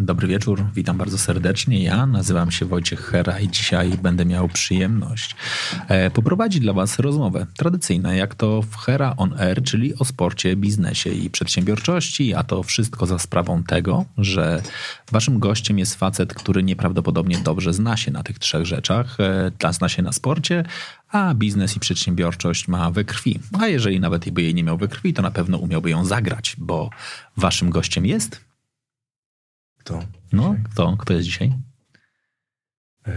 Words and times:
Dobry 0.00 0.28
wieczór, 0.28 0.64
witam 0.74 0.98
bardzo 0.98 1.18
serdecznie. 1.18 1.82
Ja 1.82 2.06
nazywam 2.06 2.50
się 2.50 2.66
Wojciech 2.66 3.00
Hera 3.00 3.40
i 3.40 3.48
dzisiaj 3.48 3.90
będę 4.02 4.24
miał 4.24 4.48
przyjemność 4.48 5.36
e, 5.88 6.10
poprowadzić 6.10 6.60
dla 6.60 6.72
Was 6.72 6.98
rozmowę 6.98 7.46
tradycyjną, 7.56 8.12
jak 8.12 8.34
to 8.34 8.62
w 8.62 8.76
Hera 8.76 9.14
on 9.16 9.40
Air, 9.40 9.62
czyli 9.62 9.94
o 9.94 10.04
sporcie, 10.04 10.56
biznesie 10.56 11.10
i 11.10 11.30
przedsiębiorczości, 11.30 12.34
a 12.34 12.42
to 12.42 12.62
wszystko 12.62 13.06
za 13.06 13.18
sprawą 13.18 13.62
tego, 13.62 14.04
że 14.18 14.62
Waszym 15.12 15.38
gościem 15.38 15.78
jest 15.78 15.94
facet, 15.94 16.34
który 16.34 16.62
nieprawdopodobnie 16.62 17.38
dobrze 17.38 17.72
zna 17.72 17.96
się 17.96 18.10
na 18.10 18.22
tych 18.22 18.38
trzech 18.38 18.66
rzeczach. 18.66 19.16
E, 19.64 19.72
zna 19.72 19.88
się 19.88 20.02
na 20.02 20.12
sporcie, 20.12 20.64
a 21.10 21.34
biznes 21.34 21.76
i 21.76 21.80
przedsiębiorczość 21.80 22.68
ma 22.68 22.90
we 22.90 23.04
krwi. 23.04 23.40
A 23.60 23.66
jeżeli 23.66 24.00
nawet 24.00 24.30
by 24.30 24.42
jej 24.42 24.54
nie 24.54 24.64
miał 24.64 24.78
we 24.78 24.88
krwi, 24.88 25.14
to 25.14 25.22
na 25.22 25.30
pewno 25.30 25.58
umiałby 25.58 25.90
ją 25.90 26.04
zagrać, 26.04 26.56
bo 26.58 26.90
Waszym 27.36 27.70
gościem 27.70 28.06
jest 28.06 28.47
kto? 29.78 30.02
No, 30.32 30.54
kto? 30.72 30.96
Kto 30.96 31.12
jest 31.12 31.24
dzisiaj? 31.24 31.52
Yy, 33.06 33.12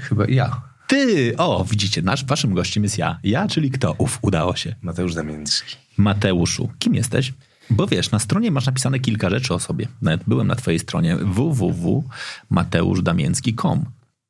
chyba 0.00 0.24
ja. 0.28 0.62
Ty! 0.86 1.34
O, 1.36 1.64
widzicie, 1.70 2.02
nasz, 2.02 2.24
waszym 2.24 2.54
gościem 2.54 2.82
jest 2.82 2.98
ja. 2.98 3.18
Ja, 3.22 3.48
czyli 3.48 3.70
kto? 3.70 3.94
Uf, 3.98 4.18
udało 4.22 4.56
się. 4.56 4.74
Mateusz 4.82 5.14
Damięcki. 5.14 5.76
Mateuszu, 5.96 6.68
kim 6.78 6.94
jesteś? 6.94 7.32
Bo 7.70 7.86
wiesz, 7.86 8.10
na 8.10 8.18
stronie 8.18 8.50
masz 8.50 8.66
napisane 8.66 9.00
kilka 9.00 9.30
rzeczy 9.30 9.54
o 9.54 9.58
sobie. 9.58 9.88
Nawet 10.02 10.20
byłem 10.26 10.46
na 10.46 10.56
twojej 10.56 10.80
stronie 10.80 11.16
www.mateuszdamięcki.com. 11.16 13.84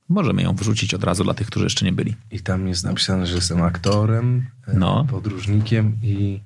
Możemy 0.08 0.42
ją 0.42 0.54
wrzucić 0.54 0.94
od 0.94 1.04
razu 1.04 1.24
dla 1.24 1.34
tych, 1.34 1.46
którzy 1.46 1.66
jeszcze 1.66 1.84
nie 1.84 1.92
byli. 1.92 2.14
I 2.30 2.40
tam 2.40 2.68
jest 2.68 2.84
napisane, 2.84 3.26
że 3.26 3.34
jestem 3.34 3.62
aktorem, 3.62 4.46
no. 4.74 5.06
podróżnikiem 5.10 5.96
i 6.02 6.40
E, 6.40 6.44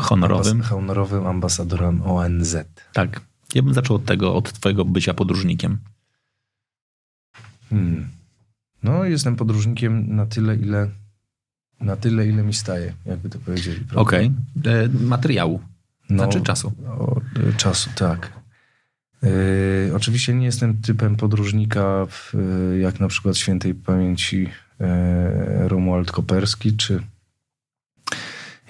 honorowym. 0.00 0.52
Ambas 0.52 0.68
honorowym 0.68 1.26
ambasadorem 1.26 2.02
ONZ. 2.02 2.56
Tak. 2.92 3.20
Ja 3.54 3.62
bym 3.62 3.74
zaczął 3.74 3.96
od 3.96 4.04
tego, 4.04 4.34
od 4.34 4.52
twojego 4.52 4.84
bycia 4.84 5.14
podróżnikiem. 5.14 5.78
Hmm. 7.70 8.08
No, 8.82 9.04
jestem 9.04 9.36
podróżnikiem 9.36 10.16
na 10.16 10.26
tyle, 10.26 10.56
ile 10.56 10.88
na 11.80 11.96
tyle, 11.96 12.26
ile 12.26 12.42
mi 12.42 12.54
staje, 12.54 12.94
jakby 13.06 13.28
to 13.28 13.38
powiedzieli. 13.38 13.80
Okej. 13.94 14.30
Okay. 14.60 14.72
E, 14.72 14.88
materiału. 14.88 15.60
No, 16.10 16.16
znaczy 16.16 16.40
czasu. 16.40 16.72
O, 16.88 17.20
e, 17.48 17.52
czasu, 17.52 17.90
tak. 17.96 18.32
E, 19.22 19.94
oczywiście 19.94 20.34
nie 20.34 20.46
jestem 20.46 20.78
typem 20.78 21.16
podróżnika, 21.16 22.06
w, 22.06 22.34
jak 22.80 23.00
na 23.00 23.08
przykład 23.08 23.36
świętej 23.36 23.74
pamięci 23.74 24.48
e, 24.80 25.68
Romuald 25.68 26.12
Koperski, 26.12 26.76
czy 26.76 27.02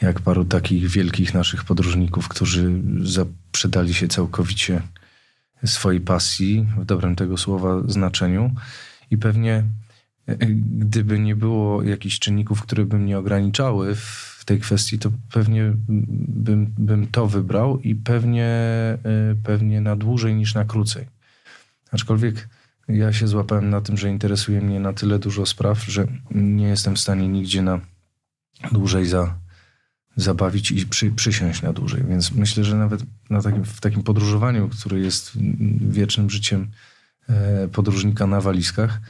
jak 0.03 0.20
paru 0.20 0.45
takich 0.45 0.89
wielkich 0.89 1.34
naszych 1.34 1.64
podróżników, 1.64 2.28
którzy 2.28 2.72
zaprzedali 3.03 3.95
się 3.95 4.08
całkowicie 4.08 4.83
swojej 5.64 6.00
pasji, 6.00 6.67
w 6.78 6.84
dobrym 6.84 7.17
tego 7.17 7.36
słowa 7.36 7.83
znaczeniu. 7.86 8.50
I 9.11 9.18
pewnie 9.18 9.64
e, 10.27 10.36
gdyby 10.79 11.18
nie 11.18 11.36
było 11.36 11.83
jakichś 11.83 12.18
czynników, 12.18 12.62
które 12.62 12.85
by 12.85 12.98
mnie 12.98 13.18
ograniczały 13.18 13.95
w 13.95 14.42
tej 14.45 14.61
kwestii, 14.61 14.98
to 14.98 15.11
pewnie 15.33 15.73
bym, 15.89 16.74
bym 16.79 17.07
to 17.07 17.27
wybrał 17.27 17.80
i 17.80 17.95
pewnie, 17.95 18.46
e, 18.46 18.98
pewnie 19.42 19.80
na 19.80 19.96
dłużej 19.96 20.35
niż 20.35 20.55
na 20.55 20.64
krócej. 20.64 21.07
Aczkolwiek 21.92 22.48
ja 22.89 23.12
się 23.12 23.29
złapałem 23.29 23.70
na 23.70 23.80
tym, 23.80 23.96
że 23.96 24.11
interesuje 24.11 24.61
mnie 24.61 24.80
na 24.80 24.92
tyle 24.92 25.18
dużo 25.18 25.46
spraw, 25.46 25.85
że 25.85 26.07
nie 26.30 26.68
jestem 26.68 26.96
w 26.96 27.01
stanie 27.01 27.29
nigdzie 27.29 27.62
na 27.62 27.80
dłużej 28.73 29.07
za, 29.07 29.35
zabawić 30.17 30.70
i 30.70 30.86
przy, 30.86 31.11
przysiąść 31.11 31.62
na 31.62 31.73
dłużej. 31.73 32.05
Więc 32.08 32.33
myślę, 32.33 32.64
że 32.64 32.77
nawet 32.77 33.02
na 33.30 33.42
takim, 33.42 33.64
w 33.64 33.80
takim 33.80 34.02
podróżowaniu, 34.02 34.68
które 34.68 34.98
jest 34.98 35.33
wiecznym 35.80 36.30
życiem 36.30 36.70
e, 37.28 37.68
podróżnika 37.68 38.27
na 38.27 38.40
walizkach, 38.40 39.00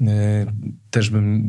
e, 0.00 0.06
też 0.90 1.10
bym 1.10 1.42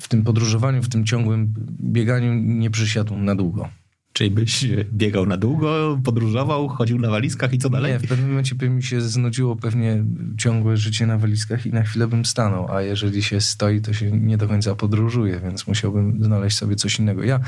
w 0.00 0.08
tym 0.08 0.24
podróżowaniu, 0.24 0.82
w 0.82 0.88
tym 0.88 1.06
ciągłym 1.06 1.54
bieganiu 1.80 2.34
nie 2.34 2.70
przysiadł 2.70 3.16
na 3.16 3.34
długo. 3.34 3.68
Czyli 4.14 4.30
byś 4.30 4.66
biegał 4.92 5.26
na 5.26 5.36
długo, 5.36 5.98
podróżował, 6.04 6.68
chodził 6.68 6.98
na 6.98 7.10
walizkach 7.10 7.52
i 7.52 7.58
co 7.58 7.70
dalej? 7.70 7.92
Nie, 7.92 7.98
w 7.98 8.08
pewnym 8.08 8.28
momencie 8.28 8.54
by 8.54 8.70
mi 8.70 8.82
się 8.82 9.00
znudziło 9.00 9.56
pewnie 9.56 10.04
ciągłe 10.38 10.76
życie 10.76 11.06
na 11.06 11.18
walizkach 11.18 11.66
i 11.66 11.72
na 11.72 11.82
chwilę 11.82 12.06
bym 12.06 12.24
stanął, 12.24 12.72
a 12.72 12.82
jeżeli 12.82 13.22
się 13.22 13.40
stoi, 13.40 13.80
to 13.80 13.92
się 13.92 14.10
nie 14.10 14.36
do 14.36 14.48
końca 14.48 14.74
podróżuje, 14.74 15.40
więc 15.40 15.66
musiałbym 15.66 16.24
znaleźć 16.24 16.56
sobie 16.56 16.76
coś 16.76 16.98
innego. 16.98 17.24
Ja 17.24 17.40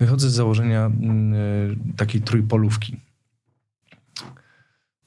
wychodzę 0.00 0.30
z 0.30 0.32
założenia 0.32 0.86
y, 0.86 1.96
takiej 1.96 2.22
trójpolówki. 2.22 2.96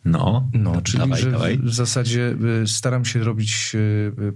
No, 0.06 0.50
no 0.54 0.82
czyli 0.82 1.00
dawaj, 1.00 1.22
że 1.22 1.32
dawaj. 1.32 1.58
w 1.58 1.74
zasadzie 1.74 2.36
y, 2.64 2.68
staram 2.68 3.06
się 3.06 3.24
robić 3.24 3.76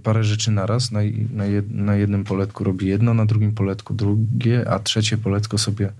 parę 0.02 0.24
rzeczy 0.24 0.50
naraz. 0.50 0.92
Na, 0.92 1.00
na, 1.32 1.44
jed, 1.44 1.70
na 1.70 1.96
jednym 1.96 2.24
poletku 2.24 2.64
robię 2.64 2.86
jedno, 2.88 3.14
na 3.14 3.26
drugim 3.26 3.52
poletku 3.52 3.94
drugie, 3.94 4.70
a 4.70 4.78
trzecie 4.78 5.18
poletko 5.18 5.58
sobie 5.58 5.92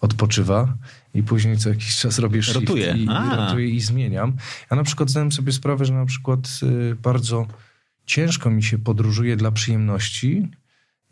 odpoczywa 0.00 0.74
i 1.14 1.22
później 1.22 1.56
co 1.56 1.68
jakiś 1.68 1.96
czas 1.96 2.18
robię 2.18 2.42
shift 2.42 2.60
rotuje. 2.60 2.94
I, 2.96 3.04
i 3.04 3.36
rotuję 3.36 3.68
i 3.68 3.80
zmieniam. 3.80 4.36
Ja 4.70 4.76
na 4.76 4.84
przykład 4.84 5.10
zdałem 5.10 5.32
sobie 5.32 5.52
sprawę, 5.52 5.84
że 5.84 5.92
na 5.92 6.06
przykład 6.06 6.60
y, 6.62 6.94
bardzo 6.94 7.46
ciężko 8.06 8.50
mi 8.50 8.62
się 8.62 8.78
podróżuje 8.78 9.36
dla 9.36 9.50
przyjemności, 9.50 10.48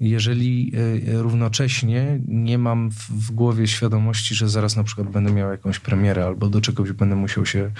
jeżeli 0.01 0.73
y, 1.09 1.23
równocześnie 1.23 2.21
nie 2.29 2.59
mam 2.59 2.91
w, 2.91 3.11
w, 3.11 3.31
głowie 3.31 3.67
świadomości, 3.67 4.35
że 4.35 4.49
zaraz 4.49 4.77
na 4.77 4.85
przykład 4.85 5.11
będę 5.11 5.33
miał 5.33 5.51
jakąś 5.51 5.79
premierę 5.79 6.27
albo 6.27 6.49
do 6.49 6.61
czegoś 6.61 6.93
będę 6.93 7.17
musiał 7.17 7.47
się 7.47 7.71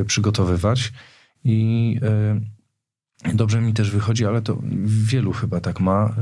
y, 0.00 0.04
przygotowywać. 0.04 0.92
I 1.44 2.00
Dobrze 3.34 3.60
mi 3.60 3.72
też 3.72 3.90
wychodzi, 3.90 4.26
ale 4.26 4.42
to 4.42 4.58
wielu 4.84 5.32
chyba 5.32 5.60
tak 5.60 5.80
ma. 5.80 6.08
Y, 6.08 6.12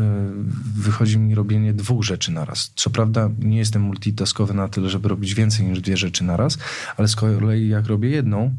wychodzi 0.81 1.19
mi 1.19 1.35
robienie 1.35 1.75
dwóch 1.75 2.05
rzeczy 2.05 2.33
naraz. 2.33 2.73
Co 2.75 2.91
prawda 2.91 3.31
nie 3.39 3.59
jestem 3.59 3.83
multitaskowy 3.83 4.55
na 4.55 4.69
tyle, 4.69 4.91
żeby 4.91 5.09
robić 5.09 5.35
więcej 5.35 5.67
niż 5.67 5.81
dwie 5.81 5.97
rzeczy 5.97 6.25
naraz, 6.25 6.59
ale 6.97 7.09
z 7.09 7.17
kolei 7.17 7.69
jak 7.69 7.87
robię 7.87 8.09
jedną, 8.09 8.57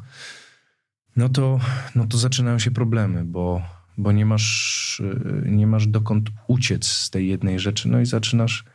no 1.16 1.30
to, 1.30 1.60
no 1.96 2.08
to 2.08 2.18
zaczynają 2.18 2.60
się 2.60 2.72
problemy, 2.72 3.26
bo, 3.26 3.62
bo 3.98 4.12
nie, 4.12 4.26
masz, 4.26 5.00
y, 5.46 5.50
nie 5.50 5.68
masz 5.68 5.88
dokąd 5.88 6.30
uciec 6.48 6.88
z 6.88 7.10
tej 7.10 7.28
jednej 7.28 7.60
rzeczy, 7.60 7.90
no 7.90 8.02
i 8.02 8.06
zaczynasz 8.06 8.66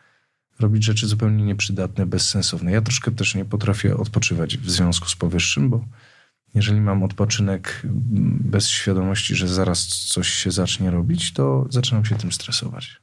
robić 0.59 0.84
rzeczy 0.84 1.06
zupełnie 1.06 1.44
nieprzydatne, 1.44 2.06
bezsensowne. 2.06 2.72
Ja 2.72 2.81
troszkę 2.81 3.10
też 3.10 3.34
nie 3.34 3.44
potrafię 3.44 3.97
odpoczywać 3.97 4.59
w 4.59 4.71
związku 4.71 5.09
z 5.09 5.16
powyższym, 5.16 5.71
bo 5.71 5.84
jeżeli 6.54 6.80
mam 6.80 7.02
odpoczynek 7.02 7.82
bez 8.40 8.68
świadomości, 8.68 9.34
że 9.34 9.48
zaraz 9.48 9.86
coś 9.86 10.28
się 10.28 10.50
zacznie 10.50 10.90
robić, 10.90 11.32
to 11.32 11.66
zaczynam 11.70 12.04
się 12.04 12.14
tym 12.14 12.32
stresować. 12.32 13.00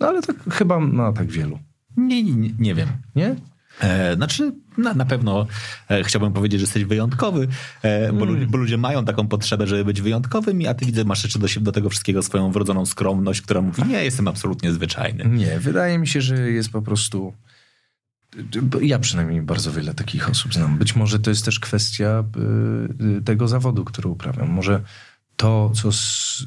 No 0.00 0.08
ale 0.08 0.22
tak 0.22 0.36
chyba 0.50 0.80
ma 0.80 1.12
tak 1.12 1.30
wielu. 1.30 1.58
Nie, 1.96 2.22
nie, 2.22 2.50
nie 2.58 2.74
wiem. 2.74 2.88
Nie? 3.16 3.36
E, 3.80 4.14
znaczy, 4.14 4.52
na, 4.78 4.94
na 4.94 5.04
pewno 5.04 5.46
e, 5.90 6.04
chciałbym 6.04 6.32
powiedzieć, 6.32 6.60
że 6.60 6.64
jesteś 6.64 6.84
wyjątkowy, 6.84 7.48
e, 7.82 8.12
bo, 8.12 8.24
mm. 8.24 8.28
ludzie, 8.28 8.46
bo, 8.46 8.58
ludzie, 8.58 8.78
mają 8.78 9.04
taką 9.04 9.28
potrzebę, 9.28 9.66
żeby 9.66 9.84
być 9.84 10.02
wyjątkowymi, 10.02 10.66
a 10.66 10.74
ty 10.74 10.86
widzę, 10.86 11.04
masz 11.04 11.24
jeszcze 11.24 11.38
do, 11.38 11.46
do 11.60 11.72
tego 11.72 11.90
wszystkiego 11.90 12.22
swoją 12.22 12.52
wrodzoną 12.52 12.86
skromność, 12.86 13.42
która 13.42 13.60
mówi, 13.60 13.82
nie, 13.82 14.04
jestem 14.04 14.28
absolutnie 14.28 14.72
zwyczajny. 14.72 15.24
Nie, 15.24 15.60
wydaje 15.60 15.98
mi 15.98 16.06
się, 16.06 16.20
że 16.20 16.50
jest 16.50 16.70
po 16.70 16.82
prostu 16.82 17.32
ja 18.80 18.98
przynajmniej 18.98 19.42
bardzo 19.42 19.72
wiele 19.72 19.94
takich 19.94 20.30
osób 20.30 20.54
znam. 20.54 20.78
Być 20.78 20.96
może 20.96 21.18
to 21.18 21.30
jest 21.30 21.44
też 21.44 21.60
kwestia 21.60 22.24
y, 23.18 23.22
tego 23.22 23.48
zawodu, 23.48 23.84
który 23.84 24.08
uprawiam. 24.08 24.50
Może 24.50 24.82
to, 25.36 25.72
co 25.74 25.90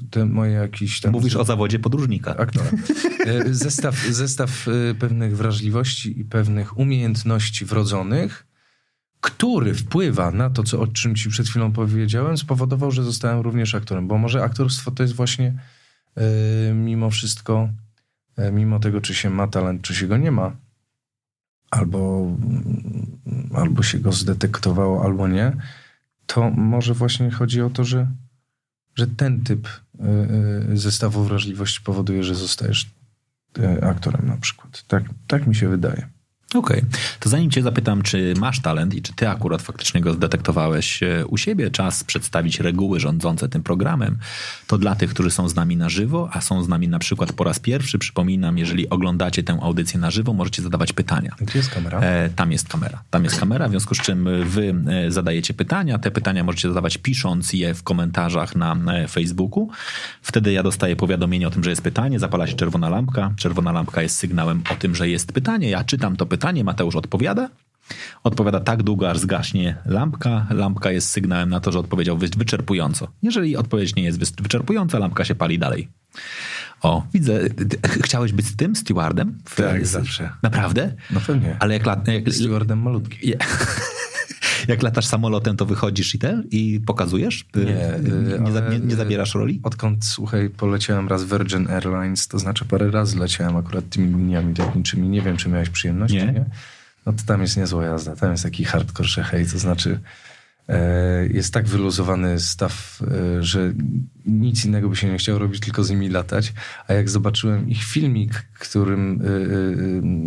te 0.10 0.26
moje 0.26 0.52
jakieś 0.52 1.02
tam... 1.02 1.12
Mówisz 1.12 1.36
o 1.36 1.44
zawodzie 1.44 1.80
podróżnika. 1.80 2.38
Aktora. 2.38 2.70
Y, 3.28 3.56
zestaw, 3.56 3.96
zestaw 4.10 4.68
y, 4.68 4.96
pewnych 5.00 5.38
wrażliwości 5.38 6.20
i 6.20 6.26
pewnych 6.26 6.78
umiejętności 6.78 7.66
wrodzonych, 7.66 8.48
który 9.22 9.74
wpływa 9.74 10.32
na 10.32 10.50
to, 10.50 10.64
co, 10.64 10.80
o 10.80 10.88
czym 10.88 11.16
ci 11.16 11.30
przed 11.30 11.48
chwilą 11.48 11.72
powiedziałem, 11.72 12.38
spowodował, 12.38 12.92
że 12.92 13.04
zostałem 13.04 13.40
również 13.40 13.76
aktorem. 13.76 14.08
Bo 14.08 14.18
może 14.18 14.44
aktorstwo 14.44 14.92
to 14.92 15.04
jest 15.04 15.16
właśnie 15.16 15.54
mimo 16.74 17.10
wszystko, 17.10 17.70
mimo 18.52 18.80
tego, 18.80 19.02
czy 19.02 19.16
się 19.16 19.30
ma 19.30 19.48
talent, 19.48 19.82
czy 19.82 19.96
się 19.96 20.08
go 20.08 20.18
nie 20.18 20.32
ma, 20.32 20.56
albo 21.72 22.32
albo 23.54 23.84
się 23.84 24.00
go 24.00 24.12
zdetektowało, 24.12 25.04
albo 25.04 25.28
nie, 25.28 25.52
to 26.26 26.50
może 26.50 26.94
właśnie 26.94 27.32
chodzi 27.32 27.62
o 27.62 27.70
to, 27.70 27.84
że, 27.84 28.08
że 28.96 29.08
ten 29.08 29.44
typ 29.44 29.68
y, 29.68 30.04
y, 30.74 30.78
zestawu 30.78 31.24
wrażliwości 31.24 31.82
powoduje, 31.82 32.24
że 32.24 32.36
zostajesz 32.36 32.92
y, 33.60 33.84
aktorem 33.84 34.28
na 34.28 34.38
przykład. 34.38 34.84
Tak, 34.88 35.04
tak 35.28 35.48
mi 35.48 35.56
się 35.56 35.70
wydaje. 35.70 36.08
Okej. 36.56 36.78
Okay. 36.78 37.00
To 37.20 37.30
zanim 37.30 37.52
cię 37.52 37.62
zapytam, 37.62 38.02
czy 38.02 38.34
masz 38.40 38.60
talent 38.60 38.96
i 38.96 39.02
czy 39.02 39.14
ty 39.14 39.30
akurat 39.30 39.62
faktycznie 39.62 40.02
go 40.02 40.14
zdetektowałeś 40.14 41.04
e, 41.04 41.26
u 41.26 41.38
siebie, 41.38 41.72
czas 41.72 42.04
przedstawić 42.04 42.60
reguły 42.60 43.00
rządzące 43.00 43.50
tym 43.50 43.64
programem. 43.64 44.18
To 44.68 44.78
dla 44.78 44.96
tych, 44.96 45.10
którzy 45.10 45.32
są 45.32 45.50
z 45.50 45.56
nami 45.56 45.78
na 45.78 45.90
żywo, 45.90 46.30
a 46.34 46.42
są 46.42 46.64
z 46.64 46.68
nami 46.68 46.88
na 46.88 47.00
przykład 47.00 47.34
po 47.34 47.44
raz 47.44 47.60
pierwszy, 47.60 48.00
przypominam, 48.00 48.58
jeżeli 48.58 48.90
oglądacie 48.90 49.44
tę 49.44 49.60
audycję 49.62 50.00
na 50.00 50.12
żywo, 50.12 50.34
możecie 50.34 50.62
zadawać 50.62 50.94
pytania. 50.94 51.36
Gdzie 51.42 51.60
jest 51.60 51.70
kamera? 51.70 52.00
E, 52.00 52.30
tam 52.30 52.52
jest 52.52 52.68
kamera. 52.68 53.04
Tam 53.10 53.24
jest 53.24 53.40
kamera, 53.40 53.68
w 53.68 53.72
związku 53.72 53.96
z 53.96 54.02
czym 54.02 54.30
wy 54.44 54.76
e, 54.88 55.12
zadajecie 55.12 55.54
pytania. 55.54 56.00
Te 56.00 56.12
pytania 56.12 56.44
możecie 56.44 56.68
zadawać 56.68 56.98
pisząc 56.98 57.54
je 57.54 57.74
w 57.74 57.84
komentarzach 57.84 58.56
na 58.56 58.76
e, 58.94 59.08
Facebooku. 59.08 59.70
Wtedy 60.22 60.52
ja 60.52 60.64
dostaję 60.64 60.96
powiadomienie 60.96 61.48
o 61.48 61.52
tym, 61.52 61.64
że 61.64 61.70
jest 61.70 61.82
pytanie, 61.82 62.20
zapala 62.20 62.48
się 62.48 62.54
czerwona 62.54 62.90
lampka. 62.90 63.34
Czerwona 63.38 63.72
lampka 63.72 64.02
jest 64.02 64.18
sygnałem 64.18 64.64
o 64.72 64.76
tym, 64.76 64.96
że 64.96 65.10
jest 65.10 65.32
pytanie. 65.32 65.70
Ja 65.70 65.84
czytam 65.84 66.16
to 66.16 66.26
pytanie 66.26 66.37
pytanie, 66.38 66.64
Mateusz 66.64 66.96
odpowiada. 66.96 67.50
Odpowiada 68.24 68.60
tak 68.60 68.84
długo, 68.84 69.10
aż 69.10 69.18
zgaśnie 69.18 69.76
lampka. 69.86 70.48
Lampka 70.50 70.92
jest 70.92 71.10
sygnałem 71.10 71.50
na 71.50 71.60
to, 71.60 71.72
że 71.72 71.80
odpowiedział 71.80 72.18
wyczerpująco. 72.18 73.08
Jeżeli 73.24 73.58
odpowiedź 73.58 73.96
nie 73.96 74.04
jest 74.04 74.42
wyczerpująca, 74.42 75.00
lampka 75.00 75.26
się 75.26 75.36
pali 75.36 75.60
dalej. 75.60 75.88
O, 76.82 77.04
widzę. 77.14 77.40
Chciałeś 78.06 78.32
być 78.32 78.46
z 78.46 78.56
tym 78.56 78.76
stewardem? 78.76 79.38
Tak, 79.56 79.88
zawsze. 79.88 80.30
Naprawdę? 80.44 80.94
No 81.12 81.20
pewnie. 81.28 81.58
Ale 81.60 81.74
jak, 81.74 81.86
jak 82.08 82.34
Stewardem 82.34 82.82
malutkim. 82.82 83.20
Jak 84.68 84.84
latasz 84.84 85.06
samolotem, 85.06 85.58
to 85.58 85.66
wychodzisz 85.66 86.16
i 86.16 86.20
ten 86.20 86.44
i 86.52 86.82
pokazujesz? 86.86 87.46
Nie, 87.56 87.64
nie, 87.64 87.72
nie, 88.40 88.80
nie, 88.80 88.80
nie 88.80 88.96
zabierasz 88.96 89.36
roli? 89.36 89.60
Odkąd, 89.64 90.06
słuchaj, 90.06 90.50
poleciałem 90.50 91.08
raz 91.08 91.24
Virgin 91.24 91.68
Airlines, 91.70 92.28
to 92.28 92.40
znaczy 92.40 92.66
parę 92.66 92.92
razy 92.92 93.20
leciałem 93.20 93.56
akurat 93.56 93.90
tymi 93.90 94.08
liniami 94.08 94.54
lotniczymi. 94.56 95.10
Nie 95.10 95.22
wiem, 95.22 95.38
czy 95.38 95.50
miałeś 95.50 95.70
przyjemność, 95.70 96.14
nie? 96.14 96.26
nie? 96.26 96.46
No 97.06 97.14
to 97.14 97.24
tam 97.26 97.42
jest 97.42 97.58
niezła 97.58 97.86
jazda. 97.86 98.16
Tam 98.16 98.32
jest 98.32 98.44
taki 98.44 98.64
hardcore 98.64 99.24
hej, 99.24 99.46
to 99.46 99.60
znaczy 99.60 100.00
jest 101.30 101.54
tak 101.54 101.68
wyluzowany 101.68 102.40
staw, 102.40 103.02
e, 103.02 103.44
że 103.44 103.74
nic 104.26 104.66
innego 104.66 104.90
by 104.90 104.96
się 104.96 105.12
nie 105.12 105.18
chciało 105.18 105.40
robić, 105.40 105.60
tylko 105.60 105.84
z 105.84 105.90
nimi 105.90 106.10
latać. 106.10 106.54
A 106.88 106.94
jak 106.94 107.10
zobaczyłem 107.10 107.70
ich 107.70 107.84
filmik, 107.84 108.46
którym 108.60 109.22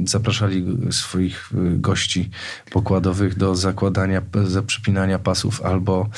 e, 0.05 0.09
zapraszali 0.09 0.67
swoich 0.91 1.51
gości 1.77 2.31
pokładowych 2.71 3.37
do 3.37 3.55
zakładania, 3.55 4.23
zaprzepinania 4.45 5.19
pasów 5.19 5.63
albo 5.63 6.09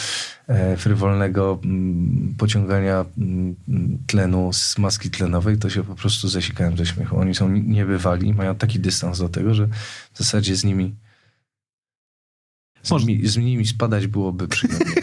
frywolnego 0.76 1.60
pociągania 2.38 3.04
tlenu 4.06 4.52
z 4.52 4.78
maski 4.78 5.10
tlenowej, 5.10 5.58
to 5.58 5.70
się 5.70 5.84
po 5.84 5.94
prostu 5.94 6.28
zasikałem 6.28 6.76
ze 6.76 6.86
śmiechu. 6.86 7.18
Oni 7.18 7.34
są 7.34 7.48
niebywali, 7.48 8.34
mają 8.34 8.54
taki 8.54 8.80
dystans 8.80 9.18
do 9.18 9.28
tego, 9.28 9.54
że 9.54 9.68
w 10.12 10.18
zasadzie 10.18 10.56
z 10.56 10.64
nimi 10.64 10.94
z, 12.82 12.90
nimi, 12.90 13.28
z 13.28 13.36
nimi 13.36 13.66
spadać 13.66 14.06
byłoby 14.06 14.48
przyjemnie. 14.48 14.86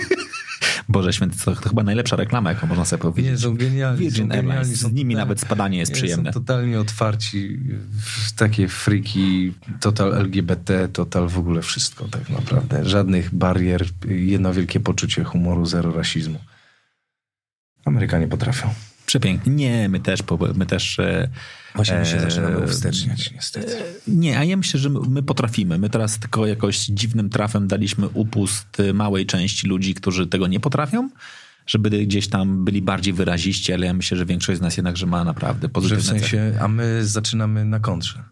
Boże 0.89 1.13
święty, 1.13 1.37
to, 1.45 1.55
to, 1.55 1.69
chyba 1.69 1.83
najlepsza 1.83 2.15
reklama, 2.15 2.49
jaką 2.49 2.67
można 2.67 2.85
sobie 2.85 3.01
powiedzieć. 3.01 3.31
Nie, 3.31 3.37
są 3.37 3.55
genialni. 3.55 3.99
Virgin 3.99 4.27
są 4.27 4.33
Airlines, 4.33 4.67
genialni, 4.67 4.75
z 4.75 4.93
nimi 4.93 5.15
nawet 5.15 5.39
spadanie 5.39 5.77
jest 5.77 5.91
nie, 5.91 5.95
przyjemne. 5.95 6.33
Są 6.33 6.39
totalnie 6.39 6.79
otwarci 6.79 7.59
takie 8.35 8.67
friki, 8.67 9.53
total 9.79 10.13
LGBT, 10.13 10.87
total 10.87 11.27
w 11.27 11.37
ogóle 11.37 11.61
wszystko 11.61 12.07
tak 12.07 12.29
naprawdę. 12.29 12.85
Żadnych 12.85 13.35
barier, 13.35 13.85
jedno 14.07 14.53
wielkie 14.53 14.79
poczucie 14.79 15.23
humoru, 15.23 15.65
zero 15.65 15.91
rasizmu. 15.91 16.39
Amerykanie 17.85 18.27
potrafią. 18.27 18.69
Przepięknie. 19.09 19.53
Nie, 19.53 19.89
my 19.89 19.99
też, 19.99 20.19
my 20.55 20.65
też 20.65 20.99
e, 20.99 21.29
Właśnie 21.75 21.99
my 21.99 22.05
się 22.05 22.17
e, 22.17 22.19
zaczynamy 22.19 22.57
uwsteczniać, 22.57 23.31
niestety. 23.31 23.77
E, 23.77 23.83
nie, 24.07 24.39
a 24.39 24.43
ja 24.43 24.57
myślę, 24.57 24.79
że 24.79 24.89
my 24.89 25.23
potrafimy. 25.23 25.77
My 25.77 25.89
teraz 25.89 26.19
tylko 26.19 26.45
jakoś 26.45 26.85
dziwnym 26.85 27.29
trafem 27.29 27.67
daliśmy 27.67 28.07
upust 28.07 28.77
małej 28.93 29.25
części 29.25 29.67
ludzi, 29.67 29.93
którzy 29.93 30.27
tego 30.27 30.47
nie 30.47 30.59
potrafią 30.59 31.09
żeby 31.67 31.89
gdzieś 31.89 32.27
tam 32.27 32.65
byli 32.65 32.81
bardziej 32.81 33.13
wyraziści, 33.13 33.73
ale 33.73 33.85
ja 33.85 33.93
myślę, 33.93 34.17
że 34.17 34.25
większość 34.25 34.59
z 34.59 34.61
nas 34.61 34.77
jednakże 34.77 35.05
ma 35.05 35.23
naprawdę 35.23 35.69
pozytywne 35.69 36.03
że 36.03 36.15
w 36.15 36.19
sensie, 36.19 36.57
A 36.61 36.67
my 36.67 37.05
zaczynamy 37.05 37.65
na 37.65 37.79
kontrze. 37.79 38.23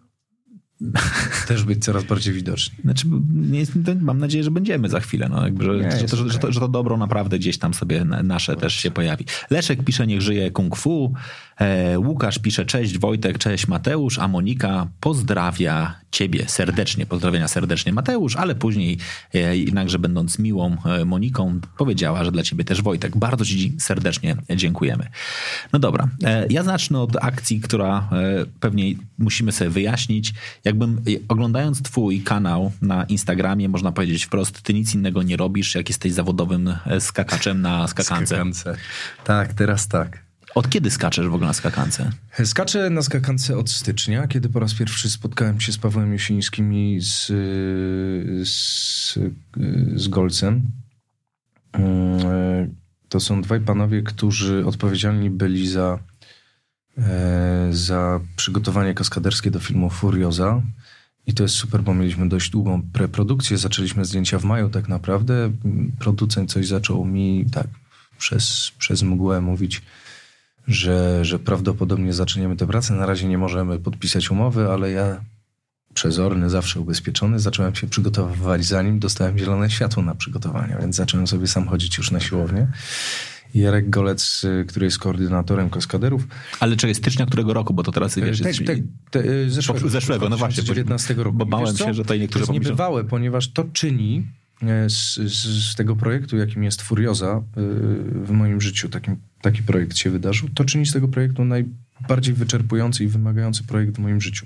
Też 1.47 1.63
być 1.63 1.83
coraz 1.83 2.03
bardziej 2.03 2.33
widoczni. 2.33 2.77
Znaczy, 2.83 3.07
nie 3.33 3.59
jest, 3.59 3.71
mam 4.01 4.19
nadzieję, 4.19 4.44
że 4.44 4.51
będziemy 4.51 4.89
za 4.89 5.00
chwilę. 5.00 5.29
No, 5.29 5.44
jakby, 5.44 5.63
że, 5.63 5.71
nie, 5.71 5.91
że, 5.91 6.06
to, 6.06 6.29
że, 6.29 6.39
to, 6.39 6.51
że, 6.51 6.59
to, 6.59 6.68
dobro 6.68 6.97
naprawdę 6.97 7.39
gdzieś 7.39 7.57
tam 7.57 7.74
sobie 7.74 8.06
nasze 8.06 8.56
też 8.56 8.74
się 8.74 8.91
pojawi. 8.91 9.25
Leszek 9.50 9.83
pisze, 9.83 10.07
niech 10.07 10.21
żyje 10.21 10.51
kung 10.51 10.75
fu. 10.75 11.13
E, 11.59 12.00
Łukasz 12.00 12.39
pisze, 12.39 12.65
cześć 12.65 12.97
Wojtek, 12.97 13.38
cześć 13.38 13.68
Mateusz, 13.68 14.19
a 14.19 14.27
Monika 14.27 14.88
pozdrawia 15.00 15.95
ciebie 16.12 16.45
serdecznie. 16.48 17.06
Pozdrowienia 17.06 17.48
serdecznie 17.48 17.94
Mateusz, 17.94 18.36
ale 18.36 18.56
później 18.56 18.98
e, 19.33 19.57
jednakże 19.57 20.00
będąc 20.00 20.39
miłą 20.39 20.77
e, 20.86 21.06
Moniką 21.06 21.59
powiedziała, 21.77 22.24
że 22.24 22.31
dla 22.31 22.44
ciebie 22.44 22.63
też 22.63 22.81
Wojtek. 22.81 23.18
Bardzo 23.18 23.45
ci 23.45 23.74
serdecznie 23.80 24.36
dziękujemy. 24.56 25.07
No 25.74 25.80
dobra, 25.80 26.07
e, 26.24 26.48
ja 26.50 26.63
zacznę 26.63 27.00
od 27.00 27.15
akcji, 27.21 27.62
która 27.62 28.09
pewnie 28.59 28.94
musimy 29.18 29.51
sobie 29.51 29.69
wyjaśnić 29.69 30.33
jakbym 30.63 31.01
oglądając 31.27 31.81
twój 31.81 32.21
kanał 32.21 32.71
na 32.81 33.03
Instagramie, 33.03 33.69
można 33.69 33.92
powiedzieć 33.92 34.25
wprost, 34.25 34.62
ty 34.62 34.74
nic 34.74 34.95
innego 34.95 35.24
nie 35.24 35.38
robisz, 35.38 35.75
jak 35.75 35.89
jesteś 35.89 36.13
zawodowym 36.13 36.75
skakaczem 37.00 37.62
na 37.62 37.88
skakance. 37.88 38.25
skakance. 38.25 38.75
Tak, 39.24 39.53
teraz 39.53 39.88
tak. 39.88 40.26
Od 40.55 40.69
kiedy 40.69 40.91
skaczesz 40.91 41.27
w 41.27 41.33
ogóle 41.33 41.47
na 41.47 41.53
skakance? 41.53 42.11
Skaczę 42.45 42.89
na 42.89 43.01
skakance 43.01 43.57
od 43.57 43.69
stycznia, 43.69 44.27
kiedy 44.27 44.49
po 44.49 44.59
raz 44.59 44.73
pierwszy 44.73 45.09
spotkałem 45.09 45.61
się 45.61 45.71
z 45.71 45.77
Pawłem 45.77 46.13
Jasińskim 46.13 46.73
i 46.73 47.01
z, 47.01 47.25
z, 48.49 49.19
z 49.95 50.07
Golcem. 50.07 50.61
Mm, 51.73 52.75
to 53.09 53.19
są 53.19 53.41
dwaj 53.41 53.59
panowie, 53.59 54.03
którzy 54.03 54.65
odpowiedzialni 54.65 55.29
byli 55.29 55.67
za 55.67 55.99
E, 56.97 57.67
za 57.71 58.19
przygotowanie 58.35 58.93
kaskaderskie 58.93 59.51
do 59.51 59.59
filmu 59.59 59.89
Furioza. 59.89 60.61
I 61.27 61.33
to 61.33 61.43
jest 61.43 61.55
super, 61.55 61.81
bo 61.81 61.93
mieliśmy 61.93 62.29
dość 62.29 62.50
długą 62.50 62.81
preprodukcję. 62.93 63.57
Zaczęliśmy 63.57 64.05
zdjęcia 64.05 64.39
w 64.39 64.43
maju 64.43 64.69
tak 64.69 64.88
naprawdę. 64.88 65.51
Producent 66.00 66.51
coś 66.51 66.67
zaczął 66.67 67.05
mi 67.05 67.45
tak 67.51 67.67
przez, 68.17 68.72
przez 68.77 69.03
mgłę 69.03 69.41
mówić, 69.41 69.81
że, 70.67 71.25
że 71.25 71.39
prawdopodobnie 71.39 72.13
zaczniemy 72.13 72.55
tę 72.55 72.67
pracę. 72.67 72.93
Na 72.93 73.05
razie 73.05 73.27
nie 73.27 73.38
możemy 73.38 73.79
podpisać 73.79 74.31
umowy, 74.31 74.71
ale 74.71 74.91
ja 74.91 75.21
przezorny, 75.93 76.50
zawsze 76.50 76.79
ubezpieczony, 76.79 77.39
zacząłem 77.39 77.75
się 77.75 77.88
przygotowywać 77.88 78.65
zanim 78.65 79.00
dostałem 79.00 79.38
zielone 79.38 79.69
światło 79.69 80.03
na 80.03 80.15
przygotowania, 80.15 80.77
więc 80.77 80.95
zacząłem 80.95 81.27
sobie 81.27 81.47
sam 81.47 81.67
chodzić 81.67 81.97
już 81.97 82.12
na 82.12 82.19
siłownię. 82.19 82.67
Jarek 83.53 83.89
Golec, 83.89 84.43
y, 84.43 84.65
który 84.67 84.86
jest 84.86 85.00
koordynatorem 85.00 85.69
kaskaderów. 85.69 86.27
Ale 86.59 86.75
czy 86.75 86.88
jest 86.88 87.00
stycznia 87.00 87.25
którego 87.25 87.53
roku, 87.53 87.74
bo 87.74 87.83
to 87.83 87.91
teraz 87.91 88.15
wiesz... 88.15 88.41
Tak, 88.41 88.53
tak, 88.65 88.77
te, 89.12 89.25
y, 89.25 89.51
zeszłego, 89.51 89.89
zeszłego, 89.89 90.29
no 90.29 90.38
właśnie. 90.38 90.63
19 90.63 91.13
roku. 91.13 91.38
Bo 91.38 91.45
bałem 91.45 91.77
się, 91.77 91.93
że 91.93 92.03
tutaj 92.03 92.19
niektórzy 92.19 92.45
To 92.45 92.53
jest 92.53 92.63
niebywałe, 92.63 93.03
ponieważ 93.03 93.51
to 93.51 93.63
czyni 93.63 94.17
e, 94.17 94.47
z, 94.87 95.15
z, 95.15 95.69
z, 95.71 95.75
tego 95.75 95.95
projektu, 95.95 96.37
jakim 96.37 96.63
jest 96.63 96.81
Furioza 96.81 97.27
e, 97.27 97.41
w 98.25 98.31
moim 98.31 98.61
życiu, 98.61 98.89
takim, 98.89 99.17
taki 99.41 99.63
projekt 99.63 99.97
się 99.97 100.09
wydarzył, 100.09 100.49
to 100.49 100.65
czyni 100.65 100.85
z 100.85 100.93
tego 100.93 101.07
projektu 101.07 101.45
najbardziej 101.45 102.33
wyczerpujący 102.33 103.03
i 103.03 103.07
wymagający 103.07 103.63
projekt 103.63 103.95
w 103.95 103.99
moim 103.99 104.21
życiu. 104.21 104.45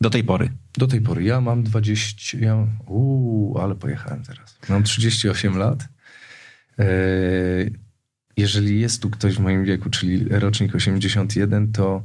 Do 0.00 0.10
tej 0.10 0.24
pory? 0.24 0.50
Do 0.78 0.86
tej 0.86 1.00
pory. 1.00 1.24
Ja 1.24 1.40
mam 1.40 1.62
20... 1.62 2.38
Ja, 2.38 2.66
uuu, 2.86 3.58
ale 3.58 3.74
pojechałem 3.74 4.22
teraz. 4.22 4.58
Mam 4.68 4.82
38 4.82 5.56
lat. 5.56 5.88
E, 6.78 6.84
jeżeli 8.36 8.80
jest 8.80 9.02
tu 9.02 9.10
ktoś 9.10 9.34
w 9.34 9.40
moim 9.40 9.64
wieku, 9.64 9.90
czyli 9.90 10.24
rocznik 10.28 10.74
81, 10.74 11.72
to 11.72 12.04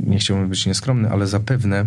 nie 0.00 0.18
chciałbym 0.18 0.48
być 0.48 0.66
nieskromny, 0.66 1.10
ale 1.10 1.26
zapewne 1.26 1.86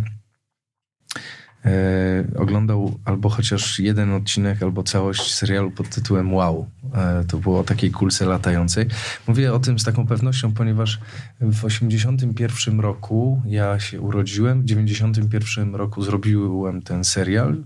e, 1.65 2.25
oglądał 2.37 2.99
albo 3.05 3.29
chociaż 3.29 3.79
jeden 3.79 4.13
odcinek, 4.13 4.63
albo 4.63 4.83
całość 4.83 5.33
serialu 5.33 5.71
pod 5.71 5.89
tytułem 5.89 6.33
Wow. 6.33 6.69
E, 6.93 7.23
to 7.27 7.37
było 7.37 7.59
o 7.59 7.63
takiej 7.63 7.91
kulce 7.91 8.25
latającej. 8.25 8.85
Mówię 9.27 9.53
o 9.53 9.59
tym 9.59 9.79
z 9.79 9.83
taką 9.83 10.07
pewnością, 10.07 10.53
ponieważ 10.53 10.99
w 11.41 11.65
81 11.65 12.79
roku 12.79 13.41
ja 13.45 13.79
się 13.79 14.01
urodziłem, 14.01 14.61
w 14.61 14.65
91 14.65 15.75
roku 15.75 16.01
zrobiłem 16.01 16.81
ten 16.81 17.03
serial 17.03 17.63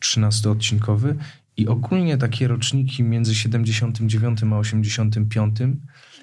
13-odcinkowy 0.00 1.14
I 1.56 1.68
ogólnie 1.68 2.18
takie 2.18 2.48
roczniki 2.48 3.02
między 3.02 3.34
79 3.34 4.40
a 4.52 4.58
85 4.58 5.58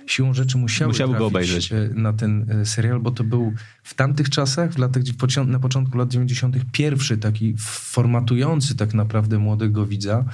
siłą 0.07 0.33
rzeczy 0.33 0.57
musiały, 0.57 0.87
Musiały 0.91 1.17
go 1.17 1.25
obejrzeć. 1.25 1.71
e, 1.71 1.89
na 1.93 2.13
ten 2.13 2.51
e, 2.51 2.65
serial, 2.65 2.99
bo 2.99 3.11
to 3.11 3.23
był 3.23 3.53
w 3.83 3.93
tamtych 3.93 4.29
czasach, 4.29 4.73
w 4.73 4.77
latach, 4.77 5.03
na 5.47 5.59
początku 5.59 5.97
lat 5.97 6.09
90. 6.09 6.55
pierwszy 6.71 7.17
taki 7.17 7.55
formatujący 7.57 8.75
tak 8.75 8.93
naprawdę 8.93 9.39
młodego 9.39 9.85
widza 9.85 10.25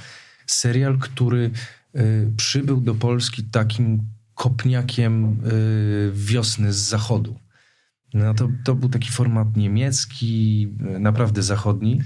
serial, 0.46 0.98
który 0.98 1.50
e, 1.94 2.02
przybył 2.36 2.80
do 2.80 2.94
Polski 2.94 3.44
takim 3.44 4.02
kopniakiem 4.34 5.42
wiosny 6.12 6.72
z 6.72 6.76
zachodu. 6.76 7.38
No 8.14 8.34
to, 8.34 8.48
to 8.64 8.74
był 8.74 8.88
taki 8.88 9.10
format 9.10 9.56
niemiecki, 9.56 10.68
naprawdę 11.00 11.42
zachodni. 11.42 12.00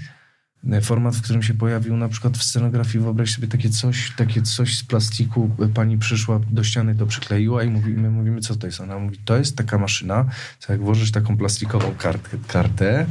Format, 0.81 1.15
w 1.15 1.21
którym 1.21 1.43
się 1.43 1.53
pojawił 1.53 1.97
na 1.97 2.09
przykład 2.09 2.37
w 2.37 2.43
scenografii, 2.43 3.03
wyobraź 3.03 3.35
sobie 3.35 3.47
takie 3.47 3.69
coś, 3.69 4.11
takie 4.15 4.41
coś 4.41 4.77
z 4.77 4.83
plastiku. 4.83 5.49
E, 5.59 5.67
Pani 5.67 5.97
przyszła 5.97 6.39
do 6.51 6.63
ściany, 6.63 6.95
to 6.95 7.05
przykleiła 7.05 7.63
i 7.63 7.69
mówi, 7.69 7.93
my 7.93 8.09
mówimy, 8.09 8.41
co 8.41 8.55
to 8.55 8.67
jest? 8.67 8.81
Ona 8.81 8.99
mówi, 8.99 9.17
to 9.25 9.37
jest 9.37 9.57
taka 9.57 9.77
maszyna, 9.77 10.25
co 10.59 10.73
jak 10.73 10.81
włożysz 10.81 11.11
taką 11.11 11.37
plastikową 11.37 11.95
kartkę, 11.97 12.37
kartę 12.47 13.05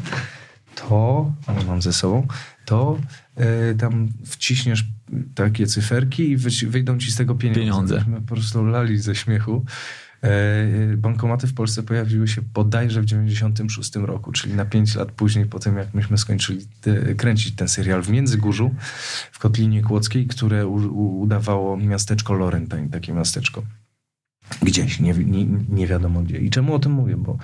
to, 0.74 1.32
mam 1.66 1.82
ze 1.82 1.92
sobą, 1.92 2.26
to 2.64 2.98
e, 3.36 3.74
tam 3.74 4.08
wciśniesz 4.24 4.84
takie 5.34 5.66
cyferki 5.66 6.30
i 6.30 6.36
wyjdą 6.66 6.98
ci 6.98 7.12
z 7.12 7.16
tego 7.16 7.34
pieniądze. 7.34 7.60
Pieniądze. 7.60 7.96
Myśmy 7.96 8.20
po 8.20 8.34
prostu 8.34 8.64
lali 8.64 8.98
ze 8.98 9.14
śmiechu. 9.14 9.64
E, 10.22 10.96
Bankomaty 10.96 11.46
w 11.46 11.54
Polsce 11.54 11.82
pojawiły 11.82 12.28
się 12.28 12.42
bodajże 12.42 13.02
w 13.02 13.04
96 13.04 13.96
roku, 13.96 14.32
czyli 14.32 14.54
na 14.54 14.64
5 14.64 14.94
lat 14.94 15.12
później, 15.12 15.46
po 15.46 15.58
tym 15.58 15.76
jak 15.76 15.94
myśmy 15.94 16.18
skończyli 16.18 16.66
te, 16.80 17.14
kręcić 17.14 17.54
ten 17.54 17.68
serial 17.68 18.02
w 18.02 18.08
Międzygórzu, 18.08 18.74
w 19.32 19.38
Kotlinie 19.38 19.82
Kłodzkiej, 19.82 20.26
które 20.26 20.66
u, 20.66 20.74
u, 20.74 21.20
udawało 21.20 21.76
miasteczko 21.76 22.34
Laurentine, 22.34 22.88
takie 22.88 23.12
miasteczko. 23.12 23.62
Gdzieś, 24.62 25.00
nie, 25.00 25.14
nie, 25.14 25.46
nie 25.68 25.86
wiadomo 25.86 26.22
gdzie. 26.22 26.38
I 26.38 26.50
czemu 26.50 26.74
o 26.74 26.78
tym 26.78 26.92
mówię? 26.92 27.16
Bo 27.16 27.38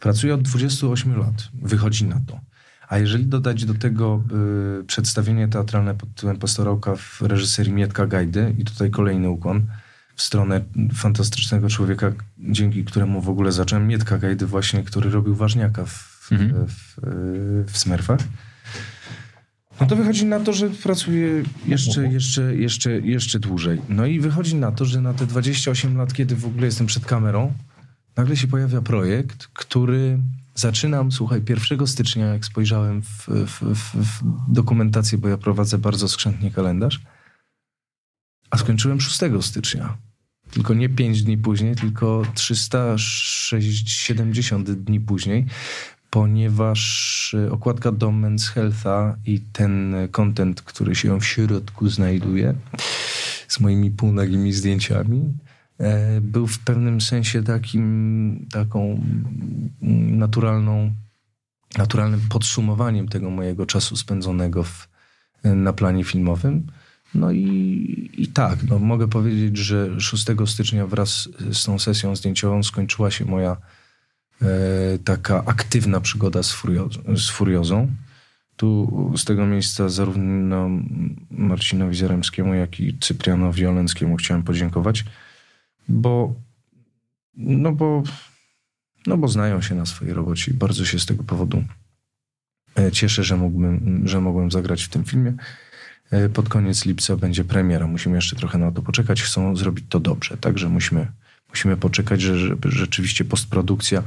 pracuję 0.00 0.34
od 0.34 0.42
28 0.42 1.18
lat, 1.18 1.48
wychodzi 1.62 2.04
na 2.04 2.20
to. 2.26 2.40
A 2.88 2.98
jeżeli 2.98 3.26
dodać 3.26 3.64
do 3.64 3.74
tego 3.74 4.22
y, 4.80 4.84
przedstawienie 4.84 5.48
teatralne 5.48 5.94
pod 5.94 6.14
tytułem 6.14 6.36
Pastorałka 6.36 6.96
w 6.96 7.22
reżyserii 7.22 7.72
Mietka 7.72 8.06
Gajdy 8.06 8.54
i 8.58 8.64
tutaj 8.64 8.90
kolejny 8.90 9.30
ukłon 9.30 9.66
w 10.16 10.22
stronę 10.22 10.60
fantastycznego 10.94 11.68
człowieka, 11.68 12.12
dzięki 12.38 12.84
któremu 12.84 13.20
w 13.20 13.28
ogóle 13.28 13.52
zacząłem 13.52 13.86
Mietka 13.86 14.18
Gajdy 14.18 14.46
właśnie, 14.46 14.82
który 14.82 15.10
robił 15.10 15.34
ważniaka 15.34 15.84
w, 15.84 16.14
Mhm. 16.32 16.66
w, 16.66 16.72
w, 16.96 17.72
w 17.72 17.78
Smurfach. 17.78 18.20
No 19.80 19.86
to 19.86 19.96
wychodzi 19.96 20.24
na 20.24 20.40
to, 20.40 20.52
że 20.52 20.70
pracuję 20.70 21.42
jeszcze, 21.66 22.08
jeszcze, 22.08 22.56
jeszcze, 22.56 23.00
jeszcze 23.00 23.38
dłużej. 23.38 23.80
No 23.88 24.06
i 24.06 24.20
wychodzi 24.20 24.54
na 24.54 24.72
to, 24.72 24.84
że 24.84 25.00
na 25.00 25.14
te 25.14 25.26
28 25.26 25.96
lat, 25.96 26.12
kiedy 26.12 26.36
w 26.36 26.46
ogóle 26.46 26.66
jestem 26.66 26.86
przed 26.86 27.06
kamerą, 27.06 27.52
nagle 28.16 28.36
się 28.36 28.46
pojawia 28.46 28.80
projekt, 28.80 29.46
który 29.52 30.18
zaczynam, 30.54 31.12
słuchaj, 31.12 31.42
1 31.70 31.86
stycznia, 31.86 32.26
jak 32.26 32.44
spojrzałem 32.44 33.02
w, 33.02 33.26
w, 33.28 33.74
w, 33.74 33.96
w 33.96 34.22
dokumentację, 34.48 35.18
bo 35.18 35.28
ja 35.28 35.38
prowadzę 35.38 35.78
bardzo 35.78 36.08
skrzętnie 36.08 36.50
kalendarz, 36.50 37.00
a 38.54 38.58
skończyłem 38.58 39.00
6 39.00 39.20
stycznia. 39.40 39.96
Tylko 40.50 40.74
nie 40.74 40.88
5 40.88 41.22
dni 41.22 41.38
później, 41.38 41.76
tylko 41.76 42.22
370 42.34 44.70
dni 44.70 45.00
później, 45.00 45.46
ponieważ 46.10 47.34
e, 47.34 47.52
okładka 47.52 47.92
do 47.92 48.08
Men's 48.08 48.52
Healtha 48.52 49.16
i 49.26 49.40
ten 49.40 49.94
content, 50.10 50.62
który 50.62 50.94
się 50.94 51.20
w 51.20 51.24
środku 51.24 51.88
znajduje, 51.88 52.54
z 53.48 53.60
moimi 53.60 53.90
półnagimi 53.90 54.52
zdjęciami, 54.52 55.32
e, 55.78 56.20
był 56.20 56.46
w 56.46 56.58
pewnym 56.58 57.00
sensie 57.00 57.42
takim, 57.42 58.46
taką 58.52 59.00
naturalną, 60.10 60.94
naturalnym 61.78 62.20
podsumowaniem 62.28 63.08
tego 63.08 63.30
mojego 63.30 63.66
czasu 63.66 63.96
spędzonego 63.96 64.62
w, 64.62 64.88
na 65.44 65.72
planie 65.72 66.04
filmowym. 66.04 66.66
No 67.14 67.32
i, 67.32 68.10
i 68.18 68.26
tak, 68.26 68.58
no 68.68 68.78
mogę 68.78 69.08
powiedzieć, 69.08 69.56
że 69.56 70.00
6 70.00 70.26
stycznia 70.46 70.86
wraz 70.86 71.28
z 71.52 71.64
tą 71.64 71.78
sesją 71.78 72.16
zdjęciową 72.16 72.62
skończyła 72.62 73.10
się 73.10 73.24
moja 73.24 73.56
e, 74.42 74.46
taka 75.04 75.44
aktywna 75.44 76.00
przygoda 76.00 76.42
z, 76.42 76.54
furio- 76.54 77.16
z 77.16 77.30
furiozą. 77.30 77.88
Tu 78.56 79.12
z 79.16 79.24
tego 79.24 79.46
miejsca 79.46 79.88
zarówno 79.88 80.70
Marcinowi 81.30 81.96
Zaremskiemu, 81.96 82.54
jak 82.54 82.80
i 82.80 82.98
Cyprianowi 82.98 83.66
Olenckiemu 83.66 84.16
chciałem 84.16 84.42
podziękować, 84.42 85.04
bo 85.88 86.34
no 87.36 87.72
bo, 87.72 88.02
no 89.06 89.16
bo 89.16 89.28
znają 89.28 89.62
się 89.62 89.74
na 89.74 89.86
swojej 89.86 90.14
robocie 90.14 90.50
i 90.50 90.54
bardzo 90.54 90.84
się 90.84 90.98
z 90.98 91.06
tego 91.06 91.24
powodu 91.24 91.64
e, 92.78 92.92
cieszę, 92.92 93.24
że, 93.24 93.36
mógłbym, 93.36 94.02
że 94.04 94.20
mogłem 94.20 94.50
zagrać 94.50 94.84
w 94.84 94.88
tym 94.88 95.04
filmie. 95.04 95.34
E, 96.14 96.28
Pod 96.28 96.48
koniec 96.48 96.84
lipca 96.84 97.16
będzie 97.16 97.44
premiera. 97.44 97.86
Musimy 97.86 98.16
jeszcze 98.16 98.36
trochę 98.36 98.58
na 98.58 98.72
to 98.72 98.82
poczekać. 98.82 99.22
Chcą 99.22 99.56
zrobić 99.56 99.84
to 99.88 100.00
dobrze, 100.00 100.36
także 100.36 100.68
musimy, 100.68 101.06
musimy 101.48 101.76
poczekać, 101.76 102.20
że, 102.20 102.38
żeby 102.38 102.70
rzeczywiście 102.70 103.24
postprodukcja 103.24 104.02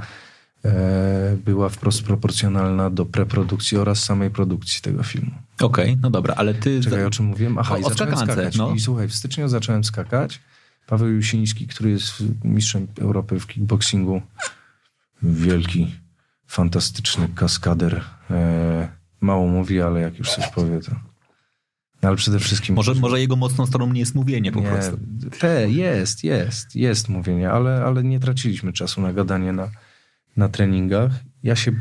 e, 0.65 1.37
była 1.45 1.69
wprost 1.69 2.03
proporcjonalna 2.03 2.89
do 2.89 3.05
preprodukcji 3.05 3.77
oraz 3.77 4.03
samej 4.03 4.29
produkcji 4.29 4.81
tego 4.81 5.03
filmu. 5.03 5.31
Okej, 5.61 5.97
no 6.01 6.09
dobra, 6.09 6.33
ale 6.37 6.53
ty... 6.53 6.81
Czekaj, 6.81 7.05
o 7.05 7.09
czym 7.09 7.25
mówiłem? 7.25 7.57
Aha, 7.57 7.75
O- 7.75 7.77
i 7.77 7.83
zacząłem 7.83 8.13
skakance, 8.15 8.33
skakać. 8.33 8.55
no. 8.55 8.73
I 8.73 8.79
słuchaj, 8.79 9.07
w 9.07 9.15
styczniu 9.15 9.47
zacząłem 9.47 9.83
skakać. 9.83 10.39
Paweł 10.87 11.09
Jusiński, 11.09 11.67
który 11.67 11.89
jest 11.89 12.23
mistrzem 12.43 12.87
Europy 13.01 13.39
w 13.39 13.47
kickboxingu, 13.47 14.21
wielki, 15.23 15.95
fantastyczny 16.47 17.27
kaskader. 17.35 18.01
E, 18.31 18.87
mało 19.21 19.47
mówi, 19.47 19.81
ale 19.81 20.01
jak 20.01 20.19
już 20.19 20.31
coś 20.31 20.47
powie, 20.47 20.79
to... 20.79 20.91
No, 22.01 22.09
ale 22.09 22.17
przede 22.17 22.39
wszystkim... 22.39 22.75
Może, 22.75 22.95
może 22.95 23.19
jego 23.19 23.35
mocną 23.35 23.65
stroną 23.65 23.93
nie 23.93 23.99
jest 23.99 24.15
mówienie 24.15 24.51
po 24.51 24.59
nie, 24.59 24.67
prostu. 24.67 24.97
te, 25.39 25.69
jest, 25.69 26.23
jest, 26.23 26.75
jest 26.75 27.09
mówienie, 27.09 27.51
ale, 27.51 27.83
ale 27.83 28.03
nie 28.03 28.19
traciliśmy 28.19 28.73
czasu 28.73 29.01
na 29.01 29.13
gadanie 29.13 29.53
na, 29.53 29.69
na 30.37 30.49
treningach. 30.49 31.11
Ja 31.43 31.55
się 31.55 31.71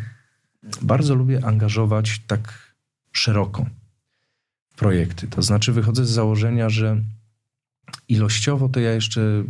bardzo 0.82 1.14
lubię 1.14 1.44
angażować 1.44 2.20
tak 2.26 2.72
szeroko 3.12 3.66
w 4.68 4.74
projekty. 4.76 5.26
To 5.26 5.42
znaczy 5.42 5.72
wychodzę 5.72 6.06
z 6.06 6.10
założenia, 6.10 6.68
że 6.68 7.00
ilościowo 8.08 8.68
to 8.68 8.80
ja 8.80 8.92
jeszcze 8.92 9.44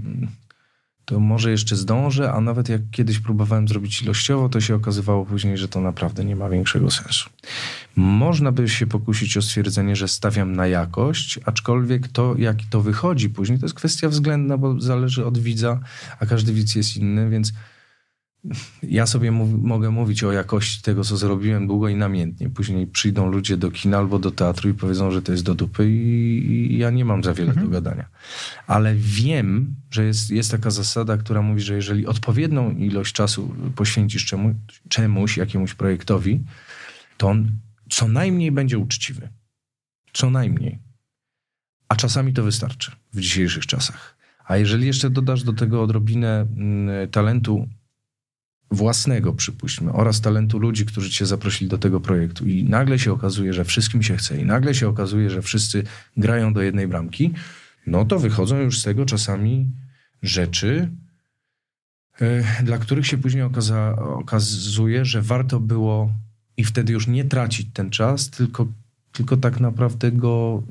to 1.07 1.21
może 1.21 1.51
jeszcze 1.51 1.77
zdążę, 1.77 2.33
a 2.33 2.41
nawet 2.41 2.69
jak 2.69 2.81
kiedyś 2.91 3.19
próbowałem 3.19 3.69
zrobić 3.69 4.03
ilościowo, 4.03 4.49
to 4.49 4.61
się 4.61 4.75
okazywało 4.75 5.27
później, 5.27 5.59
że 5.59 5.69
to 5.69 5.81
naprawdę 5.81 6.25
nie 6.25 6.37
ma 6.37 6.49
większego 6.49 6.91
sensu. 6.91 7.31
Można 7.97 8.53
by 8.53 8.69
się 8.69 8.87
pokusić 8.87 9.37
o 9.37 9.43
stwierdzenie, 9.43 9.97
że 9.97 10.09
stawiam 10.09 10.57
na 10.57 10.67
jakość, 10.67 11.41
aczkolwiek 11.45 12.09
to, 12.09 12.35
jak 12.39 12.57
to 12.71 12.81
wychodzi 12.81 13.31
później, 13.31 13.59
to 13.59 13.65
jest 13.65 13.75
kwestia 13.75 14.09
względna, 14.09 14.59
bo 14.59 14.81
zależy 14.81 15.27
od 15.27 15.39
widza, 15.39 15.81
a 16.21 16.27
każdy 16.27 16.53
widz 16.53 16.75
jest 16.75 16.97
inny, 16.97 17.31
więc 17.31 17.53
ja 18.83 19.07
sobie 19.07 19.33
mów, 19.33 19.63
mogę 19.63 19.91
mówić 19.91 20.25
o 20.25 20.33
jakości 20.33 20.83
tego, 20.83 21.05
co 21.05 21.17
zrobiłem 21.17 21.67
długo 21.67 21.89
i 21.89 21.97
namiętnie. 21.97 22.51
Później 22.51 22.87
przyjdą 22.87 23.31
ludzie 23.31 23.57
do 23.57 23.71
kina 23.71 23.99
albo 23.99 24.19
do 24.19 24.31
teatru 24.31 24.71
i 24.71 24.75
powiedzą, 24.75 25.11
że 25.11 25.23
to 25.23 25.33
jest 25.33 25.45
do 25.45 25.55
dupy 25.55 25.91
i, 25.91 26.79
ja 26.79 26.91
nie 26.91 27.05
mam 27.05 27.25
za 27.25 27.35
wiele 27.35 27.55
do 27.55 27.69
gadania. 27.69 28.09
Ale 28.67 28.95
wiem, 28.95 29.75
że 29.91 30.05
jest, 30.05 30.31
jest 30.31 30.51
taka 30.51 30.71
zasada, 30.71 31.17
która 31.17 31.43
mówi, 31.43 31.61
że 31.61 31.75
jeżeli 31.75 32.07
odpowiednią 32.07 32.71
ilość 32.71 33.15
czasu 33.15 33.55
poświęcisz 33.77 34.25
czemu, 34.25 34.55
czemuś, 34.89 35.37
jakiemuś 35.37 35.75
projektowi, 35.75 36.45
to 37.17 37.29
on 37.29 37.51
co 37.91 38.09
najmniej 38.09 38.53
będzie 38.53 38.79
uczciwy. 38.79 39.29
Co 40.13 40.31
najmniej. 40.31 40.79
A 41.89 41.97
czasami 41.97 42.33
to 42.33 42.43
wystarczy 42.43 42.93
w 43.13 43.21
dzisiejszych 43.21 43.67
czasach. 43.67 44.17
A 44.45 44.57
jeżeli 44.57 44.87
jeszcze 44.87 45.11
dodasz 45.11 45.43
do 45.43 45.53
tego 45.53 45.83
odrobinę 45.83 46.41
mm, 46.41 47.11
talentu 47.11 47.69
własnego, 48.71 49.33
przypuśćmy, 49.33 49.93
oraz 49.93 50.21
talentu 50.21 50.59
ludzi, 50.59 50.87
którzy 50.87 51.11
cię 51.11 51.27
zaprosili 51.27 51.71
do 51.71 51.79
tego 51.79 52.01
projektu. 52.01 52.47
I 52.47 52.65
nagle 52.65 52.99
się 52.99 53.13
okazuje, 53.13 53.53
że 53.53 53.65
wszystkim 53.65 54.03
się 54.03 54.17
chce. 54.17 54.41
I 54.41 54.45
nagle 54.45 54.75
się 54.75 54.89
okazuje, 54.89 55.31
że 55.31 55.43
wszyscy 55.43 55.85
grają 56.17 56.53
do 56.53 56.63
jednej 56.63 56.89
bramki, 56.89 57.33
no 57.87 58.05
to 58.05 58.19
wychodzą 58.19 58.59
już 58.59 58.81
z 58.81 58.83
tego 58.83 59.07
czasami 59.07 59.71
rzeczy, 60.23 60.91
e, 62.21 62.63
dla 62.65 62.79
których 62.79 63.07
się 63.07 63.19
później 63.19 63.43
okaza, 63.43 63.97
okazuje, 63.97 65.05
że 65.05 65.23
warto 65.23 65.61
było 65.61 66.13
i 66.57 66.65
wtedy 66.65 66.93
już 66.93 67.07
nie 67.07 67.25
tracić 67.25 67.69
ten 67.73 67.91
czas, 67.91 68.31
tylko, 68.31 68.67
tylko 69.13 69.37
tak 69.37 69.61
naprawdę 69.61 70.13
go 70.13 70.63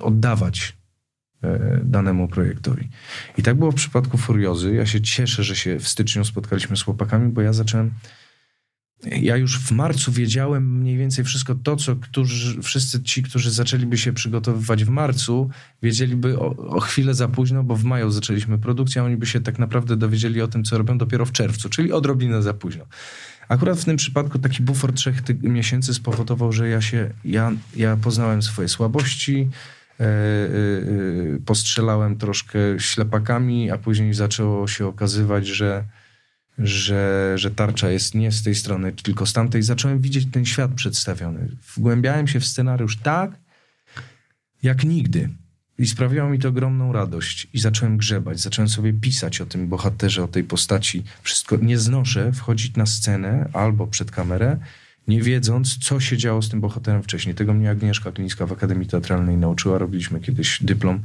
oddawać 0.00 0.81
danemu 1.82 2.28
projektowi. 2.28 2.88
I 3.38 3.42
tak 3.42 3.56
było 3.56 3.72
w 3.72 3.74
przypadku 3.74 4.18
Furiozy. 4.18 4.74
Ja 4.74 4.86
się 4.86 5.00
cieszę, 5.00 5.44
że 5.44 5.56
się 5.56 5.78
w 5.78 5.88
styczniu 5.88 6.24
spotkaliśmy 6.24 6.76
z 6.76 6.82
chłopakami, 6.82 7.32
bo 7.32 7.40
ja 7.40 7.52
zacząłem 7.52 7.90
ja 9.06 9.36
już 9.36 9.58
w 9.58 9.70
marcu 9.70 10.12
wiedziałem 10.12 10.78
mniej 10.78 10.96
więcej 10.96 11.24
wszystko 11.24 11.54
to, 11.54 11.76
co 11.76 11.96
którzy, 11.96 12.62
wszyscy 12.62 13.02
ci, 13.02 13.22
którzy 13.22 13.50
zaczęliby 13.50 13.98
się 13.98 14.12
przygotowywać 14.12 14.84
w 14.84 14.88
marcu, 14.88 15.50
wiedzieliby 15.82 16.38
o, 16.38 16.56
o, 16.56 16.80
chwilę 16.80 17.14
za 17.14 17.28
późno, 17.28 17.64
bo 17.64 17.76
w 17.76 17.84
maju 17.84 18.10
zaczęliśmy 18.10 18.58
produkcję, 18.58 19.02
a 19.02 19.04
oni 19.04 19.16
by 19.16 19.26
się 19.26 19.40
tak 19.40 19.58
naprawdę 19.58 19.96
dowiedzieli 19.96 20.42
o 20.42 20.48
tym, 20.48 20.64
co 20.64 20.78
robią 20.78 20.98
dopiero 20.98 21.26
w 21.26 21.32
czerwcu, 21.32 21.68
czyli 21.68 21.92
odrobinę 21.92 22.42
za 22.42 22.54
późno. 22.54 22.84
Akurat 23.48 23.78
w 23.78 23.84
tym 23.84 23.96
przypadku 23.96 24.38
taki 24.38 24.62
bufor 24.62 24.92
trzech 24.92 25.22
miesięcy 25.42 25.94
spowodował, 25.94 26.52
że 26.52 26.68
ja 26.68 26.80
się, 26.80 27.10
ja, 27.24 27.52
ja 27.76 27.96
poznałem 27.96 28.42
swoje 28.42 28.68
słabości, 28.68 29.40
e, 29.40 29.44
e, 29.44 29.48
e, 29.48 29.81
postrzelałem 31.46 32.16
troszkę 32.16 32.58
ślepakami, 32.78 33.70
a 33.70 33.78
później 33.78 34.14
zaczęło 34.14 34.68
się 34.68 34.86
okazywać, 34.86 35.46
że 35.46 35.84
że, 36.58 37.32
że 37.36 37.50
tarcza 37.50 37.90
jest 37.90 38.14
nie 38.14 38.32
z 38.32 38.42
tej 38.42 38.54
strony, 38.54 38.92
tylko 38.92 39.26
z 39.26 39.32
tamtej. 39.32 39.62
Zacząłem 39.62 40.00
widzieć 40.00 40.26
ten 40.32 40.44
świat 40.44 40.74
przedstawiony. 40.74 41.48
Wgłębiałem 41.76 42.28
się 42.28 42.40
w 42.40 42.46
scenariusz 42.46 42.96
tak, 42.96 43.30
jak 44.62 44.84
nigdy. 44.84 45.28
I 45.78 45.86
sprawiało 45.86 46.30
mi 46.30 46.38
to 46.38 46.48
ogromną 46.48 46.92
radość. 46.92 47.48
I 47.52 47.58
zacząłem 47.58 47.96
grzebać, 47.96 48.40
zacząłem 48.40 48.68
sobie 48.68 48.92
pisać 48.92 49.40
o 49.40 49.46
tym 49.46 49.68
bohaterze, 49.68 50.24
o 50.24 50.28
tej 50.28 50.44
postaci. 50.44 51.04
Wszystko 51.22 51.56
nie 51.56 51.78
znoszę 51.78 52.32
wchodzić 52.32 52.76
na 52.76 52.86
scenę 52.86 53.48
albo 53.52 53.86
przed 53.86 54.10
kamerę, 54.10 54.58
nie 55.08 55.22
wiedząc, 55.22 55.78
co 55.78 56.00
się 56.00 56.16
działo 56.16 56.42
z 56.42 56.48
tym 56.48 56.60
bohaterem 56.60 57.02
wcześniej. 57.02 57.34
Tego 57.34 57.54
mnie 57.54 57.70
Agnieszka 57.70 58.12
Klińska 58.12 58.46
w 58.46 58.52
Akademii 58.52 58.88
Teatralnej 58.88 59.36
nauczyła. 59.36 59.78
Robiliśmy 59.78 60.20
kiedyś 60.20 60.62
dyplom 60.62 61.02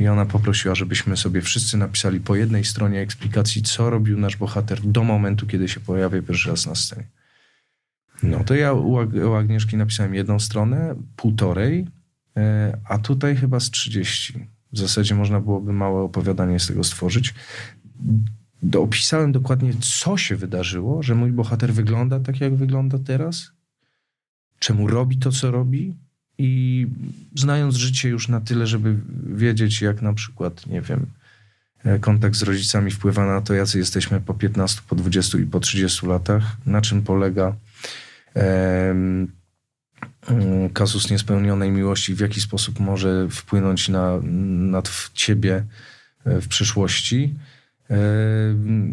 i 0.00 0.08
ona 0.08 0.26
poprosiła, 0.26 0.74
żebyśmy 0.74 1.16
sobie 1.16 1.42
wszyscy 1.42 1.76
napisali 1.76 2.20
po 2.20 2.36
jednej 2.36 2.64
stronie 2.64 3.00
eksplikacji, 3.00 3.62
co 3.62 3.90
robił 3.90 4.18
nasz 4.18 4.36
bohater 4.36 4.80
do 4.80 5.04
momentu, 5.04 5.46
kiedy 5.46 5.68
się 5.68 5.80
pojawia 5.80 6.22
pierwszy 6.22 6.50
raz 6.50 6.66
na 6.66 6.74
scenie. 6.74 7.06
No 8.22 8.44
to 8.44 8.54
ja 8.54 8.72
u 8.72 9.34
Agnieszki 9.34 9.76
napisałem 9.76 10.14
jedną 10.14 10.40
stronę, 10.40 10.94
półtorej, 11.16 11.86
e, 12.36 12.78
a 12.84 12.98
tutaj 12.98 13.36
chyba 13.36 13.60
z 13.60 13.70
30. 13.70 14.46
W 14.72 14.78
zasadzie 14.78 15.14
można 15.14 15.40
byłoby 15.40 15.72
małe 15.72 16.02
opowiadanie 16.02 16.60
z 16.60 16.66
tego 16.66 16.84
stworzyć. 16.84 17.34
Opisałem 18.78 19.32
dokładnie, 19.32 19.72
co 19.80 20.16
się 20.16 20.36
wydarzyło, 20.36 21.02
że 21.02 21.14
mój 21.14 21.32
bohater 21.32 21.72
wygląda 21.72 22.20
tak, 22.20 22.40
jak 22.40 22.54
wygląda 22.54 22.98
teraz, 22.98 23.52
czemu 24.58 24.86
robi 24.86 25.18
to, 25.18 25.32
co 25.32 25.50
robi, 25.50 25.96
i 26.38 26.86
znając 27.34 27.76
życie 27.76 28.08
już 28.08 28.28
na 28.28 28.40
tyle, 28.40 28.66
żeby 28.66 28.96
wiedzieć, 29.26 29.82
jak 29.82 30.02
na 30.02 30.12
przykład, 30.12 30.66
nie 30.66 30.80
wiem, 30.80 31.06
e, 31.84 31.98
kontakt 31.98 32.36
z 32.36 32.42
rodzicami 32.42 32.90
wpływa 32.90 33.26
na 33.26 33.40
to, 33.40 33.54
jacy 33.54 33.78
jesteśmy 33.78 34.20
po 34.20 34.34
15, 34.34 34.80
po 34.88 34.96
20 34.96 35.38
i 35.38 35.46
po 35.46 35.60
30 35.60 36.06
latach, 36.06 36.42
na 36.66 36.80
czym 36.80 37.02
polega 37.02 37.56
um, 38.34 39.32
kazus 40.72 41.10
niespełnionej 41.10 41.70
miłości, 41.70 42.14
w 42.14 42.20
jaki 42.20 42.40
sposób 42.40 42.80
może 42.80 43.28
wpłynąć 43.30 43.88
na, 43.88 44.20
na 44.70 44.82
ciebie 45.14 45.64
e, 46.24 46.40
w 46.40 46.48
przyszłości, 46.48 47.34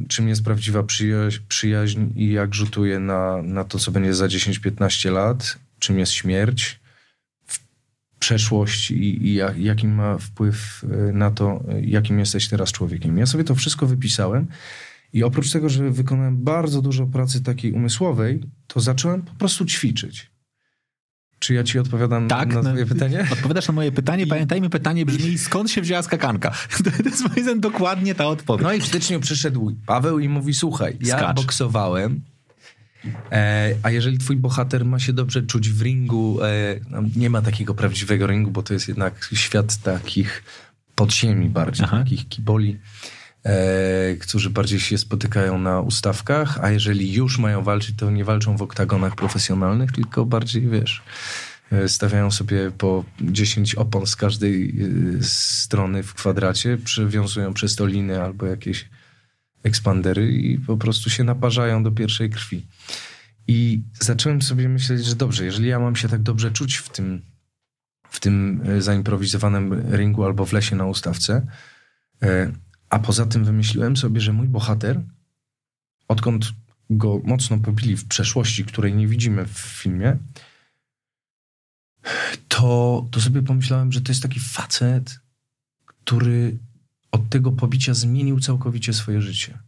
czym 0.07 0.27
jest 0.27 0.43
prawdziwa 0.43 0.83
przyjaźń, 0.83 1.39
przyjaźń 1.47 2.05
i 2.15 2.31
jak 2.31 2.55
rzutuje 2.55 2.99
na, 2.99 3.41
na 3.41 3.63
to, 3.63 3.79
co 3.79 3.91
będzie 3.91 4.13
za 4.13 4.27
10-15 4.27 5.11
lat, 5.11 5.57
czym 5.79 5.99
jest 5.99 6.11
śmierć, 6.11 6.79
przeszłość 8.19 8.91
i, 8.91 9.27
i 9.27 9.33
jak, 9.33 9.57
jaki 9.57 9.87
ma 9.87 10.17
wpływ 10.17 10.83
e, 10.83 11.13
na 11.13 11.31
to, 11.31 11.63
e, 11.69 11.81
jakim 11.81 12.19
jesteś 12.19 12.47
teraz 12.47 12.71
człowiekiem. 12.71 13.17
Ja 13.17 13.25
sobie 13.25 13.43
to 13.43 13.55
wszystko 13.55 13.87
wypisałem 13.87 14.47
i 15.13 15.23
oprócz 15.23 15.51
tego, 15.51 15.69
że 15.69 15.91
wykonałem 15.91 16.43
bardzo 16.43 16.81
dużo 16.81 17.05
pracy 17.05 17.43
takiej 17.43 17.71
umysłowej, 17.71 18.43
to 18.67 18.79
zacząłem 18.79 19.21
po 19.21 19.33
prostu 19.33 19.65
ćwiczyć. 19.65 20.31
Czy 21.39 21.53
ja 21.53 21.63
ci 21.63 21.79
odpowiadam 21.79 22.27
tak, 22.27 22.53
na 22.53 22.61
twoje 22.61 22.85
pytanie? 22.85 23.27
Odpowiadasz 23.33 23.67
na 23.67 23.73
moje 23.73 23.91
pytanie. 23.91 24.23
I... 24.23 24.27
Pamiętajmy, 24.27 24.69
pytanie 24.69 25.05
brzmi, 25.05 25.37
skąd 25.37 25.71
się 25.71 25.81
wzięła 25.81 26.03
skakanka? 26.03 26.51
To 26.83 27.09
jest 27.09 27.35
moim 27.35 27.59
dokładnie 27.59 28.15
ta 28.15 28.27
odpowiedź. 28.27 28.63
No 28.63 28.73
i 28.73 28.81
w 28.81 28.85
styczniu 28.85 29.19
przyszedł 29.19 29.75
Paweł 29.85 30.19
i 30.19 30.29
mówi, 30.29 30.53
słuchaj, 30.53 30.97
ja 31.01 31.17
Skacz. 31.17 31.35
boksowałem 31.35 32.21
E, 33.31 33.75
a 33.83 33.91
jeżeli 33.91 34.17
twój 34.17 34.37
bohater 34.37 34.85
ma 34.85 34.99
się 34.99 35.13
dobrze 35.13 35.43
czuć 35.43 35.69
w 35.69 35.81
ringu, 35.81 36.39
e, 36.43 36.79
no, 36.89 37.01
nie 37.15 37.29
ma 37.29 37.41
takiego 37.41 37.73
prawdziwego 37.75 38.27
ringu, 38.27 38.51
bo 38.51 38.63
to 38.63 38.73
jest 38.73 38.87
jednak 38.87 39.29
świat 39.33 39.77
takich 39.77 40.43
podziemi 40.95 41.49
bardziej, 41.49 41.85
Aha. 41.85 41.97
takich 41.97 42.29
kiboli, 42.29 42.79
e, 43.47 44.15
którzy 44.15 44.49
bardziej 44.49 44.79
się 44.79 44.97
spotykają 44.97 45.57
na 45.57 45.81
ustawkach, 45.81 46.59
a 46.61 46.71
jeżeli 46.71 47.13
już 47.13 47.39
mają 47.39 47.63
walczyć, 47.63 47.95
to 47.97 48.11
nie 48.11 48.25
walczą 48.25 48.57
w 48.57 48.61
oktagonach 48.61 49.15
profesjonalnych, 49.15 49.91
tylko 49.91 50.25
bardziej, 50.25 50.67
wiesz, 50.67 51.03
stawiają 51.87 52.31
sobie 52.31 52.71
po 52.77 53.03
10 53.21 53.75
opon 53.75 54.07
z 54.07 54.15
każdej 54.15 54.75
strony 55.21 56.03
w 56.03 56.13
kwadracie, 56.13 56.77
przywiązują 56.77 57.53
przez 57.53 57.75
to 57.75 57.85
liny 57.85 58.21
albo 58.23 58.45
jakieś 58.45 58.89
ekspandery 59.63 60.31
i 60.31 60.59
po 60.59 60.77
prostu 60.77 61.09
się 61.09 61.23
naparzają 61.23 61.83
do 61.83 61.91
pierwszej 61.91 62.29
krwi. 62.29 62.67
I 63.47 63.81
zacząłem 63.99 64.41
sobie 64.41 64.69
myśleć, 64.69 65.05
że 65.05 65.15
dobrze, 65.15 65.45
jeżeli 65.45 65.69
ja 65.69 65.79
mam 65.79 65.95
się 65.95 66.09
tak 66.09 66.21
dobrze 66.21 66.51
czuć 66.51 66.75
w 66.75 66.89
tym, 66.89 67.21
w 68.09 68.19
tym 68.19 68.61
e, 68.65 68.81
zaimprowizowanym 68.81 69.95
ringu 69.97 70.23
albo 70.23 70.45
w 70.45 70.53
lesie 70.53 70.75
na 70.75 70.85
ustawce, 70.85 71.47
e, 72.21 72.51
a 72.89 72.99
poza 72.99 73.25
tym 73.25 73.45
wymyśliłem 73.45 73.97
sobie, 73.97 74.21
że 74.21 74.33
mój 74.33 74.47
bohater, 74.47 75.01
odkąd 76.07 76.53
go 76.89 77.21
mocno 77.23 77.57
pobili 77.57 77.97
w 77.97 78.07
przeszłości, 78.07 78.65
której 78.65 78.95
nie 78.95 79.07
widzimy 79.07 79.45
w 79.45 79.57
filmie, 79.57 80.17
to, 82.47 83.05
to 83.11 83.21
sobie 83.21 83.41
pomyślałem, 83.43 83.91
że 83.91 84.01
to 84.01 84.11
jest 84.11 84.23
taki 84.23 84.39
facet, 84.39 85.19
który 85.85 86.57
od 87.11 87.29
tego 87.29 87.51
pobicia 87.51 87.93
zmienił 87.93 88.39
całkowicie 88.39 88.93
swoje 88.93 89.21
życie. 89.21 89.59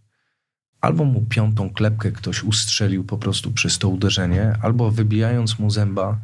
Albo 0.81 1.05
mu 1.05 1.21
piątą 1.21 1.69
klepkę 1.69 2.11
ktoś 2.11 2.43
ustrzelił 2.43 3.03
po 3.03 3.17
prostu 3.17 3.51
przez 3.51 3.77
to 3.77 3.89
uderzenie, 3.89 4.53
albo 4.61 4.91
wybijając 4.91 5.59
mu 5.59 5.69
zęba, 5.69 6.19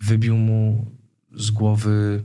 wybił 0.00 0.36
mu 0.36 0.90
z 1.32 1.50
głowy 1.50 2.24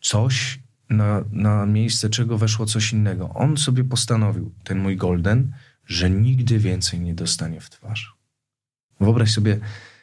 coś, 0.00 0.58
na, 0.90 1.24
na 1.32 1.66
miejsce 1.66 2.10
czego 2.10 2.38
weszło 2.38 2.66
coś 2.66 2.92
innego. 2.92 3.30
On 3.34 3.56
sobie 3.56 3.84
postanowił, 3.84 4.52
ten 4.64 4.78
mój 4.78 4.96
Golden, 4.96 5.52
że 5.86 6.10
nigdy 6.10 6.58
więcej 6.58 7.00
nie 7.00 7.14
dostanie 7.14 7.60
w 7.60 7.70
twarz. 7.70 8.14
Wyobraź 9.00 9.32
sobie 9.32 9.58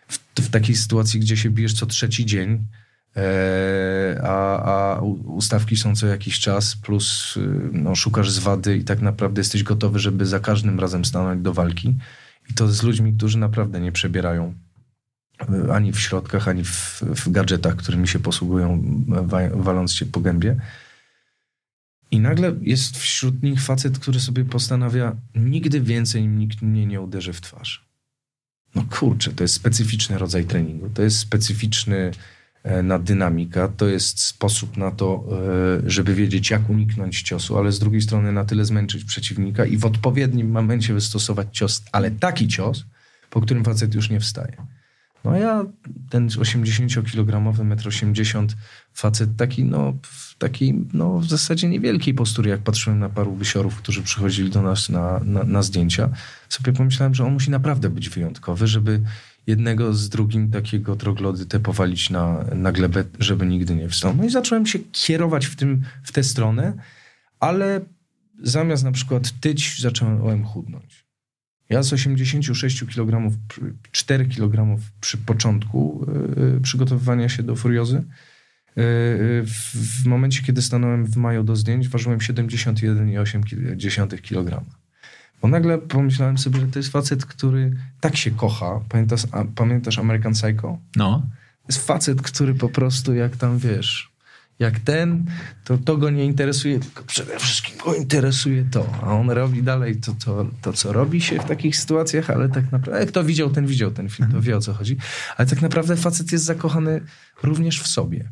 w, 0.07 0.19
w 0.41 0.49
takiej 0.49 0.75
sytuacji, 0.75 1.19
gdzie 1.19 1.37
się 1.37 1.49
bijesz 1.49 1.73
co 1.73 1.85
trzeci 1.85 2.25
dzień, 2.25 2.65
E, 3.17 4.21
a, 4.23 4.63
a 4.63 5.01
ustawki 5.25 5.77
są 5.77 5.95
co 5.95 6.07
jakiś 6.07 6.39
czas, 6.39 6.75
plus 6.75 7.37
y, 7.37 7.69
no, 7.71 7.95
szukasz 7.95 8.31
zwady 8.31 8.77
i 8.77 8.83
tak 8.83 9.01
naprawdę 9.01 9.39
jesteś 9.39 9.63
gotowy, 9.63 9.99
żeby 9.99 10.25
za 10.25 10.39
każdym 10.39 10.79
razem 10.79 11.05
stanąć 11.05 11.41
do 11.41 11.53
walki. 11.53 11.95
I 12.49 12.53
to 12.53 12.67
z 12.67 12.83
ludźmi, 12.83 13.13
którzy 13.13 13.37
naprawdę 13.37 13.79
nie 13.79 13.91
przebierają 13.91 14.53
ani 15.73 15.91
w 15.91 15.99
środkach, 15.99 16.47
ani 16.47 16.63
w, 16.63 17.01
w 17.01 17.31
gadżetach, 17.31 17.75
którymi 17.75 18.07
się 18.07 18.19
posługują, 18.19 18.83
waląc 19.53 19.93
się 19.93 20.05
po 20.05 20.19
gębie. 20.19 20.55
I 22.11 22.19
nagle 22.19 22.53
jest 22.61 22.97
wśród 22.97 23.43
nich 23.43 23.61
facet, 23.61 23.99
który 23.99 24.19
sobie 24.19 24.45
postanawia, 24.45 25.15
nigdy 25.35 25.81
więcej 25.81 26.27
nikt 26.27 26.61
mnie 26.61 26.85
nie 26.85 27.01
uderzy 27.01 27.33
w 27.33 27.41
twarz. 27.41 27.87
No 28.75 28.85
kurczę, 28.89 29.31
to 29.31 29.43
jest 29.43 29.53
specyficzny 29.53 30.17
rodzaj 30.17 30.45
treningu. 30.45 30.89
To 30.89 31.01
jest 31.01 31.19
specyficzny 31.19 32.11
E, 32.67 32.83
na 32.83 32.99
dynamika. 32.99 33.67
To 33.67 33.87
jest 33.87 34.19
sposób 34.19 34.77
na 34.77 34.91
to, 34.91 35.23
e, 35.85 35.89
żeby 35.89 36.15
wiedzieć, 36.15 36.49
jak 36.49 36.69
uniknąć 36.69 37.21
ciosu, 37.21 37.57
ale 37.57 37.71
z 37.71 37.79
drugiej 37.79 38.01
strony 38.01 38.31
na 38.31 38.45
tyle 38.45 38.65
zmęczyć 38.65 39.03
przeciwnika 39.03 39.65
i 39.65 39.77
w 39.77 39.85
odpowiednim 39.85 40.51
momencie 40.51 40.93
wystosować 40.93 41.47
cios, 41.51 41.83
ale 41.91 42.11
taki 42.11 42.47
cios, 42.47 42.85
po 43.29 43.41
którym 43.41 43.63
facet 43.63 43.95
już 43.95 44.09
nie 44.09 44.19
wstaje. 44.19 44.57
No 45.27 45.37
ja, 45.37 45.65
ten 46.09 46.27
80-kilogramowy, 46.27 47.63
1,80 47.63 48.39
m 48.39 48.47
facet 48.93 49.29
taki, 49.37 49.63
no, 49.63 49.93
w 50.01 50.37
takiej, 50.37 50.85
no, 50.93 51.19
w 51.19 51.25
zasadzie 51.25 51.69
niewielkiej 51.69 52.13
postury, 52.13 52.49
jak 52.49 52.59
patrzyłem 52.59 52.99
na 52.99 53.09
paru 53.09 53.35
wysiorów, 53.35 53.75
którzy 53.75 54.03
przychodzili 54.03 54.49
do 54.49 54.61
nas 54.61 54.89
na, 54.89 55.19
na, 55.23 55.43
na 55.43 55.61
zdjęcia, 55.61 56.09
sobie 56.49 56.73
pomyślałem, 56.73 57.15
że 57.15 57.25
on 57.25 57.33
musi 57.33 57.51
naprawdę 57.51 57.89
być 57.89 58.09
wyjątkowy, 58.09 58.67
żeby 58.67 59.01
jednego 59.47 59.93
z 59.93 60.09
drugim 60.09 60.51
takiego 60.51 60.95
troglodytę 60.95 61.59
powalić 61.59 62.09
na, 62.09 62.45
na 62.55 62.71
glebę, 62.71 63.03
żeby 63.19 63.45
nigdy 63.45 63.75
nie 63.75 63.89
wstał. 63.89 64.15
No 64.17 64.23
i 64.25 64.29
zacząłem 64.29 64.65
się 64.65 64.79
kierować 64.91 65.45
w, 65.45 65.55
tym, 65.55 65.81
w 66.03 66.11
tę 66.11 66.23
stronę, 66.23 66.73
ale 67.39 67.81
zamiast 68.43 68.83
na 68.83 68.91
przykład 68.91 69.31
tyć, 69.39 69.81
zacząłem 69.81 70.45
chudnąć. 70.45 71.06
Ja 71.69 71.83
z 71.83 71.93
86 71.93 72.85
kg, 72.85 73.31
4 73.91 74.25
kg 74.25 74.81
przy 75.01 75.17
początku 75.17 76.05
yy, 76.53 76.61
przygotowywania 76.61 77.29
się 77.29 77.43
do 77.43 77.55
furiozy, 77.55 78.03
w, 79.43 80.03
w, 80.03 80.05
momencie, 80.05 80.43
kiedy 80.43 80.61
stanąłem 80.61 81.05
w 81.05 81.17
maju 81.17 81.43
do 81.43 81.55
zdjęć, 81.55 81.87
ważyłem 81.87 82.19
71,8 82.19 84.21
kg. 84.21 84.65
Bo 85.41 85.47
nagle 85.47 85.77
pomyślałem 85.77 86.37
sobie, 86.37 86.59
że 86.59 86.67
to 86.67 86.79
jest 86.79 86.91
facet, 86.91 87.25
który 87.25 87.77
tak 87.99 88.17
się 88.17 88.31
kocha. 88.31 88.79
Pamiętasz, 88.89 89.23
a, 89.31 89.45
pamiętasz 89.55 89.99
American 89.99 90.33
Psycho? 90.33 90.77
No. 90.95 91.23
To 91.61 91.73
jest 91.73 91.87
facet, 91.87 92.21
który 92.21 92.55
po 92.55 92.69
prostu 92.69 93.13
jak 93.13 93.37
tam 93.37 93.57
wiesz, 93.57 94.11
jak 94.59 94.79
ten, 94.79 95.25
to 95.63 95.77
to 95.77 95.97
go 95.97 96.09
nie 96.09 96.25
interesuje, 96.25 96.79
tylko 96.79 97.03
przede 97.03 97.39
wszystkim 97.39 97.77
go 97.85 97.95
interesuje 97.95 98.65
to. 98.71 98.93
A 99.03 99.13
on 99.13 99.29
robi 99.29 99.63
dalej 99.63 99.95
to, 99.97 100.13
to, 100.25 100.45
to 100.61 100.73
co 100.73 100.93
robi 100.93 101.21
się 101.21 101.39
w 101.39 101.45
takich 101.45 101.77
sytuacjach, 101.77 102.29
ale 102.29 102.49
tak 102.49 102.71
naprawdę, 102.71 103.05
kto 103.05 103.23
widział, 103.23 103.49
ten 103.49 103.67
widział 103.67 103.91
ten 103.91 104.09
film, 104.09 104.31
to 104.31 104.41
wie 104.41 104.57
o 104.57 104.61
co 104.61 104.73
chodzi. 104.73 104.97
Ale 105.37 105.47
tak 105.47 105.61
naprawdę 105.61 105.95
facet 105.97 106.31
jest 106.31 106.45
zakochany 106.45 107.01
również 107.43 107.81
w 107.81 107.87
sobie. 107.87 108.31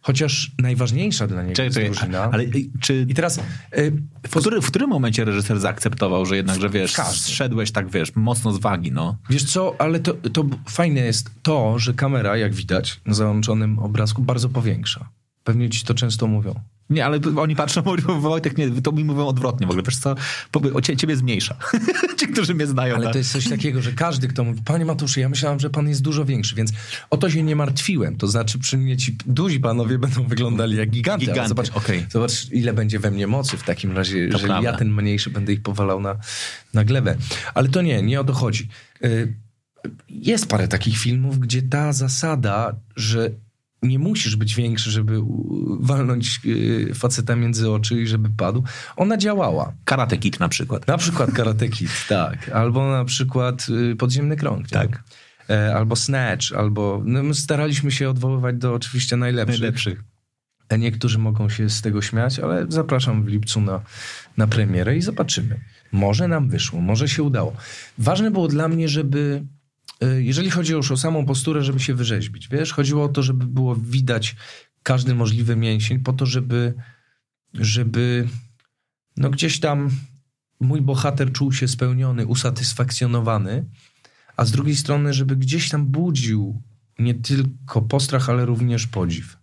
Chociaż 0.00 0.52
najważniejsza 0.58 1.26
dla 1.26 1.42
niego 1.42 1.54
Czekaj, 1.54 1.84
jest 1.84 1.98
drużyna. 2.00 2.22
ale 2.32 2.42
y, 2.44 2.70
czy... 2.80 3.06
I 3.08 3.14
teraz... 3.14 3.38
y, 3.78 3.92
W, 4.28 4.40
który, 4.40 4.60
w 4.60 4.66
którym 4.66 4.90
momencie 4.90 5.24
reżyser 5.24 5.60
zaakceptował, 5.60 6.26
że 6.26 6.36
jednak, 6.36 6.60
że 6.60 6.70
wiesz, 6.70 6.92
W 6.92 6.96
każdym. 6.96 7.14
zszedłeś 7.18 7.70
tak, 7.72 7.90
wiesz, 7.90 8.14
mocno 8.14 8.52
z 8.52 8.58
wagi, 8.58 8.92
no? 8.92 9.16
Wiesz 9.30 9.44
co, 9.44 9.76
ale 9.78 10.00
to, 10.00 10.14
to 10.14 10.44
fajne 10.68 11.00
jest 11.00 11.30
to, 11.42 11.78
że 11.78 11.94
kamera, 11.94 12.36
jak 12.36 12.54
widać 12.54 13.00
na 13.06 13.14
załączonym 13.14 13.78
obrazku, 13.78 14.22
bardzo 14.22 14.48
powiększa. 14.48 15.08
Pewnie 15.44 15.70
ci 15.70 15.84
to 15.84 15.94
często 15.94 16.26
mówią. 16.26 16.54
Nie, 16.90 17.04
ale 17.04 17.20
oni 17.36 17.56
patrzą, 17.56 17.82
mówią, 17.86 18.20
Wojtek, 18.20 18.58
nie, 18.58 18.70
to 18.82 18.92
mi 18.92 19.04
mówią 19.04 19.26
odwrotnie 19.26 19.66
w 19.66 19.70
ogóle. 19.70 19.82
Wiesz 19.86 19.96
co, 19.96 20.14
o 20.74 20.80
cie, 20.80 20.96
ciebie 20.96 21.16
zmniejsza. 21.16 21.56
Ci, 22.20 22.28
którzy 22.28 22.54
mnie 22.54 22.66
znają. 22.66 22.94
Ale 22.94 23.04
tak? 23.04 23.12
to 23.12 23.18
jest 23.18 23.32
coś 23.32 23.48
takiego, 23.48 23.82
że 23.82 23.92
każdy, 23.92 24.28
kto 24.28 24.44
mówi, 24.44 24.62
panie 24.64 24.84
Matuszu, 24.84 25.20
ja 25.20 25.28
myślałem, 25.28 25.60
że 25.60 25.70
pan 25.70 25.88
jest 25.88 26.02
dużo 26.02 26.24
większy, 26.24 26.54
więc 26.54 26.72
o 27.10 27.16
to 27.16 27.30
się 27.30 27.42
nie 27.42 27.56
martwiłem. 27.56 28.16
To 28.16 28.26
znaczy 28.26 28.58
przy 28.58 28.78
mnie 28.78 28.96
ci 28.96 29.16
duzi 29.26 29.60
panowie 29.60 29.98
będą 29.98 30.26
wyglądali 30.26 30.76
jak 30.76 30.90
giganty. 30.90 31.26
Giganty, 31.26 31.48
Zobacz, 31.48 31.70
okej. 31.70 32.06
zobacz, 32.10 32.50
ile 32.50 32.72
będzie 32.72 32.98
we 32.98 33.10
mnie 33.10 33.26
mocy 33.26 33.56
w 33.56 33.62
takim 33.62 33.96
razie, 33.96 34.18
jeżeli 34.18 34.44
prawda. 34.44 34.70
ja 34.70 34.76
ten 34.76 34.94
mniejszy 34.94 35.30
będę 35.30 35.52
ich 35.52 35.62
powalał 35.62 36.00
na, 36.00 36.16
na 36.74 36.84
glebę. 36.84 37.16
Ale 37.54 37.68
to 37.68 37.82
nie, 37.82 38.02
nie 38.02 38.20
o 38.20 38.24
to 38.24 38.32
chodzi. 38.32 38.68
Y, 39.04 39.34
Jest 40.08 40.46
parę 40.48 40.68
takich 40.68 40.98
filmów, 40.98 41.38
gdzie 41.38 41.62
ta 41.62 41.92
zasada, 41.92 42.74
że 42.96 43.30
nie 43.84 43.98
musisz 43.98 44.36
być 44.36 44.54
większy, 44.54 44.90
żeby 44.90 45.20
walnąć 45.80 46.40
y, 46.46 46.94
faceta 46.94 47.36
między 47.36 47.70
oczy 47.70 48.02
i 48.02 48.06
żeby 48.06 48.30
padł, 48.36 48.64
ona 48.96 49.16
działała. 49.16 49.72
Karate 49.84 50.16
Kid 50.16 50.40
na 50.40 50.48
przykład. 50.48 50.86
Na 50.86 50.98
przykład 50.98 51.32
Karate 51.32 51.68
Kid, 51.68 51.90
tak. 52.08 52.48
Albo 52.48 52.90
na 52.90 53.04
przykład 53.04 53.66
y, 53.92 53.96
Podziemny 53.96 54.36
Krąg. 54.36 54.68
Tak. 54.68 55.02
E, 55.50 55.74
albo 55.74 55.96
Snatch, 55.96 56.52
albo... 56.56 57.02
No, 57.04 57.22
my 57.22 57.34
staraliśmy 57.34 57.90
się 57.90 58.10
odwoływać 58.10 58.56
do 58.56 58.74
oczywiście 58.74 59.16
najlepszych. 59.16 59.60
Najlepszych. 59.60 60.04
E, 60.68 60.78
Niektórzy 60.78 61.18
mogą 61.18 61.48
się 61.48 61.70
z 61.70 61.82
tego 61.82 62.02
śmiać, 62.02 62.38
ale 62.38 62.66
zapraszam 62.68 63.24
w 63.24 63.28
lipcu 63.28 63.60
na, 63.60 63.80
na 64.36 64.46
premierę 64.46 64.96
i 64.96 65.02
zobaczymy. 65.02 65.60
Może 65.92 66.28
nam 66.28 66.48
wyszło, 66.48 66.80
może 66.80 67.08
się 67.08 67.22
udało. 67.22 67.56
Ważne 67.98 68.30
było 68.30 68.48
dla 68.48 68.68
mnie, 68.68 68.88
żeby, 68.88 69.44
jeżeli 70.18 70.50
chodzi 70.50 70.72
już 70.72 70.90
o 70.90 70.96
samą 70.96 71.26
posturę, 71.26 71.64
żeby 71.64 71.80
się 71.80 71.94
wyrzeźbić. 71.94 72.48
Wiesz, 72.48 72.72
chodziło 72.72 73.04
o 73.04 73.08
to, 73.08 73.22
żeby 73.22 73.46
było 73.46 73.76
widać 73.76 74.36
każdy 74.82 75.14
możliwy 75.14 75.56
mięsień, 75.56 75.98
po 75.98 76.12
to, 76.12 76.26
żeby, 76.26 76.74
żeby 77.54 78.28
no 79.16 79.30
gdzieś 79.30 79.60
tam 79.60 79.90
mój 80.60 80.80
bohater 80.82 81.32
czuł 81.32 81.52
się 81.52 81.68
spełniony, 81.68 82.26
usatysfakcjonowany, 82.26 83.64
a 84.36 84.44
z 84.44 84.50
drugiej 84.50 84.76
strony, 84.76 85.12
żeby 85.12 85.36
gdzieś 85.36 85.68
tam 85.68 85.86
budził 85.86 86.62
nie 86.98 87.14
tylko 87.14 87.82
postrach, 87.82 88.28
ale 88.28 88.46
również 88.46 88.86
podziw. 88.86 89.36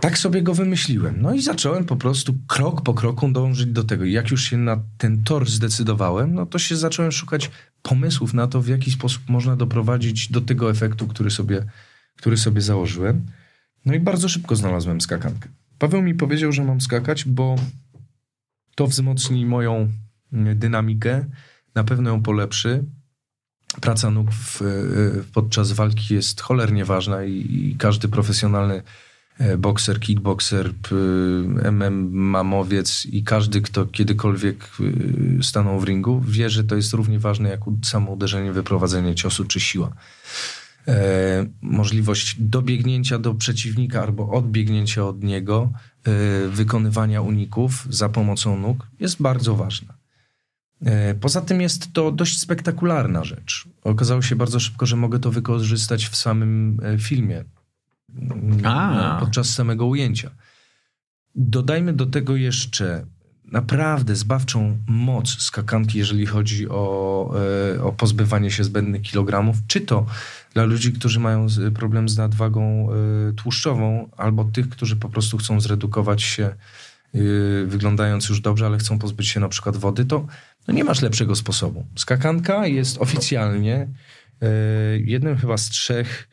Tak 0.00 0.18
sobie 0.18 0.42
go 0.42 0.54
wymyśliłem. 0.54 1.22
No 1.22 1.34
i 1.34 1.42
zacząłem 1.42 1.84
po 1.84 1.96
prostu 1.96 2.34
krok 2.46 2.82
po 2.82 2.94
kroku 2.94 3.32
dążyć 3.32 3.66
do 3.66 3.84
tego. 3.84 4.04
Jak 4.04 4.30
już 4.30 4.44
się 4.44 4.56
na 4.56 4.82
ten 4.98 5.24
tor 5.24 5.50
zdecydowałem, 5.50 6.34
no 6.34 6.46
to 6.46 6.58
się 6.58 6.76
zacząłem 6.76 7.12
szukać 7.12 7.50
pomysłów 7.82 8.34
na 8.34 8.46
to, 8.46 8.62
w 8.62 8.68
jaki 8.68 8.90
sposób 8.90 9.22
można 9.28 9.56
doprowadzić 9.56 10.32
do 10.32 10.40
tego 10.40 10.70
efektu, 10.70 11.06
który 11.06 11.30
sobie, 11.30 11.64
który 12.16 12.36
sobie 12.36 12.60
założyłem. 12.60 13.26
No 13.84 13.94
i 13.94 14.00
bardzo 14.00 14.28
szybko 14.28 14.56
znalazłem 14.56 15.00
skakankę. 15.00 15.48
Paweł 15.78 16.02
mi 16.02 16.14
powiedział, 16.14 16.52
że 16.52 16.64
mam 16.64 16.80
skakać, 16.80 17.24
bo 17.24 17.56
to 18.74 18.86
wzmocni 18.86 19.46
moją 19.46 19.90
mm, 20.32 20.58
dynamikę, 20.58 21.24
na 21.74 21.84
pewno 21.84 22.10
ją 22.10 22.22
polepszy. 22.22 22.84
Praca 23.80 24.10
nóg 24.10 24.32
w, 24.32 24.62
y, 24.62 25.24
podczas 25.32 25.72
walki 25.72 26.14
jest 26.14 26.40
cholernie 26.40 26.84
ważna 26.84 27.24
i, 27.24 27.32
i 27.32 27.76
każdy 27.78 28.08
profesjonalny 28.08 28.82
bokser, 29.58 30.00
kickbokser, 30.00 30.72
MMA-mowiec 31.72 33.06
i 33.06 33.22
każdy, 33.24 33.60
kto 33.60 33.86
kiedykolwiek 33.86 34.70
y, 34.80 35.42
stanął 35.42 35.80
w 35.80 35.84
ringu, 35.84 36.20
wie, 36.20 36.50
że 36.50 36.64
to 36.64 36.76
jest 36.76 36.92
równie 36.92 37.18
ważne 37.18 37.48
jak 37.48 37.60
samo 37.82 38.12
uderzenie, 38.12 38.52
wyprowadzenie 38.52 39.14
ciosu 39.14 39.44
czy 39.44 39.60
siła. 39.60 39.92
E, 40.88 41.46
możliwość 41.62 42.36
dobiegnięcia 42.38 43.18
do 43.18 43.34
przeciwnika 43.34 44.02
albo 44.02 44.30
odbiegnięcia 44.30 45.06
od 45.06 45.22
niego, 45.22 45.72
e, 46.04 46.48
wykonywania 46.48 47.22
uników 47.22 47.86
za 47.90 48.08
pomocą 48.08 48.58
nóg 48.58 48.86
jest 49.00 49.22
bardzo 49.22 49.56
ważna. 49.56 49.94
E, 50.84 51.14
Poza 51.14 51.40
tym 51.40 51.60
jest 51.60 51.92
to 51.92 52.12
dość 52.12 52.40
spektakularna 52.40 53.24
rzecz. 53.24 53.68
Okazało 53.84 54.22
się 54.22 54.36
bardzo 54.36 54.60
szybko, 54.60 54.86
że 54.86 54.96
mogę 54.96 55.18
to 55.18 55.30
wykorzystać 55.30 56.06
w 56.06 56.16
samym 56.16 56.80
e, 56.82 56.98
filmie. 56.98 57.44
A. 58.64 59.16
Podczas 59.20 59.50
samego 59.50 59.86
ujęcia. 59.86 60.30
Dodajmy 61.34 61.92
do 61.92 62.06
tego 62.06 62.36
jeszcze 62.36 63.06
naprawdę 63.52 64.16
zbawczą 64.16 64.78
moc 64.86 65.28
skakanki, 65.28 65.98
jeżeli 65.98 66.26
chodzi 66.26 66.68
o, 66.68 67.34
e, 67.76 67.82
o 67.82 67.92
pozbywanie 67.92 68.50
się 68.50 68.64
zbędnych 68.64 69.02
kilogramów, 69.02 69.56
czy 69.66 69.80
to 69.80 70.06
dla 70.54 70.64
ludzi, 70.64 70.92
którzy 70.92 71.20
mają 71.20 71.46
problem 71.74 72.08
z 72.08 72.16
nadwagą 72.16 72.88
e, 72.92 73.32
tłuszczową, 73.32 74.08
albo 74.16 74.44
tych, 74.44 74.68
którzy 74.68 74.96
po 74.96 75.08
prostu 75.08 75.38
chcą 75.38 75.60
zredukować 75.60 76.22
się, 76.22 76.44
e, 76.44 76.54
wyglądając 77.66 78.28
już 78.28 78.40
dobrze, 78.40 78.66
ale 78.66 78.78
chcą 78.78 78.98
pozbyć 78.98 79.28
się 79.28 79.40
na 79.40 79.48
przykład 79.48 79.76
wody, 79.76 80.04
to 80.04 80.26
no 80.68 80.74
nie 80.74 80.84
masz 80.84 81.02
lepszego 81.02 81.36
sposobu. 81.36 81.86
Skakanka 81.96 82.66
jest 82.66 82.98
oficjalnie 82.98 83.88
jednym 85.04 85.36
chyba 85.36 85.56
z 85.56 85.68
trzech 85.68 86.28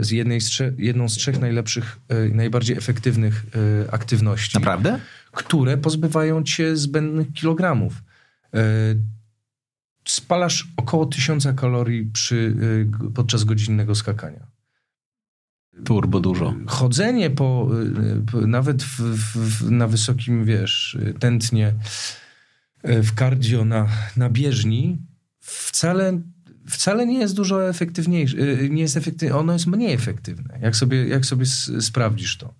z 0.00 0.10
jednej 0.10 0.40
z 0.40 0.46
trzech, 0.46 0.74
jedną 0.78 1.08
z 1.08 1.12
trzech 1.12 1.40
najlepszych, 1.40 1.98
e, 2.08 2.28
najbardziej 2.28 2.76
efektywnych 2.76 3.46
e, 3.86 3.92
aktywności 3.92 4.58
Naprawdę? 4.58 5.00
które 5.32 5.76
pozbywają 5.76 6.42
cię 6.42 6.76
zbędnych 6.76 7.32
kilogramów. 7.32 8.02
E, 8.54 8.60
Spalasz 10.08 10.68
około 10.76 11.06
tysiąca 11.06 11.52
kalorii 11.52 12.10
przy, 12.12 12.54
e, 13.06 13.10
podczas 13.10 13.44
godzinnego 13.44 13.94
skakania. 13.94 14.46
Turbo 15.84 16.20
dużo. 16.20 16.54
Chodzenie 16.66 17.30
po, 17.30 17.68
e, 18.42 18.46
nawet 18.46 18.82
w, 18.82 19.00
w, 19.00 19.70
na 19.70 19.88
wysokim, 19.88 20.44
wiesz, 20.44 20.98
e, 21.06 21.12
tętnie 21.12 21.74
e, 22.82 23.02
w 23.02 23.14
cardio 23.14 23.64
na, 23.64 23.88
na 24.16 24.30
bieżni 24.30 24.98
wcale, 25.40 26.20
wcale 26.68 27.06
nie 27.06 27.18
jest 27.18 27.34
dużo 27.34 27.68
efektywniejsze. 27.68 28.36
e, 28.38 28.68
Nie 28.68 28.82
jest 28.82 28.96
efektywne, 28.96 29.36
ono 29.36 29.52
jest 29.52 29.66
mniej 29.66 29.92
efektywne, 29.94 30.58
jak 30.62 30.76
sobie, 30.76 31.08
jak 31.08 31.26
sobie 31.26 31.46
sprawdzisz 31.80 32.36
to. 32.36 32.54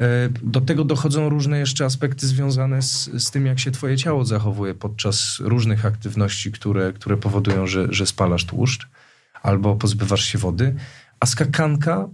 E, 0.00 0.28
Do 0.42 0.60
tego 0.60 0.84
dochodzą 0.84 1.28
różne 1.28 1.58
jeszcze 1.58 1.84
aspekty 1.84 2.26
związane 2.26 2.82
z, 2.82 3.10
z 3.18 3.30
tym, 3.30 3.46
jak 3.46 3.58
się 3.58 3.70
twoje 3.70 3.96
ciało 3.96 4.24
zachowuje 4.24 4.74
podczas 4.74 5.36
różnych 5.40 5.86
aktywności, 5.86 6.52
które, 6.52 6.92
które 6.92 7.16
powodują, 7.16 7.66
że, 7.66 7.86
że 7.90 8.06
spalasz 8.06 8.44
tłuszcz 8.44 8.88
albo 9.42 9.76
pozbywasz 9.76 10.24
się 10.24 10.38
wody. 10.38 10.74
A 11.20 11.26
skakanka, 11.26 12.08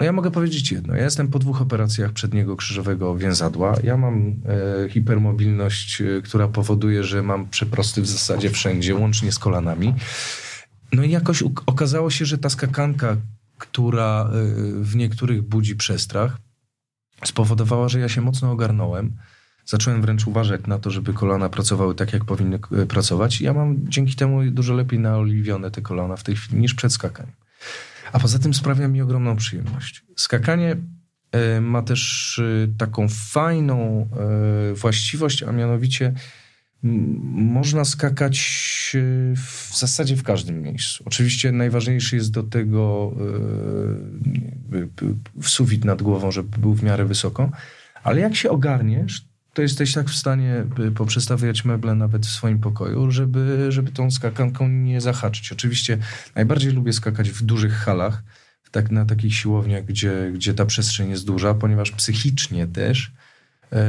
no 0.00 0.06
ja 0.06 0.12
mogę 0.12 0.30
powiedzieć 0.30 0.72
jedno. 0.72 0.94
Ja 0.96 1.04
jestem 1.04 1.28
po 1.28 1.38
dwóch 1.38 1.62
operacjach 1.62 2.12
przedniego 2.12 2.56
krzyżowego 2.56 3.16
więzadła. 3.16 3.74
Ja 3.84 3.96
mam 3.96 4.36
e, 4.84 4.88
hipermobilność, 4.88 6.00
e, 6.00 6.22
która 6.22 6.48
powoduje, 6.48 7.04
że 7.04 7.22
mam 7.22 7.48
przeprosty 7.48 8.02
w 8.02 8.06
zasadzie 8.06 8.50
wszędzie, 8.50 8.94
łącznie 8.94 9.32
z 9.32 9.38
kolanami. 9.38 9.94
No 10.92 11.02
i 11.02 11.10
jakoś 11.10 11.42
okazało 11.66 12.10
się, 12.10 12.24
że 12.24 12.38
ta 12.38 12.50
skakanka, 12.50 13.16
która 13.58 14.24
e, 14.24 14.30
w 14.82 14.96
niektórych 14.96 15.42
budzi 15.42 15.76
przestrach, 15.76 16.36
spowodowała, 17.24 17.88
że 17.88 18.00
ja 18.00 18.08
się 18.08 18.20
mocno 18.20 18.50
ogarnąłem. 18.50 19.12
Zacząłem 19.64 20.02
wręcz 20.02 20.26
uważać 20.26 20.66
na 20.66 20.78
to, 20.78 20.90
żeby 20.90 21.12
kolana 21.12 21.48
pracowały 21.48 21.94
tak, 21.94 22.12
jak 22.12 22.24
powinny 22.24 22.58
e, 22.72 22.86
pracować. 22.86 23.40
I 23.40 23.44
ja 23.44 23.52
mam 23.52 23.76
dzięki 23.88 24.14
temu 24.14 24.50
dużo 24.50 24.74
lepiej 24.74 24.98
naoliwione 24.98 25.70
te 25.70 25.82
kolana 25.82 26.16
w 26.16 26.22
tej 26.22 26.36
chwili 26.36 26.60
niż 26.60 26.74
przed 26.74 26.92
skakaniem. 26.92 27.32
A 28.12 28.18
poza 28.18 28.38
tym 28.38 28.54
sprawia 28.54 28.88
mi 28.88 29.02
ogromną 29.02 29.36
przyjemność. 29.36 30.04
Skakanie 30.16 30.76
e, 31.32 31.60
ma 31.60 31.82
też 31.82 32.40
taką 32.78 33.08
fajną 33.08 34.08
właściwość, 34.74 35.42
a 35.42 35.52
mianowicie 35.52 36.14
można 36.82 37.84
skakać 37.84 38.38
e, 38.94 39.36
w 39.36 39.70
zasadzie 39.78 40.16
w 40.16 40.22
każdym 40.22 40.62
miejscu. 40.62 41.04
Oczywiście 41.06 41.52
najważniejszy 41.52 42.16
jest 42.16 42.30
do 42.30 42.42
tego 42.42 43.12
e, 44.72 45.42
sufit 45.42 45.84
nad 45.84 46.02
głową, 46.02 46.30
żeby 46.30 46.58
był 46.58 46.74
w 46.74 46.82
miarę 46.82 47.04
wysoko, 47.04 47.50
ale 48.02 48.20
jak 48.20 48.36
się 48.36 48.50
ogarniesz, 48.50 49.24
to 49.54 49.62
jesteś 49.62 49.92
tak 49.92 50.10
w 50.10 50.16
stanie 50.16 50.64
poprzestawiać 50.94 51.64
meble 51.64 51.94
nawet 51.94 52.26
w 52.26 52.30
swoim 52.30 52.58
pokoju, 52.58 53.10
żeby, 53.10 53.66
żeby 53.68 53.90
tą 53.90 54.10
skakanką 54.10 54.68
nie 54.68 55.00
zahaczyć. 55.00 55.52
Oczywiście 55.52 55.98
najbardziej 56.34 56.72
lubię 56.72 56.92
skakać 56.92 57.30
w 57.30 57.42
dużych 57.42 57.72
halach, 57.72 58.22
tak, 58.70 58.90
na 58.90 59.04
takich 59.04 59.34
siłowniach, 59.34 59.84
gdzie, 59.84 60.30
gdzie 60.34 60.54
ta 60.54 60.66
przestrzeń 60.66 61.10
jest 61.10 61.26
duża, 61.26 61.54
ponieważ 61.54 61.90
psychicznie 61.90 62.66
też 62.66 63.12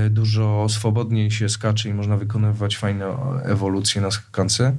dużo 0.10 0.70
swobodniej 0.70 1.32
się 1.32 1.50
skacze 1.50 1.90
i 1.90 1.94
można 1.94 2.18
wykonywać 2.18 2.78
fajne 2.78 3.06
ewolucje 3.44 4.02
na 4.02 4.12
skakance, 4.12 4.76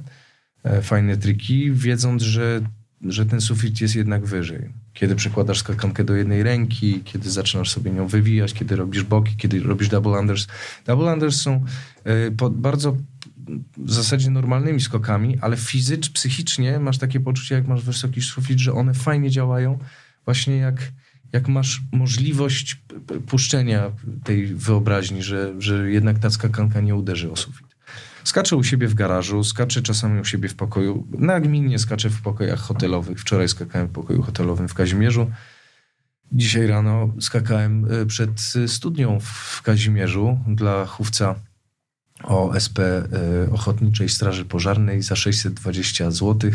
e, 0.63 0.81
fajne 0.81 1.17
triki, 1.17 1.71
wiedząc, 1.71 2.21
że, 2.21 2.61
że 3.01 3.25
ten 3.25 3.41
sufit 3.41 3.81
jest 3.81 3.95
jednak 3.95 4.25
wyżej. 4.25 4.69
Kiedy 4.93 5.15
przekładasz 5.15 5.59
skakankę 5.59 6.03
do 6.03 6.15
jednej 6.15 6.43
ręki, 6.43 7.01
kiedy 7.03 7.29
zaczynasz 7.29 7.71
sobie 7.71 7.91
nią 7.91 8.07
wywijać, 8.07 8.53
kiedy 8.53 8.75
robisz 8.75 9.03
boki, 9.03 9.35
kiedy 9.35 9.59
robisz 9.59 9.89
double 9.89 10.19
unders. 10.19 10.47
Double 10.85 11.13
unders 11.13 11.41
są 11.41 11.65
e, 12.03 12.31
bardzo 12.51 12.97
w 13.77 13.91
zasadzie 13.91 14.29
normalnymi 14.29 14.81
skokami, 14.81 15.37
ale 15.41 15.57
fizycznie, 15.57 16.13
psychicznie 16.13 16.79
masz 16.79 16.97
takie 16.97 17.19
poczucie, 17.19 17.55
jak 17.55 17.67
masz 17.67 17.83
wysoki 17.83 18.21
sufit, 18.21 18.59
że 18.59 18.73
one 18.73 18.93
fajnie 18.93 19.29
działają, 19.29 19.79
właśnie 20.25 20.57
jak, 20.57 20.91
jak 21.33 21.47
masz 21.47 21.81
możliwość 21.91 22.81
puszczenia 23.27 23.91
tej 24.23 24.45
wyobraźni, 24.47 25.23
że, 25.23 25.53
że 25.57 25.91
jednak 25.91 26.19
ta 26.19 26.29
skakanka 26.29 26.81
nie 26.81 26.95
uderzy 26.95 27.31
o 27.31 27.35
sufit. 27.35 27.75
Skaczę 28.23 28.55
u 28.55 28.63
siebie 28.63 28.87
w 28.87 28.93
garażu, 28.93 29.43
skaczę 29.43 29.81
czasami 29.81 30.21
u 30.21 30.25
siebie 30.25 30.49
w 30.49 30.55
pokoju. 30.55 31.07
Nagminnie 31.11 31.79
skaczę 31.79 32.09
w 32.09 32.21
pokojach 32.21 32.59
hotelowych. 32.59 33.19
Wczoraj 33.19 33.49
skakałem 33.49 33.87
w 33.87 33.91
pokoju 33.91 34.21
hotelowym 34.21 34.67
w 34.67 34.73
Kazimierzu. 34.73 35.31
Dzisiaj 36.31 36.67
rano 36.67 37.13
skakałem 37.19 37.87
e, 37.91 38.05
przed 38.05 38.29
studnią 38.67 39.19
w 39.19 39.61
Kazimierzu 39.61 40.39
dla 40.47 40.85
chówca 40.85 41.35
OSP 42.23 42.79
e, 42.79 43.03
Ochotniczej 43.51 44.09
Straży 44.09 44.45
Pożarnej 44.45 45.01
za 45.01 45.15
620 45.15 46.11
zł, 46.11 46.51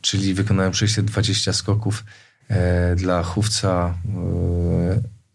czyli 0.00 0.34
wykonałem 0.34 0.74
620 0.74 1.52
skoków 1.52 2.04
dla 2.96 3.22
chówca 3.22 3.94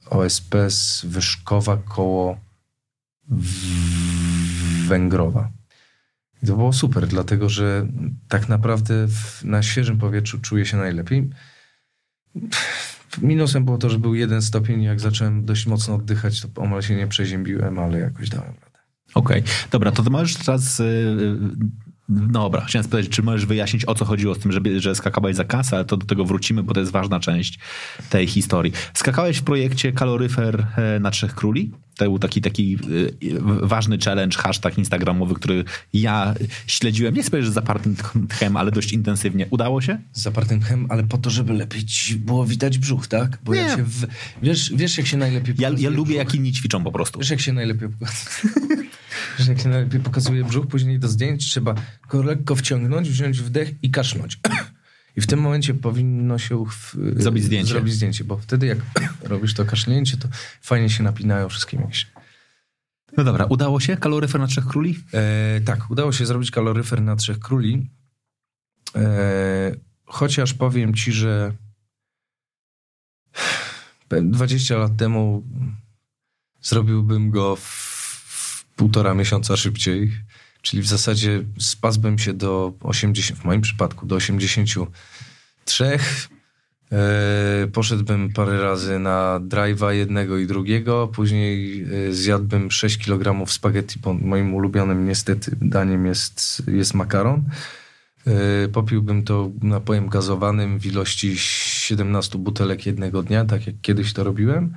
OSP 0.09 0.55
z 0.69 1.05
Wyszkowa 1.05 1.77
koło 1.77 2.37
Węgrowa. 4.87 5.49
I 6.43 6.47
to 6.47 6.55
było 6.55 6.73
super, 6.73 7.07
dlatego 7.07 7.49
że 7.49 7.87
tak 8.27 8.49
naprawdę 8.49 9.07
w, 9.07 9.43
na 9.43 9.63
świeżym 9.63 9.97
powietrzu 9.97 10.39
czuję 10.39 10.65
się 10.65 10.77
najlepiej. 10.77 11.29
Minusem 13.21 13.65
było 13.65 13.77
to, 13.77 13.89
że 13.89 13.99
był 13.99 14.15
jeden 14.15 14.41
stopień. 14.41 14.83
Jak 14.83 14.99
zacząłem 14.99 15.45
dość 15.45 15.65
mocno 15.65 15.95
oddychać, 15.95 16.41
to 16.41 16.61
omal 16.61 16.81
się 16.81 16.95
nie 16.95 17.07
przeziębiłem, 17.07 17.79
ale 17.79 17.99
jakoś 17.99 18.29
dałem 18.29 18.53
radę. 18.61 18.79
Okej, 19.13 19.41
okay. 19.41 19.53
dobra, 19.71 19.91
to, 19.91 20.03
to 20.03 20.09
możesz 20.09 20.35
teraz 20.35 20.79
yy, 20.79 21.15
no 21.19 21.88
dobra, 22.09 22.65
chciałem 22.65 22.83
spytać, 22.83 23.09
czy 23.09 23.23
możesz 23.23 23.45
wyjaśnić, 23.45 23.85
o 23.85 23.95
co 23.95 24.05
chodziło 24.05 24.35
z 24.35 24.39
tym, 24.39 24.51
że, 24.51 24.59
że 24.77 24.95
skakałeś 24.95 25.35
za 25.35 25.43
kasę, 25.43 25.75
ale 25.75 25.85
to 25.85 25.97
do 25.97 26.05
tego 26.05 26.25
wrócimy, 26.25 26.63
bo 26.63 26.73
to 26.73 26.79
jest 26.79 26.91
ważna 26.91 27.19
część 27.19 27.59
tej 28.09 28.27
historii. 28.27 28.73
Skakałeś 28.93 29.37
w 29.37 29.43
projekcie 29.43 29.91
Kaloryfer 29.91 30.67
e, 30.77 30.99
na 30.99 31.11
Trzech 31.11 31.35
Króli? 31.35 31.71
To 31.97 32.05
był 32.05 32.19
taki, 32.19 32.41
taki 32.41 32.75
e, 32.75 33.67
ważny 33.67 33.97
challenge, 33.97 34.37
hashtag 34.37 34.77
instagramowy, 34.77 35.35
który 35.35 35.63
ja 35.93 36.33
śledziłem, 36.67 37.15
nie 37.15 37.23
chcę 37.23 37.43
że 37.43 37.51
z 37.51 37.53
zapartym 37.53 37.95
tchem, 38.29 38.57
ale 38.57 38.71
dość 38.71 38.93
intensywnie. 38.93 39.47
Udało 39.49 39.81
się? 39.81 39.99
Z 40.13 40.21
zapartym 40.21 40.59
tchem, 40.59 40.85
ale 40.89 41.03
po 41.03 41.17
to, 41.17 41.29
żeby 41.29 41.53
lepiej 41.53 41.83
było 42.17 42.45
widać 42.45 42.77
brzuch, 42.77 43.07
tak? 43.07 43.37
Bo 43.43 43.53
nie. 43.53 43.59
jak 43.59 43.77
się 43.77 43.83
w... 43.83 44.07
wiesz, 44.41 44.71
wiesz, 44.75 44.97
jak 44.97 45.07
się 45.07 45.17
najlepiej 45.17 45.55
Ja, 45.57 45.69
ja 45.77 45.89
lubię, 45.89 46.15
jak 46.15 46.35
inni 46.35 46.51
ćwiczą 46.51 46.83
po 46.83 46.91
prostu. 46.91 47.19
Wiesz, 47.19 47.29
jak 47.29 47.39
się 47.39 47.53
najlepiej 47.53 47.89
że 49.43 49.51
jak 49.51 49.61
się 49.61 49.69
najlepiej 49.69 49.99
pokazuje 49.99 50.43
brzuch, 50.43 50.67
później 50.67 50.99
do 50.99 51.07
zdjęć 51.07 51.45
trzeba 51.45 51.75
go 52.09 52.23
lekko 52.23 52.55
wciągnąć, 52.55 53.09
wziąć 53.09 53.41
wdech 53.41 53.83
i 53.83 53.91
kasznąć. 53.91 54.39
I 55.17 55.21
w 55.21 55.27
tym 55.27 55.39
momencie 55.39 55.73
powinno 55.73 56.37
się 56.37 56.65
w, 56.65 56.95
zrobić, 57.15 57.43
zdjęcie. 57.43 57.69
zrobić 57.69 57.93
zdjęcie, 57.93 58.23
bo 58.23 58.37
wtedy 58.37 58.65
jak 58.65 58.77
robisz 59.23 59.53
to 59.53 59.65
kasznięcie, 59.65 60.17
to 60.17 60.27
fajnie 60.61 60.89
się 60.89 61.03
napinają 61.03 61.49
wszystkie 61.49 61.77
mięśnie. 61.77 62.11
No 63.17 63.23
dobra, 63.23 63.45
udało 63.45 63.79
się 63.79 63.97
kaloryfer 63.97 64.41
na 64.41 64.47
Trzech 64.47 64.65
Króli? 64.65 64.95
E, 65.13 65.61
tak, 65.61 65.91
udało 65.91 66.11
się 66.11 66.25
zrobić 66.25 66.51
kaloryfer 66.51 67.01
na 67.01 67.15
Trzech 67.15 67.39
Króli. 67.39 67.89
E, 68.95 69.75
chociaż 70.05 70.53
powiem 70.53 70.93
ci, 70.93 71.11
że 71.11 71.53
20 74.23 74.77
lat 74.77 74.97
temu 74.97 75.43
zrobiłbym 76.61 77.29
go 77.29 77.55
w 77.55 77.98
półtora 78.79 79.13
miesiąca 79.13 79.57
szybciej, 79.57 80.11
czyli 80.61 80.81
w 80.81 80.87
zasadzie 80.87 81.43
spasłbym 81.59 82.19
się 82.19 82.33
do 82.33 82.73
80, 82.83 83.39
w 83.39 83.45
moim 83.45 83.61
przypadku 83.61 84.05
do 84.05 84.15
83. 84.15 85.99
E, 86.91 87.67
poszedłbym 87.73 88.33
parę 88.33 88.61
razy 88.61 88.99
na 88.99 89.39
drive'a 89.43 89.89
jednego 89.89 90.37
i 90.37 90.47
drugiego, 90.47 91.07
później 91.07 91.85
e, 92.09 92.13
zjadłbym 92.13 92.71
6 92.71 92.97
kg 92.97 93.51
spaghetti, 93.51 93.99
bo 93.99 94.13
moim 94.13 94.53
ulubionym 94.53 95.05
niestety 95.05 95.51
daniem 95.61 96.05
jest, 96.05 96.61
jest 96.67 96.93
makaron. 96.93 97.43
E, 98.27 98.67
popiłbym 98.67 99.23
to 99.23 99.51
napojem 99.61 100.09
gazowanym 100.09 100.79
w 100.79 100.85
ilości 100.85 101.37
17 101.37 102.37
butelek 102.37 102.85
jednego 102.85 103.23
dnia, 103.23 103.45
tak 103.45 103.67
jak 103.67 103.75
kiedyś 103.81 104.13
to 104.13 104.23
robiłem. 104.23 104.75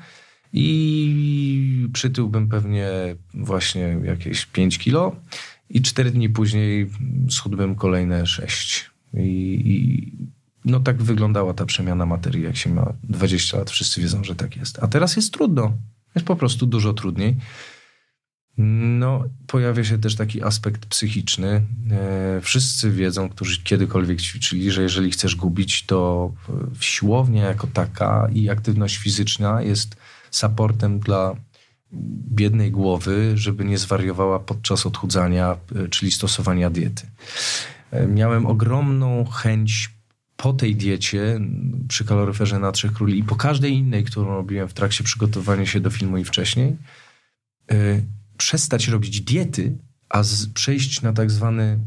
I 0.52 1.88
przytyłbym 1.92 2.48
pewnie 2.48 2.88
właśnie 3.34 4.00
jakieś 4.04 4.46
5 4.46 4.78
kilo 4.78 5.16
i 5.70 5.82
4 5.82 6.10
dni 6.10 6.28
później 6.28 6.90
schudłbym 7.30 7.74
kolejne 7.74 8.26
6. 8.26 8.90
I, 9.14 9.18
I, 9.18 10.12
no 10.64 10.80
tak 10.80 11.02
wyglądała 11.02 11.54
ta 11.54 11.64
przemiana 11.64 12.06
materii, 12.06 12.44
jak 12.44 12.56
się 12.56 12.70
ma 12.70 12.92
20 13.04 13.58
lat. 13.58 13.70
Wszyscy 13.70 14.00
wiedzą, 14.00 14.24
że 14.24 14.34
tak 14.34 14.56
jest. 14.56 14.78
A 14.82 14.86
teraz 14.86 15.16
jest 15.16 15.32
trudno. 15.32 15.72
Jest 16.14 16.26
po 16.26 16.36
prostu 16.36 16.66
dużo 16.66 16.92
trudniej. 16.92 17.36
No, 18.58 19.24
pojawia 19.46 19.84
się 19.84 19.98
też 19.98 20.16
taki 20.16 20.42
aspekt 20.42 20.86
psychiczny. 20.86 21.62
E, 21.90 22.40
wszyscy 22.42 22.90
wiedzą, 22.90 23.28
którzy 23.28 23.62
kiedykolwiek 23.62 24.20
ćwiczyli, 24.20 24.70
że 24.70 24.82
jeżeli 24.82 25.10
chcesz 25.10 25.36
gubić, 25.36 25.86
to 25.86 26.32
siłownia 26.80 27.44
jako 27.44 27.66
taka 27.66 28.28
i 28.32 28.50
aktywność 28.50 28.96
fizyczna 28.96 29.62
jest 29.62 29.96
supportem 30.32 30.98
dla 30.98 31.36
biednej 32.30 32.70
głowy, 32.70 33.32
żeby 33.34 33.64
nie 33.64 33.78
zwariowała 33.78 34.38
podczas 34.38 34.86
odchudzania, 34.86 35.56
e, 35.76 35.88
czyli 35.88 36.12
stosowania 36.12 36.70
diety. 36.70 37.06
E, 37.90 38.06
miałem 38.06 38.46
ogromną 38.46 39.24
chęć 39.24 39.90
po 40.36 40.52
tej 40.52 40.76
diecie 40.76 41.40
przy 41.88 42.04
kaloryferze 42.04 42.58
na 42.58 42.72
Trzech 42.72 42.92
Króli 42.92 43.18
i 43.18 43.24
po 43.24 43.36
każdej 43.36 43.72
innej, 43.72 44.04
którą 44.04 44.26
robiłem 44.26 44.68
w 44.68 44.74
trakcie 44.74 45.04
przygotowania 45.04 45.66
się 45.66 45.80
do 45.80 45.90
filmu 45.90 46.18
i 46.18 46.24
wcześniej, 46.24 46.76
e, 47.70 47.74
przestać 48.36 48.88
robić 48.88 49.20
diety, 49.20 49.78
a 50.08 50.22
z, 50.22 50.46
przejść 50.46 51.02
na 51.02 51.12
tak 51.12 51.30
zwane, 51.30 51.78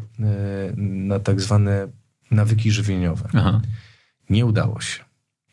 na 0.78 1.20
tak 1.20 1.42
zwane 1.42 1.88
nawyki 2.32 2.72
żywieniowe. 2.72 3.30
Aha. 3.34 3.62
Nie 4.30 4.46
udało 4.46 4.82
się. 4.82 5.04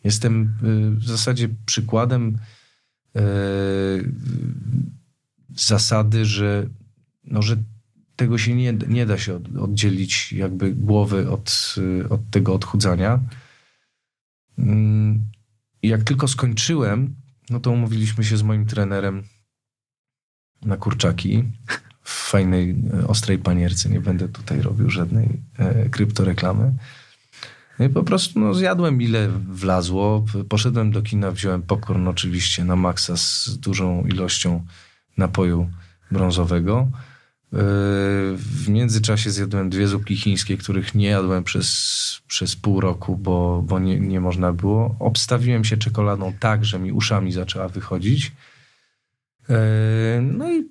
Jestem 0.05 0.55
w 0.97 1.05
zasadzie 1.05 1.49
przykładem 1.67 2.39
zasady, 5.57 6.25
że, 6.25 6.67
no, 7.25 7.43
że 7.43 7.57
tego 8.17 8.39
się 8.39 8.55
nie, 8.55 8.73
nie 8.73 9.07
da 9.07 9.19
się 9.19 9.41
oddzielić 9.61 10.33
jakby 10.33 10.75
głowy 10.75 11.31
od, 11.31 11.75
od 12.11 12.31
tego 12.31 12.55
odchudzania. 12.55 13.21
Mm, 14.59 15.25
jak 15.83 16.03
tylko 16.03 16.29
skończyłem, 16.29 17.15
no 17.51 17.61
to 17.61 17.71
umówiliśmy 17.71 18.25
się 18.25 18.37
z 18.37 18.43
moim 18.43 18.67
trenerem 18.67 19.23
na 20.63 20.77
kurczaki 20.77 21.45
w 22.03 22.31
fajnej, 22.31 22.77
ostrej 23.07 23.39
panierce. 23.39 23.89
Nie 23.89 24.01
będę 24.01 24.29
tutaj 24.29 24.63
robił 24.63 24.91
żadnej 24.91 25.41
e, 25.59 25.89
kryptoreklamy. 25.89 26.75
No 27.83 27.89
i 27.89 27.91
po 27.91 28.03
prostu 28.03 28.41
no, 28.41 28.55
zjadłem 28.55 29.03
ile 29.03 29.29
wlazło. 29.49 30.25
Poszedłem 30.49 30.91
do 30.91 31.03
kina, 31.03 31.31
wziąłem 31.31 31.63
popcorn 31.63 32.09
oczywiście 32.09 32.65
na 32.65 32.77
maksa 32.77 33.17
z 33.17 33.59
dużą 33.61 34.05
ilością 34.05 34.67
napoju 35.17 35.71
brązowego. 36.11 36.89
Yy, 37.53 37.59
w 38.37 38.69
międzyczasie 38.69 39.31
zjadłem 39.31 39.71
dwie 39.71 39.89
zupki 39.89 40.17
chińskie, 40.17 40.57
których 40.57 40.95
nie 40.95 41.07
jadłem 41.07 41.45
przez, 41.45 41.67
przez 42.27 42.57
pół 42.57 42.81
roku, 42.81 43.17
bo, 43.17 43.63
bo 43.67 43.79
nie, 43.79 44.01
nie 44.01 44.21
można 44.21 44.53
było. 44.53 44.97
Obstawiłem 44.99 45.65
się 45.65 45.77
czekoladą 45.77 46.33
tak, 46.41 46.65
że 46.65 46.79
mi 46.79 46.93
uszami 46.93 47.33
zaczęła 47.33 47.69
wychodzić. 47.69 48.33
E, 49.53 50.21
no 50.23 50.53
i 50.53 50.69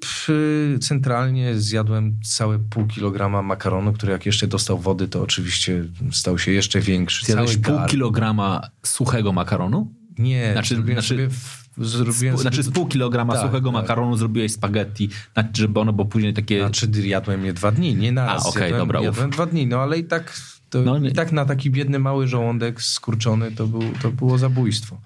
centralnie 0.79 1.55
zjadłem 1.55 2.19
całe 2.23 2.59
pół 2.59 2.87
kilograma 2.87 3.41
makaronu, 3.41 3.93
który 3.93 4.11
jak 4.11 4.25
jeszcze 4.25 4.47
dostał 4.47 4.77
wody, 4.77 5.07
to 5.07 5.21
oczywiście 5.21 5.83
stał 6.11 6.39
się 6.39 6.51
jeszcze 6.51 6.79
większy. 6.79 7.25
Zjadłeś 7.25 7.57
pół 7.57 7.79
kilograma 7.87 8.61
suchego 8.83 9.33
makaronu? 9.33 9.93
Nie, 10.17 10.51
znaczy, 10.53 10.75
znaczy... 10.75 11.07
sobie 11.07 11.29
w 11.29 11.61
zrobiłem... 11.77 12.37
Z, 12.37 12.41
znaczy 12.41 12.63
z 12.63 12.69
pół 12.69 12.87
kilograma 12.87 13.33
Tak, 13.33 13.41
suchego 13.41 13.71
tak. 13.71 13.81
makaronu 13.81 14.17
zrobiłeś 14.17 14.51
spaghetti, 14.51 15.09
znaczy, 15.33 15.49
żeby 15.61 15.79
ono 15.79 15.93
było 15.93 16.05
później 16.05 16.33
takie... 16.33 16.59
Znaczy 16.59 16.87
jadłem 17.03 17.45
je 17.45 17.53
dwa 17.53 17.71
dni, 17.71 17.95
nie 17.95 18.11
na 18.11 18.25
raz. 18.25 18.45
A, 18.45 18.49
okej, 18.49 18.61
jadłem, 18.61 18.79
dobra, 18.79 18.99
uf. 18.99 19.05
Jadłem 19.05 19.29
dwa 19.29 19.45
dni, 19.45 19.67
no 19.67 19.79
ale 19.79 19.99
i 19.99 20.03
tak, 20.03 20.33
to, 20.69 20.81
No, 20.81 20.97
i 20.97 21.11
tak 21.11 21.31
na 21.31 21.45
taki 21.45 21.71
biedny, 21.71 21.99
mały 21.99 22.27
żołądek 22.27 22.81
skurczony 22.81 23.51
to, 23.51 23.67
był, 23.67 23.81
to 24.01 24.11
było 24.11 24.37
zabójstwo. 24.37 25.01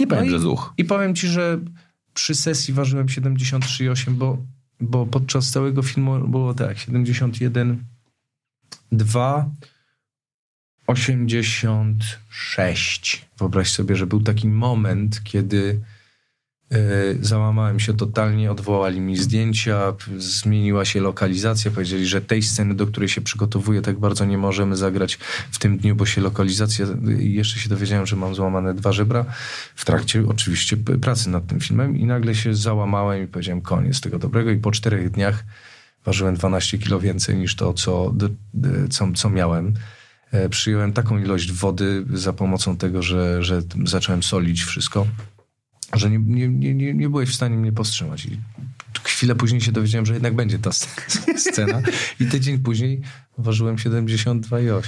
nie 0.00 0.06
powiem, 0.06 0.24
no 0.24 0.30
że 0.30 0.38
zuch. 0.38 0.74
I 0.78 0.84
powiem 0.84 1.14
ci, 1.14 1.28
że 1.28 1.60
przy 2.16 2.34
sesji 2.34 2.74
ważyłem 2.74 3.06
73,8, 3.06 4.12
bo, 4.12 4.38
bo 4.80 5.06
podczas 5.06 5.50
całego 5.50 5.82
filmu 5.82 6.28
było 6.28 6.54
tak, 6.54 6.78
71, 6.78 7.84
2, 8.92 9.50
86. 10.86 13.26
Wyobraź 13.38 13.72
sobie, 13.72 13.96
że 13.96 14.06
był 14.06 14.22
taki 14.22 14.48
moment, 14.48 15.20
kiedy 15.24 15.80
załamałem 17.20 17.80
się 17.80 17.96
totalnie, 17.96 18.50
odwołali 18.50 19.00
mi 19.00 19.16
zdjęcia, 19.16 19.92
zmieniła 20.16 20.84
się 20.84 21.00
lokalizacja, 21.00 21.70
powiedzieli, 21.70 22.06
że 22.06 22.20
tej 22.20 22.42
sceny, 22.42 22.74
do 22.74 22.86
której 22.86 23.08
się 23.08 23.20
przygotowuję, 23.20 23.82
tak 23.82 23.98
bardzo 23.98 24.24
nie 24.24 24.38
możemy 24.38 24.76
zagrać 24.76 25.18
w 25.50 25.58
tym 25.58 25.78
dniu, 25.78 25.96
bo 25.96 26.06
się 26.06 26.20
lokalizacja, 26.20 26.86
i 27.20 27.32
jeszcze 27.32 27.60
się 27.60 27.68
dowiedziałem, 27.68 28.06
że 28.06 28.16
mam 28.16 28.34
złamane 28.34 28.74
dwa 28.74 28.92
żebra 28.92 29.24
w 29.74 29.84
trakcie 29.84 30.24
oczywiście 30.28 30.76
pracy 30.76 31.30
nad 31.30 31.46
tym 31.46 31.60
filmem 31.60 31.96
i 31.96 32.04
nagle 32.04 32.34
się 32.34 32.54
załamałem 32.54 33.24
i 33.24 33.26
powiedziałem 33.26 33.60
koniec 33.60 34.00
tego 34.00 34.18
dobrego 34.18 34.50
i 34.50 34.58
po 34.58 34.70
czterech 34.70 35.10
dniach 35.10 35.44
ważyłem 36.04 36.34
12 36.34 36.78
kilo 36.78 37.00
więcej 37.00 37.36
niż 37.36 37.56
to, 37.56 37.72
co, 37.72 38.14
co, 38.90 39.12
co 39.12 39.30
miałem. 39.30 39.74
E, 40.32 40.48
Przyjąłem 40.48 40.92
taką 40.92 41.18
ilość 41.18 41.52
wody 41.52 42.04
za 42.12 42.32
pomocą 42.32 42.76
tego, 42.76 43.02
że, 43.02 43.42
że 43.42 43.62
zacząłem 43.84 44.22
solić 44.22 44.62
wszystko, 44.62 45.06
że 45.94 46.10
nie, 46.10 46.18
nie, 46.18 46.74
nie, 46.74 46.94
nie, 46.94 47.08
byłeś 47.08 47.30
w 47.30 47.34
stanie 47.34 47.56
mnie 47.56 47.72
powstrzymać. 47.72 48.26
I 48.26 48.40
chwilę 49.04 49.34
później 49.34 49.60
się 49.60 49.72
dowiedziałem, 49.72 50.06
że 50.06 50.14
jednak 50.14 50.34
będzie 50.34 50.58
ta 50.58 50.70
sc- 50.70 51.38
scena. 51.50 51.82
I 52.20 52.26
tydzień 52.26 52.58
później 52.58 53.00
ważyłem 53.38 53.76
72,8. 53.76 54.82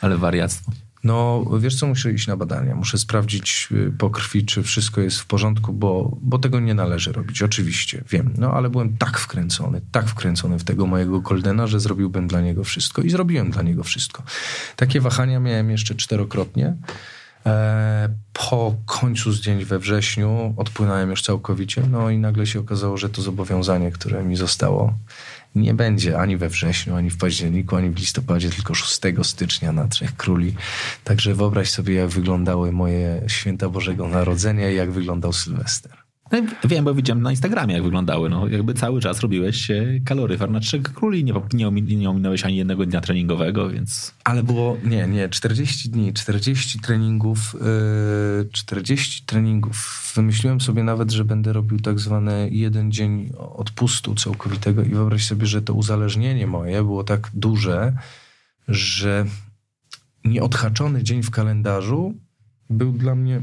Ale 0.00 0.18
wariactwo. 0.18 0.72
No, 1.04 1.44
wiesz 1.60 1.76
co, 1.76 1.86
muszę 1.86 2.12
iść 2.12 2.26
na 2.26 2.36
badania. 2.36 2.74
Muszę 2.74 2.98
sprawdzić 2.98 3.68
y, 3.72 3.92
po 3.98 4.10
krwi, 4.10 4.44
czy 4.44 4.62
wszystko 4.62 5.00
jest 5.00 5.18
w 5.18 5.26
porządku, 5.26 5.72
bo, 5.72 6.18
bo 6.22 6.38
tego 6.38 6.60
nie 6.60 6.74
należy 6.74 7.12
robić. 7.12 7.42
Oczywiście, 7.42 8.04
wiem. 8.10 8.34
No, 8.38 8.52
ale 8.52 8.70
byłem 8.70 8.96
tak 8.96 9.18
wkręcony, 9.18 9.80
tak 9.92 10.06
wkręcony 10.06 10.58
w 10.58 10.64
tego 10.64 10.86
mojego 10.86 11.20
Goldena, 11.20 11.66
że 11.66 11.80
zrobiłbym 11.80 12.28
dla 12.28 12.40
niego 12.40 12.64
wszystko 12.64 13.02
i 13.02 13.10
zrobiłem 13.10 13.50
dla 13.50 13.62
niego 13.62 13.84
wszystko. 13.84 14.22
Takie 14.76 15.00
wahania 15.00 15.40
miałem 15.40 15.70
jeszcze 15.70 15.94
czterokrotnie. 15.94 16.76
E, 17.46 18.08
po 18.32 18.74
końcu 18.86 19.32
zdjęć 19.32 19.64
we 19.64 19.78
wrześniu 19.78 20.54
odpłynąłem 20.56 21.10
już 21.10 21.22
całkowicie, 21.22 21.82
no 21.90 22.10
i 22.10 22.18
nagle 22.18 22.46
się 22.46 22.60
okazało, 22.60 22.96
że 22.96 23.10
to 23.10 23.22
zobowiązanie, 23.22 23.92
które 23.92 24.24
mi 24.24 24.36
zostało, 24.36 24.94
nie 25.54 25.74
będzie 25.74 26.18
ani 26.18 26.36
we 26.36 26.48
wrześniu, 26.48 26.94
ani 26.94 27.10
w 27.10 27.18
październiku, 27.18 27.76
ani 27.76 27.90
w 27.90 27.96
listopadzie, 27.96 28.50
tylko 28.50 28.74
6 28.74 29.00
stycznia 29.22 29.72
na 29.72 29.88
Trzech 29.88 30.16
Króli. 30.16 30.54
Także 31.04 31.34
wyobraź 31.34 31.70
sobie, 31.70 31.94
jak 31.94 32.08
wyglądały 32.08 32.72
moje 32.72 33.22
święta 33.26 33.68
Bożego 33.68 34.08
Narodzenia 34.08 34.70
i 34.70 34.76
jak 34.76 34.90
wyglądał 34.90 35.32
Sylwester. 35.32 35.99
No, 36.32 36.38
wiem, 36.64 36.84
bo 36.84 36.94
widziałem 36.94 37.22
na 37.22 37.30
Instagramie, 37.30 37.74
jak 37.74 37.82
wyglądały. 37.82 38.28
No, 38.28 38.48
jakby 38.48 38.74
cały 38.74 39.00
czas 39.00 39.20
robiłeś 39.20 39.70
e, 39.70 40.00
kaloryfer 40.04 40.50
na 40.50 40.60
trzech 40.60 40.82
króli, 40.82 41.24
nie, 41.24 41.32
nie, 41.52 41.96
nie 41.96 42.10
ominąłeś 42.10 42.44
ani 42.44 42.56
jednego 42.56 42.86
dnia 42.86 43.00
treningowego, 43.00 43.70
więc 43.70 44.14
Ale 44.24 44.42
było, 44.42 44.76
nie, 44.84 45.06
nie, 45.06 45.28
40 45.28 45.90
dni, 45.90 46.12
40 46.12 46.80
treningów, 46.80 47.56
yy, 48.38 48.48
40 48.52 49.24
treningów. 49.26 50.12
Wymyśliłem 50.16 50.60
sobie 50.60 50.84
nawet, 50.84 51.10
że 51.10 51.24
będę 51.24 51.52
robił 51.52 51.80
tak 51.80 52.00
zwany 52.00 52.48
jeden 52.52 52.92
dzień 52.92 53.32
odpustu 53.38 54.14
całkowitego 54.14 54.82
i 54.82 54.88
wyobraź 54.88 55.26
sobie, 55.26 55.46
że 55.46 55.62
to 55.62 55.74
uzależnienie 55.74 56.46
moje 56.46 56.82
było 56.82 57.04
tak 57.04 57.30
duże, 57.34 57.92
że 58.68 59.26
nieodhaczony 60.24 61.02
dzień 61.02 61.22
w 61.22 61.30
kalendarzu 61.30 62.14
był 62.70 62.92
dla 62.92 63.14
mnie 63.14 63.42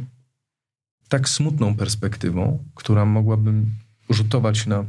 tak 1.09 1.29
smutną 1.29 1.75
perspektywą, 1.75 2.63
która 2.75 3.05
mogłaby 3.05 3.53
rzutować 4.09 4.65
na 4.65 4.85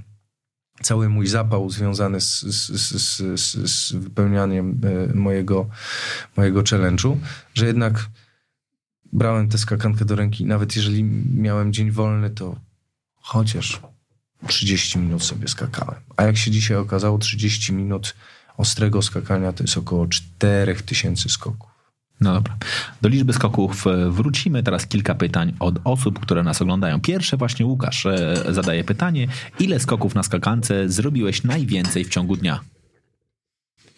cały 0.83 1.09
mój 1.09 1.27
zapał 1.27 1.71
związany 1.71 2.21
z, 2.21 2.41
z, 2.41 2.69
z, 2.69 3.41
z, 3.41 3.71
z, 3.71 3.93
wypełnianiem 3.93 4.81
e, 4.85 5.15
mojego, 5.15 5.69
mojego 6.37 6.63
challenge'u, 6.63 7.17
że 7.55 7.67
jednak 7.67 8.09
brałem 9.13 9.49
tę 9.49 9.59
skakankę 9.59 10.05
do 10.05 10.17
ręki. 10.17 10.45
Nawet 10.45 10.77
jeżeli 10.77 11.05
miałem 11.35 11.73
dzień 11.73 11.91
wolny, 11.91 12.31
to 12.31 12.57
chociaż 13.15 13.81
30 14.47 14.99
minut 14.99 15.25
sobie 15.25 15.49
skakałem. 15.49 16.01
A 16.17 16.23
jak 16.23 16.37
się 16.37 16.51
dzisiaj 16.51 16.77
okazało, 16.77 17.19
30 17.19 17.73
minut 17.73 18.15
ostrego 18.57 19.03
skakania 19.03 19.53
to 19.53 19.65
jest 19.65 19.79
około 19.79 20.07
4000 20.07 21.29
skoków. 21.29 21.68
No 22.21 22.35
dobra. 22.35 22.57
Do 23.03 23.09
liczby 23.09 23.33
skoków 23.33 23.87
e, 23.87 24.11
wrócimy. 24.11 24.63
Teraz 24.63 24.87
kilka 24.87 25.15
pytań 25.15 25.53
od 25.61 25.79
osób, 25.85 26.19
które 26.19 26.43
nas 26.43 26.63
oglądają. 26.63 27.01
Pierwsze 27.01 27.37
właśnie 27.37 27.67
Łukasz 27.67 28.07
e, 28.07 28.45
zadaje 28.49 28.85
pytanie. 28.85 29.29
Ile 29.59 29.81
skoków 29.81 30.15
na 30.15 30.23
skakance 30.23 30.89
zrobiłeś 30.89 31.45
najwięcej 31.45 32.05
w 32.05 32.09
ciągu 32.09 32.37
dnia? 32.37 32.61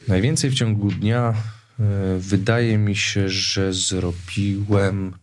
Najwięcej 0.09 0.50
w 0.50 0.54
ciągu 0.54 0.90
dnia 0.90 1.35
e, 1.80 1.85
wydaje 2.18 2.78
mi 2.78 2.96
się, 2.96 3.28
że 3.28 3.72
zrobiłem 3.72 5.14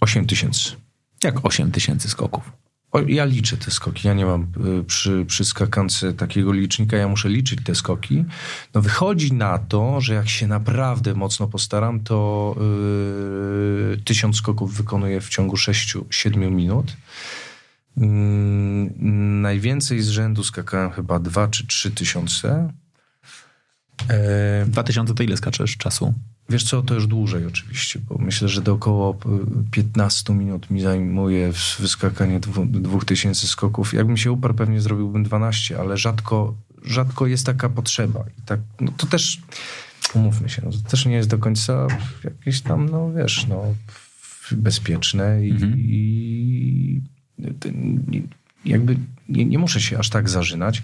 8 0.00 0.26
tysięcy. 0.26 0.72
Jak 1.24 1.46
8 1.46 1.72
tysięcy 1.72 2.08
skoków. 2.08 2.52
O, 2.92 3.00
Ja 3.00 3.24
liczę 3.24 3.56
te 3.56 3.70
skoki. 3.70 4.08
Ja 4.08 4.14
nie 4.14 4.26
mam 4.26 4.42
y, 4.80 4.84
przy, 4.84 5.24
przy 5.26 5.44
skakance 5.44 6.12
takiego 6.12 6.52
licznika. 6.52 6.96
Ja 6.96 7.08
muszę 7.08 7.28
liczyć 7.28 7.60
te 7.64 7.74
skoki. 7.74 8.24
No 8.74 8.80
wychodzi 8.80 9.32
na 9.32 9.58
to, 9.58 10.00
że 10.00 10.14
jak 10.14 10.28
się 10.28 10.46
naprawdę 10.46 11.14
mocno 11.14 11.46
postaram, 11.46 12.00
to 12.00 12.56
y, 13.94 14.02
tysiąc 14.04 14.36
skoków 14.36 14.74
wykonuję 14.74 15.20
w 15.20 15.28
ciągu 15.28 15.56
6-7 15.56 16.50
minut. 16.50 16.96
Mm, 17.96 19.40
najwięcej 19.40 20.00
z 20.00 20.08
rzędu 20.08 20.44
skakałem 20.44 20.90
chyba 20.90 21.18
2 21.18 21.48
czy 21.48 21.66
3 21.66 21.90
tysiące. 21.90 22.72
E, 24.08 24.66
2000 24.66 25.14
to 25.14 25.22
ile 25.22 25.36
skaczesz 25.36 25.76
czasu? 25.76 26.14
Wiesz 26.48 26.64
co, 26.64 26.82
to 26.82 26.94
już 26.94 27.06
dłużej 27.06 27.46
oczywiście, 27.46 28.00
bo 28.08 28.18
myślę, 28.18 28.48
że 28.48 28.62
do 28.62 28.72
około 28.72 29.14
y, 29.14 29.70
15 29.70 30.34
minut 30.34 30.70
mi 30.70 30.80
zajmuje 30.80 31.52
wyskakanie 31.78 32.40
dwu- 32.40 32.66
2000 32.66 33.46
skoków. 33.46 33.92
Jakbym 33.94 34.16
się 34.16 34.32
uparł, 34.32 34.54
pewnie 34.54 34.80
zrobiłbym 34.80 35.22
12, 35.22 35.80
ale 35.80 35.96
rzadko, 35.96 36.54
rzadko 36.84 37.26
jest 37.26 37.46
taka 37.46 37.68
potrzeba. 37.68 38.24
I 38.38 38.42
tak, 38.42 38.60
no 38.80 38.92
to 38.96 39.06
też, 39.06 39.40
umówmy 40.14 40.48
się, 40.48 40.62
no 40.64 40.70
to 40.70 40.78
też 40.90 41.06
nie 41.06 41.14
jest 41.14 41.28
do 41.28 41.38
końca 41.38 41.86
jakieś 42.24 42.60
tam, 42.60 42.88
no 42.88 43.12
wiesz, 43.12 43.46
no 43.48 43.64
bezpieczne 44.52 45.46
i, 45.46 45.50
Mhm. 45.50 45.74
i 45.78 47.02
nie- 48.08 48.22
jakby 48.64 48.96
nie, 49.28 49.44
nie 49.44 49.58
muszę 49.58 49.80
się 49.80 49.98
aż 49.98 50.08
tak 50.10 50.28
zażynać. 50.28 50.82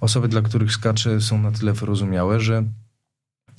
Osoby, 0.00 0.28
dla 0.28 0.42
których 0.42 0.72
skacze 0.72 1.20
są 1.20 1.42
na 1.42 1.52
tyle 1.52 1.72
wyrozumiałe, 1.72 2.40
że 2.40 2.64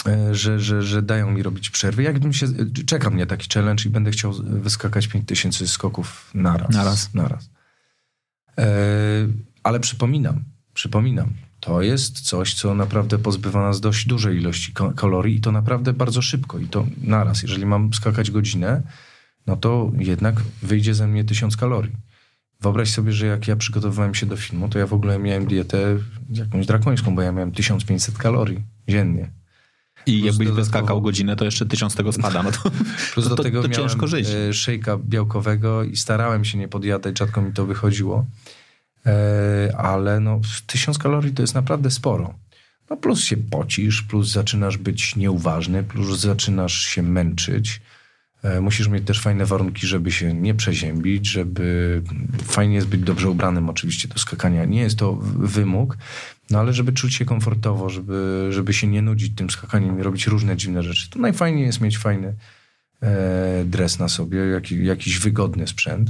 e, 0.07 0.35
że, 0.35 0.59
że, 0.59 0.81
że 0.81 1.01
dają 1.01 1.31
mi 1.31 1.43
robić 1.43 1.69
przerwy. 1.69 2.03
Jakbym 2.03 2.33
się, 2.33 2.47
czeka 2.85 3.09
mnie 3.09 3.25
taki 3.25 3.49
challenge 3.53 3.83
i 3.85 3.89
będę 3.89 4.11
chciał 4.11 4.33
wyskakać 4.43 5.07
5000 5.07 5.67
skoków 5.67 6.31
naraz. 6.33 6.69
Naraz. 6.69 7.13
naraz. 7.13 7.49
E, 8.57 8.67
ale 9.63 9.79
przypominam, 9.79 10.43
przypominam, 10.73 11.33
to 11.59 11.81
jest 11.81 12.21
coś, 12.21 12.53
co 12.53 12.75
naprawdę 12.75 13.19
pozbywa 13.19 13.61
nas 13.61 13.81
dość 13.81 14.07
dużej 14.07 14.37
ilości 14.37 14.73
kalorii 14.95 15.35
i 15.35 15.41
to 15.41 15.51
naprawdę 15.51 15.93
bardzo 15.93 16.21
szybko 16.21 16.59
i 16.59 16.67
to 16.67 16.87
naraz. 17.01 17.43
Jeżeli 17.43 17.65
mam 17.65 17.93
skakać 17.93 18.31
godzinę, 18.31 18.81
no 19.47 19.57
to 19.57 19.91
jednak 19.97 20.35
wyjdzie 20.63 20.93
ze 20.93 21.07
mnie 21.07 21.23
1000 21.23 21.57
kalorii. 21.57 21.95
Wyobraź 22.61 22.89
sobie, 22.91 23.11
że 23.11 23.25
jak 23.25 23.47
ja 23.47 23.55
przygotowywałem 23.55 24.15
się 24.15 24.25
do 24.25 24.37
filmu, 24.37 24.69
to 24.69 24.79
ja 24.79 24.87
w 24.87 24.93
ogóle 24.93 25.19
miałem 25.19 25.45
dietę 25.45 25.97
jakąś 26.29 26.65
drakońską, 26.65 27.15
bo 27.15 27.21
ja 27.21 27.31
miałem 27.31 27.51
1500 27.51 28.17
kalorii 28.17 28.59
dziennie. 28.87 29.31
I 30.05 30.11
Plus 30.21 30.25
jakbyś 30.25 30.47
dodatkowo- 30.47 30.55
wyskakał 30.55 31.01
godzinę, 31.01 31.35
to 31.35 31.45
jeszcze 31.45 31.65
tysiąc 31.65 31.95
tego 31.95 32.13
spada. 32.13 32.43
No 32.43 32.51
to, 32.51 32.59
Plus 33.13 33.23
to, 33.25 33.29
do 33.29 33.35
to, 33.35 33.43
tego 33.43 33.61
to 33.61 33.67
miałem 33.67 33.89
ciężko 33.89 34.07
żyć. 34.07 34.27
e, 34.29 34.53
szejka 34.53 34.97
białkowego 34.97 35.83
i 35.83 35.95
starałem 35.97 36.45
się 36.45 36.57
nie 36.57 36.67
podjadać, 36.67 37.19
rzadko 37.19 37.41
mi 37.41 37.53
to 37.53 37.65
wychodziło. 37.65 38.25
E, 39.05 39.75
ale 39.77 40.19
no, 40.19 40.39
tysiąc 40.67 40.97
kalorii 40.97 41.33
to 41.33 41.43
jest 41.43 41.55
naprawdę 41.55 41.91
sporo. 41.91 42.33
No 42.89 42.97
plus 42.97 43.23
się 43.23 43.37
pocisz, 43.37 44.01
plus 44.01 44.31
zaczynasz 44.31 44.77
być 44.77 45.15
nieuważny, 45.15 45.83
plus 45.83 46.19
zaczynasz 46.19 46.73
się 46.73 47.03
męczyć. 47.03 47.81
E, 48.43 48.61
Musisz 48.61 48.87
mieć 48.87 49.07
też 49.07 49.21
fajne 49.21 49.45
warunki, 49.45 49.87
żeby 49.87 50.11
się 50.11 50.33
nie 50.33 50.55
przeziębić, 50.55 51.27
żeby 51.27 52.01
fajnie 52.43 52.75
jest 52.75 52.87
być 52.87 53.01
dobrze 53.01 53.29
ubranym 53.29 53.69
oczywiście 53.69 54.07
do 54.07 54.19
skakania. 54.19 54.65
Nie 54.65 54.81
jest 54.81 54.97
to 54.97 55.13
wymóg, 55.39 55.97
no 56.49 56.59
ale 56.59 56.73
żeby 56.73 56.93
czuć 56.93 57.15
się 57.15 57.25
komfortowo, 57.25 57.89
żeby, 57.89 58.47
żeby 58.51 58.73
się 58.73 58.87
nie 58.87 59.01
nudzić 59.01 59.35
tym 59.35 59.49
skakaniem 59.49 59.99
i 59.99 60.03
robić 60.03 60.27
różne 60.27 60.57
dziwne 60.57 60.83
rzeczy. 60.83 61.09
To 61.09 61.19
najfajniej 61.19 61.65
jest 61.65 61.81
mieć 61.81 61.97
fajny, 61.97 62.35
e, 63.01 63.65
dres 63.65 63.99
na 63.99 64.09
sobie, 64.09 64.39
jak, 64.39 64.71
jakiś 64.71 65.19
wygodny 65.19 65.67
sprzęt. 65.67 66.09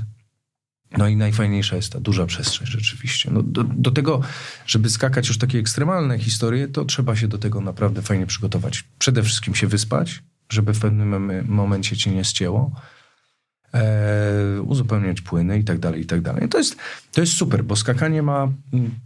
No 0.97 1.07
i 1.07 1.15
najfajniejsza 1.15 1.75
jest 1.75 1.93
ta 1.93 1.99
duża 1.99 2.25
przestrzeń 2.25 2.67
rzeczywiście. 2.67 3.31
No 3.31 3.43
do, 3.43 3.63
do, 3.63 3.91
tego, 3.91 4.21
żeby 4.65 4.89
skakać 4.89 5.27
już 5.27 5.37
takie 5.37 5.59
ekstremalne 5.59 6.19
historie, 6.19 6.67
to 6.67 6.85
trzeba 6.85 7.15
się 7.15 7.27
do 7.27 7.37
tego 7.37 7.61
naprawdę 7.61 8.01
fajnie 8.01 8.25
przygotować. 8.25 8.83
Przede 8.99 9.23
wszystkim 9.23 9.55
się 9.55 9.67
wyspać, 9.67 10.23
żeby 10.49 10.73
w 10.73 10.79
pewnym 10.79 11.45
momencie 11.47 11.97
cię 11.97 12.11
nie 12.11 12.23
ścięło. 12.23 12.71
E, 13.73 14.61
uzupełniać 14.61 15.21
płyny 15.21 15.59
i 15.59 15.63
tak 15.63 15.79
dalej, 15.79 16.01
i 16.01 16.05
tak 16.05 16.21
dalej. 16.21 16.49
To 16.49 16.57
jest, 16.57 16.75
to 17.11 17.21
jest 17.21 17.33
super, 17.33 17.63
bo 17.63 17.75
skakanie 17.75 18.21
ma, 18.21 18.47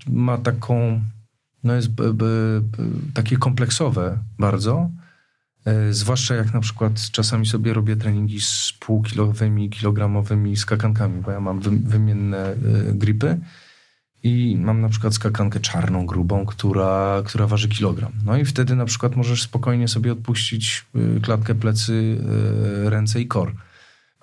ma 0.08 0.38
taką, 0.38 1.02
no 1.64 1.74
jest 1.74 1.90
b, 1.90 2.14
b, 2.14 2.26
b, 2.62 2.78
takie 3.14 3.38
kompleksowe 3.38 4.18
bardzo, 4.40 4.90
e, 5.66 5.94
zwłaszcza 5.94 6.36
jak 6.36 6.54
na 6.54 6.60
przykład 6.60 6.94
czasami 7.12 7.46
sobie 7.46 7.74
robię 7.74 7.96
treningi 7.96 8.42
z 8.42 8.74
półkilowymi, 8.80 9.70
kilogramowymi 9.70 10.58
skakankami, 10.58 11.22
bo 11.22 11.32
ja 11.32 11.40
mam 11.40 11.60
wy, 11.60 11.70
wymienne 11.70 12.38
e, 12.38 12.56
gripy 12.94 13.38
i 14.24 14.58
mam 14.60 14.82
na 14.82 14.90
przykład 14.90 15.14
skakankę 15.14 15.60
czarną, 15.60 16.06
grubą, 16.06 16.46
która, 16.46 17.22
która 17.26 17.48
waży 17.48 17.70
kilogram. 17.70 18.12
No 18.26 18.38
i 18.38 18.46
wtedy 18.46 18.76
na 18.76 18.86
przykład 18.86 19.16
możesz 19.16 19.42
spokojnie 19.42 19.88
sobie 19.88 20.12
odpuścić 20.12 20.86
e, 20.96 21.20
klatkę, 21.20 21.56
plecy, 21.56 22.18
e, 22.86 22.90
ręce 22.90 23.22
i 23.22 23.28
kor 23.28 23.54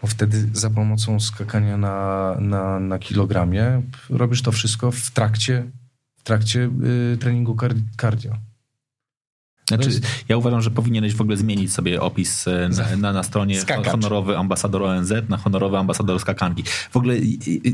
bo 0.03 0.09
wtedy 0.09 0.49
za 0.53 0.71
pomocą 0.71 1.21
skakania 1.21 1.77
na, 1.77 2.37
na, 2.41 2.81
na 2.81 2.99
kilogramie 2.99 3.83
robisz 4.11 4.43
to 4.43 4.53
wszystko 4.53 4.91
w 4.91 5.11
trakcie, 5.11 5.71
w 6.17 6.23
trakcie 6.23 6.71
y, 7.13 7.17
treningu 7.17 7.57
cardio. 8.01 8.37
Znaczy, 9.69 9.91
ja 10.29 10.37
uważam, 10.37 10.63
że 10.63 10.71
powinieneś 10.71 11.15
w 11.15 11.21
ogóle 11.21 11.37
zmienić 11.37 11.73
sobie 11.73 12.01
opis 12.01 12.49
e, 12.49 12.69
na, 12.69 12.97
na, 12.97 13.13
na 13.13 13.23
stronie 13.23 13.61
Skakacz. 13.61 13.87
honorowy 13.87 14.37
ambasador 14.37 14.83
ONZ 14.83 15.13
na 15.29 15.37
honorowy 15.37 15.77
ambasador 15.77 16.21
skakanki. 16.21 16.63
W 16.91 16.97
ogóle 16.97 17.15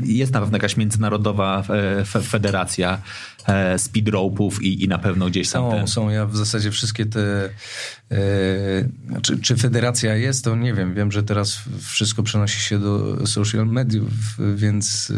jest 0.03 0.33
na 0.33 0.41
pewno 0.41 0.55
jakaś 0.55 0.77
międzynarodowa 0.77 1.63
e, 1.69 2.05
federacja 2.05 3.01
e, 3.47 3.79
speed 3.79 4.11
rope'ów 4.11 4.61
i, 4.61 4.83
i 4.83 4.87
na 4.87 4.97
pewno 4.97 5.25
gdzieś 5.25 5.49
tam... 5.49 5.71
Są, 5.71 5.71
te... 5.71 5.87
są. 5.87 6.09
Ja 6.09 6.25
w 6.25 6.37
zasadzie 6.37 6.71
wszystkie 6.71 7.05
te... 7.05 7.49
E, 8.11 8.19
czy, 9.21 9.39
czy 9.39 9.55
federacja 9.55 10.15
jest, 10.15 10.43
to 10.43 10.55
nie 10.55 10.73
wiem. 10.73 10.93
Wiem, 10.93 11.11
że 11.11 11.23
teraz 11.23 11.59
wszystko 11.81 12.23
przenosi 12.23 12.59
się 12.59 12.79
do 12.79 13.27
social 13.27 13.67
mediów, 13.67 14.11
więc... 14.55 15.13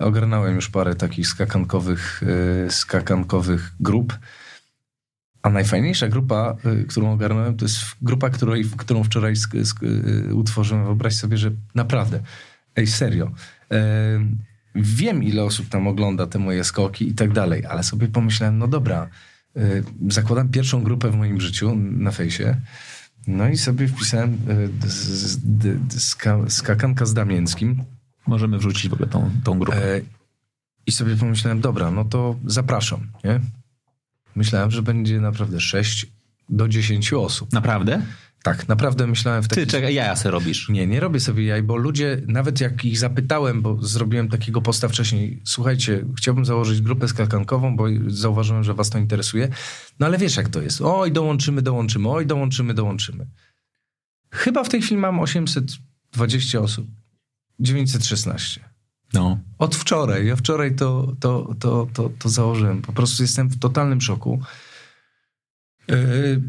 E, 0.00 0.04
ogarnąłem 0.04 0.54
już 0.54 0.70
parę 0.70 0.94
takich 0.94 1.26
skakankowych, 1.26 2.22
e, 2.66 2.70
skakankowych 2.70 3.72
grup. 3.80 4.18
A 5.44 5.50
najfajniejsza 5.50 6.08
grupa, 6.08 6.56
y, 6.82 6.84
którą 6.84 7.12
ogarnąłem, 7.12 7.56
to 7.56 7.64
jest 7.64 7.78
grupa, 8.02 8.30
której, 8.30 8.64
którą 8.76 9.04
wczoraj 9.04 9.34
sk- 9.34 9.60
sk- 9.60 9.82
y, 10.30 10.34
utworzyłem. 10.34 10.84
Wyobraź 10.84 11.14
sobie, 11.14 11.36
że 11.36 11.50
naprawdę, 11.74 12.20
ej, 12.76 12.86
serio. 12.86 13.30
E, 13.70 13.80
wiem, 14.74 15.22
ile 15.22 15.44
osób 15.44 15.68
tam 15.68 15.86
ogląda 15.86 16.26
te 16.26 16.38
moje 16.38 16.64
skoki 16.64 17.08
i 17.08 17.14
tak 17.14 17.32
dalej, 17.32 17.66
ale 17.66 17.82
sobie 17.82 18.08
pomyślałem, 18.08 18.58
no 18.58 18.68
dobra, 18.68 19.08
y, 19.56 19.84
zakładam 20.08 20.48
pierwszą 20.48 20.82
grupę 20.82 21.10
w 21.10 21.16
moim 21.16 21.40
życiu 21.40 21.76
na 21.76 22.10
fejsie. 22.10 22.56
No 23.26 23.48
i 23.48 23.56
sobie 23.56 23.88
wpisałem 23.88 24.38
skakanka 26.48 27.06
z 27.06 27.14
Damięckim. 27.14 27.82
Możemy 28.26 28.58
wrzucić 28.58 28.88
w 28.88 28.92
ogóle 28.92 29.08
tą, 29.08 29.30
tą 29.44 29.58
grupę. 29.58 29.94
E, 29.96 30.00
I 30.86 30.92
sobie 30.92 31.16
pomyślałem, 31.16 31.60
dobra, 31.60 31.90
no 31.90 32.04
to 32.04 32.36
zapraszam, 32.46 33.00
nie? 33.24 33.40
Myślałem, 34.36 34.70
że 34.70 34.82
będzie 34.82 35.20
naprawdę 35.20 35.60
6 35.60 36.06
do 36.48 36.68
10 36.68 37.12
osób. 37.12 37.52
Naprawdę? 37.52 38.02
Tak, 38.44 38.68
naprawdę 38.68 39.06
myślałem 39.06 39.42
w 39.42 39.48
taki... 39.48 39.60
Ty, 39.60 39.66
czekaj, 39.66 39.94
jaja 39.94 40.16
sobie 40.16 40.30
robisz. 40.30 40.68
Nie, 40.68 40.86
nie 40.86 41.00
robię 41.00 41.20
sobie 41.20 41.44
jaj, 41.44 41.62
bo 41.62 41.76
ludzie, 41.76 42.22
nawet 42.26 42.60
jak 42.60 42.84
ich 42.84 42.98
zapytałem, 42.98 43.62
bo 43.62 43.82
zrobiłem 43.82 44.28
takiego 44.28 44.62
posta 44.62 44.88
wcześniej, 44.88 45.42
słuchajcie, 45.44 46.04
chciałbym 46.18 46.44
założyć 46.44 46.80
grupę 46.80 47.08
skakankową, 47.08 47.76
bo 47.76 47.84
zauważyłem, 48.06 48.64
że 48.64 48.74
was 48.74 48.90
to 48.90 48.98
interesuje. 48.98 49.48
No 49.98 50.06
ale 50.06 50.18
wiesz 50.18 50.36
jak 50.36 50.48
to 50.48 50.62
jest. 50.62 50.80
Oj, 50.80 51.12
dołączymy, 51.12 51.62
dołączymy, 51.62 52.08
oj, 52.08 52.26
dołączymy, 52.26 52.74
dołączymy. 52.74 53.26
Chyba 54.30 54.64
w 54.64 54.68
tej 54.68 54.82
chwili 54.82 55.00
mam 55.00 55.20
820 55.20 56.60
osób. 56.60 56.86
916. 57.60 58.73
No. 59.14 59.38
Od 59.58 59.76
wczoraj. 59.76 60.26
Ja 60.26 60.36
wczoraj 60.36 60.74
to, 60.74 61.12
to, 61.20 61.54
to, 61.60 61.86
to, 61.92 62.10
to 62.18 62.28
założyłem. 62.28 62.82
Po 62.82 62.92
prostu 62.92 63.22
jestem 63.22 63.48
w 63.48 63.58
totalnym 63.58 64.00
szoku. 64.00 64.40
Yy, 65.88 66.42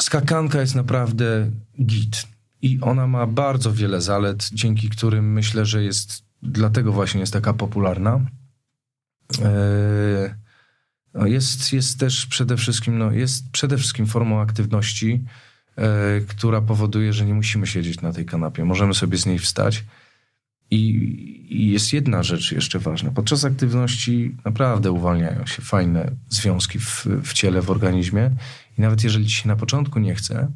skakanka 0.00 0.60
jest 0.60 0.74
naprawdę 0.74 1.50
git. 1.82 2.26
I 2.62 2.80
ona 2.80 3.06
ma 3.06 3.26
bardzo 3.26 3.72
wiele 3.72 4.00
zalet, 4.00 4.50
dzięki 4.52 4.88
którym 4.88 5.32
myślę, 5.32 5.66
że 5.66 5.84
jest, 5.84 6.24
dlatego 6.42 6.92
właśnie 6.92 7.20
jest 7.20 7.32
taka 7.32 7.52
popularna. 7.52 8.20
Yy, 9.38 10.34
no 11.14 11.26
jest, 11.26 11.72
jest 11.72 12.00
też 12.00 12.26
przede 12.26 12.56
wszystkim, 12.56 12.98
no 12.98 13.12
jest 13.12 13.50
przede 13.50 13.78
wszystkim 13.78 14.06
formą 14.06 14.40
aktywności, 14.40 15.24
yy, 15.76 15.84
która 16.28 16.60
powoduje, 16.60 17.12
że 17.12 17.26
nie 17.26 17.34
musimy 17.34 17.66
siedzieć 17.66 18.00
na 18.00 18.12
tej 18.12 18.26
kanapie. 18.26 18.64
Możemy 18.64 18.94
sobie 18.94 19.18
z 19.18 19.26
niej 19.26 19.38
wstać 19.38 19.84
i, 20.72 21.56
I, 21.62 21.70
jest 21.70 21.92
jedna 21.92 22.22
rzecz 22.22 22.52
jeszcze 22.52 22.78
ważna. 22.78 23.10
Podczas 23.10 23.44
aktywności 23.44 24.36
naprawdę 24.44 24.92
uwalniają 24.92 25.46
się 25.46 25.62
fajne 25.62 26.10
związki 26.28 26.78
w, 26.78 27.06
w 27.22 27.32
ciele, 27.32 27.62
w 27.62 27.70
organizmie. 27.70 28.30
I 28.78 28.80
nawet 28.80 29.04
jeżeli 29.04 29.26
ci 29.26 29.32
się 29.32 29.48
na 29.48 29.56
początku 29.56 29.98
nie 29.98 30.14
chce, 30.14 30.48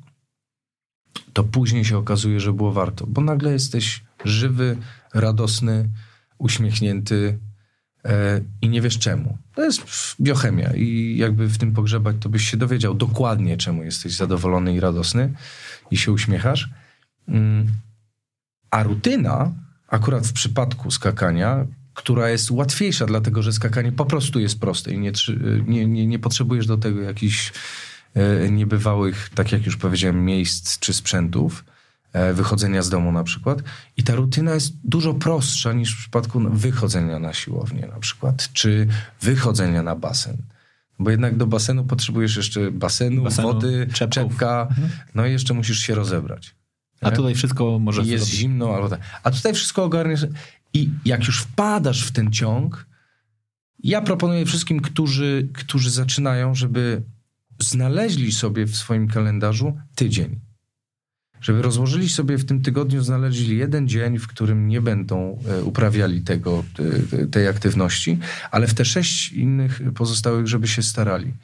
to 1.32 1.44
później 1.44 1.84
się 1.84 1.98
okazuje, 1.98 2.40
że 2.40 2.52
było 2.52 2.72
warto, 2.72 3.06
bo 3.06 3.20
nagle 3.20 3.52
jesteś 3.52 4.04
żywy, 4.24 4.76
radosny, 5.14 5.88
uśmiechnięty 6.38 7.38
e, 8.04 8.40
i 8.62 8.68
nie 8.68 8.80
wiesz 8.80 8.98
czemu. 8.98 9.38
To 9.54 9.64
jest 9.64 9.82
biochemia 10.20 10.72
i 10.74 11.16
jakby 11.16 11.48
w 11.48 11.58
tym 11.58 11.72
pogrzebać, 11.72 12.16
to 12.20 12.28
byś 12.28 12.50
się 12.50 12.56
dowiedział 12.56 12.94
dokładnie, 12.94 13.56
czemu 13.56 13.84
jesteś 13.84 14.12
zadowolony 14.12 14.74
i 14.74 14.80
radosny 14.80 15.32
i 15.90 15.96
się 15.96 16.12
uśmiechasz. 16.12 16.70
Mm. 17.28 17.66
A 18.70 18.82
rutyna 18.82 19.65
akurat 19.88 20.26
w 20.26 20.32
przypadku 20.32 20.90
skakania, 20.90 21.66
która 21.94 22.30
jest 22.30 22.50
łatwiejsza, 22.50 23.06
dlatego 23.06 23.42
że 23.42 23.52
skakanie 23.52 23.92
po 23.92 24.04
prostu 24.04 24.40
jest 24.40 24.60
proste 24.60 24.92
i 24.92 24.98
nie, 24.98 25.12
nie, 25.66 25.86
nie, 25.86 26.06
nie 26.06 26.18
potrzebujesz 26.18 26.66
do 26.66 26.76
tego 26.76 27.00
jakichś 27.00 27.52
e, 28.14 28.50
niebywałych, 28.50 29.30
tak 29.34 29.52
jak 29.52 29.66
już 29.66 29.76
powiedziałem, 29.76 30.24
miejsc 30.24 30.78
czy 30.78 30.92
sprzętów, 30.92 31.64
e, 32.12 32.34
wychodzenia 32.34 32.82
z 32.82 32.90
domu 32.90 33.12
na 33.12 33.24
przykład. 33.24 33.62
I 33.96 34.02
ta 34.02 34.14
rutyna 34.14 34.54
jest 34.54 34.74
dużo 34.84 35.14
prostsza 35.14 35.72
niż 35.72 35.94
w 35.94 35.98
przypadku 35.98 36.40
wychodzenia 36.40 37.18
na 37.18 37.32
siłownię 37.32 37.86
na 37.86 37.98
przykład, 37.98 38.52
czy 38.52 38.86
wychodzenia 39.20 39.82
na 39.82 39.96
basen. 39.96 40.36
Bo 40.98 41.10
jednak 41.10 41.36
do 41.36 41.46
basenu 41.46 41.84
potrzebujesz 41.84 42.36
jeszcze 42.36 42.70
basenu, 42.70 43.22
basenu 43.22 43.48
wody, 43.48 43.88
czepków. 43.92 44.14
czepka, 44.14 44.66
mhm. 44.70 44.88
no 45.14 45.26
i 45.26 45.32
jeszcze 45.32 45.54
musisz 45.54 45.78
się 45.78 45.94
rozebrać. 45.94 46.54
A 47.00 47.10
tutaj 47.10 47.34
wszystko 47.34 47.78
może 47.78 48.02
jest 48.02 48.24
zrobić. 48.24 48.40
zimno, 48.40 48.74
albo 48.74 48.88
tak. 48.88 49.00
A 49.22 49.30
tutaj 49.30 49.54
wszystko 49.54 49.84
ogarniesz. 49.84 50.26
I 50.74 50.90
jak 51.04 51.26
już 51.26 51.40
wpadasz 51.40 52.06
w 52.06 52.12
ten 52.12 52.32
ciąg, 52.32 52.86
ja 53.82 54.00
proponuję 54.00 54.46
wszystkim, 54.46 54.80
którzy, 54.80 55.48
którzy 55.54 55.90
zaczynają, 55.90 56.54
żeby 56.54 57.02
znaleźli 57.58 58.32
sobie 58.32 58.66
w 58.66 58.76
swoim 58.76 59.08
kalendarzu 59.08 59.76
tydzień. 59.94 60.40
Żeby 61.40 61.62
rozłożyli 61.62 62.08
sobie 62.08 62.38
w 62.38 62.44
tym 62.44 62.62
tygodniu, 62.62 63.02
znaleźli 63.02 63.56
jeden 63.56 63.88
dzień, 63.88 64.18
w 64.18 64.26
którym 64.26 64.68
nie 64.68 64.80
będą 64.80 65.38
e, 65.48 65.64
uprawiali 65.64 66.22
tego, 66.22 66.64
tej 67.30 67.48
aktywności, 67.48 68.18
ale 68.50 68.66
w 68.66 68.74
te 68.74 68.84
sześć 68.84 69.32
innych 69.32 69.82
pozostałych, 69.94 70.46
żeby 70.46 70.68
się 70.68 70.82
starali. 70.82 71.34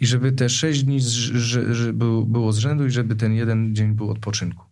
I 0.00 0.06
żeby 0.06 0.32
te 0.32 0.48
sześć 0.48 0.82
dni 0.82 1.00
z, 1.00 1.06
że, 1.06 1.74
że 1.74 1.92
było 1.92 2.52
z 2.52 2.58
rzędu 2.58 2.86
i 2.86 2.90
żeby 2.90 3.16
ten 3.16 3.32
jeden 3.32 3.74
dzień 3.74 3.92
był 3.92 4.10
odpoczynku 4.10 4.64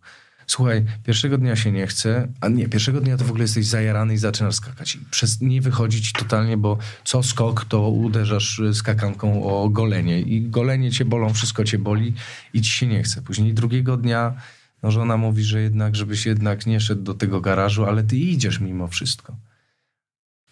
słuchaj, 0.51 0.85
pierwszego 1.03 1.37
dnia 1.37 1.55
się 1.55 1.71
nie 1.71 1.87
chce, 1.87 2.27
a 2.41 2.47
nie, 2.47 2.69
pierwszego 2.69 3.01
dnia 3.01 3.17
to 3.17 3.25
w 3.25 3.29
ogóle 3.29 3.43
jesteś 3.43 3.65
zajarany 3.65 4.13
i 4.13 4.17
zaczynasz 4.17 4.55
skakać. 4.55 4.95
I 4.95 4.99
przez 5.11 5.41
nie 5.41 5.61
wychodzić 5.61 6.13
totalnie, 6.13 6.57
bo 6.57 6.77
co 7.03 7.23
skok, 7.23 7.65
to 7.65 7.89
uderzasz 7.89 8.61
skakanką 8.73 9.43
o 9.43 9.69
golenie 9.69 10.21
i 10.21 10.49
golenie 10.49 10.91
cię 10.91 11.05
bolą, 11.05 11.33
wszystko 11.33 11.63
cię 11.63 11.79
boli 11.79 12.13
i 12.53 12.61
ci 12.61 12.71
się 12.71 12.87
nie 12.87 13.03
chce. 13.03 13.21
Później 13.21 13.53
drugiego 13.53 13.97
dnia 13.97 14.35
no 14.83 14.91
żona 14.91 15.17
mówi, 15.17 15.43
że 15.43 15.61
jednak, 15.61 15.95
żebyś 15.95 16.25
jednak 16.25 16.65
nie 16.65 16.79
szedł 16.79 17.03
do 17.03 17.13
tego 17.13 17.41
garażu, 17.41 17.85
ale 17.85 18.03
ty 18.03 18.17
idziesz 18.17 18.59
mimo 18.59 18.87
wszystko. 18.87 19.35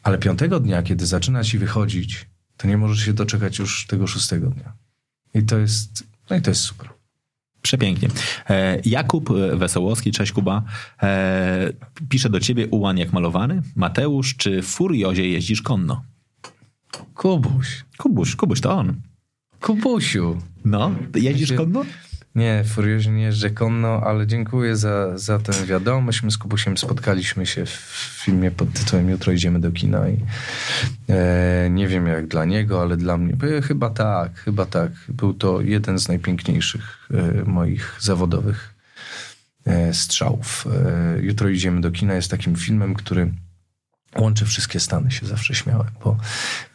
Ale 0.04 0.18
piątego 0.18 0.60
dnia, 0.60 0.84
kiedy 0.84 1.06
zaczyna 1.06 1.44
ci 1.44 1.58
wychodzić, 1.58 2.26
to 2.58 2.68
nie 2.68 2.78
możesz 2.78 3.06
się 3.06 3.14
doczekać 3.14 3.60
już 3.60 3.88
tego 3.88 4.08
szóstego 4.08 4.50
dnia. 4.50 4.74
I 5.34 5.44
to 5.44 5.58
jest, 5.58 6.04
no 6.30 6.36
i 6.36 6.42
to 6.42 6.52
jest 6.52 6.62
super. 6.62 6.97
Przepięknie. 7.68 8.10
E, 8.50 8.82
Jakub 8.86 9.30
Wesołowski, 9.54 10.12
cześć 10.12 10.32
Kuba, 10.32 10.64
e, 11.04 11.74
pisze 12.10 12.30
do 12.30 12.40
ciebie 12.40 12.68
ułan 12.68 12.98
jak 12.98 13.14
malowany. 13.14 13.62
Mateusz, 13.76 14.36
czy 14.36 14.62
w 14.62 14.66
Furiozie 14.66 15.30
jeździsz 15.30 15.62
konno? 15.62 16.04
Kubuś. 17.16 17.86
Kubuś, 17.98 18.36
Kubuś 18.36 18.62
to 18.62 18.72
on. 18.78 18.96
Kubusiu. 19.62 20.38
No, 20.66 20.92
jeździsz 21.16 21.54
konno? 21.54 21.86
Nie, 22.38 22.64
furiozie 22.64 23.12
nie 23.12 23.24
jeżdżę 23.24 23.50
ale 24.04 24.28
dziękuję 24.28 24.76
za, 24.76 25.18
za 25.18 25.40
tę 25.40 25.66
wiadomość. 25.66 26.24
My 26.24 26.32
z 26.32 26.38
Kubusiem 26.38 26.78
spotkaliśmy 26.78 27.46
się 27.46 27.66
w 27.66 28.22
filmie 28.24 28.52
pod 28.52 28.74
tytułem 28.74 29.10
Jutro 29.10 29.34
idziemy 29.34 29.60
do 29.60 29.72
kina 29.72 30.10
i 30.10 30.18
e, 31.10 31.70
nie 31.70 31.88
wiem 31.88 32.08
jak 32.08 32.28
dla 32.28 32.46
niego, 32.46 32.82
ale 32.82 32.98
dla 32.98 33.18
mnie 33.18 33.34
chyba 33.62 33.90
tak, 33.90 34.40
chyba 34.40 34.66
tak. 34.66 34.92
Był 35.10 35.34
to 35.34 35.62
jeden 35.62 36.00
z 36.00 36.08
najpiękniejszych 36.08 37.10
e, 37.12 37.44
moich 37.44 37.96
zawodowych 38.00 38.74
e, 39.66 39.94
strzałów. 39.94 40.68
E, 40.86 41.22
Jutro 41.22 41.50
idziemy 41.50 41.82
do 41.82 41.92
kina 41.92 42.14
jest 42.14 42.32
takim 42.32 42.56
filmem, 42.56 42.94
który 42.94 43.32
łączy 44.16 44.46
wszystkie 44.46 44.80
Stany, 44.80 45.12
się 45.12 45.26
zawsze 45.26 45.56
śmiałem, 45.56 45.88
bo, 46.04 46.18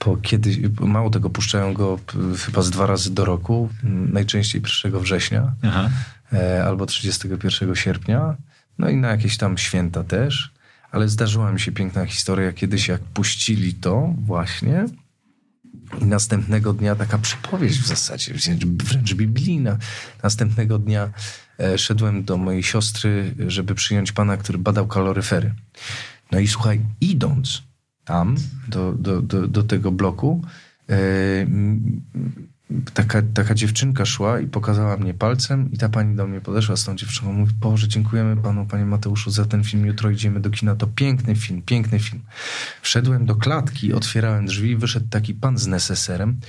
bo 0.04 0.16
kiedyś, 0.16 0.58
mało 0.80 1.10
tego, 1.10 1.30
puszczają 1.30 1.74
go 1.74 1.98
chyba 2.38 2.62
z 2.62 2.70
dwa 2.70 2.86
razy 2.86 3.14
do 3.14 3.24
roku, 3.24 3.68
najczęściej 4.12 4.62
1 4.84 5.00
września 5.00 5.52
Aha. 5.62 5.90
e, 6.32 6.64
albo 6.64 6.86
31 6.86 7.74
sierpnia, 7.74 8.36
no 8.78 8.88
i 8.88 8.96
na 8.96 9.08
jakieś 9.08 9.36
tam 9.36 9.58
święta 9.58 10.04
też, 10.04 10.52
ale 10.90 11.08
zdarzyła 11.08 11.52
mi 11.52 11.60
się 11.60 11.72
piękna 11.72 12.06
historia, 12.06 12.52
kiedyś 12.52 12.88
jak 12.88 13.00
puścili 13.00 13.74
to 13.74 14.14
właśnie 14.18 14.86
i 16.00 16.04
następnego 16.04 16.72
dnia 16.72 16.96
taka 16.96 17.18
przypowieść 17.18 17.78
w 17.78 17.86
zasadzie, 17.86 18.34
wręcz, 18.34 18.64
wręcz 18.64 19.14
biblijna. 19.14 19.78
Następnego 20.22 20.78
dnia 20.78 21.10
e, 21.60 21.78
szedłem 21.78 22.24
do 22.24 22.36
mojej 22.36 22.62
siostry, 22.62 23.34
żeby 23.46 23.74
przyjąć 23.74 24.12
pana, 24.12 24.36
który 24.36 24.58
badał 24.58 24.86
kaloryfery. 24.86 25.54
No 26.32 26.38
i 26.38 26.48
słuchaj, 26.48 26.80
idąc 27.00 27.62
tam, 28.04 28.36
do, 28.68 28.92
do, 28.92 29.22
do, 29.22 29.48
do 29.48 29.62
tego 29.62 29.92
bloku, 29.92 30.42
e, 30.90 31.46
taka, 32.94 33.22
taka 33.34 33.54
dziewczynka 33.54 34.04
szła 34.04 34.40
i 34.40 34.46
pokazała 34.46 34.96
mnie 34.96 35.14
palcem 35.14 35.72
i 35.72 35.78
ta 35.78 35.88
pani 35.88 36.16
do 36.16 36.26
mnie 36.26 36.40
podeszła 36.40 36.76
z 36.76 36.84
tą 36.84 36.96
dziewczyną. 36.96 37.32
Mówi, 37.32 37.52
Boże, 37.60 37.88
dziękujemy 37.88 38.36
panu, 38.36 38.66
panie 38.66 38.84
Mateuszu, 38.84 39.30
za 39.30 39.44
ten 39.44 39.64
film. 39.64 39.86
Jutro 39.86 40.10
idziemy 40.10 40.40
do 40.40 40.50
kina. 40.50 40.76
To 40.76 40.86
piękny 40.86 41.36
film, 41.36 41.62
piękny 41.62 41.98
film. 41.98 42.22
Wszedłem 42.82 43.26
do 43.26 43.36
klatki, 43.36 43.92
otwierałem 43.92 44.46
drzwi, 44.46 44.76
wyszedł 44.76 45.06
taki 45.10 45.34
pan 45.34 45.58
z 45.58 45.66
neseserem 45.66 46.40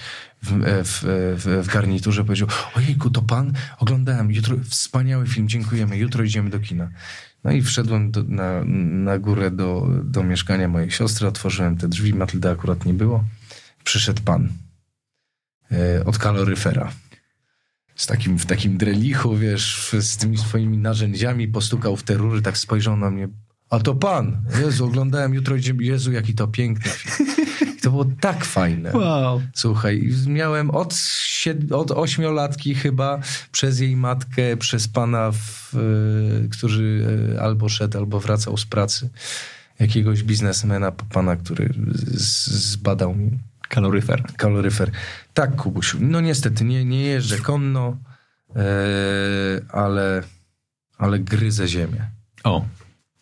w, 0.44 0.52
e, 0.52 0.84
w, 0.84 1.04
w, 1.38 1.68
w 1.68 1.74
garniturze. 1.74 2.24
Powiedział, 2.24 2.48
ojejku, 2.76 3.10
to 3.10 3.22
pan? 3.22 3.54
Oglądałem. 3.80 4.32
Jutro, 4.32 4.58
wspaniały 4.70 5.28
film, 5.28 5.48
dziękujemy. 5.50 5.98
Jutro 5.98 6.24
idziemy 6.24 6.50
do 6.50 6.60
kina. 6.60 6.90
No 7.44 7.52
i 7.52 7.62
wszedłem 7.62 8.12
do, 8.12 8.24
na, 8.24 8.64
na 9.04 9.20
górę 9.20 9.52
do, 9.52 9.88
do 10.04 10.24
mieszkania 10.24 10.68
mojej 10.68 10.92
siostry, 10.92 11.28
otworzyłem 11.28 11.78
te 11.78 11.88
drzwi, 11.88 12.14
Matylda 12.14 12.52
akurat 12.52 12.86
nie 12.86 12.94
było. 12.94 13.24
Przyszedł 13.84 14.22
pan 14.22 14.50
e, 15.72 16.06
od 16.06 16.18
kaloryfera. 16.18 16.92
Z 17.96 18.08
takim, 18.08 18.40
w 18.40 18.46
takim 18.46 18.78
drelichu, 18.78 19.38
wiesz, 19.38 19.92
z 20.00 20.18
tymi 20.18 20.38
swoimi 20.38 20.78
narzędziami, 20.78 21.48
postukał 21.48 21.96
w 21.98 22.04
te 22.04 22.14
rury, 22.14 22.42
tak 22.42 22.58
spojrzał 22.58 22.98
na 22.98 23.10
mnie. 23.12 23.28
A 23.74 23.80
to 23.80 23.96
pan! 23.96 24.42
Jezu, 24.66 24.86
oglądałem 24.86 25.34
jutro, 25.34 25.56
Jezu, 25.80 26.12
jaki 26.12 26.34
to 26.34 26.48
piękny 26.48 26.92
film. 26.92 27.30
I 27.78 27.82
to 27.82 27.90
było 27.90 28.06
tak 28.22 28.46
fajne. 28.46 28.92
Wow. 28.94 29.42
Słuchaj, 29.54 30.10
miałem 30.28 30.70
od, 30.70 30.94
sied- 30.94 31.74
od 31.74 31.92
ośmiolatki 31.92 32.76
chyba, 32.76 33.20
przez 33.52 33.80
jej 33.80 33.96
matkę, 33.96 34.58
przez 34.58 34.88
pana, 34.88 35.32
w, 35.32 35.76
y, 35.76 36.50
który 36.50 37.08
y, 37.36 37.42
albo 37.42 37.70
szedł, 37.70 37.98
albo 37.98 38.20
wracał 38.20 38.58
z 38.58 38.66
pracy, 38.66 39.10
jakiegoś 39.80 40.24
biznesmena, 40.24 40.92
pana, 40.92 41.36
który 41.36 41.74
z, 42.14 42.48
zbadał 42.48 43.16
mi 43.16 43.40
Kaloryfer. 43.70 44.24
kaloryfer. 44.38 44.92
Tak, 45.34 45.56
Kubusiu, 45.56 45.98
no 46.02 46.22
niestety 46.22 46.64
nie, 46.64 46.86
nie 46.86 47.02
jeżdżę 47.04 47.38
konno, 47.38 47.98
e, 48.56 48.64
ale, 49.70 50.24
ale 50.98 51.20
gryzę 51.20 51.68
ziemię. 51.68 52.10
O, 52.44 52.66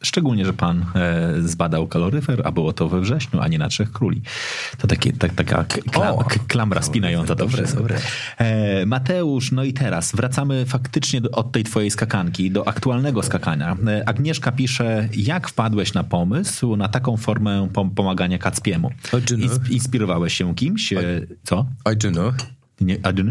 szczególnie, 0.02 0.46
że 0.46 0.54
pan 0.54 0.86
e, 0.96 1.34
zbadał 1.42 1.88
kaloryfer, 1.88 2.42
a 2.46 2.52
było 2.52 2.74
to 2.74 2.90
we 2.90 3.02
wrześniu, 3.02 3.40
a 3.42 3.48
nie 3.48 3.58
na 3.58 3.70
Trzech 3.70 3.92
Króli. 3.92 4.22
To 4.78 4.88
takie, 4.88 5.14
tak, 5.14 5.34
taka 5.34 5.64
klam, 5.64 6.16
O, 6.16 6.24
klamra 6.48 6.82
spinająca 6.82 7.36
dobre, 7.36 7.64
dobre. 7.76 7.98
E, 8.38 8.86
Mateusz, 8.86 9.52
no 9.52 9.64
i 9.64 9.74
teraz 9.74 10.16
wracamy 10.16 10.66
faktycznie 10.66 11.22
do, 11.22 11.32
od 11.32 11.52
tej 11.52 11.64
twojej 11.64 11.92
skakanki 11.92 12.52
do 12.52 12.68
aktualnego 12.68 13.24
skakania. 13.24 13.78
E, 13.88 14.10
Agnieszka 14.10 14.52
pisze, 14.52 15.10
jak 15.18 15.50
wpadłeś 15.50 15.94
na 15.94 16.04
pomysł 16.04 16.76
na 16.76 16.88
taką 16.88 17.18
formę 17.18 17.68
pom- 17.74 17.90
pomagania 17.96 18.38
Kacpiemu? 18.38 18.92
I 19.70 19.74
inspirowałeś 19.74 20.34
się 20.34 20.56
kimś? 20.56 20.94
E, 20.94 20.98
Co? 21.44 21.66
I 21.86 21.98
don't 21.98 22.12
know. 22.12 22.34
Nie, 22.82 22.98
a, 23.04 23.12
nie? 23.12 23.24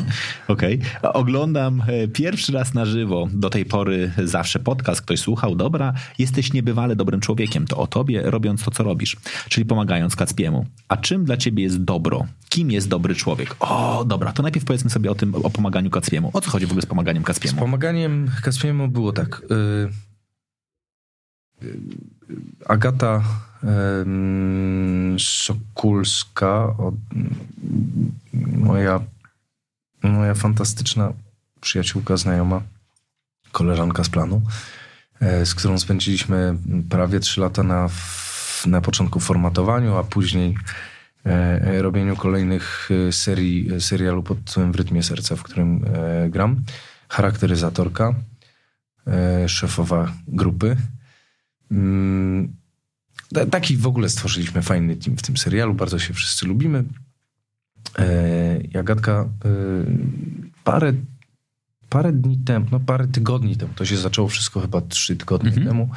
Okej. 0.48 0.80
Oglądam 1.03 1.82
e, 1.86 2.09
pierwszy 2.09 2.53
raz 2.53 2.74
na 2.74 2.84
żywo. 2.86 3.28
Do 3.32 3.51
tej 3.51 3.64
pory 3.64 4.12
zawsze 4.24 4.59
podcast 4.59 5.03
ktoś 5.03 5.20
słuchał. 5.20 5.55
Dobra, 5.57 5.92
jesteś 6.18 6.53
niebywale 6.53 6.96
dobrym 6.96 7.20
człowiekiem. 7.20 7.66
To 7.66 7.76
o 7.76 7.86
tobie, 7.86 8.22
robiąc 8.24 8.64
to, 8.64 8.70
co 8.70 8.82
robisz. 8.84 9.16
Czyli 9.48 9.66
pomagając 9.66 10.16
Kacpiemu. 10.16 10.66
A 10.88 10.96
czym 10.96 11.24
dla 11.24 11.36
ciebie 11.36 11.62
jest 11.62 11.84
dobro? 11.84 12.26
Kim 12.48 12.70
jest 12.70 12.88
dobry 12.88 13.14
człowiek? 13.14 13.57
O, 13.61 14.05
dobra, 14.05 14.32
to 14.32 14.42
najpierw 14.42 14.64
powiedzmy 14.66 14.90
sobie 14.90 15.11
o 15.11 15.14
tym, 15.14 15.34
o 15.34 15.51
pomaganiu 15.51 15.90
Kacpiemu. 15.90 16.30
O 16.32 16.40
co 16.40 16.51
chodzi 16.51 16.66
w 16.66 16.70
ogóle 16.70 16.82
z 16.82 16.86
pomaganiem 16.86 17.22
Z 17.22 17.26
Kacpiemu? 17.26 17.59
pomaganiem 17.59 18.30
Kaspiemu 18.42 18.88
było 18.88 19.12
tak. 19.12 19.42
y, 19.51 19.88
y, 21.64 21.76
Agata 22.68 23.22
Sokulska, 25.18 26.74
moja, 28.57 29.01
moja 30.03 30.34
fantastyczna 30.34 31.12
przyjaciółka, 31.61 32.16
znajoma, 32.16 32.62
koleżanka 33.53 34.05
z 34.05 34.09
planu, 34.09 34.42
e, 35.20 35.46
z 35.46 35.55
którą 35.55 35.78
spędziliśmy 35.78 36.57
prawie 36.90 37.20
trzy 37.20 37.40
lata 37.40 37.62
na, 37.62 37.88
na 38.66 38.80
początku 38.80 39.20
formatowaniu, 39.20 39.96
a 39.96 40.05
później 40.05 40.55
e, 41.26 41.30
e, 41.62 41.82
robieniu 41.82 42.16
kolejnych 42.16 42.88
serii, 43.11 43.80
serialu 43.80 44.22
pod 44.22 44.44
tytułem 44.44 44.72
W 44.72 44.76
rytmie 44.76 45.03
serca, 45.03 45.36
w 45.36 45.42
którym 45.42 45.84
gram. 46.28 46.57
Charakteryzatorka, 47.09 48.14
szefowa 49.46 50.12
grupy. 50.28 50.76
Mm, 51.70 52.57
ta- 53.34 53.46
Taki 53.46 53.76
w 53.76 53.86
ogóle 53.86 54.09
stworzyliśmy 54.09 54.62
fajny 54.62 54.96
team 54.96 55.16
w 55.16 55.22
tym 55.22 55.36
serialu, 55.36 55.74
bardzo 55.74 55.98
się 55.98 56.14
wszyscy 56.14 56.46
lubimy. 56.46 56.84
E, 57.99 58.61
i 58.61 58.78
Agatka 58.78 59.12
e, 59.12 59.49
parę, 60.64 60.93
parę 61.88 62.12
dni 62.12 62.38
temu, 62.38 62.66
no 62.72 62.80
parę 62.80 63.09
tygodni 63.09 63.57
temu, 63.57 63.74
to 63.74 63.84
się 63.84 63.97
zaczęło 63.97 64.28
wszystko 64.28 64.61
chyba 64.61 64.80
trzy 64.80 65.16
tygodnie 65.16 65.49
Mhm. 65.49 65.66
temu, 65.66 65.88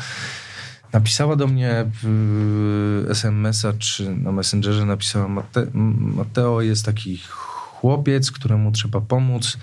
napisała 0.94 1.36
do 1.36 1.48
mnie 1.48 1.86
w 2.04 3.06
SMS-a 3.10 3.74
czy 3.74 4.16
na 4.16 4.32
Messengerze 4.32 4.86
napisała 4.86 5.28
Mate, 5.28 5.68
Mateo 5.74 6.62
jest 6.62 6.86
taki 6.86 7.18
chłopiec, 7.30 8.32
któremu 8.32 8.72
trzeba 8.72 9.02
pomóc. 9.02 9.58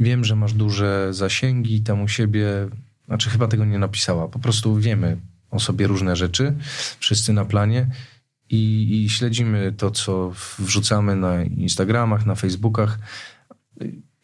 Wiem, 0.00 0.24
że 0.24 0.36
masz 0.36 0.52
duże 0.52 1.08
zasięgi 1.10 1.80
tam 1.80 2.02
u 2.02 2.08
siebie. 2.08 2.46
Znaczy 3.06 3.30
chyba 3.30 3.48
tego 3.48 3.64
nie 3.64 3.78
napisała. 3.78 4.28
Po 4.28 4.38
prostu 4.38 4.76
wiemy 4.76 5.16
o 5.50 5.60
sobie 5.60 5.86
różne 5.86 6.16
rzeczy, 6.16 6.54
wszyscy 6.98 7.32
na 7.32 7.44
planie 7.44 7.86
i, 8.52 9.02
i 9.04 9.10
śledzimy 9.10 9.72
to, 9.76 9.90
co 9.90 10.32
wrzucamy 10.58 11.16
na 11.16 11.42
Instagramach, 11.44 12.26
na 12.26 12.34
Facebookach. 12.34 12.98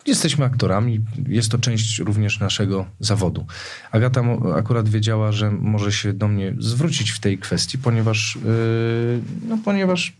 Jesteśmy 0.06 0.44
aktorami, 0.44 1.00
jest 1.28 1.50
to 1.50 1.58
część 1.58 1.98
również 1.98 2.40
naszego 2.40 2.86
zawodu. 3.00 3.46
Agata 3.90 4.22
akurat 4.56 4.88
wiedziała, 4.88 5.32
że 5.32 5.50
może 5.50 5.92
się 5.92 6.12
do 6.12 6.28
mnie 6.28 6.54
zwrócić 6.58 7.10
w 7.10 7.20
tej 7.20 7.38
kwestii, 7.38 7.78
ponieważ, 7.78 8.38
yy, 8.44 9.20
no, 9.48 9.58
ponieważ 9.64 10.16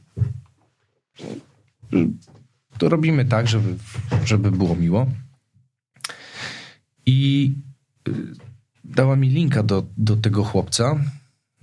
to 2.78 2.88
robimy 2.88 3.24
tak, 3.24 3.48
żeby, 3.48 3.76
żeby 4.24 4.50
było 4.50 4.76
miło. 4.76 5.06
I 7.06 7.52
yy, 8.08 8.14
dała 8.84 9.16
mi 9.16 9.28
linka 9.28 9.62
do, 9.62 9.86
do 9.96 10.16
tego 10.16 10.44
chłopca. 10.44 11.04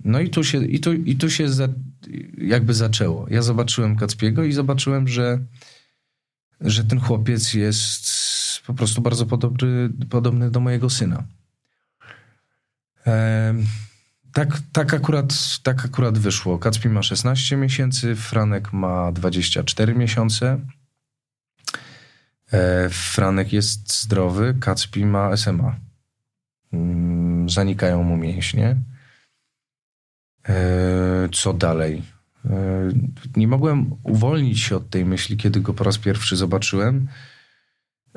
No 0.04 0.20
i 0.20 0.30
tu 0.30 0.44
się, 0.44 0.64
i 0.64 0.80
tu, 0.80 0.92
i 0.92 1.16
tu 1.16 1.30
się 1.30 1.48
za, 1.48 1.68
jakby 2.38 2.74
zaczęło. 2.74 3.26
Ja 3.30 3.42
zobaczyłem 3.42 3.96
Kacpiego 3.96 4.44
i 4.44 4.52
zobaczyłem, 4.52 5.08
że 5.08 5.38
że 6.60 6.84
ten 6.84 7.00
chłopiec 7.00 7.54
jest 7.54 8.06
po 8.66 8.74
prostu 8.74 9.02
bardzo 9.02 9.26
podobny, 9.26 9.90
podobny 10.10 10.50
do 10.50 10.60
mojego 10.60 10.90
syna. 10.90 11.24
Em, 13.04 13.66
tak, 14.32 14.58
tak, 14.72 14.94
akurat, 14.94 15.58
tak 15.62 15.84
akurat 15.84 16.18
wyszło. 16.18 16.58
Kacpi 16.58 16.88
ma 16.88 17.02
16 17.02 17.56
miesięcy, 17.56 18.16
Franek 18.16 18.72
ma 18.72 19.12
24 19.12 19.94
miesiące. 19.94 20.60
E, 22.52 22.88
Franek 22.90 23.52
jest 23.52 24.02
zdrowy, 24.02 24.54
Kacpi 24.60 25.06
ma 25.06 25.36
SMA. 25.36 25.76
Mm, 26.72 27.50
Zanikają 27.50 28.02
mu 28.02 28.16
mięśnie. 28.16 28.76
E, 30.48 31.28
Co 31.32 31.52
dalej? 31.52 32.02
E, 32.44 32.88
Nie 33.36 33.48
mogłem 33.48 33.96
uwolnić 34.02 34.60
się 34.60 34.76
od 34.76 34.90
tej 34.90 35.04
myśli, 35.04 35.36
kiedy 35.36 35.60
go 35.60 35.74
po 35.74 35.84
raz 35.84 35.98
pierwszy 35.98 36.36
zobaczyłem, 36.36 37.08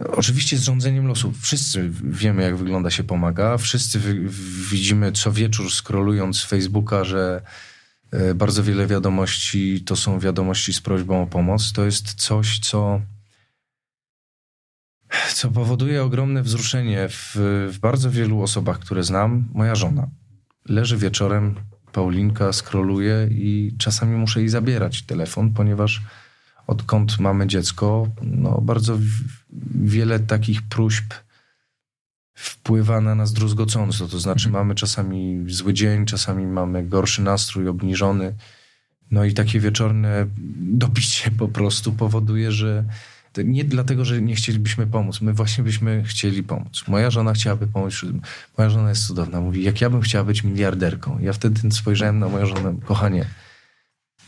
Oczywiście 0.08 0.58
z 0.58 0.64
rządzeniem 0.64 1.08
losu. 1.08 1.34
Wszyscy 1.42 1.90
wiemy, 2.04 2.44
jak 2.44 2.58
wygląda 2.58 2.90
się 2.90 3.04
pomaga. 3.04 3.58
Wszyscy 3.58 4.00
widzimy 4.72 5.12
co 5.12 5.32
wieczór, 5.32 5.72
skrolując 5.72 6.44
Facebooka, 6.44 7.04
że 7.04 7.42
e, 8.12 8.34
bardzo 8.34 8.64
wiele 8.64 8.88
wiadomości 8.88 9.82
to 9.86 9.96
są 9.96 10.20
wiadomości 10.20 10.74
z 10.74 10.82
prośbą 10.82 11.24
o 11.24 11.28
pomoc. 11.28 11.72
To 11.74 11.86
jest 11.86 12.14
coś, 12.14 12.60
co, 12.60 13.02
co 15.34 15.52
powoduje 15.52 16.04
ogromne 16.04 16.44
wzruszenie 16.44 17.10
w, 17.10 17.36
w 17.74 17.80
bardzo 17.80 18.12
wielu 18.12 18.42
osobach, 18.42 18.80
które 18.80 19.04
znam. 19.04 19.50
Moja 19.54 19.76
żona 19.76 20.08
leży 20.66 20.98
wieczorem, 20.98 21.56
Paulinka 21.92 22.54
skroluje 22.54 23.28
i 23.32 23.76
czasami 23.78 24.18
muszę 24.18 24.40
jej 24.40 24.50
zabierać 24.50 25.02
telefon, 25.02 25.54
ponieważ 25.54 26.02
odkąd 26.68 27.20
mamy 27.20 27.48
dziecko, 27.48 28.08
no 28.22 28.62
bardzo 28.62 28.98
wiele 29.76 30.20
takich 30.20 30.62
próśb 30.62 31.14
wpływa 32.34 33.02
na 33.02 33.16
nas 33.16 33.34
druzgocąco. 33.34 34.08
To 34.08 34.20
znaczy 34.20 34.48
mhm. 34.48 34.64
mamy 34.66 34.76
czasami 34.76 35.44
zły 35.48 35.74
dzień, 35.74 36.06
czasami 36.06 36.48
mamy 36.48 36.84
gorszy 36.84 37.22
nastrój, 37.22 37.68
obniżony. 37.68 38.36
No 39.12 39.26
i 39.26 39.34
takie 39.34 39.60
wieczorne 39.60 40.28
dopicie 40.58 41.32
po 41.32 41.48
prostu 41.48 41.94
powoduje, 41.94 42.52
że 42.52 42.84
nie 43.46 43.64
dlatego, 43.64 44.06
że 44.06 44.22
nie 44.22 44.36
chcielibyśmy 44.36 44.88
pomóc. 44.88 45.22
My 45.22 45.34
właśnie 45.34 45.64
byśmy 45.64 46.04
chcieli 46.04 46.44
pomóc. 46.44 46.84
Moja 46.88 47.12
żona 47.12 47.34
chciałaby 47.34 47.68
pomóc. 47.68 48.06
Moja 48.58 48.70
żona 48.70 48.90
jest 48.90 49.08
cudowna. 49.08 49.42
Mówi, 49.42 49.64
jak 49.64 49.82
ja 49.82 49.90
bym 49.90 50.02
chciała 50.02 50.24
być 50.24 50.44
miliarderką. 50.44 51.20
Ja 51.20 51.34
wtedy 51.34 51.72
spojrzałem 51.72 52.20
na 52.20 52.30
moją 52.30 52.46
żonę, 52.46 52.76
kochanie, 52.86 53.26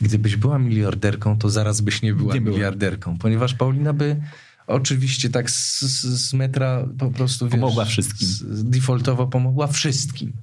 gdybyś 0.01 0.35
była 0.35 0.59
miliarderką, 0.59 1.37
to 1.37 1.49
zaraz 1.49 1.81
byś 1.81 2.01
nie 2.01 2.13
była 2.13 2.33
nie 2.33 2.41
miliarderką, 2.41 3.17
ponieważ 3.17 3.53
Paulina 3.53 3.93
by 3.93 4.21
oczywiście 4.67 5.29
tak 5.29 5.51
z, 5.51 5.81
z 6.29 6.33
metra 6.33 6.87
po 6.97 7.11
prostu 7.11 7.45
wiesz, 7.45 7.51
pomogła 7.51 7.85
wszystkim. 7.85 8.27
defaultowo 8.63 9.27
pomogła 9.27 9.67
wszystkim. 9.67 10.33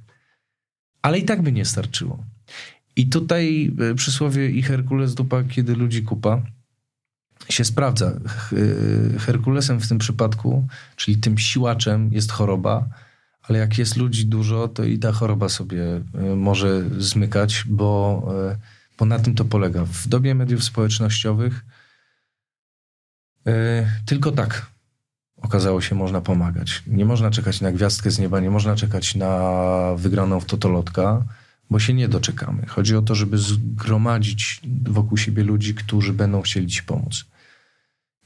Ale 1.02 1.18
i 1.18 1.24
tak 1.24 1.42
by 1.42 1.52
nie 1.52 1.64
starczyło. 1.64 2.24
I 2.96 3.06
tutaj 3.06 3.72
e, 3.90 3.94
przysłowie 3.94 4.50
i 4.50 4.62
Herkules 4.62 5.14
dupa, 5.14 5.44
kiedy 5.44 5.76
ludzi 5.76 6.02
kupa, 6.02 6.42
się 7.48 7.64
sprawdza. 7.64 8.06
E, 8.06 9.18
Herkulesem 9.18 9.80
w 9.80 9.88
tym 9.88 9.98
przypadku, 9.98 10.66
czyli 10.96 11.16
tym 11.16 11.38
siłaczem 11.38 12.12
jest 12.12 12.32
choroba, 12.32 12.88
ale 13.42 13.58
jak 13.58 13.78
jest 13.78 13.96
ludzi 13.96 14.26
dużo, 14.26 14.68
to 14.68 14.84
i 14.84 14.98
ta 14.98 15.12
choroba 15.12 15.48
sobie 15.48 15.84
e, 16.14 16.36
może 16.36 16.84
zmykać, 16.98 17.64
bo 17.66 18.22
bo 18.98 19.04
na 19.04 19.18
tym 19.18 19.34
to 19.34 19.44
polega. 19.44 19.84
W 19.84 20.08
dobie 20.08 20.34
mediów 20.34 20.64
społecznościowych 20.64 21.64
tylko 24.06 24.32
tak 24.32 24.66
okazało 25.42 25.80
się, 25.80 25.94
można 25.94 26.20
pomagać. 26.20 26.82
Nie 26.86 27.04
można 27.04 27.30
czekać 27.30 27.60
na 27.60 27.72
gwiazdkę 27.72 28.10
z 28.10 28.18
nieba, 28.18 28.40
nie 28.40 28.50
można 28.50 28.76
czekać 28.76 29.14
na 29.14 29.52
wygraną 29.96 30.40
w 30.40 30.44
totolotka, 30.44 31.24
bo 31.70 31.78
się 31.78 31.94
nie 31.94 32.08
doczekamy. 32.08 32.66
Chodzi 32.66 32.96
o 32.96 33.02
to, 33.02 33.14
żeby 33.14 33.38
zgromadzić 33.38 34.60
wokół 34.82 35.18
siebie 35.18 35.44
ludzi, 35.44 35.74
którzy 35.74 36.12
będą 36.12 36.42
chcieli 36.42 36.66
ci 36.66 36.82
pomóc. 36.82 37.24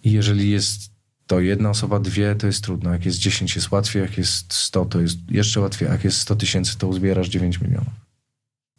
I 0.04 0.12
jeżeli 0.12 0.50
jest 0.50 0.92
to 1.26 1.40
jedna 1.40 1.70
osoba, 1.70 1.98
dwie, 1.98 2.34
to 2.34 2.46
jest 2.46 2.64
trudno. 2.64 2.92
Jak 2.92 3.04
jest 3.04 3.18
dziesięć, 3.18 3.54
jest 3.56 3.70
łatwiej, 3.70 4.02
jak 4.02 4.18
jest 4.18 4.54
sto, 4.54 4.84
to 4.84 5.00
jest 5.00 5.18
jeszcze 5.30 5.60
łatwiej. 5.60 5.88
Jak 5.88 6.04
jest 6.04 6.18
sto 6.18 6.36
tysięcy, 6.36 6.78
to 6.78 6.88
uzbierasz 6.88 7.28
dziewięć 7.28 7.60
milionów. 7.60 7.92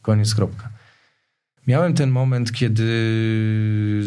Koniec, 0.02 0.36
kropka. 0.36 0.70
Miałem 1.68 1.94
ten 1.94 2.10
moment, 2.10 2.52
kiedy 2.52 2.88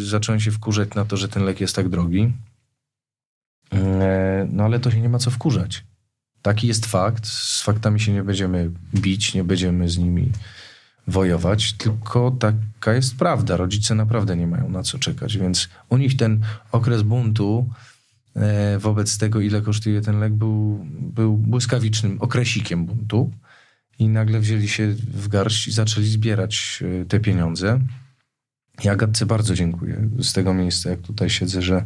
zacząłem 0.05 0.41
się 0.41 0.51
wkurzać 0.51 0.95
na 0.95 1.05
to, 1.05 1.17
że 1.17 1.29
ten 1.29 1.45
lek 1.45 1.61
jest 1.61 1.77
tak 1.77 1.89
drogi. 1.89 2.33
E, 3.73 4.49
no 4.53 4.65
ale 4.65 4.81
to 4.81 4.91
się 4.91 5.01
nie 5.01 5.09
ma 5.09 5.19
co 5.19 5.31
wkurzać. 5.31 5.85
Taki 6.43 6.67
jest 6.67 6.87
fakt. 6.87 7.27
Z 7.27 7.63
faktami 7.63 8.01
się 8.01 8.13
nie 8.13 8.23
będziemy 8.23 8.71
bić, 8.95 9.35
nie 9.35 9.45
będziemy 9.45 9.89
z 9.89 9.99
nimi 9.99 10.33
wojować, 11.07 11.73
tylko 11.73 12.31
taka 12.31 12.95
jest 12.95 13.17
prawda. 13.17 13.57
Rodzice 13.57 13.95
naprawdę 13.95 14.37
nie 14.37 14.47
mają 14.47 14.69
na 14.69 14.83
co 14.83 14.99
czekać, 14.99 15.39
więc 15.39 15.69
u 15.89 15.97
nich 15.97 16.17
ten 16.17 16.41
okres 16.73 17.03
buntu 17.03 17.71
e, 18.37 18.79
wobec 18.79 19.19
tego, 19.19 19.41
ile 19.41 19.63
kosztuje 19.63 20.01
ten 20.01 20.19
lek, 20.19 20.33
był, 20.33 20.87
był 20.91 21.37
błyskawicznym 21.37 22.17
okresikiem 22.21 22.87
buntu 22.87 23.31
i 23.99 24.09
nagle 24.09 24.41
wzięli 24.41 24.69
się 24.69 24.95
w 24.99 25.29
garść 25.29 25.69
i 25.69 25.73
zaczęli 25.73 26.07
zbierać 26.07 26.83
e, 27.03 27.05
te 27.05 27.21
pieniądze. 27.21 27.81
Ja 28.85 28.97
Gadce 28.97 29.27
bardzo 29.27 29.55
dziękuję 29.55 30.09
z 30.19 30.33
tego 30.33 30.55
miejsca, 30.55 30.91
jak 30.91 31.01
tutaj 31.01 31.31
siedzę, 31.31 31.63
że 31.63 31.85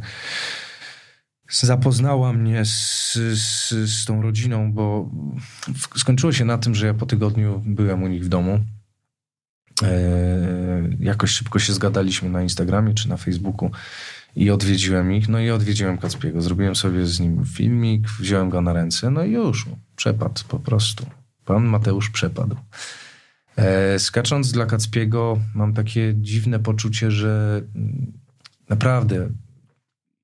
zapoznała 1.51 2.33
mnie 2.33 2.65
z, 2.65 3.13
z, 3.15 3.69
z 3.91 4.05
tą 4.05 4.23
rodziną, 4.23 4.73
bo 4.73 5.11
skończyło 5.97 6.33
się 6.33 6.45
na 6.45 6.59
tym, 6.59 6.75
że 6.75 6.87
ja 6.87 6.95
po 6.95 7.07
tygodniu 7.07 7.63
byłem 7.67 8.03
u 8.03 8.09
nich 8.09 8.25
w 8.25 8.29
domu. 8.29 8.61
E, 9.83 10.89
jakoś 11.01 11.31
szybko 11.31 11.59
się 11.59 11.73
zgadaliśmy 11.73 12.31
na 12.31 12.43
Instagramie 12.43 12.95
czy 12.95 13.09
na 13.09 13.17
Facebooku 13.17 13.71
i 14.37 14.51
odwiedziłem 14.51 15.13
ich. 15.13 15.29
No 15.29 15.41
i 15.41 15.51
odwiedziłem 15.51 15.99
Kacpiego. 15.99 16.43
Zrobiłem 16.43 16.77
sobie 16.77 17.07
z 17.07 17.21
nim 17.21 17.45
filmik, 17.45 18.09
wziąłem 18.09 18.51
go 18.51 18.61
na 18.61 18.73
ręce, 18.73 19.11
no 19.11 19.25
i 19.25 19.33
już, 19.33 19.67
przepadł 19.97 20.41
po 20.49 20.59
prostu. 20.59 21.07
Pan 21.45 21.65
Mateusz 21.65 22.11
przepadł. 22.11 22.57
E, 23.57 23.99
skacząc 23.99 24.53
dla 24.53 24.67
Kacpiego, 24.67 25.39
mam 25.55 25.75
takie 25.75 26.15
dziwne 26.17 26.59
poczucie, 26.59 27.11
że 27.11 27.63
naprawdę 28.69 29.29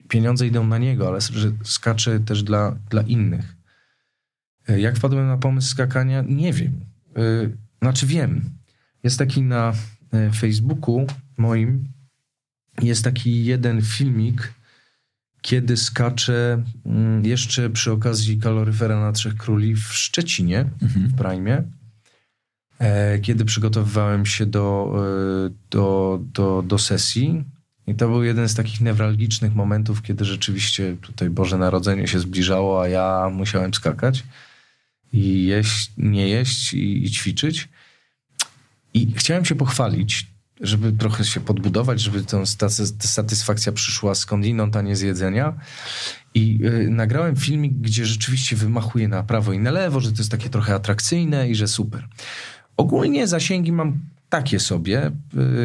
pieniądze 0.08 0.46
idą 0.46 0.66
na 0.66 0.78
niego, 0.78 1.08
ale 1.08 1.20
że 1.20 1.52
skacze 1.64 2.20
też 2.20 2.42
dla, 2.42 2.76
dla 2.90 3.02
innych. 3.02 3.56
E, 4.68 4.80
jak 4.80 4.96
wpadłem 4.96 5.26
na 5.26 5.38
pomysł 5.38 5.68
skakania? 5.68 6.24
Nie 6.28 6.52
wiem. 6.52 6.80
Znaczy 7.82 8.06
wiem. 8.06 8.56
Jest 9.04 9.18
taki 9.18 9.42
na 9.42 9.72
Facebooku 10.34 11.06
moim, 11.38 11.88
jest 12.82 13.04
taki 13.04 13.44
jeden 13.44 13.82
filmik, 13.82 14.54
kiedy 15.42 15.76
skaczę 15.76 16.62
mm, 16.86 17.24
jeszcze 17.24 17.70
przy 17.70 17.92
okazji 17.92 18.38
kaloryfera 18.38 19.00
na 19.00 19.12
Trzech 19.12 19.36
Króli 19.36 19.74
w 19.74 19.92
Szczecinie, 19.92 20.64
mhm. 20.82 21.06
w 21.06 21.14
Prime, 21.14 21.62
e, 22.78 23.18
kiedy 23.18 23.44
przygotowywałem 23.44 24.26
się 24.26 24.46
do, 24.46 24.94
e, 25.46 25.50
do, 25.70 26.20
do, 26.32 26.62
do 26.66 26.78
sesji. 26.78 27.44
I 27.86 27.94
to 27.94 28.08
był 28.08 28.22
jeden 28.22 28.48
z 28.48 28.54
takich 28.54 28.80
newralgicznych 28.80 29.54
momentów, 29.54 30.02
kiedy 30.02 30.24
rzeczywiście 30.24 30.96
tutaj 31.00 31.30
Boże 31.30 31.58
Narodzenie 31.58 32.08
się 32.08 32.18
zbliżało, 32.18 32.82
a 32.82 32.88
ja 32.88 33.30
musiałem 33.32 33.74
skakać 33.74 34.24
i 35.12 35.46
jeść, 35.46 35.92
nie 35.98 36.28
jeść 36.28 36.74
i, 36.74 37.04
i 37.04 37.10
ćwiczyć. 37.10 37.68
I 38.96 39.12
chciałem 39.16 39.44
się 39.44 39.54
pochwalić 39.54 40.36
żeby 40.60 40.92
trochę 40.92 41.24
się 41.24 41.40
podbudować, 41.40 42.00
żeby 42.00 42.24
ta 42.58 42.68
satysfakcja 43.00 43.72
przyszła 43.72 44.14
skądinąd, 44.14 44.76
a 44.76 44.82
nie 44.82 44.96
z 44.96 45.00
jedzenia. 45.00 45.54
I 46.34 46.58
y, 46.64 46.90
nagrałem 46.90 47.36
filmik, 47.36 47.72
gdzie 47.72 48.06
rzeczywiście 48.06 48.56
wymachuję 48.56 49.08
na 49.08 49.22
prawo 49.22 49.52
i 49.52 49.58
na 49.58 49.70
lewo, 49.70 50.00
że 50.00 50.12
to 50.12 50.18
jest 50.18 50.30
takie 50.30 50.48
trochę 50.48 50.74
atrakcyjne 50.74 51.50
i 51.50 51.54
że 51.54 51.68
super. 51.68 52.08
Ogólnie 52.76 53.26
zasięgi 53.26 53.72
mam 53.72 54.00
takie 54.28 54.60
sobie. 54.60 55.12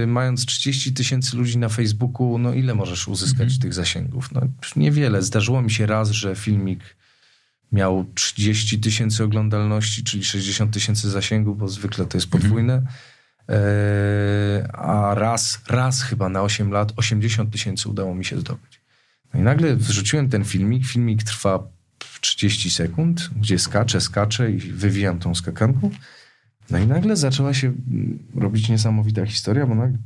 Y, 0.04 0.08
mając 0.08 0.46
30 0.46 0.94
tysięcy 0.94 1.38
ludzi 1.38 1.58
na 1.58 1.70
Facebooku, 1.70 2.38
no 2.38 2.54
ile 2.54 2.76
możesz 2.76 3.08
uzyskać 3.08 3.42
mhm. 3.42 3.60
tych 3.60 3.74
zasięgów? 3.74 4.32
No 4.32 4.42
niewiele. 4.76 5.22
Zdarzyło 5.22 5.62
mi 5.62 5.72
się 5.72 5.86
raz, 5.86 6.10
że 6.10 6.36
filmik 6.36 6.96
miał 7.72 8.06
30 8.14 8.80
tysięcy 8.80 9.24
oglądalności, 9.24 10.04
czyli 10.04 10.24
60 10.24 10.74
tysięcy 10.74 11.10
zasięgów, 11.10 11.58
bo 11.58 11.68
zwykle 11.68 12.06
to 12.06 12.18
jest 12.18 12.30
podwójne. 12.30 12.74
Mhm 12.74 12.94
a 14.74 15.14
raz, 15.16 15.60
raz 15.68 16.02
chyba 16.02 16.30
na 16.30 16.42
8 16.42 16.72
lat 16.72 16.94
80 16.96 17.52
tysięcy 17.52 17.90
udało 17.90 18.16
mi 18.16 18.26
się 18.26 18.40
zdobyć. 18.40 18.82
No 19.34 19.40
i 19.40 19.44
nagle 19.44 19.76
wrzuciłem 19.76 20.30
ten 20.30 20.46
filmik. 20.46 20.86
Filmik 20.86 21.24
trwa 21.24 21.64
30 22.22 22.70
sekund, 22.70 23.30
gdzie 23.36 23.60
skaczę, 23.60 24.02
skaczę 24.02 24.52
i 24.52 24.58
wywijam 24.58 25.20
tą 25.20 25.36
skakanką. 25.36 25.92
No 26.70 26.78
i 26.78 26.88
nagle 26.88 27.16
zaczęła 27.16 27.54
się 27.54 27.74
robić 28.36 28.70
niesamowita 28.70 29.26
historia, 29.26 29.66
bo 29.68 29.76
nagle 29.76 29.98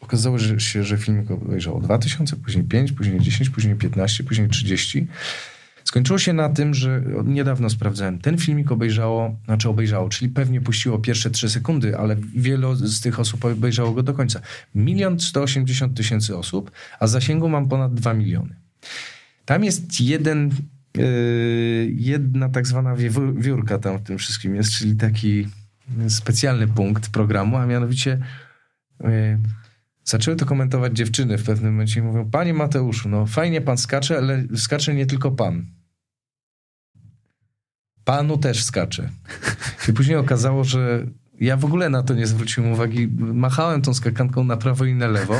okazało 0.00 0.38
się, 0.58 0.84
że 0.84 0.98
filmik 0.98 1.30
obejrzało 1.30 1.80
2000, 1.80 2.36
później 2.36 2.64
5, 2.64 2.92
później 2.92 3.20
10, 3.20 3.50
później 3.50 3.76
15, 3.76 4.24
później 4.24 4.48
30. 4.48 5.06
Skończyło 5.88 6.18
się 6.18 6.32
na 6.32 6.48
tym, 6.48 6.74
że 6.74 7.02
niedawno 7.24 7.70
sprawdzałem, 7.70 8.18
ten 8.18 8.38
filmik 8.38 8.72
obejrzało, 8.72 9.36
znaczy 9.44 9.68
obejrzało, 9.68 10.08
czyli 10.08 10.30
pewnie 10.30 10.60
puściło 10.60 10.98
pierwsze 10.98 11.30
trzy 11.30 11.50
sekundy, 11.50 11.98
ale 11.98 12.16
wielu 12.36 12.74
z 12.74 13.00
tych 13.00 13.20
osób 13.20 13.44
obejrzało 13.44 13.92
go 13.92 14.02
do 14.02 14.14
końca. 14.14 14.40
Milion 14.74 15.20
sto 15.20 15.42
osiemdziesiąt 15.42 15.96
tysięcy 15.96 16.36
osób, 16.36 16.70
a 17.00 17.06
zasięgu 17.06 17.48
mam 17.48 17.68
ponad 17.68 17.94
dwa 17.94 18.14
miliony. 18.14 18.56
Tam 19.44 19.64
jest 19.64 20.00
jeden, 20.00 20.50
yy, 20.96 21.04
jedna 21.90 22.48
tak 22.48 22.66
zwana 22.66 22.96
wiórka 23.36 23.78
tam 23.78 23.98
w 23.98 24.02
tym 24.02 24.18
wszystkim 24.18 24.54
jest, 24.54 24.72
czyli 24.72 24.96
taki 24.96 25.46
specjalny 26.08 26.66
punkt 26.66 27.10
programu, 27.10 27.56
a 27.56 27.66
mianowicie 27.66 28.18
yy, 29.00 29.08
zaczęły 30.04 30.36
to 30.36 30.46
komentować 30.46 30.96
dziewczyny 30.96 31.38
w 31.38 31.44
pewnym 31.44 31.72
momencie 31.72 32.00
i 32.00 32.02
mówią, 32.02 32.30
panie 32.30 32.54
Mateuszu, 32.54 33.08
no 33.08 33.26
fajnie 33.26 33.60
pan 33.60 33.78
skacze, 33.78 34.18
ale 34.18 34.42
skacze 34.56 34.94
nie 34.94 35.06
tylko 35.06 35.30
pan. 35.30 35.77
Panu 38.08 38.38
też 38.38 38.64
skacze. 38.64 39.10
I 39.88 39.92
później 39.92 40.16
okazało, 40.16 40.64
że 40.64 41.06
ja 41.40 41.56
w 41.56 41.64
ogóle 41.64 41.88
na 41.90 42.02
to 42.02 42.14
nie 42.14 42.26
zwróciłem 42.26 42.72
uwagi. 42.72 43.08
Machałem 43.18 43.82
tą 43.82 43.94
skakanką 43.94 44.44
na 44.44 44.56
prawo 44.56 44.84
i 44.84 44.94
na 44.94 45.08
lewo. 45.08 45.34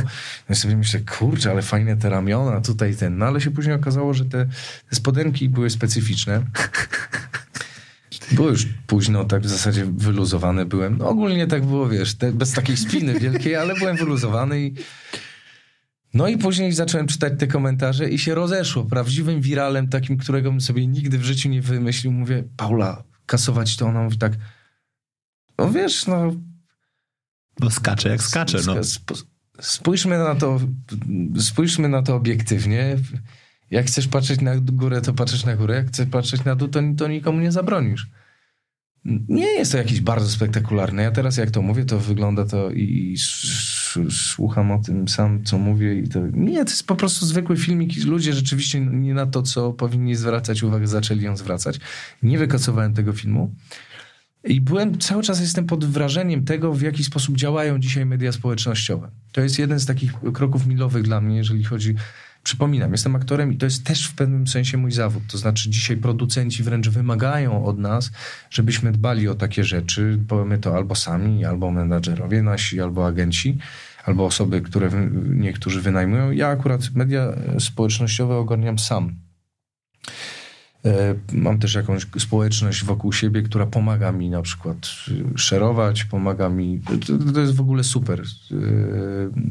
No 0.48 0.52
i 0.52 0.54
sobie 0.54 0.76
myślę, 0.76 1.00
kurczę, 1.00 1.50
ale 1.50 1.62
fajne 1.62 1.96
te 1.96 2.10
ramiona, 2.10 2.60
tutaj 2.60 2.96
ten. 2.96 3.18
No 3.18 3.26
ale 3.26 3.40
się 3.40 3.50
później 3.50 3.76
okazało, 3.76 4.14
że 4.14 4.24
te, 4.24 4.46
te 4.90 4.96
spodenki 4.96 5.48
były 5.48 5.70
specyficzne. 5.70 6.42
Było 8.32 8.48
już 8.48 8.66
późno, 8.86 9.24
tak 9.24 9.42
w 9.42 9.48
zasadzie 9.48 9.86
wyluzowany 9.96 10.66
byłem. 10.66 10.98
No, 10.98 11.08
ogólnie 11.08 11.46
tak 11.46 11.66
było, 11.66 11.88
wiesz, 11.88 12.14
te, 12.14 12.32
bez 12.32 12.52
takiej 12.52 12.76
spiny 12.76 13.20
wielkiej, 13.20 13.56
ale 13.56 13.74
byłem 13.74 13.96
wyluzowany 13.96 14.60
i... 14.60 14.74
No 16.18 16.28
i 16.28 16.38
później 16.38 16.72
zacząłem 16.72 17.06
czytać 17.06 17.32
te 17.38 17.46
komentarze 17.46 18.10
i 18.10 18.18
się 18.18 18.34
rozeszło. 18.34 18.84
Prawdziwym 18.84 19.40
wiralem, 19.40 19.88
takim, 19.88 20.16
którego 20.16 20.50
bym 20.50 20.60
sobie 20.60 20.86
nigdy 20.86 21.18
w 21.18 21.24
życiu 21.24 21.48
nie 21.48 21.62
wymyślił. 21.62 22.12
Mówię, 22.12 22.44
Paula, 22.56 23.04
kasować 23.26 23.76
to? 23.76 23.86
Ona 23.86 24.02
mówi 24.02 24.18
tak, 24.18 24.32
no 25.58 25.70
wiesz, 25.70 26.06
no... 26.06 26.34
No 27.60 27.70
skacze 27.70 28.08
jak 28.08 28.22
skacze, 28.22 28.58
no. 28.66 28.74
Spójrzmy 29.60 30.18
na 30.18 30.34
to, 30.34 30.60
spójrzmy 31.38 31.88
na 31.88 32.02
to 32.02 32.16
obiektywnie. 32.16 32.96
Jak 33.70 33.86
chcesz 33.86 34.08
patrzeć 34.08 34.40
na 34.40 34.56
górę, 34.56 35.00
to 35.00 35.14
patrzysz 35.14 35.44
na 35.44 35.56
górę. 35.56 35.74
Jak 35.74 35.88
chcesz 35.88 36.08
patrzeć 36.08 36.44
na 36.44 36.56
dół, 36.56 36.68
to, 36.68 36.80
to 36.96 37.08
nikomu 37.08 37.40
nie 37.40 37.52
zabronisz. 37.52 38.06
Nie 39.28 39.46
jest 39.46 39.72
to 39.72 39.78
jakiś 39.78 40.00
bardzo 40.00 40.30
spektakularne. 40.30 41.02
Ja 41.02 41.10
teraz 41.10 41.36
jak 41.36 41.50
to 41.50 41.62
mówię, 41.62 41.84
to 41.84 41.98
wygląda 41.98 42.44
to 42.44 42.70
i 42.70 43.16
słucham 44.10 44.70
o 44.70 44.78
tym 44.78 45.08
sam, 45.08 45.44
co 45.44 45.58
mówię 45.58 45.98
i 45.98 46.08
to... 46.08 46.20
Nie, 46.32 46.64
to 46.64 46.70
jest 46.70 46.86
po 46.86 46.96
prostu 46.96 47.26
zwykły 47.26 47.56
filmik 47.56 47.96
i 47.96 48.00
ludzie 48.00 48.32
rzeczywiście 48.32 48.80
nie 48.80 49.14
na 49.14 49.26
to, 49.26 49.42
co 49.42 49.72
powinni 49.72 50.14
zwracać 50.14 50.62
uwagę, 50.62 50.86
zaczęli 50.86 51.22
ją 51.22 51.36
zwracać. 51.36 51.80
Nie 52.22 52.38
wykasowałem 52.38 52.94
tego 52.94 53.12
filmu. 53.12 53.54
I 54.44 54.60
byłem, 54.60 54.98
cały 54.98 55.22
czas 55.22 55.40
jestem 55.40 55.66
pod 55.66 55.84
wrażeniem 55.84 56.44
tego, 56.44 56.72
w 56.72 56.82
jaki 56.82 57.04
sposób 57.04 57.36
działają 57.36 57.78
dzisiaj 57.78 58.06
media 58.06 58.32
społecznościowe. 58.32 59.10
To 59.32 59.40
jest 59.40 59.58
jeden 59.58 59.80
z 59.80 59.86
takich 59.86 60.12
kroków 60.34 60.66
milowych 60.66 61.02
dla 61.02 61.20
mnie, 61.20 61.36
jeżeli 61.36 61.64
chodzi 61.64 61.94
Przypominam, 62.48 62.92
jestem 62.92 63.16
aktorem 63.16 63.52
i 63.52 63.56
to 63.56 63.66
jest 63.66 63.84
też 63.84 64.06
w 64.06 64.14
pewnym 64.14 64.46
sensie 64.46 64.78
mój 64.78 64.92
zawód. 64.92 65.22
To 65.32 65.38
znaczy, 65.38 65.70
dzisiaj 65.70 65.96
producenci 65.96 66.62
wręcz 66.62 66.88
wymagają 66.88 67.64
od 67.64 67.78
nas, 67.78 68.10
żebyśmy 68.50 68.92
dbali 68.92 69.28
o 69.28 69.34
takie 69.34 69.64
rzeczy. 69.64 70.18
Powiemy 70.28 70.58
to 70.58 70.76
albo 70.76 70.94
sami, 70.94 71.44
albo 71.44 71.70
menadżerowie 71.70 72.42
nasi, 72.42 72.80
albo 72.80 73.06
agenci, 73.06 73.58
albo 74.04 74.26
osoby, 74.26 74.60
które 74.60 74.90
niektórzy 75.30 75.80
wynajmują. 75.80 76.30
Ja 76.30 76.48
akurat 76.48 76.90
media 76.94 77.32
społecznościowe 77.58 78.36
ogarniam 78.36 78.78
sam. 78.78 79.14
E, 80.84 81.14
mam 81.32 81.58
też 81.58 81.74
jakąś 81.74 82.06
społeczność 82.18 82.84
wokół 82.84 83.12
siebie, 83.12 83.42
która 83.42 83.66
pomaga 83.66 84.12
mi 84.12 84.30
na 84.30 84.42
przykład 84.42 84.76
y, 85.08 85.38
szerować, 85.38 86.04
pomaga 86.04 86.48
mi. 86.48 86.80
To, 87.06 87.32
to, 87.32 87.40
jest 87.40 87.54
w 87.54 87.60
ogóle 87.60 87.84
super. 87.84 88.20
E, 88.20 88.24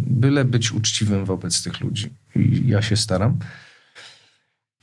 byle 0.10 0.46
być 0.46 0.72
uczciwym 0.72 1.26
wobec 1.26 1.64
tych 1.64 1.82
ludzi. 1.82 2.10
Ja 2.66 2.82
się 2.82 2.98
staram. 2.98 3.40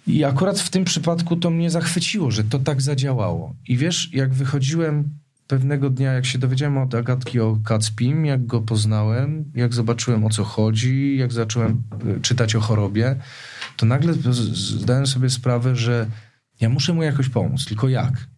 I 0.06 0.24
akurat 0.24 0.60
w 0.60 0.70
tym 0.70 0.84
przypadku 0.84 1.36
to 1.36 1.50
mnie 1.50 1.70
zachwyciło, 1.70 2.30
że 2.30 2.44
to 2.44 2.58
tak 2.58 2.82
zadziałało. 2.82 3.56
I 3.68 3.76
wiesz, 3.76 4.12
jak 4.12 4.34
wychodziłem 4.34 5.10
pewnego 5.46 5.90
dnia, 5.90 6.12
jak 6.12 6.26
się 6.26 6.38
dowiedziałem 6.38 6.78
od 6.78 6.94
Agatki 6.94 7.40
o 7.40 7.58
Kacpim, 7.64 8.26
jak 8.26 8.46
go 8.46 8.60
poznałem, 8.60 9.52
jak 9.54 9.74
zobaczyłem 9.74 10.24
o 10.24 10.30
co 10.30 10.44
chodzi, 10.44 11.16
jak 11.16 11.32
zacząłem 11.32 11.82
y, 12.16 12.20
czytać 12.20 12.54
o 12.54 12.60
chorobie, 12.60 13.16
to 13.76 13.86
nagle 13.86 14.14
zdałem 14.52 15.06
sobie 15.06 15.30
sprawę, 15.30 15.76
że 15.76 16.06
ja 16.60 16.68
muszę 16.68 16.92
mu 16.92 17.02
jakoś 17.02 17.28
pomóc, 17.28 17.64
tylko 17.64 17.88
jak? 17.88 18.28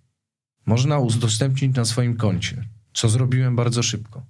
Można 0.66 0.98
udostępnić 0.98 1.76
na 1.76 1.84
swoim 1.84 2.16
koncie, 2.16 2.64
co 2.92 3.08
zrobiłem 3.08 3.56
bardzo 3.56 3.82
szybko. 3.82 4.26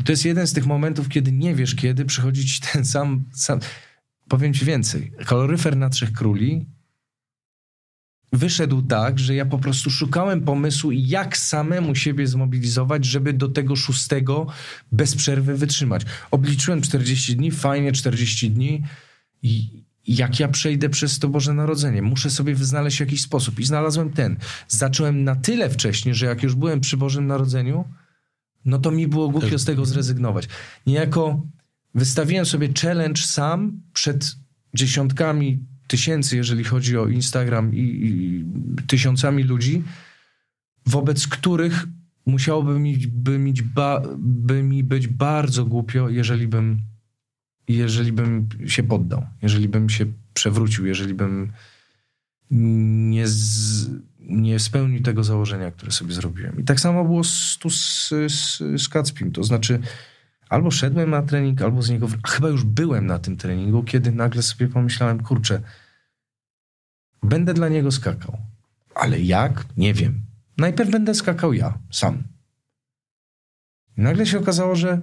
I 0.00 0.04
to 0.04 0.12
jest 0.12 0.24
jeden 0.24 0.46
z 0.46 0.52
tych 0.52 0.66
momentów, 0.66 1.08
kiedy 1.08 1.32
nie 1.32 1.54
wiesz, 1.54 1.74
kiedy 1.74 2.04
przychodzi 2.04 2.46
ci 2.46 2.60
ten 2.72 2.84
sam, 2.84 3.24
sam. 3.34 3.60
Powiem 4.28 4.54
ci 4.54 4.64
więcej. 4.64 5.12
Kaloryfer 5.26 5.76
na 5.76 5.90
Trzech 5.90 6.12
Króli 6.12 6.66
wyszedł 8.32 8.82
tak, 8.82 9.18
że 9.18 9.34
ja 9.34 9.46
po 9.46 9.58
prostu 9.58 9.90
szukałem 9.90 10.40
pomysłu, 10.40 10.90
jak 10.92 11.36
samemu 11.36 11.94
siebie 11.94 12.26
zmobilizować, 12.26 13.04
żeby 13.04 13.32
do 13.32 13.48
tego 13.48 13.76
szóstego 13.76 14.46
bez 14.92 15.14
przerwy 15.16 15.56
wytrzymać. 15.56 16.02
Obliczyłem 16.30 16.82
40 16.82 17.36
dni, 17.36 17.50
fajnie 17.50 17.92
40 17.92 18.50
dni 18.50 18.82
i, 19.42 19.84
jak 20.06 20.40
ja 20.40 20.48
przejdę 20.48 20.88
przez 20.88 21.18
to 21.18 21.28
Boże 21.28 21.54
Narodzenie. 21.54 22.02
Muszę 22.02 22.30
sobie 22.30 22.56
znaleźć 22.56 23.00
jakiś 23.00 23.22
sposób. 23.22 23.60
I 23.60 23.64
znalazłem 23.64 24.10
ten. 24.10 24.36
Zacząłem 24.68 25.24
na 25.24 25.36
tyle 25.36 25.70
wcześnie, 25.70 26.14
że 26.14 26.26
jak 26.26 26.42
już 26.42 26.54
byłem 26.54 26.80
przy 26.80 26.96
Bożym 26.96 27.26
Narodzeniu, 27.26 27.84
no 28.64 28.78
to 28.78 28.90
mi 28.90 29.08
było 29.08 29.28
głupio 29.28 29.58
z 29.58 29.64
tego 29.64 29.86
zrezygnować. 29.86 30.48
Niejako 30.86 31.42
wystawiłem 31.94 32.46
sobie 32.46 32.68
challenge 32.82 33.22
sam 33.22 33.80
przed 33.92 34.36
dziesiątkami 34.74 35.58
tysięcy, 35.86 36.36
jeżeli 36.36 36.64
chodzi 36.64 36.98
o 36.98 37.08
Instagram 37.08 37.74
i, 37.74 37.80
i 37.80 38.44
tysiącami 38.86 39.42
ludzi, 39.42 39.82
wobec 40.86 41.26
których 41.26 41.86
musiałoby 42.26 42.78
mi, 42.78 42.96
by, 42.96 43.38
mieć 43.38 43.62
ba, 43.62 44.02
by 44.18 44.62
mi 44.62 44.84
być 44.84 45.08
bardzo 45.08 45.64
głupio, 45.64 46.08
jeżeli 46.08 46.48
bym 46.48 46.80
jeżeli 47.68 48.12
bym 48.12 48.48
się 48.66 48.82
poddał, 48.82 49.26
jeżeli 49.42 49.68
bym 49.68 49.90
się 49.90 50.06
przewrócił, 50.34 50.86
jeżeli 50.86 51.14
bym 51.14 51.52
nie, 52.50 53.28
z, 53.28 53.90
nie 54.20 54.58
spełnił 54.58 55.02
tego 55.02 55.24
założenia, 55.24 55.70
które 55.70 55.92
sobie 55.92 56.14
zrobiłem. 56.14 56.60
I 56.60 56.64
tak 56.64 56.80
samo 56.80 57.04
było 57.04 57.24
z, 57.24 57.58
tu 57.60 57.70
z, 57.70 58.08
z, 58.28 58.58
z 58.82 58.88
Kacpim. 58.88 59.32
To 59.32 59.44
znaczy, 59.44 59.80
albo 60.54 60.70
szedłem 60.70 61.10
na 61.10 61.22
trening, 61.22 61.62
albo 61.62 61.82
z 61.82 61.90
niego. 61.90 62.08
A 62.22 62.28
chyba 62.28 62.48
już 62.48 62.64
byłem 62.64 63.06
na 63.06 63.18
tym 63.18 63.36
treningu, 63.36 63.82
kiedy 63.82 64.12
nagle 64.12 64.42
sobie 64.42 64.68
pomyślałem, 64.68 65.22
kurczę, 65.22 65.60
będę 67.22 67.54
dla 67.54 67.68
niego 67.68 67.90
skakał. 67.90 68.38
Ale 68.94 69.20
jak? 69.20 69.64
Nie 69.76 69.94
wiem. 69.94 70.22
Najpierw 70.58 70.90
będę 70.90 71.14
skakał 71.14 71.52
ja, 71.52 71.78
sam. 71.90 72.22
I 73.98 74.00
nagle 74.00 74.26
się 74.26 74.38
okazało, 74.38 74.76
że 74.76 75.00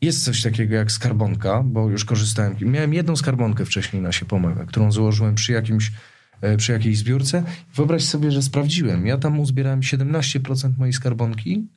jest 0.00 0.24
coś 0.24 0.42
takiego 0.42 0.74
jak 0.74 0.92
skarbonka, 0.92 1.62
bo 1.62 1.90
już 1.90 2.04
korzystałem. 2.04 2.56
Miałem 2.60 2.94
jedną 2.94 3.16
skarbonkę 3.16 3.64
wcześniej 3.64 4.02
na 4.02 4.12
się 4.12 4.26
pomaga, 4.26 4.64
którą 4.64 4.92
założyłem 4.92 5.34
przy 5.34 5.52
jakimś 5.52 5.92
e, 6.40 6.56
przy 6.56 6.72
jakiejś 6.72 6.98
zbiórce. 6.98 7.42
Wyobraź 7.74 8.04
sobie, 8.04 8.30
że 8.30 8.42
sprawdziłem. 8.42 9.06
Ja 9.06 9.18
tam 9.18 9.40
uzbierałem 9.40 9.80
17% 9.80 10.78
mojej 10.78 10.92
skarbonki 10.92 11.68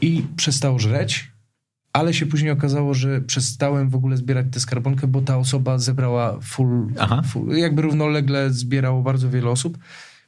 i 0.00 0.26
przestał 0.36 0.78
żreć, 0.78 1.33
ale 1.94 2.14
się 2.14 2.26
później 2.26 2.50
okazało, 2.50 2.94
że 2.94 3.20
przestałem 3.20 3.88
w 3.90 3.94
ogóle 3.94 4.16
zbierać 4.16 4.46
tę 4.50 4.60
skarbonkę, 4.60 5.06
bo 5.06 5.20
ta 5.20 5.38
osoba 5.38 5.78
zebrała 5.78 6.40
full, 6.40 6.94
full 7.26 7.56
jakby 7.56 7.82
równolegle 7.82 8.52
zbierało 8.52 9.02
bardzo 9.02 9.30
wiele 9.30 9.50
osób, 9.50 9.78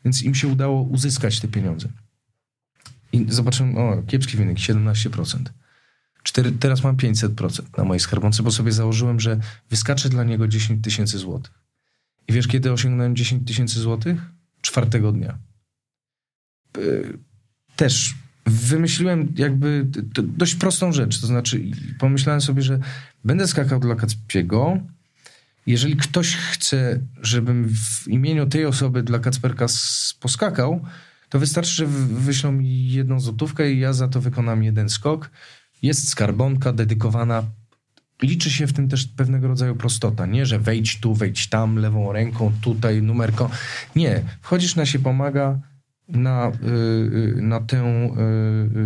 więc 0.04 0.22
im 0.22 0.34
się 0.34 0.48
udało 0.48 0.82
uzyskać 0.82 1.40
te 1.40 1.48
pieniądze. 1.48 1.88
I 3.12 3.26
zobaczyłem, 3.28 3.78
o, 3.78 4.02
kiepski 4.02 4.36
wynik, 4.36 4.58
17%. 4.58 5.38
Cztery, 6.22 6.52
teraz 6.52 6.84
mam 6.84 6.96
500% 6.96 7.78
na 7.78 7.84
mojej 7.84 8.00
skarbonce, 8.00 8.42
bo 8.42 8.50
sobie 8.50 8.72
założyłem, 8.72 9.20
że 9.20 9.40
wyskaczę 9.70 10.08
dla 10.08 10.24
niego 10.24 10.48
10 10.48 10.84
tysięcy 10.84 11.18
złotych. 11.18 11.52
I 12.28 12.32
wiesz, 12.32 12.48
kiedy 12.48 12.72
osiągnąłem 12.72 13.16
10 13.16 13.46
tysięcy 13.46 13.80
złotych? 13.80 14.20
Czwartego 14.60 15.12
dnia. 15.12 15.38
Też 17.76 18.14
wymyśliłem 18.46 19.32
jakby 19.36 19.86
dość 20.22 20.54
prostą 20.54 20.92
rzecz. 20.92 21.20
To 21.20 21.26
znaczy, 21.26 21.62
pomyślałem 21.98 22.40
sobie, 22.40 22.62
że 22.62 22.78
będę 23.24 23.46
skakał 23.46 23.80
dla 23.80 23.94
Kacpiego. 23.94 24.78
Jeżeli 25.66 25.96
ktoś 25.96 26.36
chce, 26.36 27.00
żebym 27.22 27.68
w 27.68 28.08
imieniu 28.08 28.46
tej 28.46 28.66
osoby 28.66 29.02
dla 29.02 29.18
Kacperka 29.18 29.66
poskakał, 30.20 30.80
to 31.28 31.38
wystarczy, 31.38 31.70
że 31.70 31.86
wyślą 31.86 32.52
mi 32.52 32.90
jedną 32.90 33.20
złotówkę 33.20 33.72
i 33.72 33.78
ja 33.78 33.92
za 33.92 34.08
to 34.08 34.20
wykonam 34.20 34.62
jeden 34.62 34.88
skok 34.88 35.30
jest 35.82 36.08
skarbonka 36.08 36.72
dedykowana. 36.72 37.42
Liczy 38.22 38.50
się 38.50 38.66
w 38.66 38.72
tym 38.72 38.88
też 38.88 39.06
pewnego 39.06 39.48
rodzaju 39.48 39.76
prostota. 39.76 40.26
Nie, 40.26 40.46
że 40.46 40.58
wejdź 40.58 41.00
tu, 41.00 41.14
wejdź 41.14 41.48
tam, 41.48 41.76
lewą 41.76 42.12
ręką, 42.12 42.52
tutaj, 42.60 43.02
numerką. 43.02 43.48
Nie. 43.96 44.22
Wchodzisz 44.40 44.76
na 44.76 44.86
się 44.86 44.98
pomaga 44.98 45.58
na, 46.08 46.52
yy, 46.62 47.42
na 47.42 47.60
tę 47.60 48.10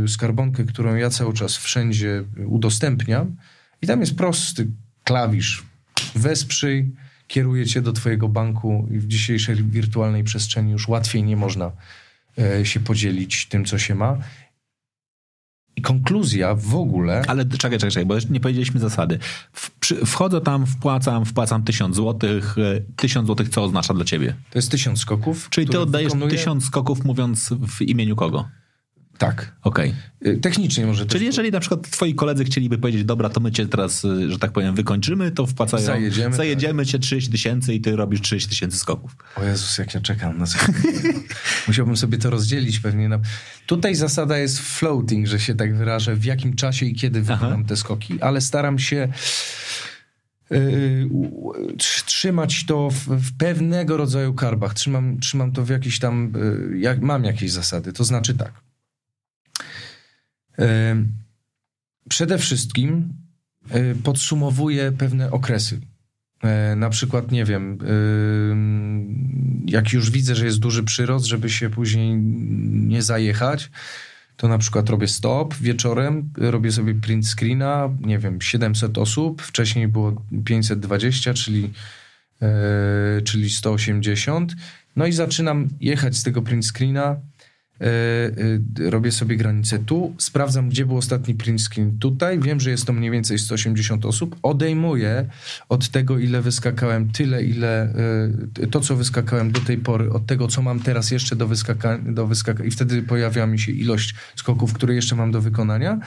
yy, 0.00 0.08
skarbonkę, 0.08 0.64
którą 0.64 0.94
ja 0.94 1.10
cały 1.10 1.34
czas 1.34 1.56
wszędzie 1.56 2.24
udostępniam. 2.46 3.36
I 3.82 3.86
tam 3.86 4.00
jest 4.00 4.16
prosty 4.16 4.66
klawisz. 5.04 5.62
Wesprzyj, 6.14 6.92
kieruje 7.26 7.66
cię 7.66 7.82
do 7.82 7.92
twojego 7.92 8.28
banku 8.28 8.88
i 8.90 8.98
w 8.98 9.06
dzisiejszej 9.06 9.56
wirtualnej 9.56 10.24
przestrzeni 10.24 10.72
już 10.72 10.88
łatwiej 10.88 11.22
nie 11.22 11.36
można 11.36 11.72
yy, 12.36 12.66
się 12.66 12.80
podzielić 12.80 13.46
tym, 13.46 13.64
co 13.64 13.78
się 13.78 13.94
ma. 13.94 14.18
I 15.80 15.82
konkluzja 15.82 16.54
w 16.54 16.74
ogóle... 16.74 17.22
Ale 17.28 17.44
czekaj, 17.44 17.58
czekaj, 17.78 17.90
czekaj, 17.90 18.06
bo 18.06 18.14
jeszcze 18.14 18.30
nie 18.30 18.40
powiedzieliśmy 18.40 18.80
zasady. 18.80 19.18
W, 19.52 19.70
przy, 19.70 20.06
wchodzę 20.06 20.40
tam, 20.40 20.66
wpłacam, 20.66 21.24
wpłacam 21.24 21.62
tysiąc 21.62 21.96
złotych. 21.96 22.56
e, 22.58 22.80
Tysiąc 22.96 23.26
złotych 23.26 23.48
co 23.48 23.64
oznacza 23.64 23.94
dla 23.94 24.04
ciebie? 24.04 24.34
To 24.50 24.58
jest 24.58 24.70
tysiąc 24.70 24.98
skoków. 25.00 25.48
Czyli 25.50 25.68
ty 25.68 25.80
oddajesz 25.80 26.12
tysiąc 26.30 26.64
skoków 26.64 27.04
mówiąc 27.04 27.54
w 27.68 27.82
imieniu 27.82 28.16
kogo? 28.16 28.48
Tak. 29.20 29.52
Okej. 29.62 29.94
Y, 30.26 30.36
Technicznie 30.36 30.86
może 30.86 31.04
też 31.04 31.12
Czyli 31.12 31.26
jeżeli 31.26 31.50
na 31.50 31.60
przykład 31.60 31.90
twoi 31.90 32.14
koledzy 32.14 32.44
chcieliby 32.44 32.78
powiedzieć, 32.78 33.04
dobra, 33.04 33.28
to 33.28 33.40
my 33.40 33.52
cię 33.52 33.66
teraz, 33.66 34.04
y, 34.04 34.30
że 34.30 34.38
tak 34.38 34.52
powiem, 34.52 34.74
wykończymy, 34.74 35.30
to 35.30 35.46
wpłacają, 35.46 35.86
Zajedziemy, 35.86 36.36
zajedziemy 36.36 36.86
cię 36.86 36.98
30 36.98 37.30
tysięcy 37.30 37.74
i 37.74 37.80
ty 37.80 37.96
robisz 37.96 38.20
30 38.20 38.48
tysięcy 38.48 38.78
skoków. 38.78 39.16
O 39.36 39.44
Jezus, 39.44 39.78
jak 39.78 39.94
ja 39.94 40.00
czekam 40.00 40.38
na. 40.38 40.44
Musiałbym 41.68 41.96
sobie 41.96 42.18
to 42.18 42.30
rozdzielić 42.30 42.80
pewnie. 42.80 43.08
Na... 43.08 43.20
Tutaj 43.66 43.94
zasada 43.94 44.38
jest 44.38 44.58
floating, 44.58 45.26
że 45.26 45.40
się 45.40 45.54
tak 45.54 45.76
wyrażę, 45.76 46.16
w 46.16 46.24
jakim 46.24 46.56
czasie 46.56 46.86
i 46.86 46.94
kiedy 46.94 47.22
wykonam 47.22 47.64
te 47.64 47.76
skoki, 47.76 48.20
ale 48.20 48.40
staram 48.40 48.78
się 48.78 49.08
tr- 50.50 52.04
trzymać 52.04 52.66
to 52.66 52.90
w, 52.90 52.96
w 52.96 53.36
pewnego 53.36 53.96
rodzaju 53.96 54.34
karbach. 54.34 54.74
Trzymam, 54.74 55.20
trzymam 55.20 55.52
to 55.52 55.64
w 55.64 55.68
jakiś 55.68 55.98
tam... 55.98 56.32
Yy, 56.70 56.78
jak, 56.78 57.00
mam 57.00 57.24
jakieś 57.24 57.52
zasady. 57.52 57.92
To 57.92 58.04
znaczy 58.04 58.34
tak. 58.34 58.69
Yy, 60.60 60.66
przede 62.08 62.38
wszystkim 62.38 63.12
yy, 63.74 63.94
podsumowuję 64.02 64.92
pewne 64.92 65.30
okresy. 65.30 65.80
E, 66.42 66.76
Na 66.76 66.90
przykład, 66.90 67.32
nie 67.32 67.44
wiem, 67.44 67.78
jak 69.66 69.92
już 69.92 70.10
widzę, 70.10 70.34
że 70.34 70.44
jest 70.46 70.58
duży 70.58 70.82
przyrost, 70.82 71.26
żeby 71.26 71.50
się 71.50 71.70
później 71.70 72.16
nie 72.72 73.02
zajechać, 73.02 73.70
to 74.36 74.48
na 74.48 74.58
przykład 74.58 74.90
robię 74.90 75.08
stop 75.08 75.54
wieczorem, 75.54 76.30
robię 76.36 76.72
sobie 76.72 76.94
print 76.94 77.26
screena, 77.28 77.88
nie 78.00 78.18
wiem, 78.18 78.40
700 78.40 78.98
osób, 78.98 79.42
wcześniej 79.42 79.88
było 79.88 80.22
520, 80.44 81.34
czyli, 81.34 81.70
e, 82.42 83.22
czyli 83.22 83.50
180. 83.50 84.54
No 84.96 85.06
i 85.06 85.12
zaczynam 85.12 85.68
jechać 85.80 86.16
z 86.16 86.22
tego 86.22 86.42
print 86.42 86.66
screena, 86.66 87.02
e, 87.02 87.16
e, 87.16 87.20
robię 88.78 89.12
sobie 89.12 89.36
granicę 89.36 89.78
tu, 89.78 90.14
sprawdzam, 90.18 90.68
gdzie 90.68 90.86
był 90.86 90.96
ostatni 90.96 91.34
print 91.34 91.62
screen. 91.62 91.98
Tutaj, 91.98 92.38
wiem, 92.38 92.60
że 92.60 92.70
jest 92.70 92.84
to 92.84 92.92
mniej 92.92 93.10
więcej 93.10 93.38
180 93.38 94.06
osób, 94.06 94.36
odejmuję 94.42 95.26
od 95.68 95.88
tego, 95.88 96.18
ile 96.18 96.42
wyskakałem, 96.42 97.10
tyle, 97.10 97.44
ile 97.44 97.94
e, 98.62 98.66
to, 98.66 98.80
co 98.80 98.96
wyskakałem 98.96 99.52
do 99.52 99.60
tej 99.60 99.78
pory, 99.78 100.12
od 100.12 100.26
tego, 100.26 100.48
co 100.48 100.62
mam 100.62 100.80
teraz 100.80 101.10
jeszcze 101.10 101.36
do 101.36 101.46
wyskakania, 101.46 102.12
do 102.12 102.26
wyskaka 102.26 102.64
i 102.64 102.70
wtedy 102.70 103.02
pojawia 103.02 103.46
mi 103.46 103.58
się 103.58 103.72
ilość 103.72 104.14
skoków, 104.36 104.72
które 104.72 104.94
jeszcze 104.94 105.16
mam 105.16 105.30
do 105.32 105.40
wykonania. 105.40 106.00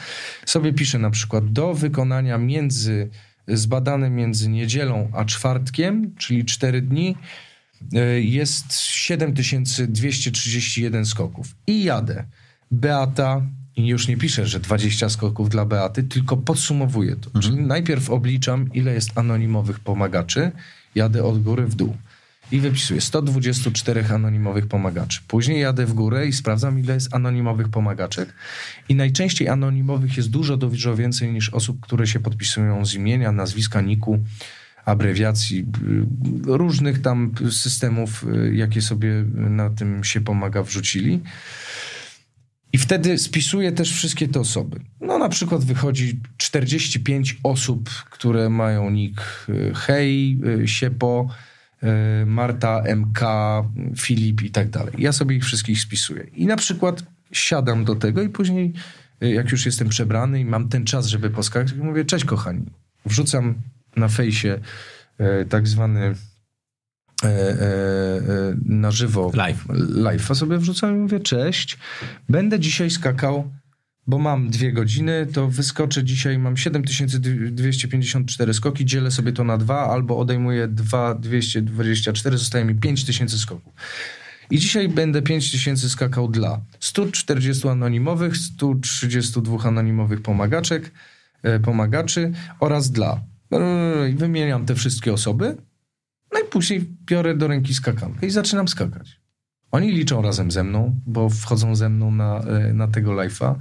Sobie 0.46 0.74
piszę 0.74 1.00
na 1.00 1.10
przykład 1.10 1.52
do 1.52 1.74
wykonania 1.74 2.38
między, 2.38 3.10
zbadane 3.48 4.10
między 4.10 4.50
niedzielą 4.50 5.12
a 5.14 5.26
czwartkiem, 5.26 6.16
czyli 6.16 6.46
4 6.46 6.82
dni, 6.82 7.16
e, 7.16 7.18
jest 8.22 8.74
7231 8.74 11.06
skoków. 11.06 11.56
I 11.68 11.84
jadę. 11.84 12.26
Beata, 12.72 13.42
i 13.76 13.88
już 13.88 14.08
nie 14.08 14.18
piszę, 14.18 14.48
że 14.48 14.60
20 14.60 15.10
skoków 15.10 15.50
dla 15.50 15.66
Beaty, 15.66 16.04
tylko 16.04 16.38
podsumowuję 16.38 17.16
to. 17.16 17.40
Czyli 17.40 17.62
najpierw 17.62 18.10
obliczam, 18.10 18.74
ile 18.74 18.94
jest 18.94 19.18
anonimowych 19.18 19.80
pomagaczy, 19.80 20.52
jadę 20.96 21.24
od 21.24 21.44
góry 21.44 21.66
w 21.66 21.76
dół. 21.76 21.98
I 22.52 22.60
wypisuję 22.60 23.02
124 23.02 24.06
anonimowych 24.10 24.68
pomagaczy. 24.68 25.20
Później 25.28 25.62
jadę 25.62 25.86
w 25.86 25.94
górę 25.94 26.28
i 26.28 26.34
sprawdzam, 26.34 26.80
ile 26.80 26.94
jest 26.94 27.16
anonimowych 27.16 27.70
pomagaczek. 27.70 28.34
I 28.90 28.96
najczęściej 28.96 29.50
anonimowych 29.50 30.18
jest 30.18 30.30
dużo, 30.30 30.58
dużo 30.58 30.96
więcej 30.96 31.34
niż 31.34 31.50
osób, 31.50 31.80
które 31.80 32.08
się 32.08 32.20
podpisują 32.20 32.86
z 32.86 32.94
imienia, 32.94 33.32
nazwiska, 33.32 33.82
niku, 33.82 34.20
abrewiacji, 34.86 35.60
y, 35.60 35.66
różnych 36.58 37.02
tam 37.02 37.32
systemów, 37.52 38.26
y, 38.48 38.56
jakie 38.56 38.82
sobie 38.82 39.26
na 39.34 39.70
tym 39.70 40.04
się 40.04 40.22
pomaga, 40.22 40.64
wrzucili. 40.64 41.20
I 42.74 42.78
wtedy 42.78 43.18
spisuję 43.18 43.72
też 43.72 43.94
wszystkie 43.94 44.28
te 44.28 44.40
osoby. 44.40 44.80
No 45.02 45.18
na 45.18 45.30
przykład 45.30 45.64
wychodzi 45.64 46.20
45 46.38 47.38
osób, 47.44 47.90
które 47.90 48.50
mają 48.50 48.90
nick 48.90 49.22
y, 49.50 49.72
Hej, 49.76 50.40
Siepo, 50.66 51.28
Marta, 52.26 52.84
MK, 52.96 53.20
Filip 53.98 54.42
i 54.42 54.52
tak 54.52 54.70
dalej. 54.70 54.94
Ja 54.98 55.12
sobie 55.12 55.36
ich 55.36 55.44
wszystkich 55.44 55.82
spisuję. 55.82 56.24
I 56.36 56.46
na 56.46 56.56
przykład 56.56 57.04
siadam 57.32 57.86
do 57.86 57.96
tego 57.96 58.22
i 58.22 58.30
później, 58.30 58.74
jak 59.22 59.52
już 59.52 59.66
jestem 59.66 59.90
przebrany 59.90 60.40
i 60.40 60.46
mam 60.46 60.70
ten 60.70 60.86
czas, 60.86 61.08
żeby 61.08 61.30
poskakać, 61.30 61.74
mówię, 61.74 62.06
cześć 62.06 62.26
kochani. 62.26 62.66
Wrzucam 63.06 63.56
na 63.96 64.08
fejsie 64.08 64.60
y, 65.41 65.46
tak 65.50 65.68
zwany 65.68 66.00
e, 67.24 67.28
e, 67.28 67.30
e, 67.30 68.56
na 68.66 68.91
żywo 68.91 69.32
Live. 69.34 69.66
live. 69.89 70.32
A 70.32 70.36
sobie 70.36 70.58
wrzucam 70.58 70.96
i 70.96 70.98
mówię, 70.98 71.20
cześć, 71.20 71.78
będę 72.30 72.60
dzisiaj 72.60 72.89
skakał, 72.89 73.52
bo 74.08 74.20
mam 74.20 74.50
dwie 74.50 74.74
godziny, 74.74 75.28
to 75.34 75.48
wyskoczę 75.48 76.04
dzisiaj, 76.04 76.38
mam 76.39 76.58
7254 76.58 78.54
skoki, 78.54 78.86
dzielę 78.86 79.12
sobie 79.12 79.32
to 79.32 79.44
na 79.44 79.58
dwa, 79.58 79.89
albo 79.89 80.18
odejmuję 80.18 80.68
2224, 80.68 82.38
zostaje 82.38 82.66
mi 82.66 82.76
5000 82.76 83.38
skoków. 83.38 83.74
I 84.52 84.60
dzisiaj 84.60 84.89
będę 84.89 85.22
5000 85.22 85.89
skakał 85.89 86.28
dla 86.28 86.62
140 86.80 87.68
anonimowych, 87.68 88.38
132 88.38 89.64
anonimowych 89.64 90.22
pomagaczek, 90.22 90.91
e, 91.44 91.60
pomagaczy 91.60 92.32
oraz 92.60 92.91
dla. 92.91 93.33
Wymieniam 94.16 94.66
te 94.66 94.76
wszystkie 94.76 95.14
osoby, 95.14 95.58
no 96.34 96.39
i 96.39 96.43
później 96.43 96.86
biorę 97.06 97.36
do 97.36 97.47
ręki 97.47 97.74
skakankę 97.74 98.28
i 98.28 98.30
zaczynam 98.30 98.68
skakać. 98.68 99.22
Oni 99.72 99.91
liczą 99.91 100.22
razem 100.22 100.51
ze 100.51 100.64
mną, 100.64 100.95
bo 101.06 101.30
wchodzą 101.30 101.76
ze 101.76 101.89
mną 101.89 102.12
na, 102.12 102.39
e, 102.39 102.74
na 102.74 102.88
tego 102.88 103.12
live'a. 103.12 103.56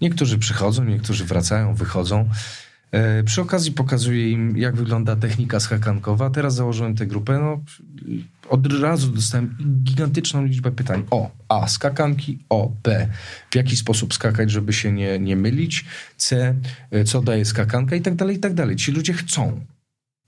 Niektórzy 0.00 0.38
przychodzą, 0.38 0.84
niektórzy 0.84 1.24
wracają, 1.24 1.74
wychodzą. 1.74 2.28
E, 2.92 3.22
Przy 3.22 3.40
okazji 3.40 3.72
pokazuję 3.72 4.30
im, 4.30 4.56
jak 4.56 4.76
wygląda 4.76 5.16
technika 5.16 5.60
skakankowa. 5.60 6.30
Teraz 6.30 6.54
założyłem 6.54 6.96
tę 6.96 7.06
grupę. 7.06 7.38
No, 7.38 7.60
od 8.48 8.72
razu 8.72 9.10
dostałem 9.10 9.56
gigantyczną 9.82 10.44
liczbę 10.44 10.72
pytań. 10.72 11.04
O, 11.10 11.30
A, 11.48 11.68
skakanki. 11.68 12.38
O, 12.48 12.72
B, 12.82 13.08
w 13.50 13.56
jaki 13.56 13.76
sposób 13.76 14.14
skakać, 14.14 14.50
żeby 14.50 14.72
się 14.72 14.92
nie, 14.92 15.18
nie 15.18 15.36
mylić. 15.36 15.84
C, 16.16 16.54
e, 16.90 17.04
co 17.04 17.22
daje 17.22 17.44
skakanka 17.44 17.96
i 17.96 18.00
tak 18.00 18.14
dalej, 18.14 18.36
i 18.36 18.40
tak 18.40 18.54
dalej. 18.54 18.76
Ci 18.76 18.92
ludzie 18.92 19.12
chcą 19.12 19.60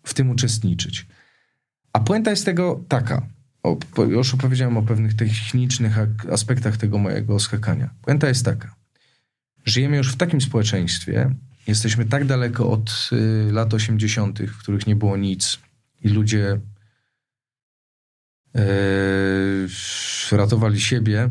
w 0.04 0.14
tym 0.14 0.30
uczestniczyć. 0.30 1.06
A 1.92 2.00
puenta 2.00 2.30
jest 2.30 2.44
tego 2.44 2.84
taka. 2.88 3.26
O, 3.62 3.76
już 4.08 4.34
opowiedziałem 4.34 4.76
o 4.76 4.82
pewnych 4.82 5.14
technicznych 5.14 5.98
aspektach 6.32 6.76
tego 6.76 6.98
mojego 6.98 7.40
skakania. 7.40 7.90
Puenta 8.02 8.28
jest 8.28 8.44
taka. 8.44 8.74
Żyjemy 9.64 9.96
już 9.96 10.12
w 10.12 10.16
takim 10.16 10.40
społeczeństwie, 10.40 11.34
jesteśmy 11.66 12.04
tak 12.04 12.24
daleko 12.24 12.70
od 12.70 13.10
y, 13.12 13.52
lat 13.52 13.74
80., 13.74 14.38
w 14.42 14.58
których 14.58 14.86
nie 14.86 14.96
było 14.96 15.16
nic 15.16 15.58
i 16.04 16.08
ludzie 16.08 16.60
y, 18.56 20.36
ratowali 20.36 20.80
siebie. 20.80 21.30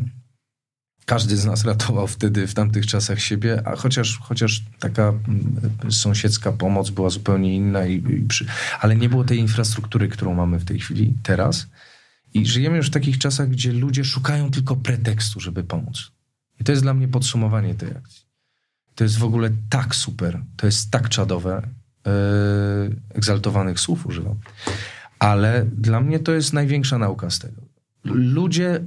Każdy 1.06 1.36
z 1.36 1.44
nas 1.44 1.64
ratował 1.64 2.06
wtedy, 2.06 2.46
w 2.46 2.54
tamtych 2.54 2.86
czasach 2.86 3.20
siebie, 3.20 3.62
a 3.64 3.76
chociaż, 3.76 4.18
chociaż 4.18 4.62
taka 4.78 5.08
mm, 5.08 5.60
sąsiedzka 5.90 6.52
pomoc 6.52 6.90
była 6.90 7.10
zupełnie 7.10 7.56
inna, 7.56 7.86
i, 7.86 7.94
i 7.94 8.26
przy, 8.28 8.46
ale 8.80 8.96
nie 8.96 9.08
było 9.08 9.24
tej 9.24 9.38
infrastruktury, 9.38 10.08
którą 10.08 10.34
mamy 10.34 10.58
w 10.58 10.64
tej 10.64 10.78
chwili, 10.78 11.14
teraz. 11.22 11.66
I 12.34 12.46
żyjemy 12.46 12.76
już 12.76 12.86
w 12.86 12.90
takich 12.90 13.18
czasach, 13.18 13.48
gdzie 13.48 13.72
ludzie 13.72 14.04
szukają 14.04 14.50
tylko 14.50 14.76
pretekstu, 14.76 15.40
żeby 15.40 15.64
pomóc. 15.64 16.12
I 16.60 16.64
to 16.64 16.72
jest 16.72 16.82
dla 16.82 16.94
mnie 16.94 17.08
podsumowanie 17.08 17.74
tej 17.74 17.90
akcji. 17.90 18.21
To 18.94 19.04
jest 19.04 19.18
w 19.18 19.24
ogóle 19.24 19.50
tak 19.70 19.94
super, 19.94 20.40
to 20.56 20.66
jest 20.66 20.90
tak 20.90 21.08
czadowe. 21.08 21.62
Yy, 22.06 22.96
egzaltowanych 23.14 23.80
słów 23.80 24.06
używam. 24.06 24.36
Ale 25.18 25.66
dla 25.76 26.00
mnie 26.00 26.18
to 26.18 26.32
jest 26.32 26.52
największa 26.52 26.98
nauka 26.98 27.30
z 27.30 27.38
tego. 27.38 27.62
Ludzie 28.04 28.80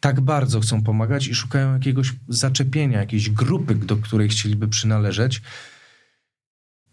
tak 0.00 0.20
bardzo 0.20 0.60
chcą 0.60 0.82
pomagać 0.82 1.26
i 1.26 1.34
szukają 1.34 1.72
jakiegoś 1.72 2.12
zaczepienia, 2.28 2.98
jakiejś 2.98 3.30
grupy, 3.30 3.74
do 3.74 3.96
której 3.96 4.28
chcieliby 4.28 4.68
przynależeć. 4.68 5.42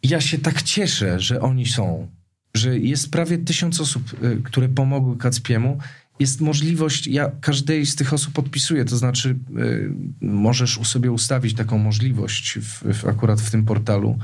Ja 0.03 0.21
się 0.21 0.37
tak 0.37 0.61
cieszę, 0.61 1.19
że 1.19 1.41
oni 1.41 1.65
są, 1.65 2.07
że 2.53 2.77
jest 2.77 3.11
prawie 3.11 3.37
tysiąc 3.37 3.81
osób, 3.81 4.23
y, 4.23 4.41
które 4.43 4.69
pomogły 4.69 5.17
Kacpiemu. 5.17 5.79
Jest 6.21 6.41
możliwość, 6.41 7.07
ja 7.07 7.31
każdej 7.41 7.85
z 7.85 7.95
tych 7.95 8.13
osób 8.13 8.33
podpisuję, 8.33 8.85
to 8.85 8.97
znaczy 8.97 9.29
y, 9.29 9.93
możesz 10.21 10.77
u 10.77 10.85
sobie 10.85 11.11
ustawić 11.11 11.53
taką 11.53 11.77
możliwość 11.77 12.59
w, 12.59 12.93
w, 12.93 13.05
akurat 13.07 13.41
w 13.41 13.51
tym 13.51 13.65
portalu 13.65 14.19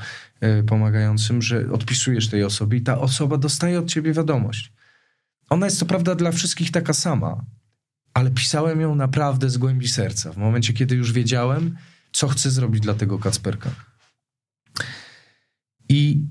y, 0.60 0.64
pomagającym, 0.64 1.41
że 1.41 1.72
odpisujesz 1.72 2.28
tej 2.28 2.43
osobie 2.43 2.78
i 2.78 2.82
ta 2.82 3.00
osoba 3.00 3.38
dostaje 3.38 3.80
od 3.80 3.88
ciebie 3.88 4.14
wiadomość. 4.14 4.74
Ona 5.50 5.66
jest 5.66 5.80
co 5.80 5.86
prawda 5.86 6.16
dla 6.16 6.32
wszystkich 6.32 6.72
taka 6.72 6.93
sama, 6.93 7.45
ale 8.14 8.32
pisałem 8.32 8.82
ją 8.82 8.95
naprawdę 8.95 9.50
z 9.50 9.58
głębi 9.58 9.88
serca. 9.88 10.34
W 10.34 10.38
momencie, 10.38 10.74
kiedy 10.74 10.95
już 10.95 11.12
wiedziałem, 11.12 11.78
co 12.12 12.28
chcę 12.28 12.52
zrobić 12.52 12.82
dla 12.82 12.93
tego 12.93 13.20
Kacperka. 13.20 13.70
I 15.89 16.26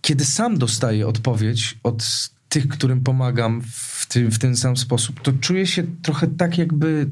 kiedy 0.00 0.24
sam 0.24 0.58
dostaję 0.58 1.06
odpowiedź 1.06 1.78
od 1.82 2.30
tych, 2.50 2.68
którym 2.68 3.00
pomagam 3.00 3.62
w, 3.62 4.06
ty, 4.08 4.30
w 4.30 4.38
ten 4.38 4.56
sam 4.56 4.76
sposób, 4.76 5.20
to 5.20 5.32
czuję 5.32 5.66
się 5.66 5.82
trochę 6.02 6.26
tak, 6.26 6.58
jakby 6.58 7.10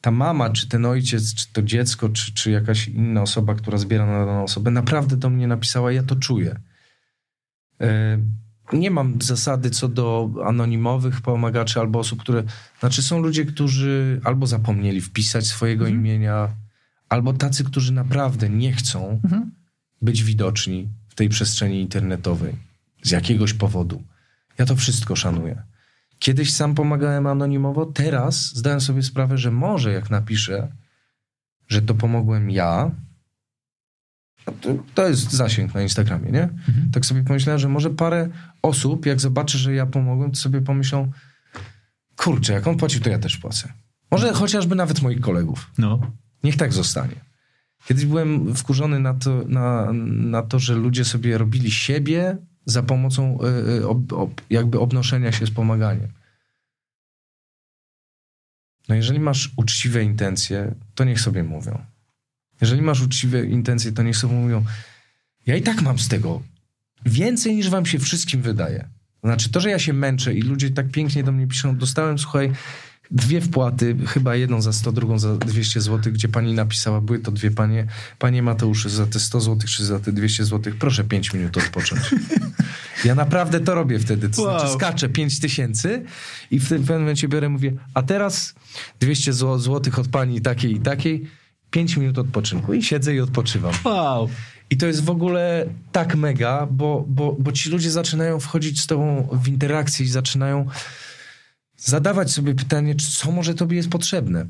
ta 0.00 0.10
mama, 0.10 0.50
czy 0.50 0.68
ten 0.68 0.86
ojciec, 0.86 1.34
czy 1.34 1.52
to 1.52 1.62
dziecko, 1.62 2.08
czy, 2.08 2.34
czy 2.34 2.50
jakaś 2.50 2.88
inna 2.88 3.22
osoba, 3.22 3.54
która 3.54 3.78
zbiera 3.78 4.06
na 4.06 4.26
daną 4.26 4.42
osobę, 4.42 4.70
naprawdę 4.70 5.16
do 5.16 5.30
mnie 5.30 5.46
napisała, 5.46 5.92
ja 5.92 6.02
to 6.02 6.16
czuję. 6.16 6.60
E, 7.80 8.18
nie 8.72 8.90
mam 8.90 9.22
zasady 9.22 9.70
co 9.70 9.88
do 9.88 10.30
anonimowych 10.44 11.20
pomagaczy 11.20 11.80
albo 11.80 11.98
osób, 11.98 12.20
które. 12.20 12.42
Znaczy, 12.80 13.02
są 13.02 13.20
ludzie, 13.20 13.44
którzy 13.44 14.20
albo 14.24 14.46
zapomnieli 14.46 15.00
wpisać 15.00 15.46
swojego 15.46 15.84
mhm. 15.84 16.00
imienia, 16.00 16.48
albo 17.08 17.32
tacy, 17.32 17.64
którzy 17.64 17.92
naprawdę 17.92 18.50
nie 18.50 18.72
chcą 18.72 19.20
mhm. 19.24 19.50
być 20.02 20.22
widoczni 20.22 20.88
w 21.08 21.14
tej 21.14 21.28
przestrzeni 21.28 21.80
internetowej 21.80 22.54
z 23.02 23.10
jakiegoś 23.10 23.54
powodu. 23.54 24.02
Ja 24.58 24.66
to 24.66 24.76
wszystko 24.76 25.16
szanuję. 25.16 25.62
Kiedyś 26.18 26.54
sam 26.54 26.74
pomagałem 26.74 27.26
anonimowo, 27.26 27.86
teraz 27.86 28.54
zdałem 28.54 28.80
sobie 28.80 29.02
sprawę, 29.02 29.38
że 29.38 29.50
może 29.50 29.92
jak 29.92 30.10
napiszę, 30.10 30.72
że 31.68 31.82
to 31.82 31.94
pomogłem 31.94 32.50
ja, 32.50 32.90
no 34.46 34.52
to, 34.60 34.74
to 34.94 35.08
jest 35.08 35.32
zasięg 35.32 35.74
na 35.74 35.82
Instagramie, 35.82 36.30
nie? 36.30 36.42
Mhm. 36.42 36.90
Tak 36.92 37.06
sobie 37.06 37.24
pomyślałem, 37.24 37.58
że 37.58 37.68
może 37.68 37.90
parę 37.90 38.28
osób, 38.62 39.06
jak 39.06 39.20
zobaczy, 39.20 39.58
że 39.58 39.74
ja 39.74 39.86
pomogłem, 39.86 40.30
to 40.30 40.36
sobie 40.36 40.60
pomyślą, 40.60 41.10
kurczę, 42.16 42.52
jak 42.52 42.66
on 42.66 42.76
płacił, 42.76 43.00
to 43.00 43.10
ja 43.10 43.18
też 43.18 43.36
płacę. 43.36 43.72
Może 44.10 44.32
chociażby 44.32 44.74
nawet 44.74 45.02
moich 45.02 45.20
kolegów. 45.20 45.70
No. 45.78 46.00
Niech 46.44 46.56
tak 46.56 46.72
zostanie. 46.72 47.14
Kiedyś 47.86 48.06
byłem 48.06 48.54
wkurzony 48.54 49.00
na 49.00 49.14
to, 49.14 49.42
na, 49.48 49.92
na 50.06 50.42
to, 50.42 50.58
że 50.58 50.74
ludzie 50.74 51.04
sobie 51.04 51.38
robili 51.38 51.70
siebie 51.70 52.36
za 52.66 52.82
pomocą 52.82 53.38
y, 53.42 53.70
y, 53.70 53.88
ob, 53.88 54.12
ob, 54.12 54.40
jakby 54.50 54.80
obnoszenia 54.80 55.32
się 55.32 55.46
z 55.46 55.50
pomaganiem. 55.50 56.08
No 58.88 58.94
jeżeli 58.94 59.20
masz 59.20 59.52
uczciwe 59.56 60.04
intencje, 60.04 60.74
to 60.94 61.04
niech 61.04 61.20
sobie 61.20 61.42
mówią. 61.42 61.84
Jeżeli 62.60 62.82
masz 62.82 63.00
uczciwe 63.00 63.44
intencje, 63.44 63.92
to 63.92 64.02
niech 64.02 64.16
sobie 64.16 64.34
mówią, 64.34 64.64
ja 65.46 65.56
i 65.56 65.62
tak 65.62 65.82
mam 65.82 65.98
z 65.98 66.08
tego 66.08 66.42
więcej 67.06 67.56
niż 67.56 67.70
wam 67.70 67.86
się 67.86 67.98
wszystkim 67.98 68.42
wydaje. 68.42 68.88
Znaczy 69.24 69.50
to, 69.50 69.60
że 69.60 69.70
ja 69.70 69.78
się 69.78 69.92
męczę 69.92 70.34
i 70.34 70.42
ludzie 70.42 70.70
tak 70.70 70.90
pięknie 70.90 71.24
do 71.24 71.32
mnie 71.32 71.46
piszą, 71.46 71.76
dostałem, 71.76 72.18
słuchaj, 72.18 72.52
dwie 73.10 73.40
wpłaty, 73.40 73.96
chyba 74.06 74.36
jedną 74.36 74.62
za 74.62 74.72
100, 74.72 74.92
drugą 74.92 75.18
za 75.18 75.36
200 75.36 75.80
zł, 75.80 76.12
gdzie 76.12 76.28
pani 76.28 76.52
napisała, 76.52 77.00
były 77.00 77.18
to 77.18 77.32
dwie 77.32 77.50
panie, 77.50 77.86
panie 78.18 78.42
Mateusze, 78.42 78.90
za 78.90 79.06
te 79.06 79.20
100 79.20 79.40
zł 79.40 79.68
czy 79.68 79.84
za 79.84 80.00
te 80.00 80.12
200 80.12 80.44
zł, 80.44 80.72
proszę 80.78 81.04
5 81.04 81.32
minut 81.34 81.56
odpocząć. 81.56 82.00
Ja 83.04 83.14
naprawdę 83.14 83.60
to 83.60 83.74
robię 83.74 83.98
wtedy, 83.98 84.28
to 84.28 84.42
wow. 84.42 84.58
znaczy 84.58 84.74
skaczę 84.74 85.08
5 85.08 85.40
tysięcy 85.40 86.04
i 86.50 86.60
w 86.60 86.68
pewnym 86.68 87.00
momencie 87.00 87.28
biorę 87.28 87.48
mówię, 87.48 87.72
a 87.94 88.02
teraz 88.02 88.54
200 89.00 89.32
zł 89.32 89.80
od 89.96 90.08
pani 90.08 90.40
takiej 90.40 90.76
i 90.76 90.80
takiej, 90.80 91.26
5 91.70 91.96
minut 91.96 92.18
odpoczynku 92.18 92.74
i 92.74 92.82
siedzę 92.82 93.14
i 93.14 93.20
odpoczywam. 93.20 93.72
Wow. 93.84 94.28
I 94.70 94.76
to 94.76 94.86
jest 94.86 95.04
w 95.04 95.10
ogóle 95.10 95.66
tak 95.92 96.16
mega, 96.16 96.66
bo, 96.70 97.04
bo, 97.08 97.36
bo 97.38 97.52
ci 97.52 97.70
ludzie 97.70 97.90
zaczynają 97.90 98.40
wchodzić 98.40 98.80
z 98.80 98.86
tobą 98.86 99.28
w 99.32 99.48
interakcję 99.48 100.06
i 100.06 100.08
zaczynają 100.08 100.66
zadawać 101.86 102.32
sobie 102.32 102.54
pytanie, 102.54 102.94
co 102.94 103.30
może 103.30 103.54
tobie 103.54 103.76
jest 103.76 103.88
potrzebne. 103.88 104.46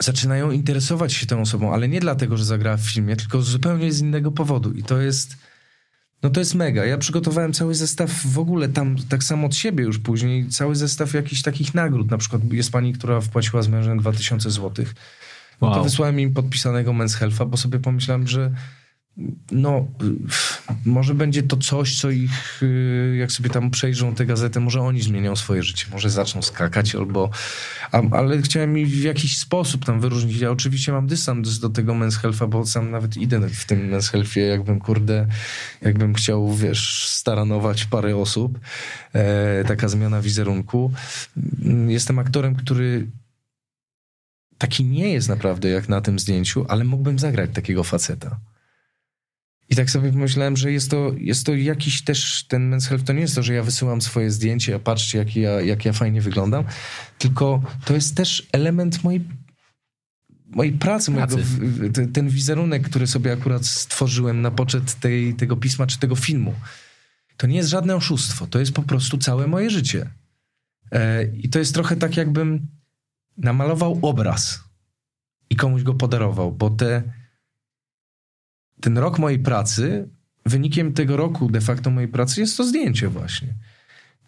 Zaczynają 0.00 0.50
interesować 0.50 1.12
się 1.12 1.26
tą 1.26 1.40
osobą, 1.40 1.74
ale 1.74 1.88
nie 1.88 2.00
dlatego, 2.00 2.36
że 2.36 2.44
zagrała 2.44 2.76
w 2.76 2.80
filmie, 2.80 3.16
tylko 3.16 3.42
zupełnie 3.42 3.92
z 3.92 4.00
innego 4.00 4.32
powodu. 4.32 4.72
I 4.72 4.82
to 4.82 5.00
jest. 5.00 5.36
No 6.22 6.30
to 6.30 6.40
jest 6.40 6.54
mega. 6.54 6.84
Ja 6.84 6.98
przygotowałem 6.98 7.52
cały 7.52 7.74
zestaw 7.74 8.26
w 8.26 8.38
ogóle 8.38 8.68
tam, 8.68 8.96
tak 9.08 9.24
samo 9.24 9.46
od 9.46 9.54
siebie 9.54 9.84
już 9.84 9.98
później, 9.98 10.48
cały 10.48 10.76
zestaw 10.76 11.14
jakichś 11.14 11.42
takich 11.42 11.74
nagród. 11.74 12.10
Na 12.10 12.18
przykład 12.18 12.52
jest 12.52 12.72
pani, 12.72 12.92
która 12.92 13.20
wpłaciła 13.20 13.62
z 13.62 13.68
mężem 13.68 13.98
2000 13.98 14.50
złotych. 14.50 14.94
No 15.60 15.68
wow. 15.68 15.76
to 15.76 15.84
wysłałem 15.84 16.20
im 16.20 16.34
podpisanego 16.34 16.92
Men's 16.92 17.18
Health'a, 17.18 17.46
bo 17.46 17.56
sobie 17.56 17.78
pomyślałem, 17.78 18.28
że 18.28 18.54
no, 19.52 19.86
może 20.84 21.14
będzie 21.14 21.42
to 21.42 21.56
coś, 21.56 22.00
co 22.00 22.10
ich, 22.10 22.62
y, 22.62 23.16
jak 23.18 23.32
sobie 23.32 23.50
tam 23.50 23.70
przejrzą 23.70 24.14
tę 24.14 24.26
gazetę, 24.26 24.60
może 24.60 24.80
oni 24.80 25.02
zmienią 25.02 25.36
swoje 25.36 25.62
życie, 25.62 25.86
może 25.92 26.10
zaczną 26.10 26.42
skakać 26.42 26.94
albo, 26.94 27.30
ale 28.10 28.42
chciałem 28.42 28.74
w 28.74 29.02
jakiś 29.02 29.38
sposób 29.38 29.84
tam 29.84 30.00
wyróżnić. 30.00 30.40
Ja 30.40 30.50
oczywiście 30.50 30.92
mam 30.92 31.06
dystans 31.06 31.58
do 31.58 31.68
tego 31.68 31.92
Men's 31.92 32.20
Health'a, 32.22 32.48
bo 32.48 32.66
sam 32.66 32.90
nawet 32.90 33.16
idę 33.16 33.48
w 33.48 33.64
tym 33.64 33.90
Men's 33.90 34.12
Health'ie, 34.12 34.40
jakbym, 34.40 34.80
kurde, 34.80 35.26
jakbym 35.82 36.14
chciał, 36.14 36.54
wiesz, 36.54 37.08
staranować 37.08 37.84
parę 37.84 38.16
osób, 38.16 38.58
e, 39.12 39.64
taka 39.64 39.88
zmiana 39.88 40.22
wizerunku. 40.22 40.92
Jestem 41.88 42.18
aktorem, 42.18 42.54
który 42.54 43.06
taki 44.58 44.84
nie 44.84 45.12
jest 45.12 45.28
naprawdę 45.28 45.68
jak 45.68 45.88
na 45.88 46.00
tym 46.00 46.18
zdjęciu, 46.18 46.66
ale 46.68 46.84
mógłbym 46.84 47.18
zagrać 47.18 47.50
takiego 47.52 47.84
faceta. 47.84 48.40
I 49.70 49.76
tak 49.76 49.90
sobie 49.90 50.12
pomyślałem, 50.12 50.56
że 50.56 50.72
jest 50.72 50.90
to, 50.90 51.12
jest 51.18 51.46
to 51.46 51.54
jakiś 51.54 52.02
też 52.02 52.44
ten 52.48 52.70
men's 52.70 52.88
health, 52.88 53.04
to 53.04 53.12
nie 53.12 53.20
jest 53.20 53.34
to, 53.34 53.42
że 53.42 53.54
ja 53.54 53.62
wysyłam 53.62 54.00
swoje 54.00 54.30
zdjęcie, 54.30 54.74
a 54.74 54.78
patrzcie 54.78 55.18
jak 55.18 55.36
ja, 55.36 55.60
jak 55.60 55.84
ja 55.84 55.92
fajnie 55.92 56.20
wyglądam, 56.20 56.64
tylko 57.18 57.62
to 57.84 57.94
jest 57.94 58.16
też 58.16 58.48
element 58.52 59.04
mojej 59.04 59.24
mojej 60.46 60.72
pracy, 60.72 61.12
pracy. 61.12 61.36
Mojego, 61.36 62.12
ten 62.12 62.28
wizerunek, 62.28 62.88
który 62.88 63.06
sobie 63.06 63.32
akurat 63.32 63.66
stworzyłem 63.66 64.42
na 64.42 64.50
poczet 64.50 64.94
tej, 64.94 65.34
tego 65.34 65.56
pisma 65.56 65.86
czy 65.86 65.98
tego 65.98 66.16
filmu. 66.16 66.54
To 67.36 67.46
nie 67.46 67.56
jest 67.56 67.68
żadne 67.68 67.96
oszustwo, 67.96 68.46
to 68.46 68.58
jest 68.58 68.72
po 68.72 68.82
prostu 68.82 69.18
całe 69.18 69.46
moje 69.46 69.70
życie. 69.70 70.10
E, 70.92 71.24
I 71.24 71.48
to 71.48 71.58
jest 71.58 71.74
trochę 71.74 71.96
tak, 71.96 72.16
jakbym 72.16 72.66
namalował 73.36 73.98
obraz 74.02 74.64
i 75.50 75.56
komuś 75.56 75.82
go 75.82 75.94
podarował, 75.94 76.52
bo 76.52 76.70
te 76.70 77.02
ten 78.80 78.98
rok 78.98 79.18
mojej 79.18 79.38
pracy, 79.38 80.08
wynikiem 80.46 80.92
tego 80.92 81.16
roku 81.16 81.50
de 81.50 81.60
facto 81.60 81.90
mojej 81.90 82.08
pracy 82.08 82.40
jest 82.40 82.56
to 82.56 82.64
zdjęcie 82.64 83.08
właśnie. 83.08 83.54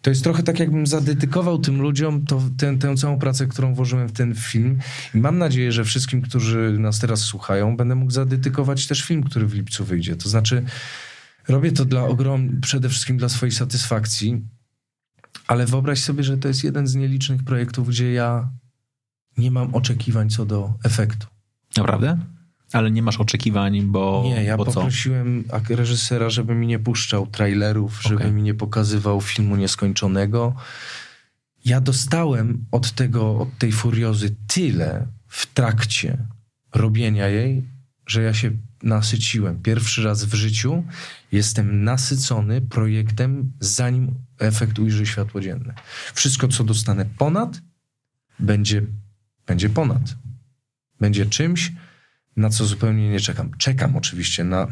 To 0.01 0.09
jest 0.09 0.23
trochę 0.23 0.43
tak, 0.43 0.59
jakbym 0.59 0.87
zadedykował 0.87 1.59
tym 1.59 1.81
ludziom 1.81 2.25
to, 2.25 2.41
tę, 2.57 2.77
tę 2.77 2.95
całą 2.95 3.19
pracę, 3.19 3.47
którą 3.47 3.73
włożyłem 3.73 4.07
w 4.07 4.11
ten 4.11 4.35
film. 4.35 4.79
I 5.15 5.17
mam 5.17 5.37
nadzieję, 5.37 5.71
że 5.71 5.83
wszystkim, 5.83 6.21
którzy 6.21 6.75
nas 6.79 6.99
teraz 6.99 7.19
słuchają, 7.19 7.77
będę 7.77 7.95
mógł 7.95 8.11
zadedykować 8.11 8.87
też 8.87 9.03
film, 9.03 9.23
który 9.23 9.47
w 9.47 9.53
lipcu 9.53 9.85
wyjdzie. 9.85 10.15
To 10.15 10.29
znaczy, 10.29 10.65
robię 11.47 11.71
to 11.71 11.85
dla 11.85 12.03
ogrom, 12.03 12.61
przede 12.61 12.89
wszystkim 12.89 13.17
dla 13.17 13.29
swojej 13.29 13.51
satysfakcji, 13.51 14.41
ale 15.47 15.65
wyobraź 15.65 15.99
sobie, 15.99 16.23
że 16.23 16.37
to 16.37 16.47
jest 16.47 16.63
jeden 16.63 16.87
z 16.87 16.95
nielicznych 16.95 17.43
projektów, 17.43 17.89
gdzie 17.89 18.13
ja 18.13 18.49
nie 19.37 19.51
mam 19.51 19.75
oczekiwań 19.75 20.29
co 20.29 20.45
do 20.45 20.73
efektu. 20.83 21.27
Naprawdę? 21.77 22.19
Ale 22.73 22.91
nie 22.91 23.01
masz 23.01 23.17
oczekiwań, 23.17 23.81
bo. 23.81 24.21
Nie, 24.25 24.43
ja 24.43 24.57
bo 24.57 24.65
poprosiłem 24.65 25.43
co? 25.67 25.75
reżysera, 25.75 26.29
żeby 26.29 26.55
mi 26.55 26.67
nie 26.67 26.79
puszczał 26.79 27.27
trailerów, 27.27 28.01
żeby 28.01 28.15
okay. 28.15 28.31
mi 28.31 28.43
nie 28.43 28.53
pokazywał 28.53 29.21
filmu 29.21 29.55
nieskończonego. 29.55 30.55
Ja 31.65 31.81
dostałem 31.81 32.65
od 32.71 32.91
tego, 32.91 33.39
od 33.39 33.57
tej 33.57 33.71
furiozy 33.71 34.35
tyle 34.47 35.07
w 35.27 35.53
trakcie 35.53 36.17
robienia 36.73 37.27
jej, 37.27 37.63
że 38.05 38.23
ja 38.23 38.33
się 38.33 38.51
nasyciłem. 38.83 39.61
Pierwszy 39.61 40.03
raz 40.03 40.25
w 40.25 40.33
życiu 40.33 40.83
jestem 41.31 41.83
nasycony 41.83 42.61
projektem, 42.61 43.51
zanim 43.59 44.11
efekt 44.39 44.79
ujrzy 44.79 45.05
światło 45.05 45.41
dzienne. 45.41 45.73
Wszystko, 46.13 46.47
co 46.47 46.63
dostanę 46.63 47.05
ponad, 47.17 47.61
będzie, 48.39 48.81
będzie 49.47 49.69
ponad. 49.69 50.15
Będzie 50.99 51.25
czymś, 51.25 51.71
na 52.37 52.49
co 52.49 52.65
zupełnie 52.65 53.09
nie 53.09 53.19
czekam. 53.19 53.51
Czekam 53.57 53.95
oczywiście 53.95 54.43
na. 54.43 54.67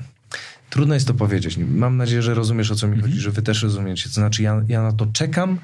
Trudno 0.69 0.93
jest 0.93 1.07
to 1.07 1.13
powiedzieć. 1.13 1.57
Mam 1.57 1.97
nadzieję, 1.97 2.21
że 2.21 2.33
rozumiesz 2.33 2.71
o 2.71 2.75
co 2.75 2.87
mi 2.87 2.95
chodzi, 2.95 3.05
mhm. 3.05 3.21
że 3.21 3.31
wy 3.31 3.41
też 3.41 3.63
rozumiecie. 3.63 4.03
To 4.03 4.13
znaczy, 4.13 4.43
ja, 4.43 4.61
ja 4.67 4.81
na 4.81 4.91
to 4.91 5.05
czekam, 5.05 5.59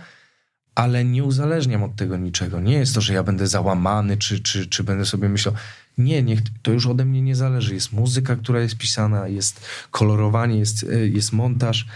ale 0.75 1.05
nie 1.05 1.23
uzależniam 1.23 1.83
od 1.83 1.95
tego 1.95 2.17
niczego. 2.17 2.59
Nie 2.59 2.73
jest 2.73 2.95
to, 2.95 3.01
że 3.01 3.13
ja 3.13 3.23
będę 3.23 3.47
załamany, 3.47 4.17
czy, 4.17 4.39
czy, 4.39 4.67
czy 4.67 4.83
będę 4.83 5.05
sobie 5.05 5.29
myślał. 5.29 5.55
Nie, 5.97 6.23
niech, 6.23 6.39
to 6.61 6.71
już 6.71 6.87
ode 6.87 7.05
mnie 7.05 7.21
nie 7.21 7.35
zależy. 7.35 7.73
Jest 7.73 7.93
muzyka, 7.93 8.35
która 8.35 8.59
jest 8.59 8.77
pisana, 8.77 9.27
jest 9.27 9.65
kolorowanie, 9.91 10.59
jest, 10.59 10.83
e, 10.83 11.07
jest 11.07 11.33
montaż. 11.33 11.87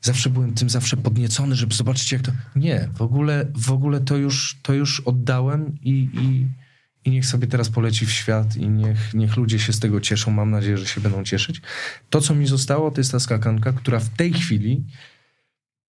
Zawsze 0.00 0.30
byłem 0.30 0.54
tym 0.54 0.70
zawsze 0.70 0.96
podniecony, 0.96 1.54
żeby 1.54 1.74
zobaczyć, 1.74 2.12
jak 2.12 2.22
to. 2.22 2.32
Nie, 2.56 2.88
w 2.94 3.02
ogóle, 3.02 3.46
w 3.56 3.72
ogóle 3.72 4.00
to, 4.00 4.16
już, 4.16 4.58
to 4.62 4.74
już 4.74 5.00
oddałem 5.00 5.78
i, 5.82 6.08
i 6.12 6.46
i 7.08 7.10
niech 7.10 7.26
sobie 7.26 7.46
teraz 7.46 7.68
poleci 7.68 8.06
w 8.06 8.12
świat 8.12 8.56
i 8.56 8.68
niech, 8.68 9.14
niech 9.14 9.36
ludzie 9.36 9.58
się 9.58 9.72
z 9.72 9.80
tego 9.80 10.00
cieszą. 10.00 10.30
Mam 10.30 10.50
nadzieję, 10.50 10.78
że 10.78 10.86
się 10.86 11.00
będą 11.00 11.24
cieszyć. 11.24 11.62
To, 12.10 12.20
co 12.20 12.34
mi 12.34 12.46
zostało, 12.46 12.90
to 12.90 13.00
jest 13.00 13.12
ta 13.12 13.20
skakanka, 13.20 13.72
która 13.72 14.00
w 14.00 14.08
tej 14.08 14.32
chwili 14.32 14.84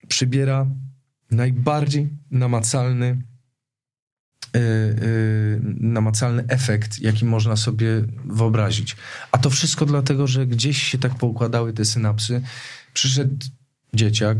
przybiera 0.08 0.66
najbardziej 1.30 2.08
namacalny 2.30 3.22
namacalny 5.80 6.44
efekt, 6.48 6.98
jaki 6.98 7.24
można 7.24 7.56
sobie 7.56 7.86
wyobrazić. 8.24 8.96
A 9.32 9.38
to 9.38 9.50
wszystko 9.50 9.86
dlatego, 9.86 10.26
że 10.26 10.46
gdzieś 10.46 10.82
się 10.82 10.98
tak 10.98 11.14
poukładały 11.14 11.72
te 11.72 11.84
synapsy. 11.84 12.42
Przyszedł 12.94 13.36
dzieciak, 13.94 14.38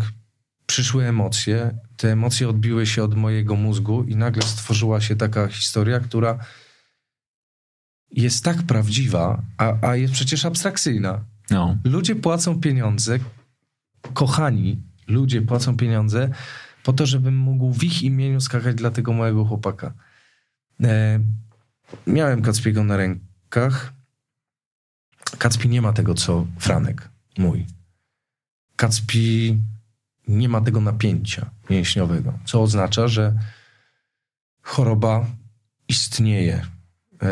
przyszły 0.67 1.07
emocje, 1.07 1.79
te 1.97 2.13
emocje 2.13 2.49
odbiły 2.49 2.87
się 2.87 3.05
od 3.05 3.15
mojego 3.15 3.57
mózgu 3.57 4.05
i 4.05 4.17
nagle 4.17 4.43
stworzyła 4.43 5.01
się 5.01 5.17
taka 5.17 5.49
historia, 5.49 6.01
która 6.01 6.39
jest 8.13 8.45
tak 8.45 8.63
prawdziwa, 8.63 9.43
a, 9.59 9.89
a 9.89 9.97
jest 9.97 10.13
przecież 10.13 10.45
abstrakcyjna. 10.45 11.25
No. 11.51 11.77
Ludzie 11.85 12.17
płacą 12.17 12.61
pieniądze, 12.61 13.19
kochani 14.15 14.83
ludzie 15.11 15.43
płacą 15.43 15.77
pieniądze 15.77 16.31
po 16.83 16.93
to, 16.93 17.07
żebym 17.07 17.37
mógł 17.37 17.73
w 17.73 17.85
ich 17.85 18.03
imieniu 18.03 18.41
skakać 18.41 18.77
dla 18.77 18.91
tego 18.91 19.13
małego 19.13 19.45
chłopaka. 19.45 19.95
E, 20.83 21.21
miałem 22.07 22.43
Kacpiego 22.43 22.85
na 22.85 22.97
rękach. 22.97 23.93
Kacpi 25.39 25.69
nie 25.69 25.83
ma 25.83 25.93
tego, 25.93 26.15
co 26.15 26.47
Franek, 26.59 27.09
mój. 27.39 27.67
Kacpi 28.77 29.59
nie 30.29 30.49
ma 30.49 30.61
tego 30.61 30.81
napięcia 30.81 31.51
mięśniowego, 31.71 32.39
co 32.45 32.63
oznacza, 32.63 33.09
że 33.09 33.39
choroba 34.63 35.27
istnieje. 35.89 36.67
E, 37.23 37.27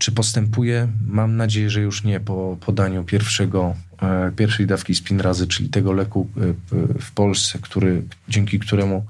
czy 0.00 0.12
postępuje? 0.12 0.88
Mam 1.06 1.36
nadzieję, 1.36 1.70
że 1.70 1.80
już 1.80 2.04
nie 2.04 2.20
po 2.20 2.56
podaniu 2.60 3.04
pierwszego, 3.04 3.74
e, 4.02 4.32
pierwszej 4.36 4.66
dawki 4.66 4.94
spinrazy, 4.94 5.46
czyli 5.46 5.68
tego 5.68 5.92
leku 5.92 6.30
e, 6.36 6.54
w 7.00 7.12
Polsce, 7.12 7.58
który, 7.62 8.02
dzięki 8.28 8.58
któremu 8.58 9.06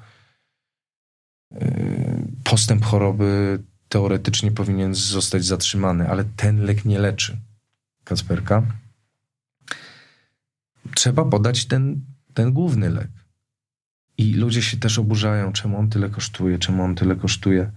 postęp 2.45 2.85
choroby 2.85 3.59
teoretycznie 3.89 4.51
powinien 4.51 4.95
zostać 4.95 5.45
zatrzymany, 5.45 6.09
ale 6.09 6.25
ten 6.37 6.65
lek 6.65 6.85
nie 6.85 6.99
leczy 6.99 7.37
Kacperka. 8.05 8.63
Trzeba 10.95 11.25
podać 11.25 11.67
ten 11.67 12.01
ten 12.39 12.53
główny 12.53 12.91
lek. 12.91 13.11
I 14.19 14.35
ludzie 14.35 14.63
się 14.63 14.77
też 14.77 14.99
oburzają, 14.99 15.53
czemu 15.53 15.79
on 15.79 15.91
tyle 15.91 16.11
kosztuje, 16.11 16.59
czemu 16.59 16.83
on 16.83 16.95
tyle 16.95 17.17
kosztuje. 17.17 17.71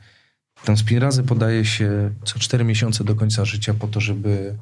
Tą 0.65 0.77
spinrazę 0.77 1.23
podaje 1.23 1.65
się 1.65 2.13
co 2.25 2.39
4 2.39 2.63
miesiące 2.63 3.03
do 3.03 3.15
końca 3.15 3.45
życia 3.45 3.73
po 3.73 3.87
to, 3.87 4.01
żeby 4.01 4.57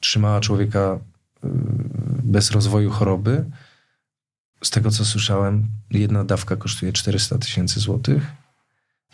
trzymała 0.00 0.40
człowieka 0.40 0.98
y, 1.44 1.48
bez 2.22 2.50
rozwoju 2.50 2.90
choroby. 2.90 3.44
Z 4.64 4.70
tego 4.70 4.90
co 4.90 5.04
słyszałem, 5.04 5.68
jedna 5.90 6.24
dawka 6.24 6.56
kosztuje 6.56 6.92
400 6.92 7.38
tysięcy 7.38 7.80
złotych. 7.80 8.32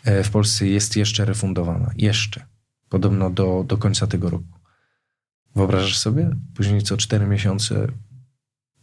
E, 0.03 0.23
w 0.23 0.29
Polsce 0.29 0.67
jest 0.67 0.95
jeszcze 0.95 1.25
refundowana. 1.25 1.91
Jeszcze. 1.97 2.45
Podobno 2.89 3.29
do, 3.29 3.63
do 3.67 3.77
końca 3.77 4.07
tego 4.07 4.29
roku. 4.29 4.59
Wyobrażasz 5.55 5.97
sobie? 5.97 6.29
Później 6.55 6.81
co 6.81 6.97
4 6.97 7.27
miesiące 7.27 7.87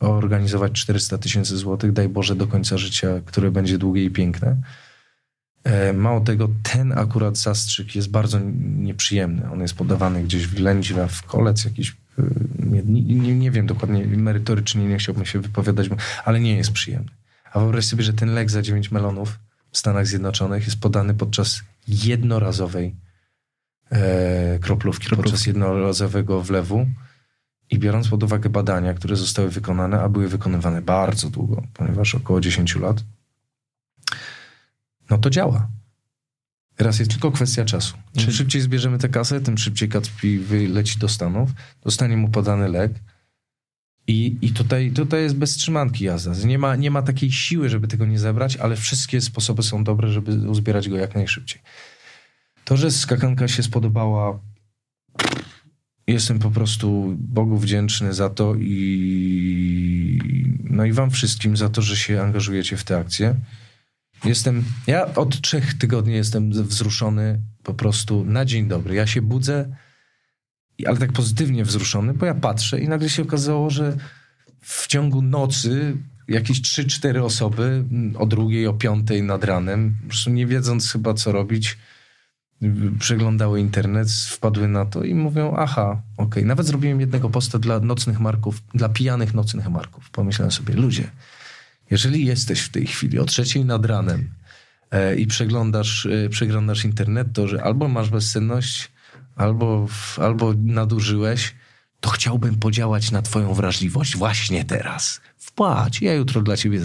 organizować 0.01 0.73
400 0.73 1.19
tysięcy 1.19 1.57
złotych, 1.57 1.93
daj 1.93 2.09
Boże, 2.09 2.37
do 2.37 2.47
końca 2.47 2.79
życia, 2.79 3.09
które 3.25 3.51
będzie 3.51 3.79
długie 3.79 4.05
i 4.05 4.11
piękne. 4.11 4.57
E, 5.65 5.93
mało 5.93 6.21
tego, 6.21 6.49
ten 6.63 6.99
akurat 6.99 7.39
zastrzyk 7.39 7.97
jest 7.97 8.11
bardzo 8.11 8.41
nieprzyjemny. 8.61 9.51
On 9.53 9.61
jest 9.61 9.75
podawany 9.75 10.23
gdzieś 10.23 10.47
w 10.47 10.55
Ględzina, 10.55 11.07
w 11.07 11.23
kolec 11.23 11.65
jakiś, 11.65 11.97
e, 12.19 12.23
nie, 12.59 12.83
nie, 12.83 13.35
nie, 13.35 13.51
wiem 13.51 13.67
dokładnie, 13.67 14.07
merytorycznie 14.07 14.85
nie 14.85 14.99
chciałbym 14.99 15.27
się 15.27 15.41
wypowiadać, 15.41 15.89
ale 16.25 16.41
nie 16.41 16.57
jest 16.57 16.73
przyjemny. 16.73 17.11
A 17.53 17.61
wyobraź 17.61 17.85
sobie, 17.85 18.03
że 18.03 18.13
ten 18.13 18.35
lek 18.35 18.51
za 18.51 18.63
9 18.63 18.91
melonów 18.91 19.39
w 19.71 19.79
Stanach 19.79 20.07
Zjednoczonych 20.07 20.65
jest 20.65 20.81
podany 20.81 21.15
podczas 21.15 21.61
jednorazowej 21.89 22.97
e, 23.91 24.59
kroplówki, 24.59 25.07
kroplówki, 25.07 25.31
podczas 25.31 25.47
jednorazowego 25.47 26.43
wlewu 26.43 26.87
i 27.71 27.79
biorąc 27.79 28.09
pod 28.09 28.23
uwagę 28.23 28.51
badania, 28.51 28.95
które 28.95 29.17
zostały 29.17 29.49
wykonane, 29.49 30.01
a 30.01 30.09
były 30.09 30.29
wykonywane 30.29 30.83
bardzo 30.83 31.31
długo, 31.31 31.63
ponieważ 31.75 32.15
około 32.15 32.41
10 32.41 32.77
lat, 32.77 33.05
no 35.11 35.19
to 35.19 35.31
działa. 35.31 35.69
Teraz 36.77 36.99
jest 36.99 37.11
tylko 37.11 37.33
kwestia 37.33 37.65
czasu. 37.65 37.97
Im 38.15 38.21
Czyli... 38.21 38.33
szybciej 38.33 38.63
zbierzemy 38.63 38.99
tę 38.99 39.09
kasę, 39.09 39.41
tym 39.41 39.59
szybciej 39.59 39.89
Kacpi 39.89 40.39
wyleci 40.39 40.99
do 40.99 41.09
Stanów, 41.09 41.51
dostanie 41.85 42.17
mu 42.17 42.29
podany 42.29 42.69
lek 42.69 42.93
i, 44.07 44.39
i 44.43 44.53
tutaj, 44.53 44.91
tutaj 44.91 45.23
jest 45.23 45.37
bez 45.37 45.55
trzymanki 45.55 46.05
jazda. 46.05 46.33
Nie 46.47 46.59
ma, 46.59 46.77
nie 46.77 46.91
ma 46.91 47.03
takiej 47.03 47.33
siły, 47.33 47.69
żeby 47.69 47.89
tego 47.89 48.07
nie 48.07 48.19
zebrać, 48.19 48.57
ale 48.57 48.77
wszystkie 48.77 49.21
sposoby 49.21 49.63
są 49.63 49.85
dobre, 49.85 50.09
żeby 50.09 50.51
uzbierać 50.51 50.89
go 50.89 50.97
jak 50.97 51.15
najszybciej. 51.15 51.63
To, 52.65 52.77
że 52.77 52.91
skakanka 52.91 53.49
się 53.49 53.63
spodobała 53.63 54.41
Jestem 56.11 56.39
po 56.39 56.51
prostu 56.51 57.17
Bogu 57.19 57.57
wdzięczny 57.57 58.15
za 58.15 58.31
to 58.31 58.55
i 58.55 60.19
no 60.65 60.85
i 60.85 60.93
wam 60.93 61.11
wszystkim 61.11 61.57
za 61.57 61.69
to, 61.69 61.83
że 61.83 61.97
się 61.97 62.23
angażujecie 62.23 62.77
w 62.77 62.85
tę 62.85 62.99
akcję. 62.99 63.35
Jestem, 64.25 64.65
ja 64.87 65.15
od 65.15 65.41
trzech 65.41 65.75
tygodni 65.75 66.15
jestem 66.15 66.51
wzruszony 66.51 67.41
po 67.63 67.75
prostu 67.75 68.25
na 68.25 68.45
dzień 68.45 68.69
dobry. 68.69 68.95
Ja 68.95 69.07
się 69.07 69.23
budzę, 69.23 69.77
ale 70.87 70.97
tak 70.97 71.13
pozytywnie 71.13 71.65
wzruszony, 71.65 72.15
bo 72.15 72.27
ja 72.27 72.35
patrzę 72.35 72.81
i 72.81 72.89
nagle 72.89 73.09
się 73.09 73.23
okazało, 73.23 73.71
że 73.71 73.97
w 74.61 74.87
ciągu 74.87 75.23
nocy 75.23 75.97
jakieś 76.29 76.63
trzy, 76.63 76.85
cztery 76.85 77.23
osoby 77.25 77.85
o 78.19 78.27
drugiej, 78.27 78.67
o 78.67 78.75
piątej 78.75 79.23
nad 79.23 79.45
ranem, 79.45 79.97
po 80.03 80.09
prostu 80.09 80.31
nie 80.31 80.47
wiedząc 80.47 80.93
chyba 80.93 81.15
co 81.15 81.33
robić, 81.33 81.79
przeglądały 82.99 83.61
internet, 83.61 84.11
wpadły 84.11 84.69
na 84.69 84.85
to 84.85 85.05
i 85.05 85.15
mówią, 85.15 85.55
aha, 85.59 86.03
okej. 86.17 86.27
Okay. 86.27 86.45
Nawet 86.45 86.67
zrobiłem 86.67 87.01
jednego 87.01 87.31
posta 87.31 87.59
dla 87.59 87.81
nocnych 87.81 88.21
marków, 88.21 88.63
dla 88.75 88.89
pijanych 88.89 89.35
nocnych 89.35 89.69
marków. 89.69 90.11
Pomyślałem 90.11 90.53
sobie, 90.53 90.75
ludzie, 90.75 91.11
jeżeli 91.91 92.27
jesteś 92.27 92.61
w 92.61 92.69
tej 92.69 92.87
chwili 92.87 93.19
o 93.19 93.25
trzeciej 93.25 93.65
nad 93.65 93.87
ranem 93.87 94.31
e, 94.91 95.17
i 95.17 95.27
przeglądasz, 95.27 96.07
e, 96.07 96.29
przeglądasz 96.29 96.85
internet, 96.85 97.29
to 97.33 97.49
że 97.49 97.63
albo 97.63 97.89
masz 97.89 98.11
bezsenność, 98.11 98.91
albo, 99.37 99.89
albo 100.17 100.55
nadużyłeś, 100.59 101.55
to 102.01 102.11
chciałbym 102.11 102.59
podziałać 102.59 103.11
na 103.11 103.23
twoją 103.23 103.55
wrażliwość 103.55 104.17
właśnie 104.17 104.65
teraz. 104.65 105.21
Wpłać, 105.39 106.03
ja 106.03 106.15
jutro 106.15 106.43
dla 106.43 106.57
ciebie 106.57 106.81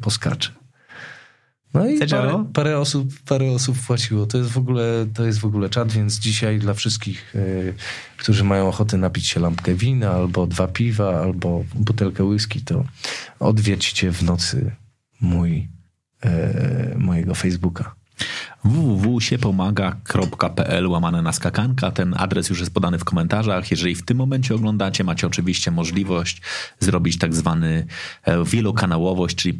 poskaczę. 0.00 0.57
No 1.74 1.88
i 1.88 1.98
parę, 1.98 2.44
parę, 2.52 2.78
osób, 2.78 3.08
parę 3.24 3.50
osób 3.50 3.76
wpłaciło. 3.76 4.26
To 4.26 4.38
jest 4.38 4.50
w 4.50 4.58
ogóle, 4.58 5.06
to 5.14 5.26
jest 5.26 5.38
w 5.38 5.44
ogóle 5.44 5.68
czat, 5.68 5.92
więc 5.92 6.18
dzisiaj 6.18 6.58
dla 6.58 6.74
wszystkich, 6.74 7.34
y, 7.36 7.74
którzy 8.16 8.44
mają 8.44 8.68
ochotę 8.68 8.96
napić 8.96 9.28
się 9.28 9.40
lampkę 9.40 9.74
wina, 9.74 10.10
albo 10.10 10.46
dwa 10.46 10.68
piwa, 10.68 11.20
albo 11.20 11.64
butelkę 11.74 12.24
whisky, 12.24 12.60
to 12.60 12.84
odwiedźcie 13.40 14.12
w 14.12 14.22
nocy 14.22 14.72
mój, 15.20 15.68
y, 16.24 16.98
mojego 16.98 17.34
Facebooka 17.34 17.94
www.siepomaga.pl 18.64 20.86
łamane 20.86 21.22
na 21.22 21.32
skakanka. 21.32 21.90
Ten 21.90 22.14
adres 22.16 22.50
już 22.50 22.60
jest 22.60 22.74
podany 22.74 22.98
w 22.98 23.04
komentarzach. 23.04 23.70
Jeżeli 23.70 23.94
w 23.94 24.02
tym 24.02 24.16
momencie 24.16 24.54
oglądacie, 24.54 25.04
macie 25.04 25.26
oczywiście 25.26 25.70
możliwość 25.70 26.42
zrobić 26.80 27.18
tak 27.18 27.34
zwany 27.34 27.86
e, 28.24 28.44
wielokanałowość, 28.44 29.36
czyli 29.36 29.54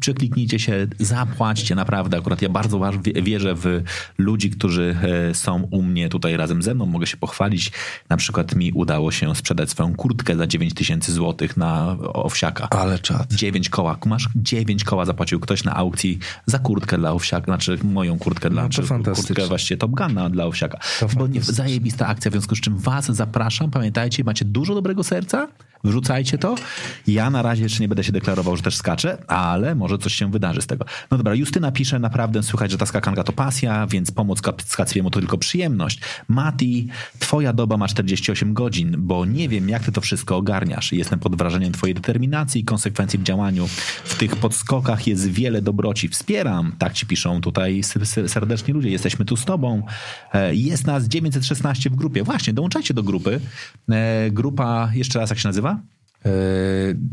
przekliknijcie 0.00 0.58
się, 0.58 0.86
zapłaćcie 0.98 1.74
naprawdę. 1.74 2.18
Akurat 2.18 2.42
ja 2.42 2.48
bardzo 2.48 2.80
wierzę 3.22 3.54
w 3.54 3.82
ludzi, 4.18 4.50
którzy 4.50 4.96
e, 5.30 5.34
są 5.34 5.68
u 5.70 5.82
mnie 5.82 6.08
tutaj 6.08 6.36
razem 6.36 6.62
ze 6.62 6.74
mną. 6.74 6.86
Mogę 6.86 7.06
się 7.06 7.16
pochwalić. 7.16 7.72
Na 8.08 8.16
przykład 8.16 8.54
mi 8.54 8.72
udało 8.72 9.12
się 9.12 9.34
sprzedać 9.34 9.70
swoją 9.70 9.94
kurtkę 9.94 10.36
za 10.36 10.46
9 10.46 10.74
tysięcy 10.74 11.12
złotych 11.12 11.56
na 11.56 11.96
owsiaka. 12.12 12.68
Ale 12.70 12.98
czad. 12.98 13.32
9 13.32 13.68
koła. 13.68 13.98
Masz 14.06 14.28
9 14.36 14.84
koła 14.84 15.04
zapłacił 15.04 15.40
ktoś 15.40 15.64
na 15.64 15.76
aukcji 15.76 16.18
za 16.46 16.58
kurtkę 16.58 16.98
dla 16.98 17.12
owsiaka, 17.12 17.44
znaczy 17.44 17.78
moją 17.84 18.07
moją 18.08 18.18
kurtkę 18.18 18.50
dla, 18.50 18.62
no, 18.62 18.68
czy 18.68 18.82
kurtkę 19.14 19.46
właściwie 19.46 19.78
Top 19.78 19.90
Guna 19.90 20.30
dla 20.30 20.44
Owsiaka. 20.44 20.80
Bo 21.16 21.26
nie, 21.26 21.42
zajebista 21.42 22.06
akcja, 22.06 22.30
w 22.30 22.34
związku 22.34 22.56
z 22.56 22.60
czym 22.60 22.78
was 22.78 23.06
zapraszam. 23.06 23.70
Pamiętajcie, 23.70 24.24
macie 24.24 24.44
dużo 24.44 24.74
dobrego 24.74 25.04
serca, 25.04 25.48
Wrzucajcie 25.84 26.38
to. 26.38 26.54
Ja 27.06 27.30
na 27.30 27.42
razie 27.42 27.62
jeszcze 27.62 27.80
nie 27.80 27.88
będę 27.88 28.04
się 28.04 28.12
deklarował, 28.12 28.56
że 28.56 28.62
też 28.62 28.76
skaczę, 28.76 29.18
ale 29.26 29.74
może 29.74 29.98
coś 29.98 30.14
się 30.14 30.30
wydarzy 30.30 30.62
z 30.62 30.66
tego. 30.66 30.84
No 31.10 31.16
dobra, 31.16 31.34
Justyna 31.34 31.72
pisze, 31.72 31.98
naprawdę 31.98 32.42
słychać, 32.42 32.70
że 32.70 32.78
ta 32.78 32.86
skakanka 32.86 33.24
to 33.24 33.32
pasja, 33.32 33.86
więc 33.86 34.10
pomoc 34.10 34.40
Skacwiemu 34.64 35.10
to 35.10 35.20
tylko 35.20 35.38
przyjemność. 35.38 36.00
Mati, 36.28 36.88
twoja 37.18 37.52
doba 37.52 37.76
ma 37.76 37.88
48 37.88 38.54
godzin, 38.54 38.96
bo 38.98 39.24
nie 39.24 39.48
wiem, 39.48 39.68
jak 39.68 39.84
ty 39.84 39.92
to 39.92 40.00
wszystko 40.00 40.36
ogarniasz. 40.36 40.92
Jestem 40.92 41.18
pod 41.18 41.36
wrażeniem 41.36 41.72
twojej 41.72 41.94
determinacji 41.94 42.60
i 42.60 42.64
konsekwencji 42.64 43.18
w 43.18 43.22
działaniu. 43.22 43.66
W 44.04 44.14
tych 44.18 44.36
podskokach 44.36 45.06
jest 45.06 45.30
wiele 45.30 45.62
dobroci. 45.62 46.08
Wspieram, 46.08 46.72
tak 46.78 46.92
ci 46.92 47.06
piszą 47.06 47.40
tutaj 47.40 47.82
serdeczni 48.26 48.74
ludzie. 48.74 48.90
Jesteśmy 48.90 49.24
tu 49.24 49.36
z 49.36 49.44
tobą. 49.44 49.82
E, 50.32 50.54
jest 50.54 50.86
nas 50.86 51.04
916 51.04 51.90
w 51.90 51.96
grupie. 51.96 52.22
Właśnie, 52.22 52.52
dołączajcie 52.52 52.94
do 52.94 53.02
grupy. 53.02 53.40
E, 53.90 54.30
grupa, 54.30 54.90
jeszcze 54.94 55.18
raz 55.18 55.30
jak 55.30 55.38
się 55.38 55.48
nazywa? 55.48 55.67
Nazywa? 56.24 57.08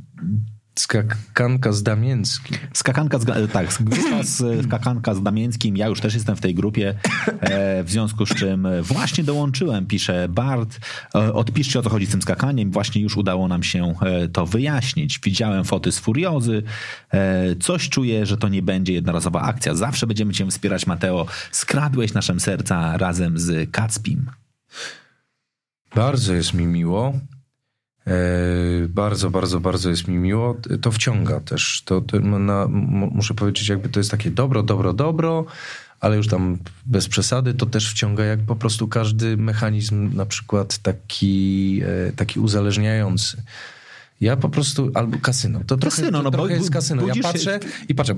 Skakanka 0.80 1.72
z 1.72 1.84
Damięckim. 1.84 2.58
Skakanka 2.74 3.20
z, 3.20 3.52
tak, 3.52 3.68
grupa 3.80 4.24
z, 4.24 4.66
skakanka 4.66 5.16
z 5.16 5.24
Damięckim. 5.24 5.78
Ja 5.78 5.88
już 5.88 6.02
też 6.02 6.14
jestem 6.14 6.36
w 6.36 6.42
tej 6.42 6.56
grupie, 6.56 6.96
e, 7.40 7.84
w 7.84 7.92
związku 7.92 8.26
z 8.26 8.30
czym 8.30 8.68
właśnie 8.82 9.24
dołączyłem, 9.24 9.86
pisze 9.86 10.30
Bart. 10.30 10.80
E, 11.16 11.34
odpiszcie 11.34 11.80
o 11.80 11.82
co 11.82 11.90
chodzi 11.90 12.06
z 12.06 12.10
tym 12.10 12.22
skakaniem. 12.22 12.72
Właśnie 12.72 13.02
już 13.02 13.18
udało 13.18 13.48
nam 13.48 13.64
się 13.64 13.94
e, 14.02 14.28
to 14.28 14.46
wyjaśnić. 14.46 15.20
Widziałem 15.24 15.64
foty 15.64 15.92
z 15.92 16.00
Furiozy. 16.00 16.64
E, 17.12 17.56
coś 17.56 17.90
czuję, 17.90 18.26
że 18.26 18.38
to 18.38 18.50
nie 18.50 18.62
będzie 18.62 18.94
jednorazowa 18.94 19.42
akcja. 19.42 19.76
Zawsze 19.76 20.08
będziemy 20.08 20.34
cię 20.34 20.48
wspierać, 20.48 20.88
Mateo. 20.88 21.26
Skradłeś 21.52 22.14
naszym 22.14 22.40
serca 22.40 22.98
razem 22.98 23.40
z 23.40 23.72
Kacpim. 23.72 24.32
Bardzo 25.96 26.34
jest 26.34 26.54
mi 26.54 26.66
miło. 26.66 27.14
E, 28.08 28.88
bardzo, 28.90 29.30
bardzo, 29.30 29.60
bardzo 29.60 29.90
jest 29.90 30.08
mi 30.08 30.18
miło. 30.18 30.58
To 30.82 30.92
wciąga 30.92 31.40
też. 31.40 31.82
To, 31.86 32.02
to 32.02 32.20
na, 32.20 32.68
muszę 33.12 33.34
powiedzieć, 33.34 33.70
jakby 33.70 33.90
to 33.90 34.00
jest 34.00 34.12
takie 34.12 34.32
dobro, 34.32 34.64
dobro, 34.64 34.94
dobro, 34.94 35.46
ale 36.00 36.18
już 36.18 36.28
tam 36.28 36.58
bez 36.86 37.08
przesady, 37.08 37.54
to 37.54 37.66
też 37.66 37.92
wciąga 37.92 38.24
jak 38.24 38.40
po 38.40 38.56
prostu 38.56 38.88
każdy 38.88 39.38
mechanizm, 39.38 40.16
na 40.16 40.26
przykład 40.26 40.78
taki, 40.78 41.82
e, 41.86 42.12
taki 42.12 42.40
uzależniający. 42.40 43.44
Ja 44.22 44.38
po 44.38 44.50
prostu, 44.50 44.92
albo 44.94 45.18
kasyno. 45.20 45.60
To 45.68 45.78
trochę, 45.78 45.96
Kasyno, 46.02 46.18
no 46.22 46.24
to 46.24 46.38
bo 46.38 46.38
trochę 46.38 46.54
jest 46.54 46.72
kasyno. 46.72 47.08
Ja 47.08 47.14
patrzę 47.24 47.60
i 47.90 47.96
patrzę 47.96 48.16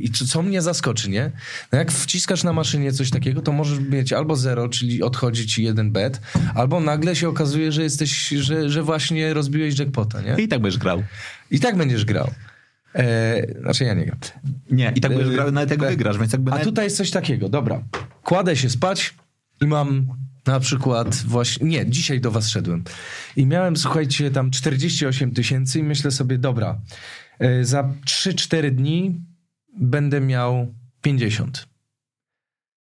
i 0.00 0.10
czy- 0.10 0.26
co 0.26 0.42
mnie 0.42 0.62
zaskoczy, 0.62 1.10
nie? 1.10 1.32
No 1.72 1.78
jak 1.78 1.92
wciskasz 1.92 2.44
na 2.44 2.52
maszynie 2.52 2.92
coś 2.92 3.10
takiego, 3.10 3.42
to 3.42 3.52
możesz 3.52 3.78
mieć 3.78 4.12
albo 4.12 4.36
zero, 4.36 4.68
czyli 4.68 5.02
odchodzi 5.02 5.46
ci 5.46 5.62
jeden 5.62 5.92
bet, 5.92 6.20
albo 6.54 6.80
nagle 6.80 7.16
się 7.16 7.28
okazuje, 7.28 7.72
że 7.72 7.82
jesteś, 7.82 8.28
że, 8.28 8.70
że 8.70 8.82
właśnie 8.82 9.34
rozbiłeś 9.34 9.78
jackpota, 9.78 10.20
nie? 10.20 10.36
I 10.44 10.48
tak 10.48 10.60
będziesz 10.60 10.78
grał. 10.80 11.02
I 11.50 11.60
tak 11.60 11.76
będziesz 11.76 12.04
grał. 12.04 12.30
E, 12.94 13.60
znaczy 13.60 13.84
ja 13.84 13.94
nie 13.94 14.04
gram. 14.06 14.18
Nie, 14.70 14.92
i 14.96 15.00
tak 15.00 15.10
będziesz 15.10 15.28
E, 15.28 15.32
grał, 15.32 15.52
nawet 15.52 15.70
jak 15.70 15.80
tak. 15.80 15.88
wygrasz, 15.90 16.18
więc 16.18 16.32
jakby... 16.32 16.50
A 16.50 16.54
nawet- 16.54 16.66
tutaj 16.68 16.84
jest 16.84 16.96
coś 16.96 17.10
takiego, 17.10 17.48
dobra. 17.48 17.82
Kładę 18.24 18.56
się 18.56 18.70
spać 18.70 19.14
i 19.60 19.66
mam 19.66 20.06
na 20.46 20.60
przykład 20.60 21.16
właśnie, 21.26 21.68
nie, 21.68 21.90
dzisiaj 21.90 22.20
do 22.20 22.30
was 22.30 22.48
szedłem 22.48 22.84
i 23.36 23.46
miałem, 23.46 23.76
słuchajcie, 23.76 24.30
tam 24.30 24.50
48 24.50 25.30
tysięcy 25.34 25.78
i 25.78 25.82
myślę 25.82 26.10
sobie, 26.10 26.38
dobra, 26.38 26.80
e, 27.38 27.64
za 27.64 27.82
3-4 28.06 28.70
dni 28.70 29.20
będę 29.78 30.20
miał 30.20 30.74
50. 31.02 31.69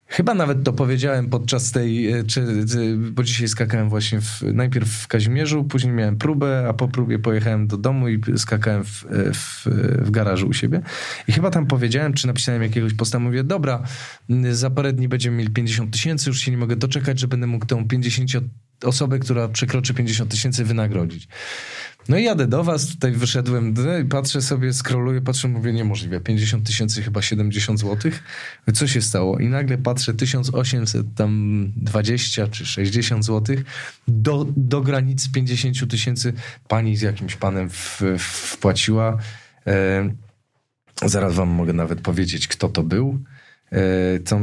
Chyba 0.07 0.35
nawet 0.35 0.65
to 0.65 0.73
powiedziałem 0.73 1.31
podczas 1.31 1.73
tej, 1.73 2.13
e, 2.13 2.25
czy, 2.25 2.65
czy, 2.71 2.97
bo 2.97 3.23
dzisiaj 3.23 3.49
skakałem 3.49 3.89
właśnie 3.89 4.21
w, 4.21 4.43
najpierw 4.43 4.89
w 4.89 5.09
Kazimierzu, 5.09 5.65
później 5.65 5.93
miałem 5.93 6.17
próbę, 6.17 6.67
a 6.69 6.73
po 6.73 6.89
próbie 6.89 7.19
pojechałem 7.19 7.67
do 7.67 7.77
domu 7.77 8.09
i 8.09 8.21
skakałem 8.37 8.85
w, 8.85 9.05
e, 9.05 9.33
w, 9.33 9.67
w 9.99 10.11
garażu 10.11 10.49
u 10.49 10.53
siebie. 10.53 10.81
I 11.29 11.33
chyba 11.33 11.51
tam 11.51 11.67
powiedziałem, 11.67 12.13
czy 12.13 12.27
napisałem 12.27 12.63
jakiegoś 12.63 12.95
posta, 12.95 13.19
mówię, 13.19 13.45
dobra, 13.45 13.83
za 14.51 14.71
parę 14.71 14.93
dni 14.93 15.09
będziemy 15.09 15.37
mieli 15.37 15.51
50 15.51 15.93
tysięcy, 15.93 16.31
już 16.31 16.41
się 16.41 16.51
nie 16.51 16.57
mogę 16.59 16.77
doczekać, 16.77 17.21
że 17.21 17.29
będę 17.29 17.47
mógł 17.47 17.67
tą 17.67 17.89
50 17.89 18.31
osobę, 18.85 19.19
która 19.19 19.49
przekroczy 19.49 19.95
50 19.95 20.31
tysięcy 20.31 20.65
wynagrodzić. 20.65 21.29
No 22.09 22.19
i 22.19 22.25
jadę 22.25 22.47
do 22.47 22.65
was, 22.65 22.89
tutaj 22.89 23.13
wyszedłem 23.13 23.75
i 24.03 24.09
patrzę 24.09 24.43
sobie, 24.43 24.73
scrolluję, 24.73 25.21
patrzę, 25.21 25.49
mówię, 25.49 25.73
niemożliwe, 25.73 26.21
50 26.21 26.67
tysięcy, 26.67 27.03
chyba 27.03 27.23
70 27.23 27.79
złotych. 27.79 28.23
Co 28.75 28.87
się 28.87 29.03
stało? 29.03 29.39
I 29.39 29.49
nagle 29.49 29.79
patrzę, 29.79 30.15
1800 30.15 31.07
tam 31.15 31.73
20 31.77 32.49
czy 32.49 32.67
60 32.67 33.25
złotych 33.25 33.65
do, 34.09 34.47
do 34.57 34.81
granicy 34.81 35.33
50 35.33 35.91
tysięcy 35.91 36.33
pani 36.69 36.97
z 36.97 37.03
jakimś 37.03 37.37
panem 37.37 37.71
w, 37.71 38.01
w, 38.19 38.23
wpłaciła. 38.23 39.19
E, 39.67 40.11
zaraz 41.05 41.35
wam 41.35 41.49
mogę 41.49 41.73
nawet 41.73 42.01
powiedzieć, 42.01 42.49
kto 42.49 42.69
to 42.69 42.83
był. 42.83 43.19
E, 43.73 44.19
to, 44.19 44.41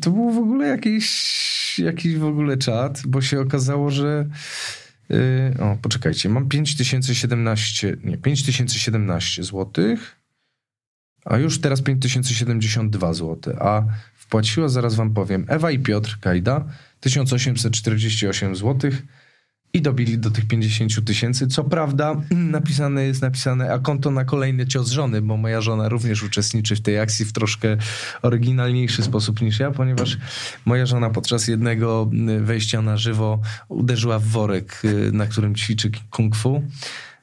to 0.00 0.10
był 0.10 0.30
w 0.30 0.38
ogóle 0.38 0.66
jakiś, 0.66 1.78
jakiś 1.78 2.16
w 2.16 2.24
ogóle 2.24 2.56
czat, 2.56 3.02
bo 3.06 3.22
się 3.22 3.40
okazało, 3.40 3.90
że 3.90 4.26
Yy, 5.12 5.64
o, 5.64 5.76
poczekajcie, 5.82 6.28
mam 6.28 6.48
5017, 6.48 7.96
nie, 8.04 8.18
5017 8.18 9.42
złotych, 9.42 10.16
a 11.24 11.38
już 11.38 11.60
teraz 11.60 11.82
5072 11.82 13.14
zł, 13.14 13.54
a 13.60 13.82
wpłaciła, 14.14 14.68
zaraz 14.68 14.94
wam 14.94 15.14
powiem, 15.14 15.44
Ewa 15.48 15.70
i 15.70 15.78
Piotr 15.78 16.18
Kajda 16.20 16.64
1848 17.00 18.56
złotych 18.56 19.02
i 19.74 19.82
dobili 19.82 20.18
do 20.18 20.30
tych 20.30 20.46
50 20.46 21.04
tysięcy. 21.04 21.46
Co 21.46 21.64
prawda 21.64 22.16
napisane 22.30 23.04
jest 23.04 23.22
napisane, 23.22 23.72
a 23.72 23.78
konto 23.78 24.10
na 24.10 24.24
kolejny 24.24 24.66
cios 24.66 24.90
żony, 24.90 25.22
bo 25.22 25.36
moja 25.36 25.60
żona 25.60 25.88
również 25.88 26.22
uczestniczy 26.22 26.76
w 26.76 26.80
tej 26.80 26.98
akcji 26.98 27.24
w 27.24 27.32
troszkę 27.32 27.76
oryginalniejszy 28.22 29.02
sposób 29.02 29.40
niż 29.40 29.60
ja, 29.60 29.70
ponieważ 29.70 30.18
moja 30.64 30.86
żona 30.86 31.10
podczas 31.10 31.48
jednego 31.48 32.10
y, 32.28 32.40
wejścia 32.40 32.82
na 32.82 32.96
żywo 32.96 33.40
uderzyła 33.68 34.18
w 34.18 34.24
worek, 34.24 34.82
y, 34.84 35.12
na 35.12 35.26
którym 35.26 35.54
ćwiczy 35.54 35.90
kung 36.10 36.36
fu. 36.36 36.62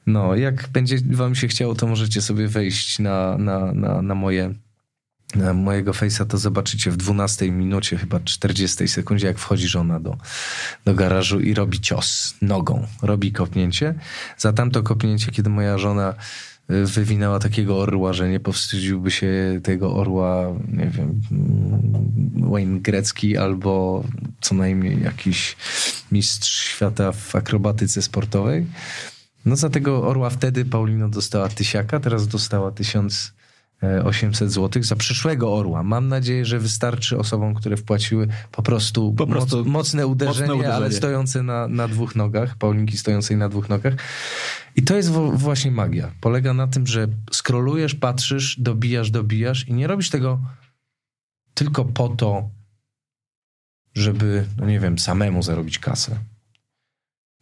No, 0.06 0.36
jak 0.36 0.68
będzie 0.68 0.96
wam 1.10 1.34
się 1.34 1.48
chciało, 1.48 1.74
to 1.74 1.86
możecie 1.86 2.22
sobie 2.22 2.48
wejść 2.48 2.98
na, 2.98 3.38
na, 3.38 3.72
na, 3.72 4.02
na 4.02 4.14
moje 4.14 4.54
mojego 5.54 5.92
face'a, 5.92 6.26
to 6.26 6.38
zobaczycie 6.38 6.90
w 6.90 6.96
12 6.96 7.50
minucie, 7.50 7.96
chyba 7.96 8.20
40 8.20 8.88
sekundzie, 8.88 9.26
jak 9.26 9.38
wchodzi 9.38 9.68
żona 9.68 10.00
do, 10.00 10.16
do 10.84 10.94
garażu 10.94 11.40
i 11.40 11.54
robi 11.54 11.80
cios 11.80 12.34
nogą, 12.42 12.86
robi 13.02 13.32
kopnięcie. 13.32 13.94
Za 14.38 14.52
tamto 14.52 14.82
kopnięcie, 14.82 15.32
kiedy 15.32 15.50
moja 15.50 15.78
żona 15.78 16.14
y, 16.70 16.86
wywinęła 16.86 17.38
takiego 17.38 17.78
orła, 17.78 18.12
że 18.12 18.28
nie 18.28 18.40
powstydziłby 18.40 19.10
się 19.10 19.60
tego 19.62 19.94
orła, 19.94 20.46
nie 20.68 20.86
wiem, 20.86 21.20
mm, 21.32 22.50
Wayne 22.50 22.80
Grecki 22.80 23.36
albo 23.36 24.04
co 24.40 24.54
najmniej 24.54 25.02
jakiś 25.02 25.56
mistrz 26.12 26.68
świata 26.68 27.12
w 27.12 27.36
akrobatyce 27.36 28.02
sportowej. 28.02 28.66
No 29.44 29.56
za 29.56 29.70
tego 29.70 30.08
orła 30.08 30.30
wtedy 30.30 30.64
Paulino 30.64 31.08
dostała 31.08 31.48
tysiaka, 31.48 32.00
teraz 32.00 32.28
dostała 32.28 32.70
1800 33.80 34.52
zł 34.52 34.82
za 34.82 34.96
przyszłego 34.96 35.54
orła. 35.54 35.82
Mam 35.82 36.08
nadzieję, 36.08 36.44
że 36.44 36.58
wystarczy 36.58 37.18
osobom, 37.18 37.54
które 37.54 37.76
wpłaciły 37.76 38.28
po 38.52 38.62
prostu, 38.62 39.12
Po 39.12 39.26
prostu 39.26 39.56
moc, 39.56 39.66
mocne, 39.66 40.06
uderzenie, 40.06 40.40
mocne 40.40 40.54
uderzenie. 40.54 40.74
ale 40.74 40.92
stojące 40.92 41.42
na, 41.42 41.68
na 41.68 41.88
dwóch 41.88 42.16
nogach, 42.16 42.56
Paulinki 42.56 42.96
stojącej 42.98 43.36
na 43.36 43.48
dwóch 43.48 43.68
nogach. 43.68 43.94
I 44.76 44.82
to 44.82 44.96
jest 44.96 45.10
wo- 45.10 45.32
właśnie 45.32 45.70
magia. 45.70 46.12
Polega 46.20 46.54
na 46.54 46.66
tym, 46.66 46.86
że 46.86 47.08
skrolujesz, 47.32 47.94
patrzysz, 47.94 48.56
dobijasz, 48.60 49.10
dobijasz 49.10 49.68
i 49.68 49.72
nie 49.74 49.86
robisz 49.86 50.10
tego 50.10 50.40
tylko 51.54 51.84
po 51.84 52.08
to, 52.08 52.50
żeby, 53.94 54.46
no 54.56 54.66
nie 54.66 54.80
wiem, 54.80 54.98
samemu 54.98 55.42
zarobić 55.42 55.78
kasę. 55.78 56.18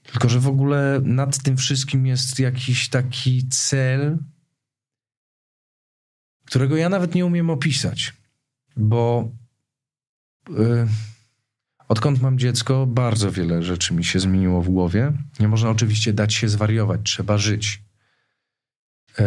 Tylko, 0.03 0.29
że 0.29 0.41
w 0.41 0.49
ogóle 0.49 1.01
nad 1.05 1.43
tym 1.43 1.57
wszystkim 1.57 2.07
jest 2.07 2.39
jakiś 2.39 2.89
taki 2.89 3.49
cel, 3.49 4.19
którego 6.49 6.77
ja 6.77 6.89
nawet 6.89 7.15
nie 7.15 7.27
umiem 7.27 7.51
opisać, 7.51 8.13
bo 8.77 9.31
y, 10.51 10.55
odkąd 11.89 12.23
mam 12.23 12.39
dziecko, 12.39 12.87
bardzo 12.87 13.33
wiele 13.33 13.63
rzeczy 13.63 13.95
mi 13.95 14.05
się 14.05 14.21
zmieniło 14.21 14.63
w 14.63 14.69
głowie. 14.69 15.13
Nie 15.41 15.49
można 15.49 15.71
oczywiście 15.71 16.13
dać 16.13 16.35
się 16.35 16.49
zwariować, 16.49 17.01
trzeba 17.05 17.39
żyć. 17.39 17.83
Y, 19.21 19.23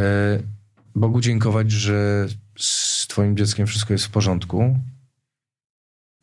Bogu 0.96 1.22
dziękować, 1.22 1.72
że 1.72 2.28
z 2.60 3.08
Twoim 3.08 3.38
dzieckiem 3.38 3.68
wszystko 3.68 3.94
jest 3.94 4.06
w 4.06 4.12
porządku 4.12 4.80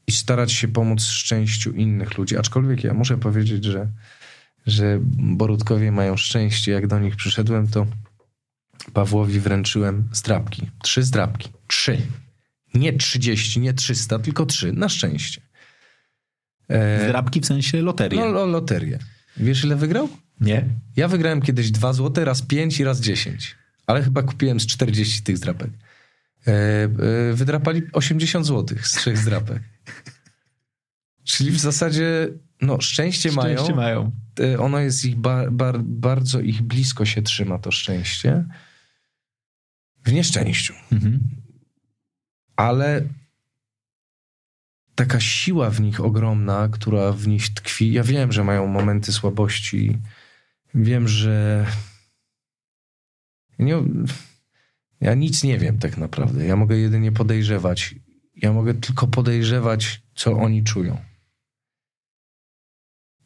i 0.06 0.12
starać 0.12 0.52
się 0.52 0.68
pomóc 0.68 1.02
szczęściu 1.02 1.72
innych 1.72 2.18
ludzi. 2.18 2.38
Aczkolwiek 2.38 2.84
ja 2.84 2.94
muszę 2.94 3.18
powiedzieć, 3.18 3.64
że 3.64 3.88
że 4.66 4.98
Borutkowie 5.18 5.92
mają 5.92 6.16
szczęście. 6.16 6.72
Jak 6.72 6.86
do 6.86 6.98
nich 6.98 7.16
przyszedłem, 7.16 7.68
to 7.68 7.86
Pawłowi 8.92 9.40
wręczyłem 9.40 10.08
zdrabki. 10.12 10.70
Trzy 10.82 11.02
zdrabki. 11.02 11.48
Trzy. 11.66 11.98
Nie 12.74 12.92
trzydzieści, 12.92 13.60
nie 13.60 13.74
trzysta, 13.74 14.18
tylko 14.18 14.46
trzy. 14.46 14.72
Na 14.72 14.88
szczęście. 14.88 15.40
E, 16.68 17.04
Zdrabki 17.04 17.40
w 17.40 17.46
sensie 17.46 17.82
loterii. 17.82 18.18
no, 18.18 18.26
lo, 18.26 18.46
loterię. 18.46 18.98
Wiesz, 19.36 19.64
ile 19.64 19.76
wygrał? 19.76 20.08
Nie? 20.40 20.64
Ja 20.96 21.08
wygrałem 21.08 21.42
kiedyś 21.42 21.70
dwa 21.70 21.92
złote, 21.92 22.24
raz 22.24 22.42
pięć 22.42 22.80
i 22.80 22.84
raz 22.84 23.00
dziesięć. 23.00 23.56
Ale 23.86 24.02
chyba 24.02 24.22
kupiłem 24.22 24.60
z 24.60 24.66
40 24.66 25.22
tych 25.22 25.36
zdrapek. 25.36 25.70
E, 26.46 26.52
e, 26.52 26.88
wydrapali 27.34 27.82
80 27.92 28.46
złotych 28.46 28.86
z 28.88 28.92
trzech 28.92 29.18
zdrapek. 29.18 29.62
Czyli 31.24 31.50
w 31.50 31.58
zasadzie, 31.58 32.28
no, 32.62 32.80
szczęście, 32.80 33.32
mają. 33.32 33.54
Szczęście 33.54 33.74
mają. 33.74 34.12
E, 34.40 34.58
ono 34.60 34.78
jest 34.78 35.04
ich 35.04 35.16
bar, 35.16 35.52
bar, 35.52 35.80
bardzo 35.82 36.40
ich 36.40 36.62
blisko 36.62 37.04
się 37.04 37.22
trzyma 37.22 37.58
to 37.58 37.70
szczęście. 37.70 38.44
W 40.08 40.12
nieszczęściu. 40.12 40.74
Mhm. 40.92 41.20
Ale 42.56 43.02
taka 44.94 45.20
siła 45.20 45.70
w 45.70 45.80
nich 45.80 46.00
ogromna, 46.00 46.68
która 46.72 47.12
w 47.12 47.28
nich 47.28 47.54
tkwi. 47.54 47.92
Ja 47.92 48.02
wiem, 48.02 48.32
że 48.32 48.44
mają 48.44 48.66
momenty 48.66 49.12
słabości. 49.12 49.98
Wiem, 50.74 51.08
że 51.08 51.66
Nie, 53.58 53.82
ja 55.00 55.14
nic 55.14 55.44
nie 55.44 55.58
wiem 55.58 55.78
tak 55.78 55.96
naprawdę. 55.96 56.46
Ja 56.46 56.56
mogę 56.56 56.76
jedynie 56.76 57.12
podejrzewać. 57.12 57.94
Ja 58.36 58.52
mogę 58.52 58.74
tylko 58.74 59.06
podejrzewać, 59.06 60.02
co 60.14 60.32
oni 60.32 60.64
czują. 60.64 60.98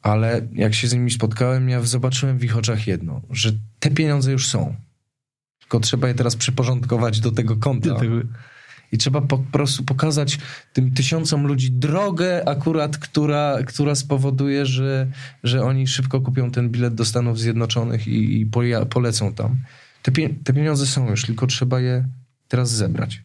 Ale 0.01 0.47
jak 0.53 0.73
się 0.73 0.87
z 0.87 0.93
nimi 0.93 1.11
spotkałem, 1.11 1.69
ja 1.69 1.81
zobaczyłem 1.81 2.37
w 2.37 2.43
ich 2.43 2.57
oczach 2.57 2.87
jedno, 2.87 3.21
że 3.29 3.51
te 3.79 3.91
pieniądze 3.91 4.31
już 4.31 4.47
są. 4.47 4.75
Tylko 5.73 5.83
trzeba 5.83 6.07
je 6.07 6.13
teraz 6.13 6.35
przyporządkować 6.35 7.19
do 7.19 7.31
tego 7.31 7.57
konta. 7.57 7.95
I 8.91 8.97
trzeba 8.97 9.21
po 9.21 9.37
prostu 9.37 9.83
pokazać 9.83 10.37
tym 10.73 10.91
tysiącom 10.91 11.47
ludzi 11.47 11.71
drogę 11.71 12.49
akurat, 12.49 12.97
która, 12.97 13.57
która 13.67 13.95
spowoduje, 13.95 14.65
że, 14.65 15.07
że 15.43 15.63
oni 15.63 15.87
szybko 15.87 16.21
kupią 16.21 16.51
ten 16.51 16.69
bilet 16.69 16.95
do 16.95 17.05
Stanów 17.05 17.39
Zjednoczonych 17.39 18.07
i, 18.07 18.41
i 18.41 18.45
polecą 18.89 19.33
tam. 19.33 19.57
Te, 20.01 20.11
pie 20.11 20.29
te 20.43 20.53
pieniądze 20.53 20.85
są 20.85 21.09
już, 21.09 21.25
tylko 21.25 21.47
trzeba 21.47 21.79
je 21.79 22.05
teraz 22.47 22.71
zebrać. 22.71 23.23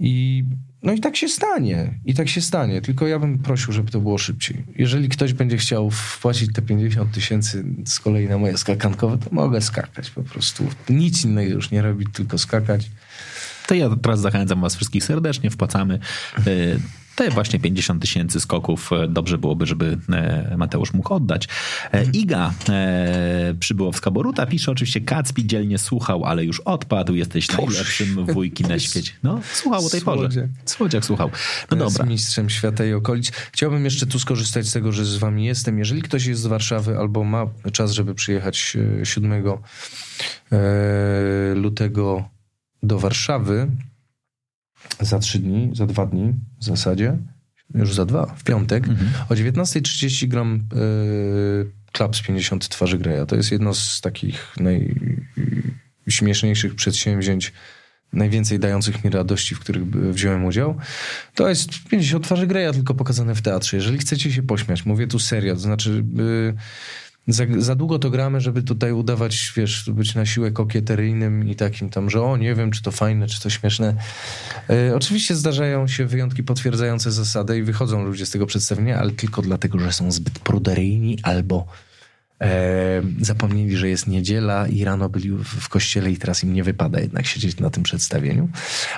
I 0.00 0.44
no 0.84 0.92
i 0.92 1.00
tak 1.00 1.16
się 1.16 1.28
stanie. 1.28 1.94
I 2.04 2.14
tak 2.14 2.28
się 2.28 2.40
stanie. 2.40 2.80
Tylko 2.80 3.06
ja 3.06 3.18
bym 3.18 3.38
prosił, 3.38 3.72
żeby 3.72 3.90
to 3.90 4.00
było 4.00 4.18
szybciej. 4.18 4.64
Jeżeli 4.76 5.08
ktoś 5.08 5.32
będzie 5.32 5.56
chciał 5.56 5.90
wpłacić 5.90 6.52
te 6.52 6.62
50 6.62 7.12
tysięcy 7.12 7.64
z 7.86 8.00
kolei 8.00 8.28
na 8.28 8.38
moje 8.38 8.58
skakankowe, 8.58 9.18
to 9.18 9.30
mogę 9.32 9.60
skakać 9.60 10.10
po 10.10 10.22
prostu. 10.22 10.68
Nic 10.90 11.24
innego 11.24 11.54
już 11.54 11.70
nie 11.70 11.82
robić, 11.82 12.08
tylko 12.12 12.38
skakać. 12.38 12.90
To 13.66 13.74
ja 13.74 13.96
teraz 14.02 14.20
zachęcam 14.20 14.60
was 14.60 14.74
wszystkich 14.74 15.04
serdecznie, 15.04 15.50
wpłacamy. 15.50 15.98
Te 17.14 17.30
właśnie 17.30 17.60
50 17.60 18.02
tysięcy 18.02 18.40
skoków 18.40 18.92
e, 18.92 19.08
dobrze 19.08 19.38
byłoby, 19.38 19.66
żeby 19.66 19.98
e, 20.12 20.56
Mateusz 20.56 20.92
mógł 20.92 21.14
oddać. 21.14 21.48
E, 21.92 22.04
Iga 22.04 22.54
Przybyłowska 23.60 24.10
Boruta 24.10 24.46
pisze 24.46 24.72
oczywiście 24.72 25.00
Kacpi 25.00 25.46
dzielnie 25.46 25.78
słuchał, 25.78 26.24
ale 26.24 26.44
już 26.44 26.60
odpadł. 26.60 27.14
Jesteś 27.14 27.48
najlepszym 27.48 28.26
wujki 28.26 28.64
na 28.64 28.78
świecie. 28.88 29.12
No, 29.22 29.40
słuchał 29.52 29.86
o 29.86 29.90
tej 29.90 30.00
porze. 30.00 30.48
Słodziak 30.64 31.04
słuchał. 31.04 31.30
No 31.70 31.76
dobra. 31.76 32.06
mistrzem 32.06 32.50
świata 32.50 32.84
i 32.84 32.92
okolic. 32.92 33.30
Chciałbym 33.30 33.84
jeszcze 33.84 34.06
tu 34.06 34.18
skorzystać 34.18 34.66
z 34.66 34.72
tego, 34.72 34.92
że 34.92 35.04
z 35.04 35.16
wami 35.16 35.44
jestem. 35.44 35.78
Jeżeli 35.78 36.02
ktoś 36.02 36.26
jest 36.26 36.40
z 36.40 36.46
Warszawy 36.46 36.98
albo 36.98 37.24
ma 37.24 37.46
czas, 37.72 37.92
żeby 37.92 38.14
przyjechać 38.14 38.76
7 39.04 39.44
lutego 41.54 42.28
do 42.82 42.98
Warszawy, 42.98 43.68
za 45.00 45.18
trzy 45.18 45.38
dni, 45.38 45.70
za 45.74 45.86
dwa 45.86 46.06
dni 46.06 46.34
w 46.60 46.64
zasadzie, 46.64 47.16
już 47.74 47.94
za 47.94 48.04
dwa, 48.04 48.26
w 48.26 48.44
piątek, 48.44 48.88
mhm. 48.88 49.10
o 49.28 49.34
19.30 49.34 50.28
gram 50.28 50.68
y, 50.72 51.84
z 52.12 52.22
50 52.22 52.68
twarzy 52.68 52.98
Greya. 52.98 53.26
To 53.26 53.36
jest 53.36 53.52
jedno 53.52 53.74
z 53.74 54.00
takich 54.00 54.54
najśmieszniejszych 56.06 56.74
przedsięwzięć, 56.74 57.52
najwięcej 58.12 58.58
dających 58.58 59.04
mi 59.04 59.10
radości, 59.10 59.54
w 59.54 59.60
których 59.60 59.90
wziąłem 59.90 60.44
udział. 60.44 60.76
To 61.34 61.48
jest 61.48 61.70
50 61.90 62.24
twarzy 62.24 62.46
Greya, 62.46 62.72
tylko 62.72 62.94
pokazane 62.94 63.34
w 63.34 63.42
teatrze. 63.42 63.76
Jeżeli 63.76 63.98
chcecie 63.98 64.32
się 64.32 64.42
pośmiać, 64.42 64.86
mówię 64.86 65.06
tu 65.06 65.18
serio, 65.18 65.54
to 65.54 65.60
znaczy... 65.60 66.04
Y, 66.18 66.54
za, 67.28 67.44
za, 67.58 67.74
długo 67.74 67.98
to 67.98 68.10
gramy, 68.10 68.40
żeby 68.40 68.62
tutaj 68.62 68.92
udawać, 68.92 69.52
wiesz, 69.56 69.90
być 69.90 70.14
na 70.14 70.26
siłę 70.26 70.50
kokieteryjnym 70.50 71.48
i 71.48 71.56
takim 71.56 71.90
tam, 71.90 72.10
że 72.10 72.22
o, 72.22 72.36
nie 72.36 72.54
wiem, 72.54 72.70
czy 72.70 72.82
to 72.82 72.90
fajne, 72.90 73.26
czy 73.26 73.42
to 73.42 73.50
śmieszne. 73.50 73.94
E, 74.70 74.96
oczywiście 74.96 75.34
zdarzają 75.34 75.86
się 75.86 76.06
wyjątki 76.06 76.42
potwierdzające 76.42 77.12
zasadę 77.12 77.58
i 77.58 77.62
wychodzą 77.62 78.04
ludzie 78.04 78.26
z 78.26 78.30
tego 78.30 78.46
przedstawienia, 78.46 78.98
ale 78.98 79.10
tylko 79.10 79.42
dlatego, 79.42 79.78
że 79.78 79.92
są 79.92 80.12
zbyt 80.12 80.38
pruderyjni 80.38 81.18
albo 81.22 81.66
e, 82.40 83.02
zapomnieli, 83.20 83.76
że 83.76 83.88
jest 83.88 84.06
niedziela 84.06 84.68
i 84.68 84.84
rano 84.84 85.08
byli 85.08 85.30
w, 85.30 85.44
w 85.44 85.68
kościele 85.68 86.10
i 86.10 86.16
teraz 86.16 86.44
im 86.44 86.52
nie 86.52 86.64
wypada 86.64 87.00
jednak 87.00 87.26
siedzieć 87.26 87.60
na 87.60 87.70
tym 87.70 87.82
przedstawieniu. 87.82 88.48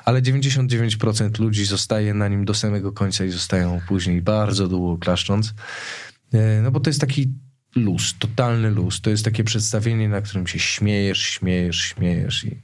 Ale 0.05 0.23
99% 0.23 1.41
ludzi 1.41 1.65
zostaje 1.65 2.15
na 2.15 2.29
nim 2.29 2.45
do 2.45 2.55
samego 2.55 2.93
końca 2.93 3.25
i 3.25 3.31
zostają 3.31 3.81
później 3.89 4.23
bardzo 4.23 4.69
długo 4.69 4.99
klaszcząc. 4.99 5.55
E, 6.33 6.63
no 6.63 6.71
bo 6.71 6.81
to 6.81 6.91
jest 6.91 7.01
taki 7.01 7.46
luz, 7.77 8.15
totalny 8.19 8.71
luz. 8.71 9.01
To 9.01 9.11
jest 9.11 9.25
takie 9.25 9.45
przedstawienie, 9.45 10.09
na 10.09 10.21
którym 10.21 10.47
się 10.47 10.59
śmiejesz, 10.59 11.23
śmiejesz, 11.23 11.81
śmiejesz 11.81 12.45
i 12.45 12.61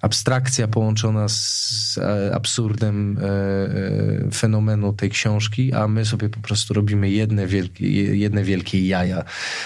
abstrakcja 0.00 0.68
połączona 0.68 1.28
z 1.28 1.98
e, 1.98 2.34
absurdem 2.34 3.18
e, 3.18 3.22
e, 3.22 4.30
fenomenu 4.30 4.92
tej 4.92 5.10
książki, 5.10 5.72
a 5.72 5.88
my 5.88 6.04
sobie 6.04 6.28
po 6.28 6.40
prostu 6.40 6.74
robimy 6.74 7.10
jedne 7.10 7.46
wielkie, 7.46 7.86
jedne 8.16 8.44
wielkie 8.44 8.86
jaja, 8.86 9.24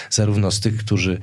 zarówno 0.09 0.51
z 0.51 0.59
tych, 0.59 0.77
którzy 0.77 1.19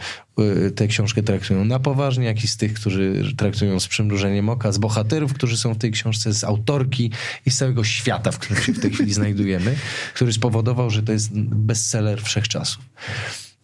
tę 0.75 0.87
książkę 0.87 1.23
traktują 1.23 1.65
na 1.65 1.79
poważnie, 1.79 2.27
jak 2.27 2.45
i 2.45 2.49
z 2.49 2.57
tych, 2.57 2.75
którzy 2.75 3.35
traktują 3.37 3.81
z 3.81 3.89
przymrużeniem 3.89 4.49
oka, 4.49 4.73
z 4.73 4.79
bohaterów, 4.79 5.35
którzy 5.35 5.59
są 5.59 5.75
w 5.75 5.79
tej 5.79 5.91
książce, 5.91 6.35
z 6.35 6.45
autorki 6.45 7.11
i 7.47 7.51
z 7.51 7.57
całego 7.57 7.85
świata, 7.85 8.33
w 8.33 8.39
którym 8.39 8.63
się 8.63 8.73
w 8.73 8.81
tej 8.81 8.91
chwili 8.91 9.13
znajdujemy, 9.13 9.77
który 10.15 10.33
spowodował, 10.33 10.91
że 10.91 11.03
to 11.03 11.13
jest 11.13 11.31
bestseller 11.41 12.23
wszechczasów. 12.23 12.85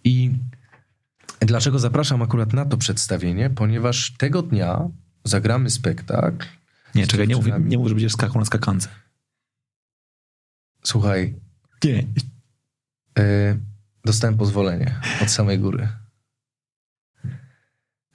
I 0.06 0.38
dlaczego 1.40 1.78
zapraszam 1.78 2.22
akurat 2.22 2.52
na 2.52 2.64
to 2.64 2.76
przedstawienie? 2.76 3.50
Ponieważ 3.50 4.14
tego 4.18 4.42
dnia 4.42 4.88
zagramy 5.24 5.70
spektakl. 5.70 6.46
Nie, 6.94 7.06
czekaj, 7.06 7.28
nie 7.28 7.36
mów, 7.36 7.46
nie 7.60 7.78
mów, 7.78 7.88
że 7.88 7.94
będziesz 7.94 8.12
skakał 8.12 8.38
na 8.38 8.44
skakance. 8.44 8.88
Słuchaj. 10.82 11.34
Nie. 11.84 12.06
E, 13.18 13.58
dostałem 14.04 14.36
pozwolenie 14.36 15.00
od 15.22 15.30
samej 15.30 15.58
góry. 15.58 15.88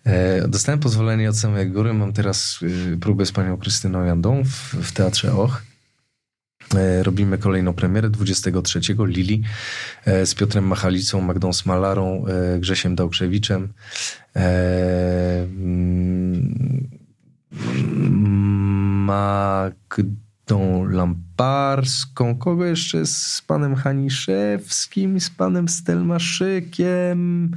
E, 0.05 0.47
dostałem 0.47 0.79
pozwolenie 0.79 1.29
od 1.29 1.37
samej 1.37 1.71
góry. 1.71 1.93
Mam 1.93 2.13
teraz 2.13 2.59
y, 2.61 2.97
próbę 3.01 3.25
z 3.25 3.31
panią 3.31 3.57
Krystyną 3.57 4.03
Jandą 4.03 4.43
w, 4.43 4.73
w 4.73 4.91
Teatrze 4.91 5.33
Och. 5.33 5.70
E, 6.75 7.03
robimy 7.03 7.37
kolejną 7.37 7.73
premierę 7.73 8.09
23 8.09 8.79
Lili 8.99 9.43
e, 10.05 10.25
z 10.25 10.35
Piotrem 10.35 10.67
Machalicą, 10.67 11.21
Magdą 11.21 11.53
Smalarą, 11.53 12.25
e, 12.25 12.59
Grzesiem 12.59 12.95
Dałkrzewiczem, 12.95 13.73
Magdą 19.05 20.85
Lamparską, 20.89 22.37
kogo 22.37 22.65
jeszcze? 22.65 23.05
Z 23.05 23.43
panem 23.47 23.75
Haniszewskim, 23.75 25.19
z 25.19 25.29
panem 25.29 25.67
Stelmaszykiem, 25.67 27.51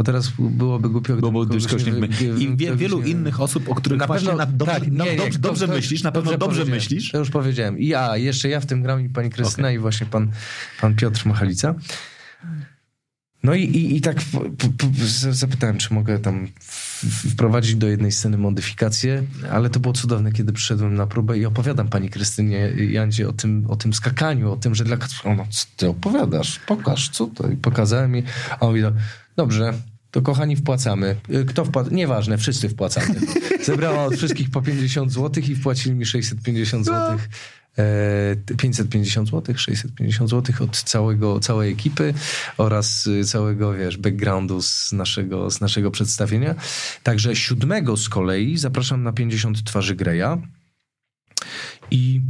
no 0.00 0.04
teraz 0.04 0.32
byłoby 0.38 0.88
głupio, 0.88 1.12
gdyby 1.12 1.32
Bo 1.32 1.44
I 2.38 2.56
wie, 2.56 2.76
wielu 2.76 3.02
innych 3.02 3.40
osób, 3.40 3.68
o 3.68 3.74
których 3.74 3.98
na 3.98 4.06
właśnie 4.06 4.28
pewno, 4.28 4.46
na, 4.46 4.52
dobrze, 4.52 4.74
tak, 4.74 4.92
no, 4.92 5.04
nie, 5.04 5.16
dobrze, 5.16 5.38
dobrze 5.38 5.68
to, 5.68 5.74
myślisz, 5.74 6.02
na 6.02 6.12
pewno 6.12 6.30
dobrze, 6.30 6.58
dobrze 6.58 6.74
myślisz. 6.74 7.10
To 7.10 7.18
już 7.18 7.30
powiedziałem. 7.30 7.78
I 7.78 7.86
ja, 7.86 8.16
jeszcze 8.16 8.48
ja 8.48 8.60
w 8.60 8.66
tym 8.66 8.82
gram 8.82 9.00
i 9.00 9.08
pani 9.08 9.30
Krystyna 9.30 9.68
okay. 9.68 9.74
i 9.74 9.78
właśnie 9.78 10.06
pan, 10.06 10.30
pan 10.80 10.94
Piotr 10.94 11.26
Machalica. 11.26 11.74
No 13.42 13.54
i, 13.54 13.62
i, 13.62 13.96
i 13.96 14.00
tak 14.00 14.16
zapytałem, 15.30 15.78
czy 15.78 15.94
mogę 15.94 16.18
tam 16.18 16.48
wprowadzić 17.30 17.74
do 17.74 17.88
jednej 17.88 18.12
sceny 18.12 18.38
modyfikację, 18.38 19.22
ale 19.50 19.70
to 19.70 19.80
było 19.80 19.94
cudowne, 19.94 20.32
kiedy 20.32 20.52
przyszedłem 20.52 20.94
na 20.94 21.06
próbę 21.06 21.38
i 21.38 21.46
opowiadam 21.46 21.88
pani 21.88 22.10
Krystynie 22.10 22.72
Jandzie 22.90 23.28
o 23.28 23.32
tym, 23.32 23.66
o 23.68 23.76
tym 23.76 23.92
skakaniu, 23.92 24.52
o 24.52 24.56
tym, 24.56 24.74
że 24.74 24.84
dla... 24.84 24.96
No, 25.24 25.46
co 25.50 25.66
ty 25.76 25.88
opowiadasz? 25.88 26.58
Pokaż, 26.58 27.08
co 27.08 27.26
to? 27.26 27.48
I 27.48 27.56
pokazałem 27.56 28.16
i 28.16 28.22
a 28.50 28.60
on 28.60 28.68
mówi, 28.68 28.82
dobrze, 29.36 29.72
to 30.10 30.22
kochani 30.22 30.56
wpłacamy. 30.56 31.16
Y, 31.34 31.44
kto 31.44 31.64
wpłaca? 31.64 31.90
Nieważne, 31.92 32.38
wszyscy 32.38 32.68
wpłacamy. 32.68 33.14
Zebrała 33.64 34.04
od 34.04 34.16
wszystkich 34.16 34.50
po 34.50 34.62
50 34.62 35.12
zł 35.12 35.42
i 35.48 35.54
wpłacili 35.54 35.94
mi 35.94 36.06
650 36.06 36.86
zł. 36.86 37.18
550 38.56 39.30
zł, 39.30 39.54
650 39.58 40.30
zł 40.30 40.54
od 40.60 40.82
całego, 40.82 41.40
całej 41.40 41.72
ekipy 41.72 42.14
oraz 42.56 43.06
y, 43.06 43.24
całego, 43.24 43.72
wiesz, 43.72 43.96
backgroundu 43.96 44.62
z 44.62 44.92
naszego, 44.92 45.50
z 45.50 45.60
naszego 45.60 45.90
przedstawienia. 45.90 46.54
Także 47.02 47.36
siódmego 47.36 47.96
z 47.96 48.08
kolei 48.08 48.58
zapraszam 48.58 49.02
na 49.02 49.12
50 49.12 49.64
twarzy 49.64 49.94
Greya 49.94 50.36
i 51.90 52.20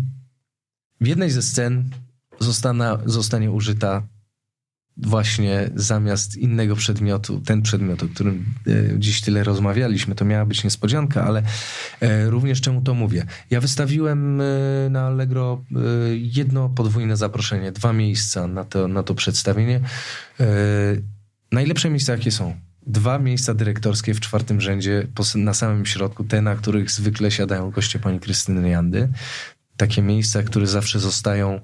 w 1.00 1.06
jednej 1.06 1.30
ze 1.30 1.42
scen 1.42 1.90
zostana, 2.38 2.98
zostanie 3.06 3.50
użyta 3.50 4.02
właśnie 5.02 5.70
zamiast 5.74 6.36
innego 6.36 6.76
przedmiotu, 6.76 7.40
ten 7.40 7.62
przedmiot, 7.62 8.02
o 8.02 8.08
którym 8.08 8.44
e, 8.66 8.98
dziś 8.98 9.20
tyle 9.20 9.44
rozmawialiśmy, 9.44 10.14
to 10.14 10.24
miała 10.24 10.46
być 10.46 10.64
niespodzianka, 10.64 11.24
ale 11.24 11.42
e, 12.00 12.30
również 12.30 12.60
czemu 12.60 12.82
to 12.82 12.94
mówię? 12.94 13.26
Ja 13.50 13.60
wystawiłem 13.60 14.40
e, 14.40 14.44
na 14.90 15.06
Allegro 15.06 15.64
jedno 16.12 16.68
podwójne 16.68 17.16
zaproszenie, 17.16 17.72
dwa 17.72 17.92
miejsca 17.92 18.46
na 18.46 18.64
to, 18.64 18.88
na 18.88 19.02
to 19.02 19.14
przedstawienie. 19.14 19.80
Najlepsze 21.52 21.90
miejsca, 21.90 22.12
jakie 22.12 22.30
są? 22.30 22.54
Dwa 22.86 23.18
miejsca 23.18 23.54
dyrektorskie 23.54 24.14
w 24.14 24.20
czwartym 24.20 24.60
rzędzie, 24.60 25.06
na 25.34 25.54
samym 25.54 25.86
środku, 25.86 26.24
te, 26.24 26.42
na 26.42 26.56
których 26.56 26.90
zwykle 26.90 27.30
siadają 27.30 27.70
goście 27.70 27.98
pani 27.98 28.20
Krystyny 28.20 28.68
Jandy 28.68 29.08
takie 29.80 30.02
miejsca, 30.02 30.42
które 30.42 30.66
zawsze 30.66 31.00
zostają 31.00 31.60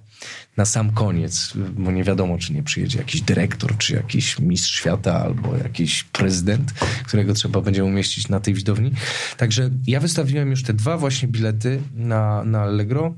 na 0.57 0.65
sam 0.65 0.91
koniec, 0.91 1.53
bo 1.57 1.93
nie 1.93 2.05
wiadomo, 2.05 2.39
czy 2.39 2.53
nie 2.53 2.63
przyjedzie 2.63 2.99
jakiś 2.99 3.21
dyrektor, 3.21 3.77
czy 3.79 3.95
jakiś 3.95 4.39
mistrz 4.39 4.75
świata, 4.75 5.21
albo 5.21 5.57
jakiś 5.57 6.05
prezydent, 6.05 6.73
którego 7.07 7.35
trzeba 7.35 7.61
będzie 7.61 7.85
umieścić 7.85 8.29
na 8.29 8.41
tej 8.41 8.55
widowni. 8.55 8.93
Także 9.37 9.71
ja 9.87 10.01
wystawiłem 10.01 10.51
już 10.51 10.63
te 10.63 10.75
dwa 10.75 10.99
właśnie 10.99 11.29
bilety 11.29 11.81
na, 11.95 12.45
na 12.45 12.63
Allegro 12.63 13.15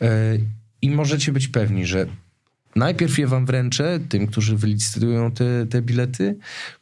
yy, 0.00 0.08
i 0.82 0.90
możecie 0.90 1.32
być 1.32 1.48
pewni, 1.48 1.86
że 1.86 2.06
Najpierw 2.76 3.18
je 3.18 3.26
wam 3.26 3.46
wręczę, 3.46 4.00
tym, 4.08 4.26
którzy 4.26 4.56
wylicytują 4.56 5.32
te, 5.32 5.66
te 5.66 5.82
bilety. 5.82 6.36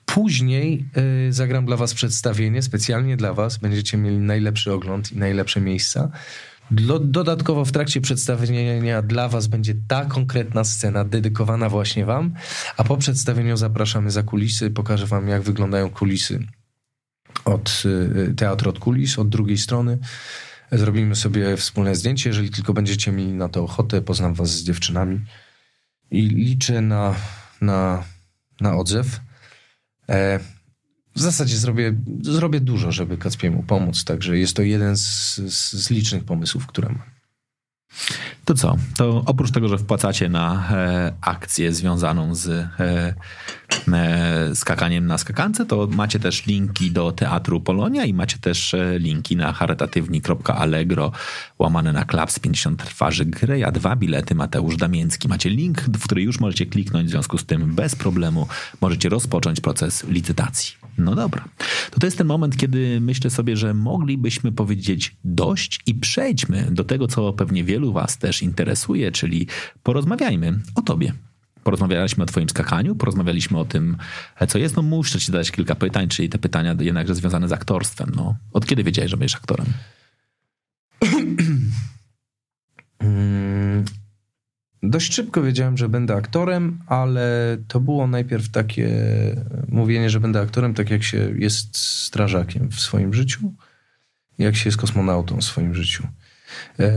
Później 0.06 0.84
y, 1.28 1.32
zagram 1.32 1.66
dla 1.66 1.76
was 1.76 1.94
przedstawienie, 1.94 2.62
specjalnie 2.62 3.16
dla 3.16 3.34
was. 3.34 3.56
Będziecie 3.56 3.96
mieli 3.96 4.18
najlepszy 4.18 4.72
ogląd 4.72 5.12
i 5.12 5.16
najlepsze 5.18 5.60
miejsca. 5.60 6.10
Dodatkowo 7.00 7.64
w 7.64 7.72
trakcie 7.72 8.00
przedstawienia 8.00 9.02
dla 9.02 9.28
Was 9.28 9.46
będzie 9.46 9.74
ta 9.88 10.04
konkretna 10.04 10.64
scena 10.64 11.04
dedykowana 11.04 11.68
właśnie 11.68 12.04
Wam, 12.04 12.34
a 12.76 12.84
po 12.84 12.96
przedstawieniu 12.96 13.56
zapraszamy 13.56 14.10
za 14.10 14.22
kulisy, 14.22 14.70
pokażę 14.70 15.06
Wam, 15.06 15.28
jak 15.28 15.42
wyglądają 15.42 15.90
kulisy 15.90 16.46
od 17.44 17.82
y, 18.28 18.34
teatru 18.34 18.70
od 18.70 18.78
kulis, 18.78 19.18
od 19.18 19.28
drugiej 19.28 19.58
strony. 19.58 19.98
Zrobimy 20.72 21.16
sobie 21.16 21.56
wspólne 21.56 21.94
zdjęcie, 21.94 22.30
jeżeli 22.30 22.50
tylko 22.50 22.72
będziecie 22.72 23.12
mieli 23.12 23.32
na 23.32 23.48
to 23.48 23.64
ochotę, 23.64 24.02
poznam 24.02 24.34
Was 24.34 24.50
z 24.50 24.64
dziewczynami 24.64 25.20
i 26.10 26.28
liczę 26.28 26.80
na, 26.80 27.14
na, 27.60 28.04
na 28.60 28.76
odzew. 28.76 29.20
E, 30.08 30.40
w 31.16 31.20
zasadzie 31.20 31.56
zrobię, 31.56 31.94
zrobię 32.22 32.60
dużo, 32.60 32.92
żeby 32.92 33.16
Kacpiemu 33.18 33.62
pomóc, 33.62 34.04
także 34.04 34.38
jest 34.38 34.56
to 34.56 34.62
jeden 34.62 34.96
z, 34.96 35.36
z, 35.36 35.72
z 35.72 35.90
licznych 35.90 36.24
pomysłów, 36.24 36.66
które 36.66 36.88
mam. 36.88 37.16
To 38.44 38.54
co? 38.54 38.76
To 38.96 39.22
oprócz 39.26 39.50
tego, 39.50 39.68
że 39.68 39.78
wpłacacie 39.78 40.28
na 40.28 40.68
e, 40.70 41.12
akcję 41.20 41.72
związaną 41.72 42.34
z 42.34 42.48
e, 42.48 43.14
e, 43.92 44.54
skakaniem 44.54 45.06
na 45.06 45.18
skakance, 45.18 45.66
to 45.66 45.88
macie 45.90 46.18
też 46.18 46.46
linki 46.46 46.90
do 46.90 47.12
Teatru 47.12 47.60
Polonia 47.60 48.04
i 48.04 48.14
macie 48.14 48.38
też 48.38 48.74
e, 48.74 48.98
linki 48.98 49.36
na 49.36 49.52
charytatywni.allegro 49.52 51.12
łamane 51.58 51.92
na 51.92 52.04
klaps 52.04 52.38
50 52.38 52.84
twarzy 52.84 53.24
gry, 53.24 53.64
a 53.64 53.72
dwa 53.72 53.96
bilety 53.96 54.34
Mateusz 54.34 54.76
Damięcki. 54.76 55.28
Macie 55.28 55.50
link, 55.50 55.80
w 55.80 56.04
który 56.04 56.22
już 56.22 56.40
możecie 56.40 56.66
kliknąć, 56.66 57.08
w 57.08 57.10
związku 57.10 57.38
z 57.38 57.44
tym 57.44 57.74
bez 57.74 57.96
problemu 57.96 58.48
możecie 58.80 59.08
rozpocząć 59.08 59.60
proces 59.60 60.04
licytacji. 60.08 60.85
No 60.98 61.14
dobra. 61.14 61.44
To 61.90 62.00
to 62.00 62.06
jest 62.06 62.18
ten 62.18 62.26
moment, 62.26 62.56
kiedy 62.56 63.00
myślę 63.00 63.30
sobie, 63.30 63.56
że 63.56 63.74
moglibyśmy 63.74 64.52
powiedzieć 64.52 65.16
dość 65.24 65.80
i 65.86 65.94
przejdźmy 65.94 66.68
do 66.70 66.84
tego, 66.84 67.08
co 67.08 67.32
pewnie 67.32 67.64
wielu 67.64 67.92
was 67.92 68.18
też 68.18 68.42
interesuje, 68.42 69.12
czyli 69.12 69.46
porozmawiajmy 69.82 70.60
o 70.74 70.82
tobie. 70.82 71.12
Porozmawialiśmy 71.62 72.24
o 72.24 72.26
twoim 72.26 72.48
skakaniu, 72.48 72.94
porozmawialiśmy 72.94 73.58
o 73.58 73.64
tym, 73.64 73.96
co 74.48 74.58
jest. 74.58 74.76
No 74.76 74.82
muszę 74.82 75.20
ci 75.20 75.26
zadać 75.26 75.50
kilka 75.50 75.74
pytań, 75.74 76.08
czyli 76.08 76.28
te 76.28 76.38
pytania 76.38 76.76
jednakże 76.80 77.14
związane 77.14 77.48
z 77.48 77.52
aktorstwem. 77.52 78.12
No, 78.16 78.36
od 78.52 78.66
kiedy 78.66 78.84
wiedziałeś, 78.84 79.10
że 79.10 79.16
będziesz 79.16 79.36
aktorem? 79.36 79.66
Mm, 84.86 84.90
dość 84.90 85.14
szybko 85.14 85.42
wiedziałem, 85.42 85.76
że 85.76 85.88
będę 85.88 86.14
aktorem, 86.14 86.78
ale 86.86 87.56
to 87.68 87.80
było 87.80 88.06
najpierw 88.06 88.48
takie 88.48 88.88
mówienie, 89.68 90.10
że 90.10 90.20
będę 90.20 90.40
aktorem, 90.40 90.74
tak 90.74 90.90
jak 90.90 91.02
się 91.02 91.18
jest 91.38 91.76
strażakiem 91.78 92.68
w 92.70 92.80
swoim 92.80 93.14
życiu, 93.14 93.52
jak 94.38 94.56
się 94.56 94.68
jest 94.68 94.78
kosmonautą 94.78 95.36
w 95.36 95.44
swoim 95.44 95.74
życiu. 95.74 96.06
E, 96.78 96.88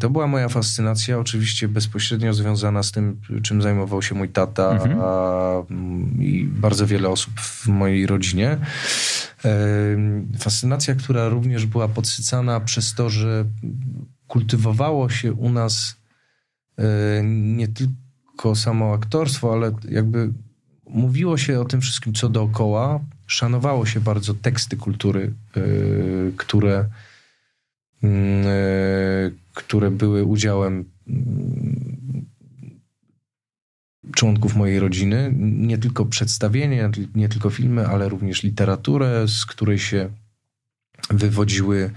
to 0.00 0.10
była 0.10 0.26
moja 0.26 0.48
fascynacja, 0.48 1.18
oczywiście 1.18 1.68
bezpośrednio 1.68 2.34
związana 2.34 2.82
z 2.82 2.92
tym, 2.92 3.20
czym 3.42 3.62
zajmował 3.62 4.02
się 4.02 4.14
mój 4.14 4.28
tata 4.28 4.70
mhm. 4.70 4.98
a, 5.00 5.62
i 6.20 6.44
bardzo 6.44 6.86
wiele 6.86 7.08
osób 7.08 7.40
w 7.40 7.66
mojej 7.66 8.06
rodzinie. 8.06 8.58
E, 9.44 9.48
fascynacja, 10.38 10.94
która 10.94 11.28
również 11.28 11.66
była 11.66 11.88
podsycana 11.88 12.60
przez 12.60 12.94
to, 12.94 13.10
że 13.10 13.44
kultywowało 14.26 15.08
się 15.08 15.32
u 15.32 15.50
nas 15.50 15.96
nie 17.24 17.68
tylko 17.68 18.54
samo 18.54 18.94
aktorstwo, 18.94 19.52
ale 19.52 19.72
jakby 19.88 20.32
mówiło 20.88 21.38
się 21.38 21.60
o 21.60 21.64
tym 21.64 21.80
wszystkim, 21.80 22.14
co 22.14 22.28
dookoła. 22.28 23.00
Szanowało 23.26 23.86
się 23.86 24.00
bardzo 24.00 24.34
teksty 24.34 24.76
kultury, 24.76 25.32
które 26.36 26.88
Mm, 28.02 28.46
e, 28.46 29.30
które 29.54 29.90
były 29.90 30.24
udziałem 30.24 30.84
mm, 31.08 32.26
członków 34.14 34.56
mojej 34.56 34.78
rodziny. 34.78 35.32
Nie 35.38 35.78
tylko 35.78 36.04
przedstawienie, 36.04 36.90
nie 37.14 37.28
tylko 37.28 37.50
filmy, 37.50 37.86
ale 37.86 38.08
również 38.08 38.42
literaturę, 38.42 39.28
z 39.28 39.46
której 39.46 39.78
się 39.78 40.10
wywodziły 41.10 41.90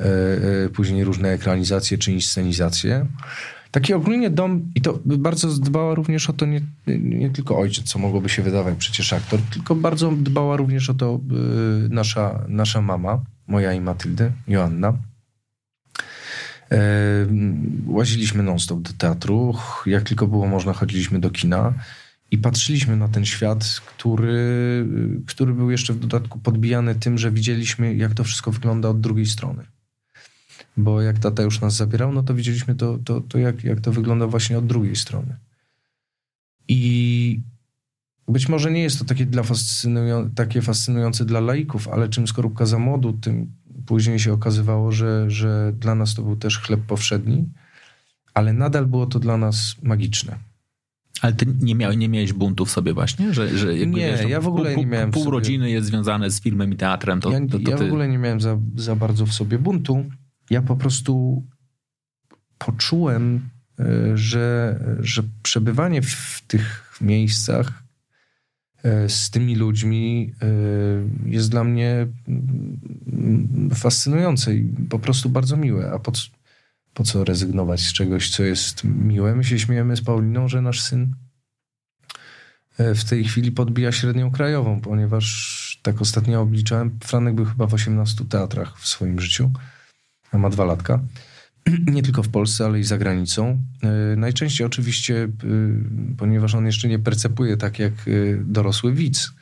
e, 0.00 0.04
e, 0.04 0.68
później 0.68 1.04
różne 1.04 1.28
ekranizacje 1.28 1.98
czy 1.98 2.12
inscenizacje. 2.12 3.06
Taki 3.76 3.94
ogólnie 3.94 4.30
dom, 4.30 4.72
i 4.74 4.80
to 4.80 4.98
bardzo 5.04 5.48
dbała 5.48 5.94
również 5.94 6.30
o 6.30 6.32
to 6.32 6.46
nie, 6.46 6.60
nie 6.86 7.30
tylko 7.30 7.58
ojciec, 7.58 7.84
co 7.84 7.98
mogłoby 7.98 8.28
się 8.28 8.42
wydawać 8.42 8.74
przecież 8.78 9.12
aktor, 9.12 9.40
tylko 9.40 9.74
bardzo 9.74 10.12
dbała 10.12 10.56
również 10.56 10.90
o 10.90 10.94
to 10.94 11.20
nasza, 11.90 12.44
nasza 12.48 12.80
mama, 12.80 13.24
moja 13.46 13.72
i 13.72 13.80
Matyldy, 13.80 14.32
Joanna. 14.48 14.92
E, 16.72 16.78
łaziliśmy 17.86 18.42
non-stop 18.42 18.80
do 18.80 18.92
teatru. 18.98 19.54
Jak 19.86 20.02
tylko 20.02 20.26
było 20.26 20.46
można, 20.46 20.72
chodziliśmy 20.72 21.20
do 21.20 21.30
kina 21.30 21.72
i 22.30 22.38
patrzyliśmy 22.38 22.96
na 22.96 23.08
ten 23.08 23.24
świat, 23.24 23.80
który, 23.86 24.86
który 25.26 25.54
był 25.54 25.70
jeszcze 25.70 25.92
w 25.92 25.98
dodatku 25.98 26.38
podbijany 26.38 26.94
tym, 26.94 27.18
że 27.18 27.30
widzieliśmy, 27.30 27.94
jak 27.94 28.14
to 28.14 28.24
wszystko 28.24 28.52
wygląda 28.52 28.88
od 28.88 29.00
drugiej 29.00 29.26
strony. 29.26 29.75
Bo 30.76 31.02
jak 31.02 31.18
tata 31.18 31.42
już 31.42 31.60
nas 31.60 31.76
zabierał, 31.76 32.12
no 32.12 32.22
to 32.22 32.34
widzieliśmy 32.34 32.74
to, 32.74 32.98
to, 33.04 33.20
to 33.20 33.38
jak, 33.38 33.64
jak 33.64 33.80
to 33.80 33.92
wygląda 33.92 34.26
właśnie 34.26 34.58
od 34.58 34.66
drugiej 34.66 34.96
strony. 34.96 35.36
I 36.68 37.40
być 38.28 38.48
może 38.48 38.70
nie 38.70 38.82
jest 38.82 38.98
to 38.98 39.04
takie, 39.04 39.26
dla 39.26 39.42
fascynują, 39.42 40.30
takie 40.30 40.62
fascynujące 40.62 41.24
dla 41.24 41.40
laików, 41.40 41.88
ale 41.88 42.08
czym 42.08 42.26
skorupka 42.26 42.66
za 42.66 42.78
modu, 42.78 43.12
tym 43.12 43.52
później 43.86 44.18
się 44.18 44.32
okazywało, 44.32 44.92
że, 44.92 45.30
że 45.30 45.72
dla 45.80 45.94
nas 45.94 46.14
to 46.14 46.22
był 46.22 46.36
też 46.36 46.58
chleb 46.58 46.80
powszedni, 46.80 47.44
ale 48.34 48.52
nadal 48.52 48.86
było 48.86 49.06
to 49.06 49.18
dla 49.18 49.36
nas 49.36 49.76
magiczne. 49.82 50.38
Ale 51.22 51.32
ty 51.32 51.46
nie, 51.60 51.74
miałeś, 51.74 51.96
nie 51.96 52.08
miałeś 52.08 52.32
buntu 52.32 52.66
w 52.66 52.70
sobie 52.70 52.94
właśnie? 52.94 53.34
Że, 53.34 53.58
że 53.58 53.74
nie, 53.74 53.86
wiesz, 53.86 54.22
no, 54.22 54.28
ja 54.28 54.40
w 54.40 54.48
ogóle 54.48 54.74
pół, 54.74 54.82
nie 54.82 54.90
miałem 54.90 55.10
Pół 55.10 55.30
rodziny 55.30 55.70
jest 55.70 55.86
związane 55.86 56.30
z 56.30 56.40
filmem 56.40 56.72
i 56.72 56.76
teatrem. 56.76 57.20
To, 57.20 57.30
ja, 57.30 57.40
to, 57.40 57.58
to 57.58 57.70
ja 57.70 57.76
w 57.76 57.82
ogóle 57.82 58.08
nie 58.08 58.18
miałem 58.18 58.40
za, 58.40 58.58
za 58.76 58.96
bardzo 58.96 59.26
w 59.26 59.32
sobie 59.32 59.58
buntu. 59.58 60.04
Ja 60.50 60.62
po 60.62 60.76
prostu 60.76 61.42
poczułem, 62.58 63.48
e, 63.78 64.16
że, 64.16 64.78
że 65.00 65.22
przebywanie 65.42 66.02
w 66.02 66.42
tych 66.46 66.98
miejscach 67.00 67.86
E, 68.86 69.08
z 69.08 69.30
tymi 69.30 69.56
ludźmi 69.56 70.32
e, 70.42 70.46
jest 71.30 71.50
dla 71.50 71.64
mnie 71.64 72.06
mm, 72.28 73.70
fascynujące 73.74 74.54
i 74.54 74.74
po 74.90 74.98
prostu 74.98 75.28
bardzo 75.28 75.56
miłe. 75.56 75.90
A 75.92 75.98
po, 75.98 76.12
po 76.94 77.04
co 77.04 77.24
rezygnować 77.24 77.80
z 77.80 77.92
czegoś, 77.92 78.30
co 78.30 78.42
jest 78.42 78.84
miłe? 78.84 79.34
My 79.34 79.44
się 79.44 79.58
śmiejemy 79.58 79.96
z 79.96 80.02
Pauliną, 80.02 80.48
że 80.48 80.62
nasz 80.62 80.80
syn 80.80 81.14
w 82.78 83.04
tej 83.04 83.24
chwili 83.24 83.52
podbija 83.52 83.92
średnią 83.92 84.30
krajową, 84.30 84.80
ponieważ 84.80 85.80
tak 85.82 86.00
ostatnio 86.00 86.40
obliczałem, 86.40 86.98
Franek 87.04 87.34
był 87.34 87.44
chyba 87.44 87.66
w 87.66 87.74
18 87.74 88.24
teatrach 88.24 88.78
w 88.78 88.86
swoim 88.86 89.20
życiu, 89.20 89.50
ma 90.32 90.50
dwa 90.50 90.64
latka. 90.64 91.00
nie 91.94 92.02
tylko 92.02 92.22
w 92.22 92.28
Polsce, 92.28 92.64
ale 92.64 92.80
i 92.80 92.84
za 92.84 92.98
granicą. 92.98 93.58
E, 93.82 94.16
najczęściej 94.16 94.66
oczywiście, 94.66 95.24
e, 95.24 95.28
ponieważ 96.18 96.54
on 96.54 96.66
jeszcze 96.66 96.88
nie 96.88 96.98
percepuje 96.98 97.56
tak 97.56 97.78
jak 97.78 97.92
e, 97.92 98.10
dorosły 98.44 98.92
widz. 98.92 99.32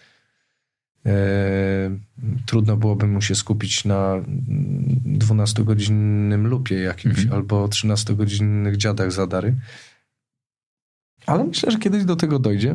Trudno 2.47 2.77
byłoby 2.77 3.07
mu 3.07 3.23
się 3.23 3.35
skupić 3.35 3.85
na 3.85 4.15
12-godzinnym 5.19 6.45
lupie 6.45 6.75
jakimś 6.75 7.19
mhm. 7.19 7.35
albo 7.35 7.67
13-godzinnych 7.67 8.77
dziadach 8.77 9.13
zadary. 9.13 9.55
Ale 11.27 11.45
myślę, 11.45 11.73
że 11.73 11.79
kiedyś 11.79 12.05
do 12.05 12.17
tego 12.17 12.39
dojdzie. 12.39 12.75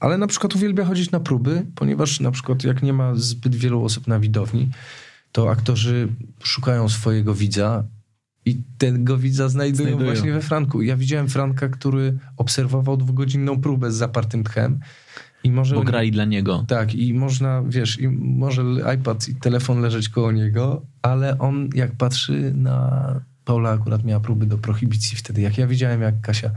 Ale 0.00 0.18
na 0.18 0.26
przykład 0.26 0.54
uwielbia 0.54 0.84
chodzić 0.84 1.10
na 1.10 1.20
próby, 1.20 1.66
ponieważ 1.74 2.20
na 2.20 2.30
przykład 2.30 2.64
jak 2.64 2.82
nie 2.82 2.92
ma 2.92 3.14
zbyt 3.14 3.54
wielu 3.54 3.84
osób 3.84 4.06
na 4.06 4.20
widowni, 4.20 4.70
to 5.32 5.50
aktorzy 5.50 6.08
szukają 6.42 6.88
swojego 6.88 7.34
widza 7.34 7.84
i 8.44 8.62
tego 8.78 9.18
widza 9.18 9.48
znajdują, 9.48 9.88
znajdują, 9.88 10.12
właśnie 10.12 10.32
we 10.32 10.42
Franku. 10.42 10.82
Ja 10.82 10.96
widziałem 10.96 11.28
Franka, 11.28 11.68
który 11.68 12.18
obserwował 12.36 12.96
dwugodzinną 12.96 13.60
próbę 13.60 13.92
z 13.92 13.94
zapartym 13.94 14.44
tchem 14.44 14.80
I 15.44 15.50
może 15.50 15.74
Bo 15.74 15.82
grali 15.82 16.10
dla 16.12 16.24
niego. 16.24 16.64
Tak, 16.68 16.94
i 16.94 17.14
można, 17.14 17.62
wiesz, 17.68 18.00
i 18.00 18.08
może 18.08 18.62
iPad 18.96 19.28
i 19.28 19.34
telefon 19.34 19.80
leżeć 19.80 20.08
koło 20.08 20.32
niego, 20.32 20.82
ale 21.02 21.38
on 21.38 21.68
jak 21.74 21.96
patrzy 21.96 22.52
na 22.54 23.20
Paula, 23.44 23.70
akurat 23.70 24.04
miała 24.04 24.20
próby 24.20 24.46
do 24.46 24.58
prohibicji 24.58 25.16
wtedy. 25.16 25.40
Jak 25.40 25.58
ja 25.58 25.66
widziałem, 25.66 26.02
jak 26.02 26.20
Kasia 26.20 26.50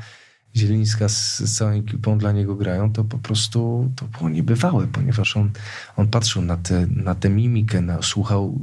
Zielińska 0.58 1.10
z, 1.10 1.40
z 1.40 1.58
całą 1.58 1.72
ekipą 1.72 2.18
dla 2.18 2.32
niego 2.32 2.56
grają, 2.56 2.94
to 2.94 3.04
po 3.04 3.18
prostu 3.18 3.90
to 3.96 4.06
było 4.06 4.30
niebywałe, 4.30 4.88
ponieważ 4.88 5.38
on, 5.38 5.52
on 5.98 6.08
patrzył 6.08 6.42
na 6.42 6.58
tę 6.58 6.88
na 6.90 7.16
te 7.16 7.30
mimikę, 7.30 7.82
na, 7.82 8.02
słuchał 8.02 8.60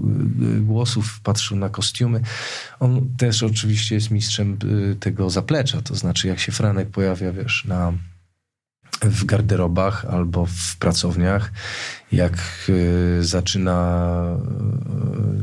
y, 0.56 0.60
głosów, 0.60 1.20
patrzył 1.22 1.56
na 1.56 1.68
kostiumy. 1.68 2.20
On 2.80 3.08
też 3.16 3.42
oczywiście 3.42 3.94
jest 3.94 4.10
mistrzem 4.10 4.58
y, 4.92 4.96
tego 4.96 5.30
zaplecza, 5.30 5.82
to 5.82 5.94
znaczy 5.94 6.28
jak 6.28 6.38
się 6.38 6.52
Franek 6.52 6.90
pojawia, 6.90 7.32
wiesz, 7.32 7.64
na 7.64 7.92
w 9.02 9.24
garderobach 9.24 10.04
albo 10.04 10.46
w 10.46 10.76
pracowniach, 10.76 11.52
jak 12.12 12.38
y, 12.68 13.18
zaczyna 13.20 14.36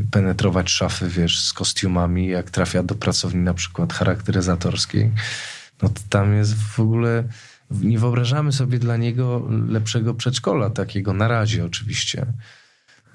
y, 0.02 0.12
penetrować 0.12 0.70
szafy, 0.70 1.10
wiesz, 1.10 1.40
z 1.40 1.54
kostiumami, 1.54 2.28
jak 2.28 2.52
trafia 2.52 2.84
do 2.84 2.96
pracowni 2.96 3.42
na 3.42 3.54
przykład 3.54 3.94
charakteryzatorskiej, 3.94 5.12
no 5.82 5.90
to 5.90 6.02
tam 6.10 6.34
jest 6.34 6.56
w 6.56 6.80
ogóle... 6.80 7.24
Nie 7.72 8.00
wyobrażamy 8.00 8.52
sobie 8.52 8.80
dla 8.80 8.98
niego 8.98 9.48
lepszego 9.68 10.14
przedszkola, 10.14 10.70
takiego 10.70 11.14
na 11.14 11.28
razie 11.28 11.66
oczywiście. 11.66 12.26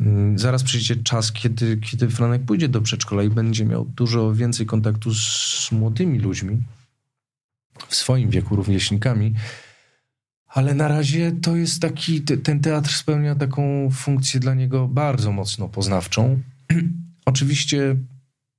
Mm, 0.01 0.39
Zaraz 0.39 0.63
przyjdzie 0.63 0.97
czas, 0.97 1.33
kiedy, 1.33 1.77
kiedy 1.77 2.09
Franek 2.09 2.43
pójdzie 2.45 2.69
do 2.69 2.81
przedszkola 2.81 3.23
i 3.23 3.31
będzie 3.31 3.65
miał 3.65 3.85
dużo 3.85 4.35
więcej 4.35 4.67
kontaktu 4.67 5.15
z 5.15 5.69
młodymi 5.73 6.19
ludźmi, 6.19 6.63
w 7.89 7.95
swoim 7.95 8.31
wieku, 8.31 8.57
rówieśnikami, 8.57 9.35
ale 10.49 10.75
na 10.75 10.89
razie 10.89 11.33
to 11.43 11.57
jest 11.57 11.83
taki, 11.83 12.23
te- 12.23 12.37
ten 12.37 12.61
teatr 12.61 12.91
spełnia 12.91 13.35
taką 13.35 13.91
funkcję 13.93 14.41
dla 14.41 14.55
niego 14.55 14.89
bardzo 14.89 15.33
mocno 15.33 15.69
poznawczą. 15.69 16.41
Oczywiście, 17.25 17.97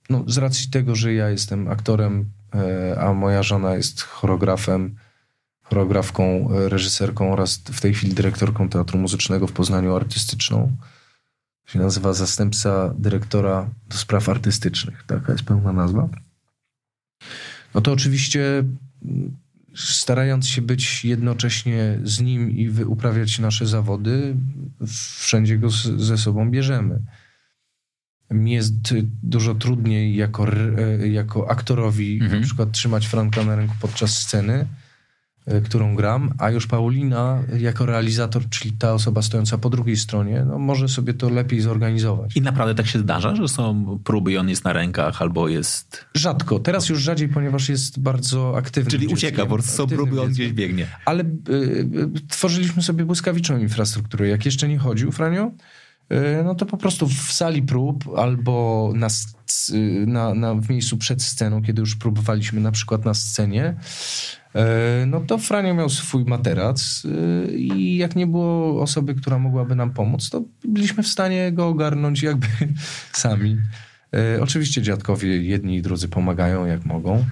no, 0.09 0.23
z 0.27 0.37
racji 0.37 0.69
tego, 0.69 0.95
że 0.95 1.13
ja 1.13 1.29
jestem 1.29 1.67
aktorem, 1.67 2.29
a 2.99 3.13
moja 3.13 3.43
żona 3.43 3.75
jest 3.75 4.01
choreografem, 4.01 4.95
choreografką, 5.63 6.23
e, 6.51 6.69
reżyserką 6.69 7.33
oraz 7.33 7.57
w 7.57 7.81
tej 7.81 7.93
chwili 7.93 8.13
dyrektorką 8.13 8.69
Teatru 8.69 8.99
Muzycznego 8.99 9.47
w 9.47 9.51
Poznaniu 9.51 9.95
artystyczną. 9.95 10.77
Się 11.65 11.79
nazywa 11.79 12.13
zastępca 12.13 12.93
dyrektora 12.97 13.69
do 13.89 13.97
spraw 13.97 14.29
artystycznych. 14.29 15.03
Taka 15.07 15.31
jest 15.31 15.43
pełna 15.43 15.73
nazwa. 15.73 16.09
No 17.73 17.81
to 17.81 17.91
oczywiście 17.91 18.63
mm, 19.05 19.37
starając 19.75 20.47
się 20.47 20.61
być 20.61 21.05
jednocześnie 21.05 21.99
z 22.03 22.21
nim 22.21 22.51
i 22.51 22.83
uprawiać 22.83 23.39
nasze 23.39 23.67
zawody, 23.67 24.35
wszędzie 25.17 25.57
go 25.57 25.69
ze 25.97 26.17
sobą 26.17 26.51
bierzemy. 26.51 26.99
Mi 28.33 28.51
jest 28.51 28.73
dużo 29.23 29.55
trudniej 29.55 30.15
jako, 30.15 30.47
e, 30.47 31.07
jako 31.07 31.51
aktorowi 31.51 32.19
Mhm. 32.21 32.41
na 32.41 32.45
przykład 32.45 32.71
trzymać 32.71 33.07
Franka 33.07 33.43
na 33.43 33.55
ręku 33.55 33.75
podczas 33.81 34.17
sceny, 34.17 34.65
y, 35.51 35.61
którą 35.61 35.95
gram, 35.95 36.33
a 36.37 36.49
już 36.49 36.67
Paulina 36.67 37.43
jako 37.59 37.85
realizator, 37.85 38.49
czyli 38.49 38.71
ta 38.71 38.93
osoba 38.93 39.21
stojąca 39.21 39.57
po 39.57 39.69
drugiej 39.69 39.97
stronie, 39.97 40.45
no 40.47 40.59
może 40.59 40.87
sobie 40.89 41.13
to 41.13 41.29
lepiej 41.29 41.61
zorganizować. 41.61 42.35
I 42.35 42.41
naprawdę 42.41 42.75
tak 42.75 42.87
się 42.87 42.99
zdarza, 42.99 43.35
że 43.35 43.47
są 43.47 43.99
próby 44.03 44.31
i 44.31 44.37
on 44.37 44.49
jest 44.49 44.63
na 44.63 44.73
rękach 44.73 45.21
albo 45.21 45.47
jest... 45.49 46.05
Rzadko. 46.13 46.59
Teraz 46.59 46.89
już 46.89 47.01
rzadziej, 47.01 47.29
ponieważ 47.29 47.69
jest 47.69 47.99
bardzo 47.99 48.57
aktywny. 48.57 48.91
Czyli 48.91 49.07
ucieka, 49.07 49.45
prostu 49.45 49.71
są 49.71 49.87
próby, 49.87 50.21
on 50.21 50.29
gdzieś 50.29 50.53
biegnie. 50.53 50.87
Ale 51.05 51.23
y, 51.23 51.53
y, 51.53 52.27
tworzyliśmy 52.29 52.83
sobie 52.83 53.05
błyskawiczną 53.05 53.57
infrastrukturę. 53.57 54.27
Jak 54.27 54.45
jeszcze 54.45 54.67
nie 54.67 54.77
chodził, 54.77 55.11
Franio, 55.11 55.51
no 56.43 56.55
to 56.55 56.65
po 56.65 56.77
prostu 56.77 57.07
w 57.07 57.31
sali 57.31 57.61
prób 57.61 58.03
albo 58.17 58.91
na, 58.95 59.07
y, 59.73 60.05
na, 60.07 60.33
na, 60.33 60.55
w 60.55 60.69
miejscu 60.69 60.97
przed 60.97 61.23
sceną, 61.23 61.61
kiedy 61.61 61.79
już 61.79 61.95
próbowaliśmy 61.95 62.61
na 62.61 62.71
przykład 62.71 63.05
na 63.05 63.13
scenie, 63.13 63.75
y, 64.55 65.05
no 65.05 65.19
to 65.19 65.37
Franio 65.37 65.73
miał 65.73 65.89
swój 65.89 66.25
materac 66.25 67.05
y, 67.05 67.57
i 67.57 67.97
jak 67.97 68.15
nie 68.15 68.27
było 68.27 68.81
osoby, 68.81 69.15
która 69.15 69.39
mogłaby 69.39 69.75
nam 69.75 69.93
pomóc, 69.93 70.29
to 70.29 70.43
byliśmy 70.65 71.03
w 71.03 71.07
stanie 71.07 71.51
go 71.51 71.67
ogarnąć 71.67 72.23
jakby 72.23 72.47
sami. 73.13 73.57
Y, 74.15 74.41
Oczywiście 74.43 74.81
dziadkowie 74.81 75.43
jedni 75.43 75.75
i 75.75 75.81
drudzy 75.81 76.07
pomagają 76.07 76.65
jak 76.65 76.85
mogą. 76.85 77.25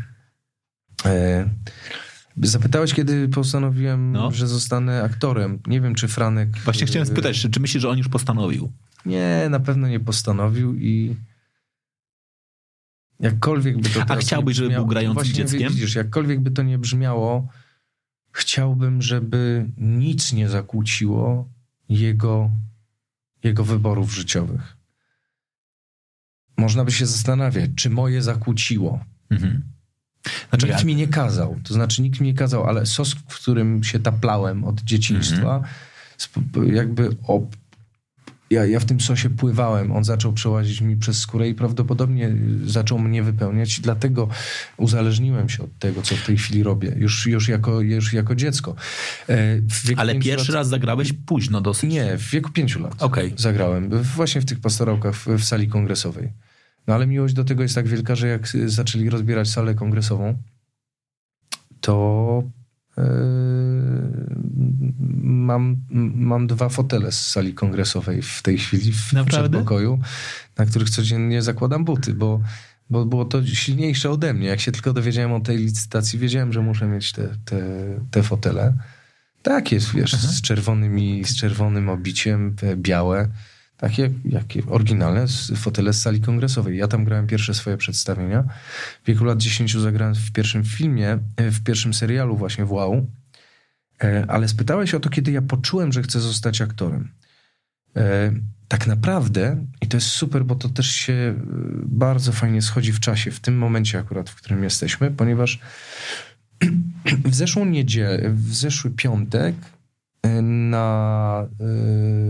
Zapytałeś, 2.37 2.93
kiedy 2.93 3.27
postanowiłem, 3.29 4.11
No. 4.11 4.31
że 4.31 4.47
zostanę 4.47 5.03
aktorem. 5.03 5.59
Nie 5.67 5.81
wiem, 5.81 5.95
czy 5.95 6.07
Franek. 6.07 6.49
Właśnie 6.57 6.87
chciałem 6.87 7.07
e, 7.07 7.11
spytać, 7.11 7.39
czy, 7.41 7.49
czy 7.49 7.59
myślisz, 7.59 7.81
że 7.81 7.89
on 7.89 7.97
już 7.97 8.07
postanowił? 8.09 8.71
Nie, 9.05 9.47
na 9.49 9.59
pewno 9.59 9.87
nie 9.87 9.99
postanowił 9.99 10.75
i. 10.75 11.15
Jakkolwiek 13.19 13.81
by 13.81 13.89
to. 13.89 14.05
teraz 14.05 14.25
chciałbyś, 14.25 14.55
żeby 14.57 14.69
był 14.75 14.85
grającym 14.85 15.23
Właśnie 15.23 15.45
dzieckiem? 15.45 15.69
Widzisz, 15.69 15.95
jakkolwiek 15.95 16.39
by 16.39 16.51
to 16.51 16.63
nie 16.63 16.77
brzmiało, 16.77 17.47
chciałbym, 18.31 19.01
żeby 19.01 19.69
nic 19.77 20.33
nie 20.33 20.49
zakłóciło 20.49 21.49
jego, 21.89 22.51
jego 23.43 23.63
wyborów 23.63 24.13
życiowych. 24.13 24.77
Można 26.57 26.85
by 26.85 26.91
się 26.91 27.05
zastanawiać, 27.05 27.71
czy 27.75 27.89
moje 27.89 28.21
zakłóciło. 28.21 29.05
Mhm. 29.29 29.63
Znaczy, 30.49 30.67
nikt 30.67 30.83
mi 30.83 30.95
nie 30.95 31.07
kazał. 31.07 31.57
To 31.63 31.73
znaczy, 31.73 32.01
nikt 32.01 32.19
mi 32.19 32.27
nie 32.27 32.33
kazał, 32.33 32.63
ale 32.67 32.85
sos, 32.85 33.13
w 33.27 33.35
którym 33.35 33.83
się 33.83 33.99
taplałem 33.99 34.63
od 34.63 34.81
dzieciństwa, 34.81 35.55
Mhm. 35.55 35.63
sp- 36.25 36.67
jakby 36.73 37.09
op- 37.09 37.55
ja, 38.49 38.65
ja 38.65 38.79
w 38.79 38.85
tym 38.85 39.01
sosie 39.01 39.29
pływałem. 39.29 39.91
On 39.91 40.03
zaczął 40.03 40.33
przełazić 40.33 40.81
mi 40.81 40.97
przez 40.97 41.17
skórę 41.19 41.49
i 41.49 41.55
prawdopodobnie 41.55 42.35
zaczął 42.65 42.99
mnie 42.99 43.23
wypełniać. 43.23 43.79
Dlatego 43.79 44.27
uzależniłem 44.77 45.49
się 45.49 45.63
od 45.63 45.79
tego, 45.79 46.01
co 46.01 46.15
w 46.15 46.25
tej 46.25 46.37
chwili 46.37 46.63
robię. 46.63 46.93
Już, 46.97 47.27
już, 47.27 47.47
jako, 47.47 47.81
już 47.81 48.13
jako 48.13 48.35
dziecko. 48.35 48.75
E, 49.29 49.37
Ale 49.97 50.15
pierwszy 50.19 50.51
lat- 50.51 50.55
raz 50.55 50.67
zagrałeś 50.69 51.13
późno 51.25 51.61
dosyć. 51.61 51.91
Nie, 51.93 52.17
w 52.17 52.29
wieku 52.29 52.49
pięciu 52.51 52.79
lat 52.83 53.03
Okej. 53.03 53.33
zagrałem. 53.37 53.89
Właśnie 54.03 54.41
w 54.41 54.45
tych 54.45 54.59
pastorałkach 54.59 55.15
w, 55.15 55.27
w 55.27 55.43
sali 55.43 55.67
kongresowej. 55.67 56.29
No 56.87 56.93
ale 56.93 57.07
miłość 57.07 57.33
do 57.33 57.43
tego 57.43 57.63
jest 57.63 57.75
tak 57.75 57.87
wielka, 57.87 58.15
że 58.15 58.27
jak 58.27 58.47
zaczęli 58.65 59.09
rozbierać 59.09 59.49
salę 59.49 59.75
kongresową, 59.75 60.37
to 61.81 62.43
yy, 62.97 63.03
mam, 65.23 65.77
mam 66.15 66.47
dwa 66.47 66.69
fotele 66.69 67.11
z 67.11 67.27
sali 67.27 67.53
kongresowej 67.53 68.21
w 68.21 68.41
tej 68.41 68.57
chwili 68.57 68.93
w 68.93 69.13
Naprawdę? 69.13 69.49
przedpokoju, 69.49 69.99
na 70.57 70.65
których 70.65 70.89
codziennie 70.89 71.41
zakładam 71.41 71.85
buty, 71.85 72.13
bo, 72.13 72.41
bo 72.89 73.05
było 73.05 73.25
to 73.25 73.45
silniejsze 73.45 74.09
ode 74.09 74.33
mnie. 74.33 74.47
Jak 74.47 74.59
się 74.59 74.71
tylko 74.71 74.93
dowiedziałem 74.93 75.33
o 75.33 75.39
tej 75.39 75.57
licytacji, 75.57 76.19
wiedziałem, 76.19 76.53
że 76.53 76.61
muszę 76.61 76.87
mieć 76.87 77.11
te, 77.11 77.29
te, 77.45 77.63
te 78.11 78.23
fotele. 78.23 78.73
Tak 79.41 79.71
jest, 79.71 79.93
wiesz, 79.93 80.13
z 80.13 80.41
czerwonymi, 80.41 81.25
z 81.25 81.35
czerwonym 81.35 81.89
obiciem, 81.89 82.55
te 82.55 82.77
białe. 82.77 83.27
Takie, 83.81 84.09
jakie 84.25 84.63
oryginalne 84.67 85.25
fotele 85.55 85.93
z 85.93 86.01
sali 86.01 86.21
kongresowej. 86.21 86.77
Ja 86.77 86.87
tam 86.87 87.05
grałem 87.05 87.27
pierwsze 87.27 87.53
swoje 87.53 87.77
przedstawienia. 87.77 88.43
W 89.03 89.07
wieku 89.07 89.25
lat 89.25 89.37
10 89.37 89.77
zagrałem 89.77 90.15
w 90.15 90.31
pierwszym 90.31 90.63
filmie, 90.63 91.17
e, 91.37 91.51
w 91.51 91.63
pierwszym 91.63 91.93
serialu 91.93 92.37
właśnie 92.37 92.65
w 92.65 92.71
Wow. 92.71 93.07
E, 94.03 94.25
Ale 94.27 94.47
spytałeś 94.47 94.93
o 94.93 94.99
to, 94.99 95.09
kiedy 95.09 95.31
ja 95.31 95.41
poczułem, 95.41 95.91
że 95.91 96.03
chcę 96.03 96.19
zostać 96.19 96.61
aktorem. 96.61 97.11
E, 97.95 98.31
Tak 98.67 98.87
naprawdę, 98.87 99.65
i 99.81 99.87
to 99.87 99.97
jest 99.97 100.07
super, 100.07 100.45
bo 100.45 100.55
to 100.55 100.69
też 100.69 100.87
się 100.91 101.35
bardzo 101.85 102.31
fajnie 102.31 102.61
schodzi 102.61 102.91
w 102.91 102.99
czasie, 102.99 103.31
w 103.31 103.39
tym 103.39 103.57
momencie 103.57 103.99
akurat, 103.99 104.29
w 104.29 104.35
którym 104.35 104.63
jesteśmy, 104.63 105.11
ponieważ 105.11 105.59
w 107.31 107.35
zeszłą 107.35 107.65
niedzielę, 107.65 108.29
w 108.33 108.55
zeszły 108.55 108.91
piątek 108.91 109.55
na 110.41 111.47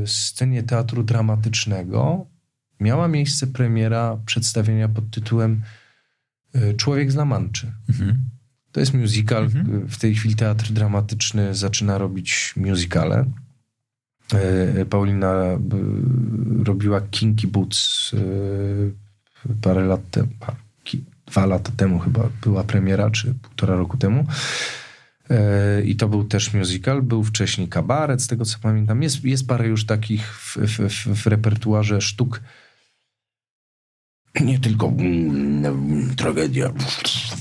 e, 0.04 0.08
scenie 0.08 0.64
teatru 0.64 1.04
dramatycznego 1.04 2.26
miała 2.80 3.08
miejsce 3.08 3.48
premiera 3.48 4.18
przedstawienia 4.26 4.90
pod 4.90 5.12
tytułem 5.12 5.62
e, 6.54 6.74
Człowiek 6.74 7.12
z 7.12 7.16
Lamanczy. 7.16 7.72
Mhm. 7.90 8.18
To 8.72 8.80
jest 8.80 8.94
musical. 8.94 9.44
Mhm. 9.44 9.88
W 9.88 9.98
tej 9.98 10.16
chwili 10.16 10.36
teatr 10.36 10.72
dramatyczny 10.72 11.56
zaczyna 11.56 11.98
robić 11.98 12.54
musicale. 12.58 13.26
E, 14.34 14.86
Paulina 14.86 15.34
robiła 16.64 17.02
Kinky 17.02 17.48
Boots 17.48 18.12
parę 19.62 19.86
lat 19.86 20.12
temu, 20.12 20.30
dwa 21.26 21.46
lata 21.46 21.72
temu 21.78 22.00
chyba 22.00 22.30
była 22.44 22.64
premiera, 22.64 23.10
czy 23.10 23.34
półtora 23.34 23.76
roku 23.76 23.98
temu. 23.98 24.26
E, 25.32 25.82
I 25.84 25.96
to 25.96 26.10
był 26.10 26.24
też 26.24 26.54
musical. 26.54 27.02
Był 27.02 27.24
wcześniej 27.24 27.68
kabaret, 27.68 28.22
z 28.22 28.28
tego 28.28 28.46
co 28.46 28.58
pamiętam. 28.62 29.04
Jest, 29.04 29.24
jest 29.24 29.48
parę 29.48 29.68
już 29.68 29.86
takich 29.86 30.40
w, 30.40 30.58
w, 30.58 30.90
w, 30.90 31.24
w 31.24 31.28
repertuarze 31.28 32.02
sztuk. 32.02 32.42
Nie 34.42 34.60
tylko 34.60 34.88
mm, 34.88 36.16
tragedia, 36.16 36.72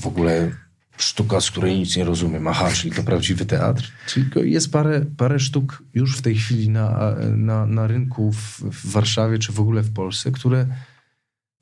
w 0.01 0.07
ogóle 0.07 0.51
sztuka, 0.97 1.41
z 1.41 1.51
której 1.51 1.79
nic 1.79 1.97
nie 1.97 2.03
rozumiem, 2.03 2.47
aha, 2.47 2.69
czyli 2.73 2.95
to 2.95 3.03
prawdziwy 3.03 3.45
teatr. 3.45 3.91
Czyli 4.07 4.51
jest 4.51 4.71
parę, 4.71 5.05
parę 5.17 5.39
sztuk 5.39 5.83
już 5.93 6.17
w 6.17 6.21
tej 6.21 6.35
chwili 6.35 6.69
na, 6.69 7.15
na, 7.35 7.65
na 7.65 7.87
rynku 7.87 8.31
w, 8.31 8.59
w 8.59 8.91
Warszawie, 8.91 9.39
czy 9.39 9.51
w 9.51 9.59
ogóle 9.59 9.81
w 9.81 9.93
Polsce, 9.93 10.31
które 10.31 10.67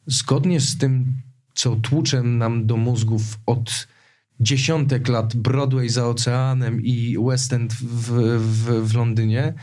zgodnie 0.07 0.59
z 0.59 0.77
tym, 0.77 1.13
co 1.53 1.75
tłucze 1.75 2.23
nam 2.23 2.65
do 2.65 2.77
mózgów 2.77 3.39
od 3.45 3.87
dziesiątek 4.39 5.07
lat 5.07 5.35
Broadway 5.35 5.89
za 5.89 6.07
oceanem 6.07 6.81
i 6.81 7.17
West 7.27 7.53
End 7.53 7.73
w, 7.73 8.11
w, 8.39 8.89
w 8.89 8.95
Londynie, 8.95 9.53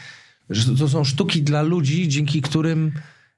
to 0.79 0.89
są 0.89 1.05
sztuki 1.05 1.43
dla 1.43 1.63
ludzi, 1.63 2.09
dzięki 2.09 2.43
którym 2.43 2.93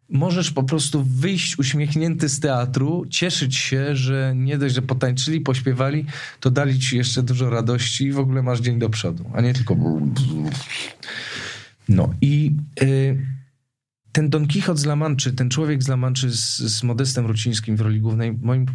możesz 0.09 0.51
po 0.51 0.63
prostu 0.63 1.05
wyjść 1.05 1.59
uśmiechnięty 1.59 2.29
z 2.29 2.41
teatru, 2.41 3.07
cieszyć 3.11 3.57
się, 3.57 3.97
że 3.97 4.33
nie 4.37 4.59
dość, 4.59 4.75
że 4.75 4.83
potańczyli, 4.83 5.41
pośpiewali, 5.41 6.05
to 6.41 6.51
dali 6.51 6.79
ci 6.79 6.97
jeszcze 6.97 7.23
dużo 7.23 7.51
radości 7.51 8.05
i 8.05 8.13
w 8.13 8.19
ogóle 8.19 8.43
masz 8.43 8.61
dzień 8.61 8.79
do 8.79 8.89
przodu, 8.89 9.31
a 9.35 9.41
nie 9.41 9.55
tylko... 9.55 9.77
No 11.89 12.15
i 12.21 12.57
y, 12.83 13.19
ten 14.13 14.31
Don 14.31 14.49
Quixote 14.49 14.81
z 14.81 14.85
La 14.85 14.97
Manczy, 14.97 15.33
ten 15.33 15.51
człowiek 15.51 15.83
z 15.83 15.89
La 15.89 15.97
Manczy 15.97 16.31
z, 16.31 16.57
z 16.57 16.83
Modestem 16.83 17.27
Rucińskim 17.27 17.77
w 17.77 17.81
roli 17.81 18.01
głównej, 18.01 18.39
moim 18.43 18.67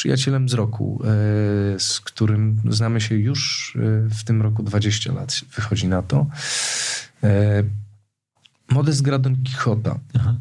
przyjacielem 0.00 0.48
z 0.48 0.52
roku, 0.52 1.02
y, 1.74 1.80
z 1.80 2.00
którym 2.00 2.60
znamy 2.68 3.00
się 3.00 3.14
już 3.14 3.72
y, 3.76 4.08
w 4.10 4.24
tym 4.24 4.42
roku 4.42 4.62
20 4.62 5.12
lat, 5.12 5.40
wychodzi 5.56 5.88
na 5.88 6.02
to. 6.02 6.26
Modest 8.70 9.02
gra 9.02 9.18
Don 9.18 9.36
Quixota. 9.36 9.98
Aha. 10.14 10.36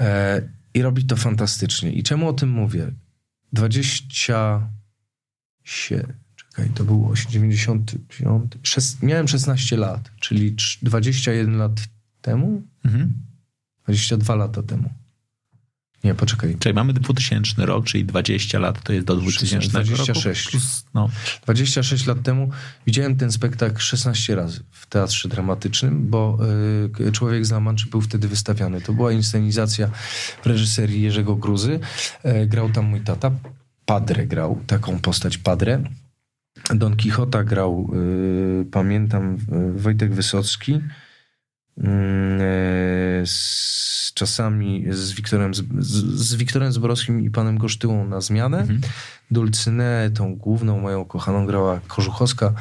E, 0.00 0.42
I 0.74 0.82
robi 0.82 1.04
to 1.04 1.16
fantastycznie. 1.16 1.92
I 1.92 2.02
czemu 2.02 2.28
o 2.28 2.32
tym 2.32 2.48
mówię? 2.48 2.92
20 3.52 4.70
się, 5.64 6.06
czekaj, 6.36 6.70
to 6.74 6.84
było 6.84 7.14
95, 7.14 8.52
miałem 9.02 9.28
16 9.28 9.76
lat, 9.76 10.10
czyli 10.20 10.56
21 10.82 11.56
lat 11.56 11.80
temu, 12.22 12.62
mhm. 12.84 13.12
22 13.84 14.34
lata 14.34 14.62
temu. 14.62 14.90
Nie, 16.04 16.14
poczekaj. 16.14 16.56
Czyli 16.58 16.74
mamy 16.74 16.92
2000 16.92 17.66
rok, 17.66 17.84
czyli 17.84 18.04
20 18.04 18.58
lat 18.58 18.82
to 18.82 18.92
jest 18.92 19.06
do 19.06 19.16
2000 19.16 19.68
26. 19.68 20.08
roku. 20.08 20.20
Plus, 20.50 20.84
no. 20.94 21.08
26 21.44 22.06
lat 22.06 22.22
temu 22.22 22.50
widziałem 22.86 23.16
ten 23.16 23.32
spektakl 23.32 23.78
16 23.80 24.34
razy 24.34 24.60
w 24.70 24.86
teatrze 24.86 25.28
dramatycznym, 25.28 26.10
bo 26.10 26.38
y, 27.00 27.12
Człowiek 27.12 27.46
z 27.46 27.50
Lamanczy 27.50 27.90
był 27.90 28.00
wtedy 28.00 28.28
wystawiany. 28.28 28.80
To 28.80 28.92
była 28.92 29.12
inscenizacja 29.12 29.90
w 30.42 30.46
reżyserii 30.46 31.02
Jerzego 31.02 31.36
Gruzy. 31.36 31.80
Y, 32.42 32.46
grał 32.46 32.70
tam 32.70 32.84
mój 32.84 33.00
tata. 33.00 33.30
Padre 33.84 34.26
grał, 34.26 34.60
taką 34.66 34.98
postać 34.98 35.38
Padre. 35.38 35.82
Don 36.74 36.96
Quixota 36.96 37.44
grał, 37.44 37.90
y, 38.60 38.64
pamiętam, 38.70 39.36
Wojtek 39.76 40.14
Wysocki. 40.14 40.80
Mm, 41.80 42.40
e, 42.40 43.26
z, 43.26 44.12
czasami 44.14 44.84
z 44.90 45.12
Wiktorem, 45.12 45.54
z, 45.54 45.62
z 46.14 46.34
Wiktorem 46.34 46.72
Zborowskim 46.72 47.20
i 47.20 47.30
panem 47.30 47.58
Gosztyłą 47.58 48.08
na 48.08 48.20
zmianę. 48.20 48.58
Mhm. 48.58 48.80
Dulcynę, 49.30 50.10
tą 50.14 50.36
główną 50.36 50.80
moją 50.80 51.04
kochaną 51.04 51.46
grała 51.46 51.80
Korzuchowska, 51.88 52.52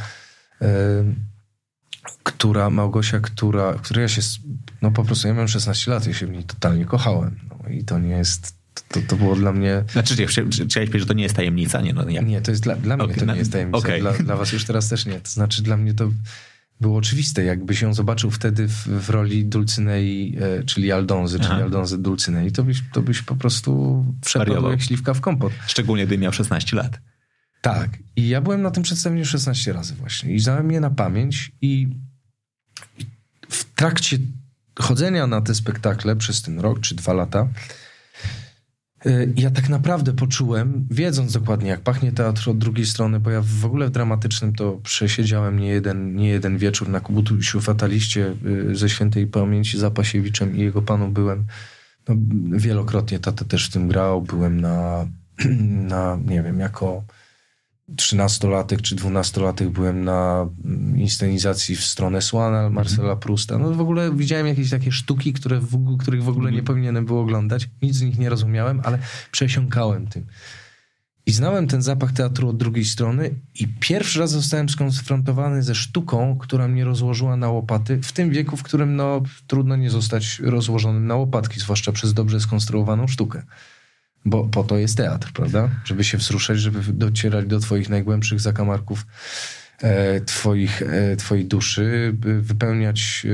e, 0.61 0.67
która, 2.23 2.69
Małgosia, 2.69 3.19
która, 3.19 3.73
która 3.73 4.01
ja 4.01 4.07
się, 4.07 4.21
no 4.81 4.91
po 4.91 5.03
prostu, 5.03 5.27
ja 5.27 5.33
miałem 5.33 5.47
16 5.47 5.91
lat, 5.91 6.07
ja 6.07 6.13
się 6.13 6.27
w 6.27 6.31
niej 6.31 6.43
totalnie 6.43 6.85
kochałem. 6.85 7.39
No, 7.49 7.69
I 7.69 7.83
to 7.83 7.99
nie 7.99 8.09
jest, 8.09 8.55
to, 8.87 8.99
to 9.07 9.15
było 9.15 9.35
dla 9.35 9.51
mnie... 9.51 9.83
Znaczy, 9.91 10.27
chciałeś 10.27 10.73
powiedzieć, 10.73 10.99
że 10.99 11.05
to 11.05 11.13
nie 11.13 11.23
jest 11.23 11.35
tajemnica? 11.35 11.81
Nie, 11.81 11.93
no, 11.93 12.09
jak... 12.09 12.25
nie 12.25 12.41
to 12.41 12.51
jest 12.51 12.63
dla, 12.63 12.75
dla 12.75 12.97
mnie 12.97 13.05
okay, 13.05 13.17
to 13.17 13.25
nie 13.25 13.35
jest 13.35 13.51
tajemnica. 13.51 13.77
Okay. 13.77 13.99
Dla, 13.99 14.13
dla 14.13 14.35
was 14.35 14.51
już 14.51 14.65
teraz 14.65 14.89
też 14.89 15.05
nie. 15.05 15.19
To 15.19 15.29
znaczy, 15.29 15.63
dla 15.63 15.77
mnie 15.77 15.93
to 15.93 16.09
było 16.79 16.97
oczywiste. 16.97 17.43
Jakbyś 17.43 17.81
ją 17.81 17.93
zobaczył 17.93 18.31
wtedy 18.31 18.67
w, 18.67 18.87
w 18.87 19.09
roli 19.09 19.45
Dulcynei, 19.45 20.37
e, 20.41 20.63
czyli 20.63 20.91
Aldonzy, 20.91 21.37
Aha. 21.39 21.49
czyli 21.49 21.63
Aldonzy 21.63 21.97
Dulcynei, 21.97 22.51
to 22.51 22.63
byś, 22.63 22.83
to 22.93 23.01
byś 23.01 23.21
po 23.21 23.35
prostu 23.35 24.05
wszedł 24.25 24.69
jak 24.69 24.81
śliwka 24.81 25.13
w 25.13 25.21
kompot. 25.21 25.53
Szczególnie 25.67 26.07
gdy 26.07 26.17
miał 26.17 26.33
16 26.33 26.75
lat. 26.77 26.99
Tak. 27.61 27.97
I 28.15 28.29
ja 28.29 28.41
byłem 28.41 28.61
na 28.61 28.71
tym 28.71 28.83
przedstawieniu 28.83 29.25
16 29.25 29.73
razy 29.73 29.95
właśnie. 29.95 30.33
I 30.33 30.39
znałem 30.39 30.71
je 30.71 30.79
na 30.79 30.89
pamięć 30.89 31.51
i, 31.61 31.87
w 33.49 33.73
trakcie 33.73 34.17
chodzenia 34.79 35.27
na 35.27 35.41
te 35.41 35.55
spektakle 35.55 36.15
przez 36.15 36.41
ten 36.41 36.59
rok 36.59 36.79
czy 36.79 36.95
dwa 36.95 37.13
lata 37.13 37.47
ja 39.35 39.49
tak 39.49 39.69
naprawdę 39.69 40.13
poczułem, 40.13 40.87
wiedząc 40.91 41.33
dokładnie, 41.33 41.69
jak 41.69 41.81
pachnie 41.81 42.11
teatr 42.11 42.49
od 42.49 42.57
drugiej 42.57 42.85
strony, 42.85 43.19
bo 43.19 43.29
ja 43.29 43.41
w 43.41 43.65
ogóle 43.65 43.87
w 43.87 43.89
dramatycznym 43.89 44.55
to 44.55 44.79
przesiedziałem 44.83 45.59
nie 45.59 45.67
jeden, 45.67 46.15
nie 46.15 46.29
jeden 46.29 46.57
wieczór 46.57 46.89
na 46.89 46.99
Kubutusiu 46.99 47.61
Fataliście 47.61 48.35
y, 48.45 48.75
ze 48.75 48.89
świętej 48.89 49.27
pamięci 49.27 49.79
Zapasiewiczem 49.79 50.57
i 50.57 50.59
jego 50.59 50.81
panu 50.81 51.07
byłem. 51.07 51.45
No, 52.07 52.15
wielokrotnie 52.57 53.19
tata 53.19 53.45
też 53.45 53.67
w 53.67 53.71
tym 53.71 53.87
grał. 53.87 54.21
Byłem 54.21 54.61
na, 54.61 55.07
na 55.93 56.19
nie 56.25 56.43
wiem, 56.43 56.59
jako 56.59 57.03
trzynastolatek 57.95 58.81
czy 58.81 58.95
dwunastolatek 58.95 59.69
byłem 59.69 60.03
na 60.03 60.49
mm, 60.65 60.99
inscenizacji 60.99 61.75
w 61.75 61.83
stronę 61.83 62.21
Słana 62.21 62.69
Marcela 62.69 63.01
mhm. 63.01 63.19
Prusta. 63.19 63.57
No 63.57 63.71
w 63.71 63.81
ogóle 63.81 64.15
widziałem 64.15 64.47
jakieś 64.47 64.69
takie 64.69 64.91
sztuki, 64.91 65.33
które 65.33 65.59
w, 65.59 65.97
których 65.97 66.23
w 66.23 66.29
ogóle 66.29 66.51
nie 66.51 66.59
mhm. 66.59 66.65
powinienem 66.65 67.05
było 67.05 67.21
oglądać. 67.21 67.69
Nic 67.81 67.95
z 67.95 68.01
nich 68.01 68.19
nie 68.19 68.29
rozumiałem, 68.29 68.81
ale 68.83 68.99
przesiąkałem 69.31 70.07
tym. 70.07 70.25
I 71.25 71.31
znałem 71.31 71.67
ten 71.67 71.81
zapach 71.81 72.11
teatru 72.11 72.49
od 72.49 72.57
drugiej 72.57 72.85
strony 72.85 73.35
i 73.55 73.67
pierwszy 73.67 74.19
raz 74.19 74.31
zostałem 74.31 74.69
skonfrontowany 74.69 75.63
ze 75.63 75.75
sztuką, 75.75 76.37
która 76.37 76.67
mnie 76.67 76.85
rozłożyła 76.85 77.35
na 77.35 77.49
łopaty 77.49 77.99
w 78.03 78.11
tym 78.11 78.29
wieku, 78.29 78.57
w 78.57 78.63
którym 78.63 78.95
no, 78.95 79.21
trudno 79.47 79.75
nie 79.75 79.89
zostać 79.89 80.39
rozłożonym 80.39 81.07
na 81.07 81.15
łopatki, 81.15 81.59
zwłaszcza 81.59 81.91
przez 81.91 82.13
dobrze 82.13 82.39
skonstruowaną 82.39 83.07
sztukę. 83.07 83.43
Bo 84.25 84.47
po 84.47 84.63
to 84.63 84.77
jest 84.77 84.97
teatr, 84.97 85.31
prawda? 85.33 85.69
Żeby 85.85 86.03
się 86.03 86.17
wzruszać, 86.17 86.59
żeby 86.59 86.93
docierać 86.93 87.45
do 87.45 87.59
twoich 87.59 87.89
najgłębszych 87.89 88.39
zakamarków 88.39 89.05
e, 89.81 90.21
twoich, 90.21 90.81
e, 90.81 91.15
twojej 91.15 91.45
duszy, 91.45 92.15
wypełniać 92.41 93.25
e, 93.25 93.29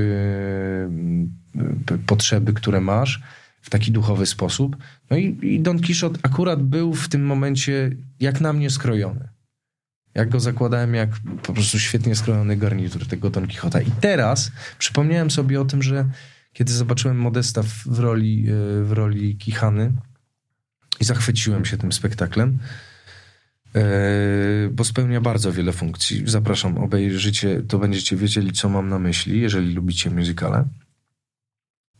potrzeby, 2.06 2.52
które 2.52 2.80
masz 2.80 3.22
w 3.66 3.70
taki 3.70 3.92
duchowy 3.92 4.26
sposób. 4.26 4.76
No 5.10 5.16
i, 5.16 5.38
i 5.42 5.60
Don 5.60 5.82
Quixote 5.82 6.18
akurat 6.22 6.62
był 6.62 6.94
w 6.94 7.08
tym 7.08 7.26
momencie 7.26 7.90
jak 8.20 8.40
na 8.40 8.52
mnie 8.52 8.70
skrojony. 8.70 9.28
Jak 10.14 10.28
go 10.28 10.40
zakładałem, 10.40 10.94
jak 10.94 11.10
po 11.42 11.52
prostu 11.52 11.78
świetnie 11.78 12.14
skrojony 12.14 12.56
garnitur 12.56 13.06
tego 13.06 13.30
Don 13.30 13.46
Quixota. 13.46 13.80
I 13.80 13.90
teraz 14.00 14.52
przypomniałem 14.78 15.30
sobie 15.30 15.60
o 15.60 15.64
tym, 15.64 15.82
że 15.82 16.08
kiedy 16.52 16.72
zobaczyłem 16.72 17.18
Modesta 17.18 17.62
w, 17.62 17.98
roli, 17.98 18.46
e, 18.48 18.84
w 18.84 18.92
roli 18.92 19.36
Kichany, 19.36 19.92
i 21.00 21.04
zachwyciłem 21.04 21.64
się 21.64 21.76
tym 21.76 21.92
spektaklem, 21.92 22.58
e, 23.74 23.80
bo 24.70 24.84
spełnia 24.84 25.20
bardzo 25.20 25.52
wiele 25.52 25.72
funkcji. 25.72 26.22
Zapraszam, 26.26 26.78
obejrzycie, 26.78 27.62
to 27.68 27.78
będziecie 27.78 28.16
wiedzieli, 28.16 28.52
co 28.52 28.68
mam 28.68 28.88
na 28.88 28.98
myśli, 28.98 29.40
jeżeli 29.40 29.74
lubicie 29.74 30.10
muzykale. 30.10 30.64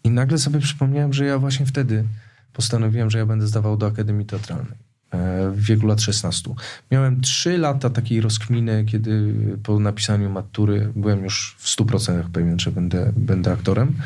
I 0.04 0.10
nagle 0.10 0.38
sobie 0.38 0.60
przypomniałem, 0.60 1.12
że 1.12 1.26
ja 1.26 1.38
właśnie 1.38 1.66
wtedy 1.66 2.04
postanowiłem, 2.52 3.10
że 3.10 3.18
ja 3.18 3.26
będę 3.26 3.46
zdawał 3.46 3.76
do 3.76 3.86
Akademii 3.86 4.26
Teatralnej 4.26 4.78
e, 5.10 5.50
w 5.50 5.62
wieku 5.62 5.86
lat 5.86 6.00
16. 6.00 6.54
Miałem 6.90 7.20
3 7.20 7.58
lata 7.58 7.90
takiej 7.90 8.20
rozkminy, 8.20 8.84
kiedy 8.84 9.34
po 9.62 9.80
napisaniu 9.80 10.30
matury 10.30 10.92
byłem 10.96 11.24
już 11.24 11.56
w 11.58 11.66
100% 11.66 12.22
pewien, 12.32 12.58
że 12.58 12.72
będę, 12.72 13.12
będę 13.16 13.52
aktorem, 13.52 13.96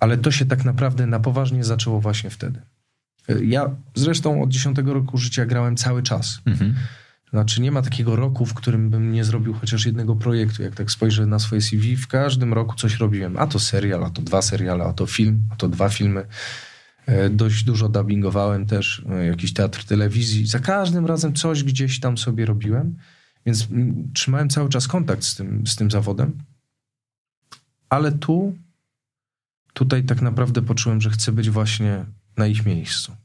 ale 0.00 0.18
to 0.18 0.30
się 0.30 0.46
tak 0.46 0.64
naprawdę 0.64 1.06
na 1.06 1.20
poważnie 1.20 1.64
zaczęło 1.64 2.00
właśnie 2.00 2.30
wtedy. 2.30 2.60
Ja 3.42 3.70
zresztą 3.94 4.42
od 4.42 4.50
10 4.50 4.78
roku 4.78 5.18
życia 5.18 5.46
grałem 5.46 5.76
cały 5.76 6.02
czas. 6.02 6.40
Mhm. 6.46 6.74
Znaczy 7.30 7.60
nie 7.60 7.72
ma 7.72 7.82
takiego 7.82 8.16
roku, 8.16 8.46
w 8.46 8.54
którym 8.54 8.90
bym 8.90 9.12
nie 9.12 9.24
zrobił 9.24 9.54
chociaż 9.54 9.86
jednego 9.86 10.16
projektu. 10.16 10.62
Jak 10.62 10.74
tak 10.74 10.90
spojrzę 10.90 11.26
na 11.26 11.38
swoje 11.38 11.60
CV, 11.60 11.96
w 11.96 12.06
każdym 12.06 12.54
roku 12.54 12.76
coś 12.76 12.96
robiłem. 12.96 13.36
A 13.36 13.46
to 13.46 13.58
serial, 13.58 14.04
a 14.04 14.10
to 14.10 14.22
dwa 14.22 14.42
seriale, 14.42 14.84
a 14.84 14.92
to 14.92 15.06
film, 15.06 15.42
a 15.50 15.56
to 15.56 15.68
dwa 15.68 15.88
filmy. 15.88 16.26
E, 17.06 17.30
dość 17.30 17.64
dużo 17.64 17.88
dubbingowałem 17.88 18.66
też, 18.66 19.02
e, 19.10 19.26
jakiś 19.26 19.52
teatr 19.52 19.84
telewizji. 19.84 20.46
Za 20.46 20.58
każdym 20.58 21.06
razem 21.06 21.34
coś 21.34 21.64
gdzieś 21.64 22.00
tam 22.00 22.18
sobie 22.18 22.46
robiłem, 22.46 22.96
więc 23.46 23.68
trzymałem 24.14 24.48
cały 24.48 24.68
czas 24.68 24.88
kontakt 24.88 25.24
z 25.24 25.36
tym, 25.36 25.66
z 25.66 25.76
tym 25.76 25.90
zawodem. 25.90 26.38
Ale 27.88 28.12
tu, 28.12 28.56
tutaj 29.72 30.04
tak 30.04 30.22
naprawdę 30.22 30.62
poczułem, 30.62 31.00
że 31.00 31.10
chcę 31.10 31.32
być 31.32 31.50
właśnie 31.50 32.04
na 32.38 32.46
ich 32.46 32.66
miejscu. 32.66 33.16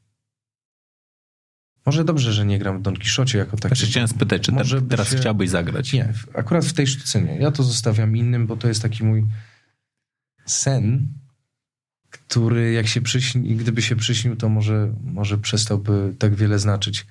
Może 1.85 2.03
dobrze, 2.03 2.33
że 2.33 2.45
nie 2.45 2.59
gram 2.59 2.79
w 2.79 2.81
Don 2.81 2.95
Quixocie 2.95 3.37
jako 3.37 3.57
taki. 3.57 3.75
Znaczy 3.75 3.91
chciałem 3.91 4.07
spytać, 4.07 4.41
czy 4.41 4.51
Może 4.51 4.81
teraz 4.81 5.09
się... 5.09 5.17
chciałbyś 5.17 5.49
zagrać? 5.49 5.93
Nie, 5.93 6.13
akurat 6.33 6.65
w 6.65 6.73
tej 6.73 6.87
sztuce 6.87 7.21
nie. 7.21 7.37
Ja 7.37 7.51
to 7.51 7.63
zostawiam 7.63 8.17
innym, 8.17 8.47
bo 8.47 8.57
to 8.57 8.67
jest 8.67 8.81
taki 8.81 9.03
mój 9.03 9.25
sen, 10.45 11.07
który 12.09 12.71
jak 12.71 12.87
się 12.87 13.01
przyśni, 13.01 13.55
gdyby 13.55 13.81
się 13.81 13.95
przyśnił, 13.95 14.35
to 14.35 14.49
może, 14.49 14.93
może 15.03 15.37
przestałby 15.37 16.15
tak 16.19 16.35
wiele 16.35 16.59
znaczyć. 16.59 17.05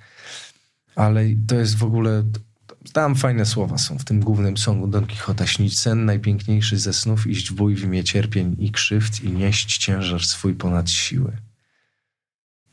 Ale 0.95 1.25
to 1.47 1.55
jest 1.55 1.77
w 1.77 1.85
ogóle 1.85 2.25
tam 2.93 3.15
fajne 3.15 3.47
słowa 3.47 3.79
są 3.79 3.99
w 3.99 4.05
tym 4.05 4.21
głównym 4.21 4.57
songu 4.57 4.87
Don 4.87 5.07
Quixota. 5.07 5.47
Śnić 5.47 5.79
sen 5.79 6.05
najpiękniejszy 6.05 6.79
ze 6.79 6.93
snów, 6.93 7.27
iść 7.27 7.51
w 7.51 7.55
bój 7.55 7.75
w 7.75 7.85
imię 7.85 8.05
cierpień 8.05 8.57
i 8.59 8.71
krzywd 8.71 9.25
i 9.25 9.33
nieść 9.33 9.79
ciężar 9.79 10.25
swój 10.25 10.55
ponad 10.55 10.91
siły. 10.91 11.37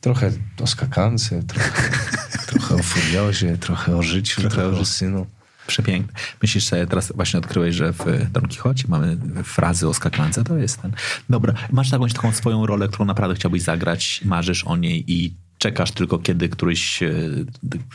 Trochę 0.02 0.32
o 0.62 0.68
skakance, 0.68 1.44
trochę, 1.44 1.90
trochę 2.48 2.76
o 2.76 2.84
furiozie, 2.84 3.58
trochę 3.58 3.98
o 3.98 4.02
życiu, 4.02 4.42
trochę, 4.42 4.56
trochę 4.56 4.80
o 4.80 4.86
synu. 4.86 5.28
Przepiękne. 5.68 6.14
Myślisz 6.42 6.66
sobie, 6.66 6.88
teraz 6.88 7.12
właśnie 7.16 7.40
odkryłeś, 7.40 7.76
że 7.76 7.94
w 7.94 8.06
Don 8.32 8.48
Quixocie 8.48 8.86
mamy 8.88 9.18
frazy 9.44 9.88
o 9.88 9.94
skakance, 9.94 10.44
to 10.44 10.58
jest 10.58 10.82
ten. 10.82 10.94
Dobra, 11.30 11.54
masz 11.72 11.92
jakąś 11.92 12.14
taką 12.14 12.32
swoją 12.32 12.66
rolę, 12.66 12.88
którą 12.88 13.06
naprawdę 13.06 13.36
chciałbyś 13.36 13.62
zagrać, 13.62 14.22
marzysz 14.26 14.64
o 14.64 14.78
niej 14.78 15.12
i 15.12 15.38
czekasz 15.58 15.92
tylko, 15.92 16.20
kiedy 16.20 16.50
któryś 16.50 17.04
e, 17.04 17.12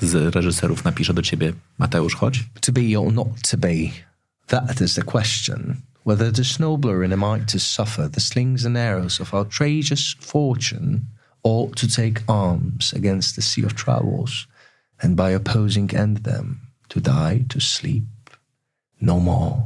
z 0.00 0.34
reżyserów 0.34 0.84
napisze 0.84 1.14
do 1.14 1.22
ciebie, 1.22 1.52
Mateusz, 1.78 2.14
chodź? 2.14 2.44
To 2.60 2.72
be 2.72 2.98
or 2.98 3.12
not 3.12 3.50
to 3.50 3.56
be, 3.56 3.74
that 4.46 4.80
is 4.80 4.94
the 4.94 5.02
question. 5.02 5.76
Whether 6.06 6.32
to 6.32 6.44
snowblower 6.44 7.04
in 7.04 7.12
a 7.12 7.16
might 7.16 7.52
to 7.52 7.58
suffer 7.58 8.10
the 8.10 8.20
slings 8.20 8.66
and 8.66 8.76
arrows 8.76 9.20
of 9.20 9.34
outrageous 9.34 10.16
fortune, 10.20 11.00
or 11.44 11.70
to 11.70 11.86
take 11.86 12.22
arms 12.28 12.94
against 12.94 13.36
the 13.36 13.42
sea 13.42 13.64
of 13.66 13.74
troubles, 13.74 14.46
and 15.02 15.16
by 15.16 15.34
opposing 15.34 15.94
end 15.94 16.24
them, 16.24 16.60
to 16.88 17.00
die, 17.00 17.44
to 17.48 17.60
sleep, 17.60 18.04
no 19.00 19.20
more. 19.20 19.62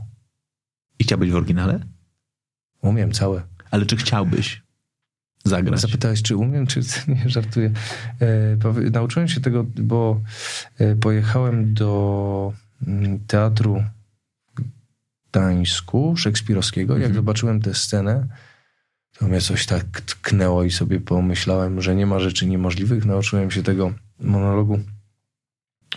I 0.99 1.05
chciałbyś 1.05 1.31
w 1.31 1.37
oryginale? 1.37 1.81
Umiem 2.83 3.13
całe. 3.13 3.43
Ale 3.71 3.87
czy 3.87 3.97
chciałbyś? 3.97 4.63
zagrać. 5.45 5.81
Zapytałeś, 5.81 6.23
czy 6.23 6.37
umiem, 6.37 6.67
czy 6.67 6.81
nie, 7.09 7.23
żartuję. 7.27 7.71
E, 8.21 8.91
nauczyłem 8.91 9.29
się 9.29 9.41
tego, 9.41 9.65
bo 9.65 10.21
e, 10.79 10.95
pojechałem 10.95 11.75
do 11.75 12.53
mm, 12.87 13.19
teatru 13.27 13.85
Gdańsku, 15.31 16.17
szekspirowskiego. 16.17 16.95
Jak 16.95 17.03
mhm. 17.03 17.15
zobaczyłem 17.15 17.61
tę 17.61 17.75
scenę, 17.75 18.27
to 19.19 19.29
mnie 19.29 19.41
coś 19.41 19.67
tak 19.67 20.01
tknęło 20.01 20.65
i 20.65 20.71
sobie 20.71 21.01
pomyślałem, 21.01 21.81
że 21.81 21.95
nie 21.95 22.07
ma 22.07 22.19
rzeczy 22.19 22.47
niemożliwych. 22.47 23.05
Nauczyłem 23.05 23.51
się 23.51 23.63
tego 23.63 23.93
monologu 24.21 24.81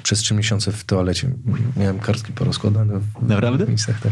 przez 0.03 0.19
trzy 0.19 0.34
miesiące 0.34 0.72
w 0.72 0.84
toalecie. 0.84 1.31
Miałem 1.77 1.99
kartki 1.99 2.34
porozkładane. 2.34 2.99
W 2.99 3.27
Naprawdę? 3.27 3.68
Miejscach, 3.68 4.02
tak. 4.02 4.11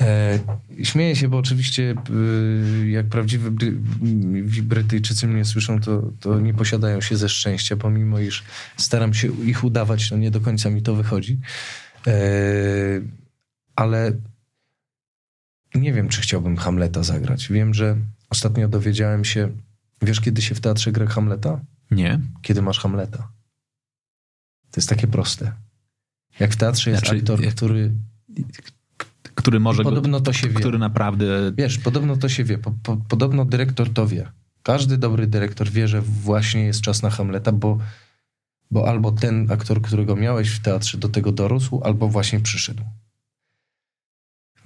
E, 0.00 0.38
śmieję 0.82 1.16
się, 1.16 1.28
bo 1.28 1.38
oczywiście 1.38 1.94
e, 2.82 2.88
jak 2.88 3.06
prawdziwi 3.06 3.50
Brytyjczycy 4.62 5.26
mnie 5.26 5.44
słyszą, 5.44 5.80
to, 5.80 6.12
to 6.20 6.40
nie 6.40 6.54
posiadają 6.54 7.00
się 7.00 7.16
ze 7.16 7.28
szczęścia, 7.28 7.76
pomimo 7.76 8.18
iż 8.18 8.44
staram 8.76 9.14
się 9.14 9.28
ich 9.44 9.64
udawać, 9.64 10.10
no 10.10 10.16
nie 10.16 10.30
do 10.30 10.40
końca 10.40 10.70
mi 10.70 10.82
to 10.82 10.94
wychodzi. 10.94 11.38
E, 12.06 12.12
ale 13.76 14.12
nie 15.74 15.92
wiem, 15.92 16.08
czy 16.08 16.20
chciałbym 16.20 16.56
Hamleta 16.56 17.02
zagrać. 17.02 17.48
Wiem, 17.48 17.74
że 17.74 17.96
ostatnio 18.30 18.68
dowiedziałem 18.68 19.24
się, 19.24 19.48
wiesz, 20.02 20.20
kiedy 20.20 20.42
się 20.42 20.54
w 20.54 20.60
teatrze 20.60 20.92
gra 20.92 21.06
Hamleta? 21.06 21.60
Nie. 21.90 22.20
Kiedy 22.42 22.62
masz 22.62 22.80
Hamleta. 22.80 23.18
To 24.70 24.80
jest 24.80 24.88
takie 24.88 25.06
proste. 25.06 25.52
Jak 26.40 26.52
w 26.52 26.56
teatrze 26.56 26.90
jest 26.90 27.02
znaczy, 27.02 27.18
aktor, 27.18 27.40
który 27.48 27.92
który 29.34 29.60
może. 29.60 29.82
Podobno 29.82 30.20
to 30.20 30.32
się 30.32 30.48
wie. 30.48 30.54
Który 30.54 30.78
naprawdę. 30.78 31.26
Wiesz, 31.56 31.78
podobno 31.78 32.16
to 32.16 32.28
się 32.28 32.44
wie. 32.44 32.58
Po, 32.58 32.72
po, 32.82 32.96
podobno 32.96 33.44
dyrektor 33.44 33.92
to 33.92 34.06
wie. 34.06 34.32
Każdy 34.62 34.98
dobry 34.98 35.26
dyrektor 35.26 35.70
wie, 35.70 35.88
że 35.88 36.02
właśnie 36.02 36.64
jest 36.64 36.80
czas 36.80 37.02
na 37.02 37.10
Hamleta, 37.10 37.52
bo, 37.52 37.78
bo 38.70 38.88
albo 38.88 39.12
ten 39.12 39.52
aktor, 39.52 39.82
którego 39.82 40.16
miałeś 40.16 40.50
w 40.50 40.60
teatrze, 40.60 40.98
do 40.98 41.08
tego 41.08 41.32
dorósł, 41.32 41.80
albo 41.84 42.08
właśnie 42.08 42.40
przyszedł. 42.40 42.82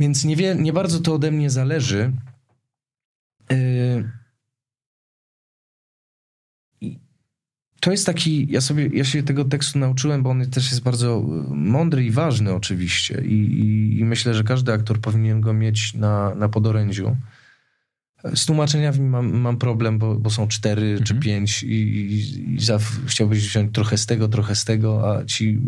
Więc 0.03 0.25
nie, 0.25 0.37
wie, 0.37 0.55
nie 0.55 0.73
bardzo 0.73 1.01
to 1.01 1.15
ode 1.15 1.31
mnie 1.31 1.51
zależy. 1.51 2.13
Yy, 3.51 4.11
to 7.81 7.91
jest 7.91 8.07
taki, 8.07 8.53
ja 8.53 8.61
sobie, 8.61 8.87
ja 8.93 9.05
się 9.05 9.23
tego 9.23 9.45
tekstu 9.45 9.79
nauczyłem, 9.79 10.23
bo 10.23 10.31
on 10.31 10.51
też 10.51 10.71
jest 10.71 10.83
bardzo 10.83 11.17
e, 11.17 11.55
mądry 11.55 12.05
i 12.05 12.11
ważny 12.11 12.53
oczywiście 12.53 13.23
i, 13.25 13.35
i, 13.35 13.99
i 13.99 14.05
myślę, 14.05 14.35
że 14.35 14.45
każdy 14.45 14.73
aktor 14.73 15.01
powinien 15.01 15.41
go 15.41 15.53
mieć 15.53 15.95
na, 15.95 16.35
na 16.35 16.49
podorędziu. 16.49 17.17
Z 18.35 18.47
tłumaczeniami 18.47 19.01
mam, 19.01 19.33
mam 19.33 19.57
problem, 19.57 19.99
bo, 19.99 20.15
bo 20.15 20.31
są 20.31 20.49
cztery 20.49 20.87
mhm. 20.87 21.05
czy 21.05 21.15
pięć 21.15 21.63
i, 21.63 21.73
i, 21.73 22.55
i 22.55 22.59
chciałbyś 23.07 23.49
wziąć 23.49 23.75
trochę 23.75 23.99
z 23.99 24.07
tego, 24.07 24.29
trochę 24.29 24.55
z 24.55 24.65
tego, 24.65 25.17
a 25.17 25.25
ci 25.25 25.61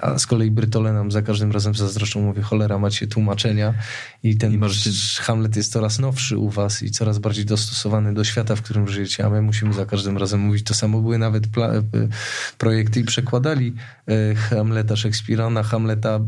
a 0.00 0.18
z 0.18 0.26
kolei 0.26 0.50
Brytole 0.50 0.92
nam 0.92 1.10
za 1.10 1.22
każdym 1.22 1.52
razem 1.52 1.74
zazdroszczą, 1.74 2.22
mówię, 2.22 2.42
cholera, 2.42 2.78
macie 2.78 3.06
tłumaczenia 3.06 3.74
i 4.22 4.36
ten 4.36 4.52
I 4.52 4.58
możecie... 4.58 4.90
Hamlet 5.20 5.56
jest 5.56 5.72
coraz 5.72 5.98
nowszy 5.98 6.38
u 6.38 6.50
was 6.50 6.82
i 6.82 6.90
coraz 6.90 7.18
bardziej 7.18 7.44
dostosowany 7.44 8.14
do 8.14 8.24
świata, 8.24 8.56
w 8.56 8.62
którym 8.62 8.88
żyjecie, 8.88 9.26
a 9.26 9.30
my 9.30 9.42
musimy 9.42 9.72
za 9.72 9.86
każdym 9.86 10.18
razem 10.18 10.40
mówić 10.40 10.64
to 10.64 10.74
samo. 10.74 11.00
Były 11.00 11.18
nawet 11.18 11.44
e, 11.46 11.82
projekty 12.58 13.00
i 13.00 13.04
przekładali 13.04 13.74
e, 14.06 14.34
Hamleta 14.34 14.96
Szekspira 14.96 15.50
na 15.50 15.62
Hamleta 15.62 16.20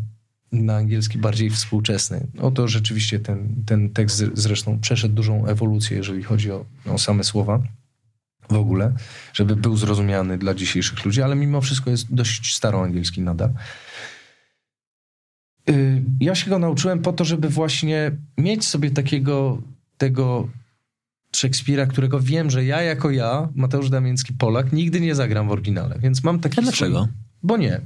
na 0.52 0.76
angielski 0.76 1.18
bardziej 1.18 1.50
współczesny. 1.50 2.26
No 2.34 2.50
to 2.50 2.68
rzeczywiście 2.68 3.20
ten, 3.20 3.64
ten 3.66 3.90
tekst 3.90 4.24
zresztą 4.34 4.80
przeszedł 4.80 5.14
dużą 5.14 5.46
ewolucję, 5.46 5.96
jeżeli 5.96 6.22
chodzi 6.22 6.50
o, 6.52 6.64
o 6.86 6.98
same 6.98 7.24
słowa 7.24 7.62
w 8.50 8.56
ogóle, 8.56 8.92
żeby 9.32 9.56
był 9.56 9.76
zrozumiany 9.76 10.38
dla 10.38 10.54
dzisiejszych 10.54 11.04
ludzi, 11.04 11.22
ale 11.22 11.36
mimo 11.36 11.60
wszystko 11.60 11.90
jest 11.90 12.14
dość 12.14 12.54
staroangielski 12.54 13.20
nadal. 13.20 13.50
Y, 15.70 16.02
ja 16.20 16.34
się 16.34 16.50
go 16.50 16.58
nauczyłem 16.58 17.02
po 17.02 17.12
to, 17.12 17.24
żeby 17.24 17.48
właśnie 17.48 18.12
mieć 18.38 18.64
sobie 18.64 18.90
takiego 18.90 19.62
tego 19.98 20.48
Szekspira, 21.36 21.86
którego 21.86 22.20
wiem, 22.20 22.50
że 22.50 22.64
ja 22.64 22.82
jako 22.82 23.10
ja, 23.10 23.48
Mateusz 23.54 23.90
Damiński 23.90 24.32
Polak, 24.32 24.72
nigdy 24.72 25.00
nie 25.00 25.14
zagram 25.14 25.48
w 25.48 25.52
oryginale. 25.52 25.98
Więc 25.98 26.24
mam 26.24 26.40
taki. 26.40 26.58
A 26.58 26.62
dlaczego? 26.62 27.02
Swój... 27.02 27.14
Bo 27.42 27.56
nie. 27.56 27.80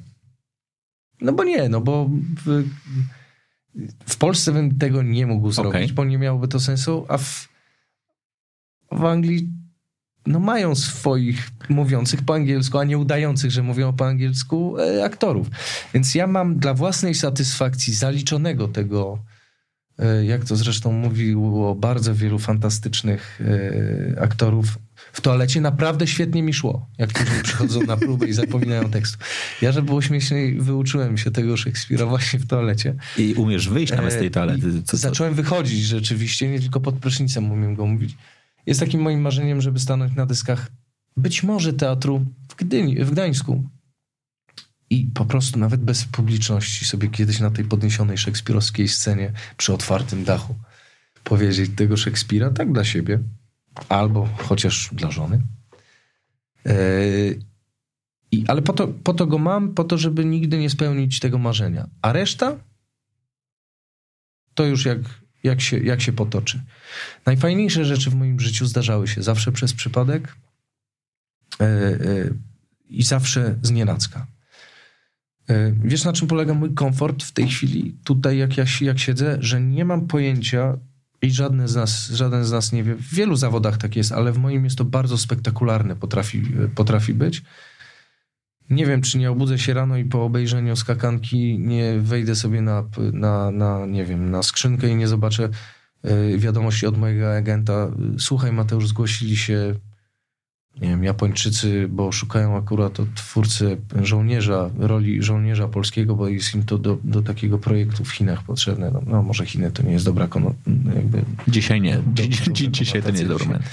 No 1.20 1.32
bo 1.32 1.44
nie, 1.44 1.68
no 1.68 1.80
bo 1.80 2.10
w, 2.44 2.64
w 4.06 4.16
Polsce 4.16 4.52
bym 4.52 4.78
tego 4.78 5.02
nie 5.02 5.26
mógł 5.26 5.50
zrobić, 5.50 5.82
okay. 5.82 5.94
bo 5.94 6.04
nie 6.04 6.18
miałoby 6.18 6.48
to 6.48 6.60
sensu, 6.60 7.06
a 7.08 7.18
w, 7.18 7.48
w 8.92 9.04
Anglii 9.04 9.48
no 10.26 10.38
mają 10.38 10.74
swoich 10.74 11.50
mówiących 11.68 12.22
po 12.22 12.34
angielsku, 12.34 12.78
a 12.78 12.84
nie 12.84 12.98
udających, 12.98 13.50
że 13.50 13.62
mówią 13.62 13.92
po 13.92 14.06
angielsku 14.06 14.78
e, 14.78 15.04
aktorów. 15.04 15.50
Więc 15.94 16.14
ja 16.14 16.26
mam 16.26 16.58
dla 16.58 16.74
własnej 16.74 17.14
satysfakcji 17.14 17.94
zaliczonego 17.94 18.68
tego, 18.68 19.18
e, 19.98 20.24
jak 20.24 20.44
to 20.44 20.56
zresztą 20.56 20.92
mówiło 20.92 21.74
bardzo 21.74 22.14
wielu 22.14 22.38
fantastycznych 22.38 23.40
e, 23.40 24.20
aktorów, 24.20 24.78
w 25.12 25.20
toalecie 25.20 25.60
naprawdę 25.60 26.06
świetnie 26.06 26.42
mi 26.42 26.54
szło, 26.54 26.86
jak 26.98 27.12
później 27.12 27.42
przychodzą 27.42 27.82
na 27.82 27.96
próbę 27.96 28.26
i 28.26 28.32
zapominają 28.32 28.90
tekstu. 28.90 29.18
Ja, 29.62 29.72
żeby 29.72 29.86
było 29.86 30.02
śmieszniej, 30.02 30.60
wyuczyłem 30.60 31.18
się 31.18 31.30
tego 31.30 31.56
Szekspira 31.56 32.06
właśnie 32.06 32.38
w 32.38 32.46
toalecie. 32.46 32.94
I 33.18 33.34
umiesz 33.34 33.68
wyjść 33.68 33.92
nawet 33.92 34.12
z 34.12 34.16
tej 34.16 34.30
toalety. 34.30 34.72
Co, 34.72 34.82
co? 34.84 34.96
Zacząłem 34.96 35.34
wychodzić 35.34 35.84
rzeczywiście, 35.84 36.48
nie 36.48 36.60
tylko 36.60 36.80
pod 36.80 36.94
prysznicem 36.94 37.52
umiem 37.52 37.74
go 37.74 37.86
mówić 37.86 38.16
jest 38.66 38.80
takim 38.80 39.02
moim 39.02 39.20
marzeniem, 39.20 39.60
żeby 39.60 39.80
stanąć 39.80 40.14
na 40.14 40.26
dyskach 40.26 40.70
być 41.16 41.42
może 41.42 41.72
teatru 41.72 42.24
w, 42.48 42.54
Gdyni, 42.54 43.04
w 43.04 43.10
Gdańsku. 43.10 43.64
I 44.90 45.06
po 45.14 45.24
prostu 45.24 45.58
nawet 45.58 45.80
bez 45.80 46.04
publiczności 46.04 46.84
sobie 46.84 47.08
kiedyś 47.08 47.40
na 47.40 47.50
tej 47.50 47.64
podniesionej 47.64 48.18
szekspirowskiej 48.18 48.88
scenie 48.88 49.32
przy 49.56 49.72
otwartym 49.72 50.24
dachu 50.24 50.54
powiedzieć 51.24 51.70
tego 51.76 51.96
Szekspira 51.96 52.50
tak 52.50 52.72
dla 52.72 52.84
siebie, 52.84 53.18
albo 53.88 54.28
chociaż 54.38 54.90
dla 54.92 55.10
żony. 55.10 55.42
Yy, 56.64 57.40
ale 58.48 58.62
po 58.62 58.72
to, 58.72 58.88
po 58.88 59.14
to 59.14 59.26
go 59.26 59.38
mam, 59.38 59.74
po 59.74 59.84
to, 59.84 59.98
żeby 59.98 60.24
nigdy 60.24 60.58
nie 60.58 60.70
spełnić 60.70 61.20
tego 61.20 61.38
marzenia. 61.38 61.88
A 62.02 62.12
reszta 62.12 62.56
to 64.54 64.64
już 64.64 64.84
jak 64.84 64.98
jak 65.44 65.60
się, 65.60 65.78
jak 65.78 66.00
się 66.00 66.12
potoczy. 66.12 66.62
Najfajniejsze 67.26 67.84
rzeczy 67.84 68.10
w 68.10 68.14
moim 68.14 68.40
życiu 68.40 68.66
zdarzały 68.66 69.08
się 69.08 69.22
zawsze 69.22 69.52
przez 69.52 69.72
przypadek 69.72 70.36
yy, 71.60 71.66
yy, 71.66 72.34
i 72.88 73.02
zawsze 73.02 73.58
z 73.62 73.70
nienacka. 73.70 74.26
Yy, 75.48 75.74
wiesz, 75.84 76.04
na 76.04 76.12
czym 76.12 76.28
polega 76.28 76.54
mój 76.54 76.74
komfort 76.74 77.22
w 77.24 77.32
tej 77.32 77.48
chwili, 77.48 77.96
tutaj, 78.04 78.38
jak 78.38 78.56
ja 78.56 78.64
jak 78.80 78.98
siedzę, 78.98 79.36
że 79.40 79.60
nie 79.60 79.84
mam 79.84 80.06
pojęcia 80.06 80.78
i 81.22 81.30
żaden 81.30 81.68
z 81.68 81.74
nas, 81.74 82.08
żaden 82.10 82.44
z 82.44 82.52
nas 82.52 82.72
nie 82.72 82.84
wie. 82.84 82.94
W 82.94 83.14
wielu 83.14 83.36
zawodach 83.36 83.78
tak 83.78 83.96
jest, 83.96 84.12
ale 84.12 84.32
w 84.32 84.38
moim 84.38 84.64
jest 84.64 84.78
to 84.78 84.84
bardzo 84.84 85.18
spektakularne, 85.18 85.96
potrafi, 85.96 86.42
potrafi 86.74 87.14
być 87.14 87.42
nie 88.70 88.86
wiem, 88.86 89.02
czy 89.02 89.18
nie 89.18 89.30
obudzę 89.30 89.58
się 89.58 89.74
rano 89.74 89.96
i 89.96 90.04
po 90.04 90.24
obejrzeniu 90.24 90.76
skakanki 90.76 91.58
nie 91.58 91.94
wejdę 92.00 92.34
sobie 92.34 92.62
na, 92.62 92.88
na, 93.12 93.50
na 93.50 93.86
nie 93.86 94.04
wiem, 94.04 94.30
na 94.30 94.42
skrzynkę 94.42 94.88
i 94.88 94.96
nie 94.96 95.08
zobaczę 95.08 95.48
y, 96.04 96.38
wiadomości 96.38 96.86
od 96.86 96.98
mojego 96.98 97.36
agenta. 97.36 97.90
Słuchaj, 98.18 98.52
Mateusz, 98.52 98.88
zgłosili 98.88 99.36
się 99.36 99.74
nie 100.80 100.88
wiem, 100.88 101.04
Japończycy, 101.04 101.88
bo 101.88 102.12
szukają 102.12 102.56
akurat 102.56 103.00
od 103.00 103.14
twórcy 103.14 103.76
żołnierza, 104.02 104.70
roli 104.78 105.22
żołnierza 105.22 105.68
polskiego, 105.68 106.14
bo 106.14 106.28
jest 106.28 106.54
im 106.54 106.62
to 106.62 106.78
do, 106.78 106.98
do 107.04 107.22
takiego 107.22 107.58
projektu 107.58 108.04
w 108.04 108.12
Chinach 108.12 108.42
potrzebne. 108.42 108.90
No, 108.90 109.02
no 109.06 109.22
może 109.22 109.46
Chiny 109.46 109.70
to 109.70 109.82
nie 109.82 109.92
jest 109.92 110.04
dobra 110.04 110.28
kono, 110.28 110.54
jakby... 110.94 111.24
Dzisiaj 111.48 111.80
nie. 111.80 111.98
Dzi- 112.14 112.70
dzisiaj 112.70 113.02
to 113.02 113.10
nie 113.10 113.18
jest 113.18 113.28
dobry 113.28 113.46
moment. 113.46 113.64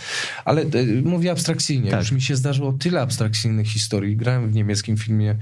Ale 0.45 0.61
e, 0.61 0.67
mówię 1.03 1.31
abstrakcyjnie. 1.31 1.91
Tak. 1.91 1.99
Już 1.99 2.11
mi 2.11 2.21
się 2.21 2.35
zdarzyło 2.35 2.73
tyle 2.73 3.01
abstrakcyjnych 3.01 3.67
historii. 3.67 4.17
Grałem 4.17 4.51
w 4.51 4.53
niemieckim 4.53 4.97
filmie 4.97 5.35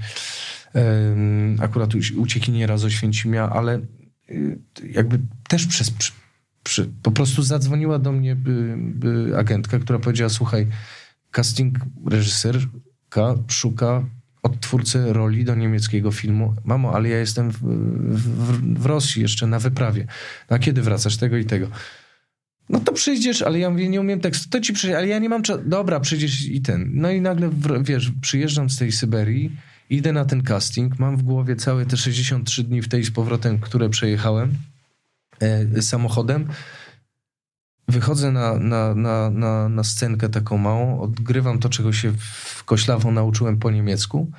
akurat 1.60 1.90
Uciekiniera 2.16 2.78
z 2.78 2.84
Oświęcimia, 2.84 3.50
ale 3.50 3.80
y, 4.30 4.58
jakby 4.92 5.18
też 5.48 5.66
przez... 5.66 5.92
Przy, 6.62 6.90
po 7.02 7.10
prostu 7.10 7.42
zadzwoniła 7.42 7.98
do 7.98 8.12
mnie 8.12 8.36
agentka, 9.36 9.78
która 9.78 9.98
powiedziała, 9.98 10.28
słuchaj, 10.28 10.66
casting 11.30 11.78
reżyserka 12.06 13.34
szuka 13.48 14.04
odtwórcę 14.42 15.12
roli 15.12 15.44
do 15.44 15.54
niemieckiego 15.54 16.12
filmu. 16.12 16.54
Mamo, 16.64 16.94
ale 16.94 17.08
ja 17.08 17.18
jestem 17.18 17.50
w, 17.50 17.58
w, 17.58 18.80
w 18.80 18.86
Rosji 18.86 19.22
jeszcze 19.22 19.46
na 19.46 19.58
wyprawie. 19.58 20.06
A 20.48 20.58
kiedy 20.58 20.82
wracasz? 20.82 21.16
Tego 21.16 21.36
i 21.36 21.44
tego. 21.44 21.68
No 22.68 22.80
to 22.80 22.92
przyjdziesz, 22.92 23.42
ale 23.42 23.58
ja 23.58 23.70
mówię, 23.70 23.88
nie 23.88 24.00
umiem 24.00 24.20
tekstu. 24.20 24.48
To 24.50 24.60
ci 24.60 24.72
przyjdzie, 24.72 24.98
ale 24.98 25.06
ja 25.08 25.18
nie 25.18 25.28
mam 25.28 25.42
czasu. 25.42 25.62
Dobra, 25.66 26.00
przyjdziesz 26.00 26.42
i 26.46 26.60
ten. 26.62 26.90
No 26.94 27.10
i 27.10 27.20
nagle, 27.20 27.48
w- 27.48 27.84
wiesz, 27.84 28.12
przyjeżdżam 28.20 28.70
z 28.70 28.78
tej 28.78 28.92
Syberii, 28.92 29.56
idę 29.90 30.12
na 30.12 30.24
ten 30.24 30.42
casting, 30.42 30.98
mam 30.98 31.16
w 31.16 31.22
głowie 31.22 31.56
całe 31.56 31.86
te 31.86 31.96
63 31.96 32.64
dni 32.64 32.82
w 32.82 32.88
tej 32.88 33.04
z 33.04 33.10
powrotem, 33.10 33.58
które 33.58 33.88
przejechałem 33.88 34.54
e, 35.40 35.82
samochodem. 35.82 36.46
Wychodzę 37.90 38.32
na, 38.32 38.58
na, 38.58 38.94
na, 38.94 39.30
na, 39.30 39.68
na 39.68 39.84
scenkę 39.84 40.28
taką 40.28 40.58
małą, 40.58 41.00
odgrywam 41.00 41.58
to, 41.58 41.68
czego 41.68 41.92
się 41.92 42.12
w 42.54 42.64
Koślawo 42.64 43.10
nauczyłem 43.10 43.58
po 43.58 43.70
niemiecku. 43.70 44.30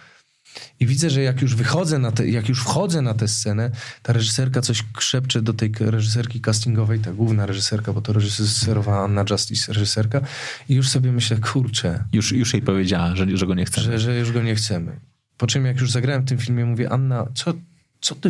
I 0.79 0.85
widzę, 0.85 1.09
że 1.09 1.21
jak 1.21 1.41
już 1.41 1.55
wychodzę 1.55 1.99
na 1.99 2.11
te, 2.11 2.27
jak 2.27 2.49
już 2.49 2.61
wchodzę 2.61 3.01
na 3.01 3.13
tę 3.13 3.27
scenę, 3.27 3.71
ta 4.03 4.13
reżyserka 4.13 4.61
coś 4.61 4.83
krzepcze 4.93 5.41
do 5.41 5.53
tej 5.53 5.71
reżyserki 5.79 6.41
castingowej, 6.41 6.99
ta 6.99 7.13
główna 7.13 7.45
reżyserka, 7.45 7.93
bo 7.93 8.01
to 8.01 8.13
reżyserowała 8.13 9.03
Anna 9.03 9.25
Justice, 9.29 9.73
reżyserka. 9.73 10.21
I 10.69 10.75
już 10.75 10.89
sobie 10.89 11.11
myślę, 11.11 11.37
kurczę, 11.37 12.03
Już, 12.13 12.31
już 12.31 12.53
jej 12.53 12.61
powiedziała, 12.61 13.15
że, 13.15 13.37
że 13.37 13.47
go 13.47 13.55
nie 13.55 13.65
chce. 13.65 13.81
że, 13.81 13.99
że 13.99 14.19
już 14.19 14.31
go 14.31 14.41
nie 14.43 14.55
chcemy. 14.55 14.99
Po 15.37 15.47
czym 15.47 15.65
jak 15.65 15.81
już 15.81 15.91
zagrałem 15.91 16.21
w 16.21 16.29
tym 16.29 16.37
filmie, 16.37 16.65
mówię, 16.65 16.91
Anna, 16.91 17.27
co, 17.33 17.53
co 18.01 18.15
ty 18.15 18.29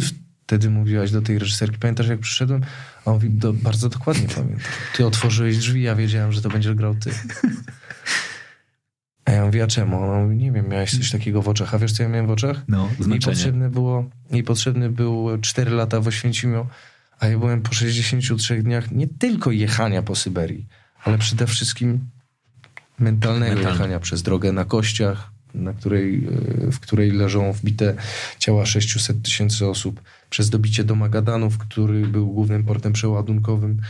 wtedy 0.51 0.69
mówiłaś 0.69 1.11
do 1.11 1.21
tej 1.21 1.39
reżyserki? 1.39 1.77
Pamiętasz, 1.77 2.07
jak 2.07 2.19
przyszedłem? 2.19 2.61
A 3.05 3.09
on 3.09 3.13
mówi, 3.13 3.29
do, 3.29 3.53
bardzo 3.53 3.89
dokładnie 3.89 4.27
pamiętam. 4.27 4.59
Ty 4.95 5.05
otworzyłeś 5.05 5.57
drzwi, 5.57 5.81
ja 5.81 5.95
wiedziałem, 5.95 6.31
że 6.31 6.41
to 6.41 6.49
będziesz 6.49 6.73
grał 6.73 6.95
ty. 6.95 7.11
A 9.25 9.31
ja 9.31 9.45
mówię, 9.45 9.63
a 9.63 9.67
czemu? 9.67 10.03
On 10.11 10.23
mówi, 10.23 10.37
nie 10.37 10.51
wiem, 10.51 10.69
miałeś 10.69 10.97
coś 10.97 11.11
takiego 11.11 11.41
w 11.41 11.49
oczach. 11.49 11.73
A 11.75 11.79
wiesz, 11.79 11.91
co 11.91 12.03
ja 12.03 12.09
miałem 12.09 12.27
w 12.27 12.31
oczach? 12.31 12.61
No, 12.67 12.87
Jej 12.87 13.03
zmęczenie. 13.03 13.35
potrzebne 13.35 13.69
było, 13.69 14.09
jej 14.31 14.43
potrzebne 14.43 14.89
było 14.89 15.37
4 15.37 15.71
lata 15.71 16.01
w 16.01 16.07
Oświęcimiu, 16.07 16.67
a 17.19 17.27
ja 17.27 17.37
byłem 17.39 17.61
po 17.61 17.73
63 17.73 18.63
dniach 18.63 18.91
nie 18.91 19.07
tylko 19.07 19.51
jechania 19.51 20.01
po 20.01 20.15
Syberii, 20.15 20.67
ale 21.03 21.17
przede 21.17 21.47
wszystkim 21.47 21.99
mentalnego 22.99 23.55
Mentalne. 23.55 23.71
jechania 23.77 23.99
przez 23.99 24.23
drogę 24.23 24.51
na 24.51 24.65
kościach, 24.65 25.31
na 25.53 25.73
której, 25.73 26.27
e, 26.67 26.71
w 26.71 26.79
której 26.79 27.11
leżą 27.11 27.53
wbite 27.53 27.95
ciała 28.39 28.65
600 28.65 29.21
tysięcy 29.21 29.67
osób, 29.67 30.01
przez 30.29 30.49
dobicie 30.49 30.83
do 30.83 30.95
Magadanów, 30.95 31.57
który 31.57 32.07
był 32.07 32.27
głównym 32.27 32.63
portem 32.63 32.93
przeładunkowym. 32.93 33.81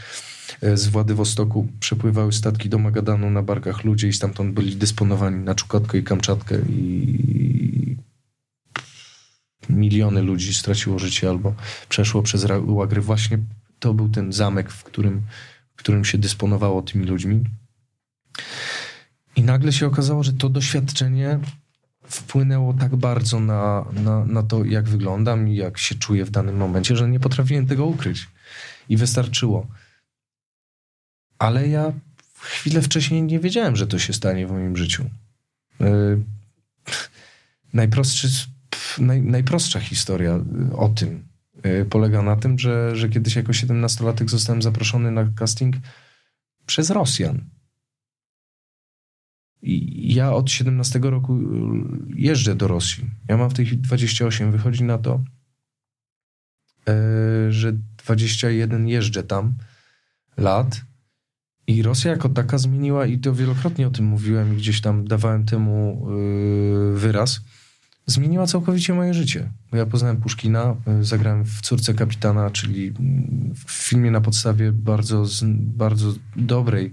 E, 0.61 0.77
Z 0.77 0.87
Władywostoku 0.87 1.67
przepływały 1.79 2.33
statki 2.33 2.69
do 2.69 2.77
Magadanu 2.77 3.29
na 3.29 3.41
barkach 3.41 3.83
ludzie 3.83 4.07
i 4.07 4.13
stamtąd 4.13 4.53
byli 4.53 4.75
dysponowani 4.75 5.43
na 5.43 5.55
Czukotkę 5.55 5.97
i 5.97 6.03
Kamczatkę 6.03 6.55
i 6.69 7.97
miliony 9.69 10.21
ludzi 10.21 10.53
straciło 10.53 10.99
życie 10.99 11.29
albo 11.29 11.53
przeszło 11.89 12.21
przez 12.21 12.47
łagry. 12.65 13.01
Właśnie 13.01 13.39
to 13.79 13.93
był 13.93 14.09
ten 14.09 14.33
zamek, 14.33 14.71
w 14.71 14.83
którym, 14.83 15.21
w 15.75 15.75
którym 15.75 16.05
się 16.05 16.17
dysponowało 16.17 16.81
tymi 16.81 17.05
ludźmi. 17.05 17.43
I 19.35 19.43
nagle 19.43 19.73
się 19.73 19.87
okazało, 19.87 20.23
że 20.23 20.33
to 20.33 20.49
doświadczenie 20.49 21.39
wpłynęło 22.03 22.73
tak 22.73 22.95
bardzo 22.95 23.39
na, 23.39 23.85
na, 23.93 24.25
na 24.25 24.43
to, 24.43 24.65
jak 24.65 24.89
wyglądam 24.89 25.47
i 25.47 25.55
jak 25.55 25.77
się 25.77 25.95
czuję 25.95 26.25
w 26.25 26.31
danym 26.31 26.57
momencie, 26.57 26.95
że 26.95 27.09
nie 27.09 27.19
potrafiłem 27.19 27.67
tego 27.67 27.85
ukryć. 27.85 28.27
I 28.89 28.97
wystarczyło. 28.97 29.67
Ale 31.39 31.67
ja 31.67 31.93
chwilę 32.41 32.81
wcześniej 32.81 33.23
nie 33.23 33.39
wiedziałem, 33.39 33.75
że 33.75 33.87
to 33.87 33.99
się 33.99 34.13
stanie 34.13 34.47
w 34.47 34.51
moim 34.51 34.77
życiu. 34.77 35.09
Yy, 35.79 36.23
najprostszy, 37.73 38.27
naj, 38.99 39.21
najprostsza 39.21 39.79
historia 39.79 40.39
y, 40.71 40.75
o 40.75 40.89
tym 40.89 41.23
y, 41.65 41.85
polega 41.89 42.21
na 42.21 42.35
tym, 42.35 42.59
że, 42.59 42.95
że 42.95 43.09
kiedyś 43.09 43.35
jako 43.35 43.51
17-latek 43.51 44.29
zostałem 44.29 44.61
zaproszony 44.61 45.11
na 45.11 45.25
casting 45.35 45.75
przez 46.65 46.89
Rosjan. 46.89 47.45
Ja 49.63 50.33
od 50.33 50.51
17 50.51 50.99
roku 50.99 51.37
y, 51.37 51.43
jeżdżę 52.15 52.55
do 52.55 52.67
Rosji. 52.67 53.05
Ja 53.27 53.37
mam 53.37 53.49
w 53.49 53.53
tej 53.53 53.65
chwili 53.65 53.81
28. 53.81 54.51
Wychodzi 54.51 54.83
na 54.83 54.97
to, 54.97 55.23
y, 56.89 57.51
że 57.51 57.73
21 58.05 58.87
jeżdżę 58.87 59.23
tam 59.23 59.53
lat. 60.37 60.81
I 61.67 61.83
Rosja 61.83 62.11
jako 62.11 62.29
taka 62.29 62.57
zmieniła, 62.57 63.05
i 63.05 63.19
to 63.19 63.33
wielokrotnie 63.33 63.87
o 63.87 63.91
tym 63.91 64.05
mówiłem 64.05 64.53
i 64.53 64.57
gdzieś 64.57 64.81
tam 64.81 65.07
dawałem 65.07 65.45
temu 65.45 66.07
y, 66.93 66.99
wyraz, 66.99 67.41
zmieniła 68.05 68.47
całkowicie 68.47 68.93
moje 68.93 69.13
życie. 69.13 69.51
Bo 69.71 69.77
ja 69.77 69.85
poznałem 69.85 70.17
Puszkina, 70.17 70.75
y, 71.01 71.03
zagrałem 71.03 71.45
w 71.45 71.61
Córce 71.61 71.93
Kapitana, 71.93 72.49
czyli 72.49 72.87
mm, 72.87 73.53
w 73.55 73.71
filmie 73.71 74.11
na 74.11 74.21
podstawie 74.21 74.71
bardzo, 74.71 75.25
bardzo 75.51 76.13
dobrej, 76.35 76.91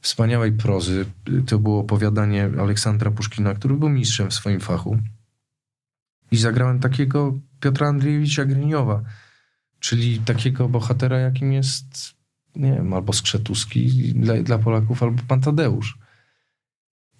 wspaniałej 0.00 0.52
prozy. 0.52 1.04
To 1.46 1.58
było 1.58 1.80
opowiadanie 1.80 2.50
Aleksandra 2.60 3.10
Puszkina, 3.10 3.54
który 3.54 3.74
był 3.74 3.88
mistrzem 3.88 4.30
w 4.30 4.34
swoim 4.34 4.60
fachu. 4.60 4.98
I 6.30 6.36
zagrałem 6.36 6.80
takiego 6.80 7.38
Piotra 7.60 7.88
Andrzejewicza 7.88 8.44
Griniowa, 8.44 9.02
czyli 9.80 10.18
takiego 10.18 10.68
bohatera, 10.68 11.18
jakim 11.18 11.52
jest, 11.52 12.14
nie 12.56 12.72
wiem, 12.72 12.92
albo 12.92 13.12
Skrzetuski 13.12 14.14
dla, 14.14 14.42
dla 14.42 14.58
Polaków, 14.58 15.02
albo 15.02 15.22
Pan 15.28 15.40
Tadeusz. 15.40 15.98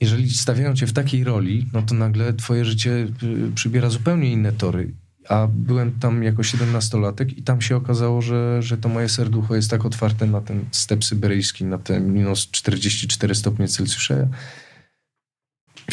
Jeżeli 0.00 0.30
stawiają 0.30 0.74
cię 0.74 0.86
w 0.86 0.92
takiej 0.92 1.24
roli, 1.24 1.66
no 1.72 1.82
to 1.82 1.94
nagle 1.94 2.32
twoje 2.32 2.64
życie 2.64 2.90
y, 3.22 3.52
przybiera 3.54 3.90
zupełnie 3.90 4.32
inne 4.32 4.52
tory. 4.52 4.94
A 5.28 5.46
byłem 5.46 5.92
tam 5.92 6.22
jako 6.22 6.42
17-latek 6.42 7.38
i 7.38 7.42
tam 7.42 7.60
się 7.60 7.76
okazało, 7.76 8.22
że, 8.22 8.62
że 8.62 8.78
to 8.78 8.88
moje 8.88 9.08
serducho 9.08 9.54
jest 9.54 9.70
tak 9.70 9.84
otwarte 9.84 10.26
na 10.26 10.40
ten 10.40 10.64
step 10.70 11.04
syberyjski, 11.04 11.64
na 11.64 11.78
te 11.78 12.00
minus 12.00 12.50
44 12.50 13.34
stopnie 13.34 13.68
Celsjusza. 13.68 14.14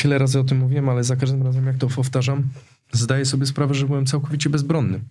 Wiele 0.04 0.18
razy 0.18 0.40
o 0.40 0.44
tym 0.44 0.58
mówiłem, 0.58 0.90
ale 0.90 1.04
za 1.04 1.16
każdym 1.16 1.44
razem 1.44 1.66
jak 1.66 1.78
to 1.78 1.88
powtarzam, 1.88 2.44
zdaję 2.92 3.26
sobie 3.26 3.46
sprawę, 3.46 3.74
że 3.74 3.86
byłem 3.86 4.06
całkowicie 4.06 4.50
bezbronny 4.50 5.02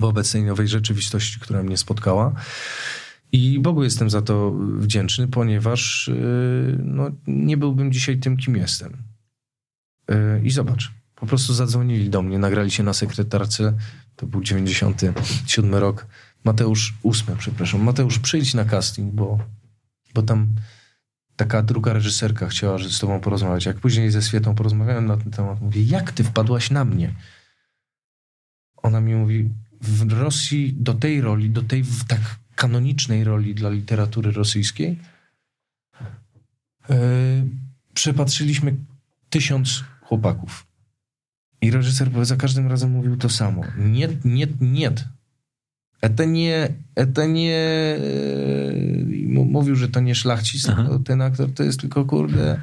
wobec 0.00 0.32
tej 0.32 0.42
nowej 0.42 0.68
rzeczywistości, 0.68 1.40
która 1.40 1.62
mnie 1.62 1.76
spotkała. 1.76 2.32
I 3.32 3.58
Bogu 3.60 3.84
jestem 3.84 4.10
za 4.10 4.22
to 4.22 4.54
wdzięczny, 4.78 5.28
ponieważ 5.28 6.10
yy, 6.14 6.78
no, 6.84 7.10
nie 7.26 7.56
byłbym 7.56 7.92
dzisiaj 7.92 8.18
tym, 8.18 8.36
kim 8.36 8.56
jestem. 8.56 8.96
Yy, 10.08 10.40
I 10.44 10.50
zobacz, 10.50 10.92
po 11.22 11.26
prostu 11.26 11.54
zadzwonili 11.54 12.10
do 12.10 12.22
mnie, 12.22 12.38
nagrali 12.38 12.70
się 12.70 12.82
na 12.82 12.92
sekretarce, 12.92 13.72
to 14.16 14.26
był 14.26 14.42
97 14.42 15.74
rok, 15.74 16.06
Mateusz, 16.44 16.94
8, 17.04 17.36
przepraszam, 17.36 17.82
Mateusz, 17.82 18.18
przyjdź 18.18 18.54
na 18.54 18.64
casting, 18.64 19.14
bo, 19.14 19.38
bo 20.14 20.22
tam 20.22 20.54
taka 21.36 21.62
druga 21.62 21.92
reżyserka 21.92 22.48
chciała 22.48 22.78
z 22.78 22.98
tobą 22.98 23.20
porozmawiać. 23.20 23.66
Jak 23.66 23.80
później 23.80 24.10
ze 24.10 24.22
Swietą 24.22 24.54
porozmawiałem 24.54 25.06
na 25.06 25.16
ten 25.16 25.30
temat, 25.30 25.60
mówię, 25.60 25.82
jak 25.82 26.12
ty 26.12 26.24
wpadłaś 26.24 26.70
na 26.70 26.84
mnie? 26.84 27.14
Ona 28.76 29.00
mi 29.00 29.14
mówi, 29.14 29.50
w 29.80 30.12
Rosji 30.12 30.74
do 30.78 30.94
tej 30.94 31.20
roli, 31.20 31.50
do 31.50 31.62
tej 31.62 31.84
tak 32.08 32.20
kanonicznej 32.54 33.24
roli 33.24 33.54
dla 33.54 33.70
literatury 33.70 34.32
rosyjskiej, 34.32 34.98
yy, 36.88 36.96
przepatrzyliśmy 37.94 38.76
tysiąc 39.30 39.84
chłopaków. 40.00 40.71
I 41.61 41.71
reżyser 41.71 42.25
za 42.25 42.35
każdym 42.35 42.67
razem 42.67 42.91
mówił 42.91 43.17
to 43.17 43.29
samo. 43.29 43.61
Nie, 43.77 44.07
nie, 44.25 44.47
nie. 44.61 44.91
Это 46.01 46.27
nie, 46.27 46.69
это 46.95 47.27
nie... 47.33 47.97
yy, 47.99 49.41
m- 49.41 49.51
Mówił, 49.51 49.75
że 49.75 49.89
to 49.89 49.99
nie 49.99 50.15
szlachcic, 50.15 50.69
Aha. 50.69 50.81
tylko 50.83 50.99
ten 50.99 51.21
aktor 51.21 51.53
to 51.53 51.63
jest 51.63 51.79
tylko, 51.79 52.05
kurde... 52.05 52.59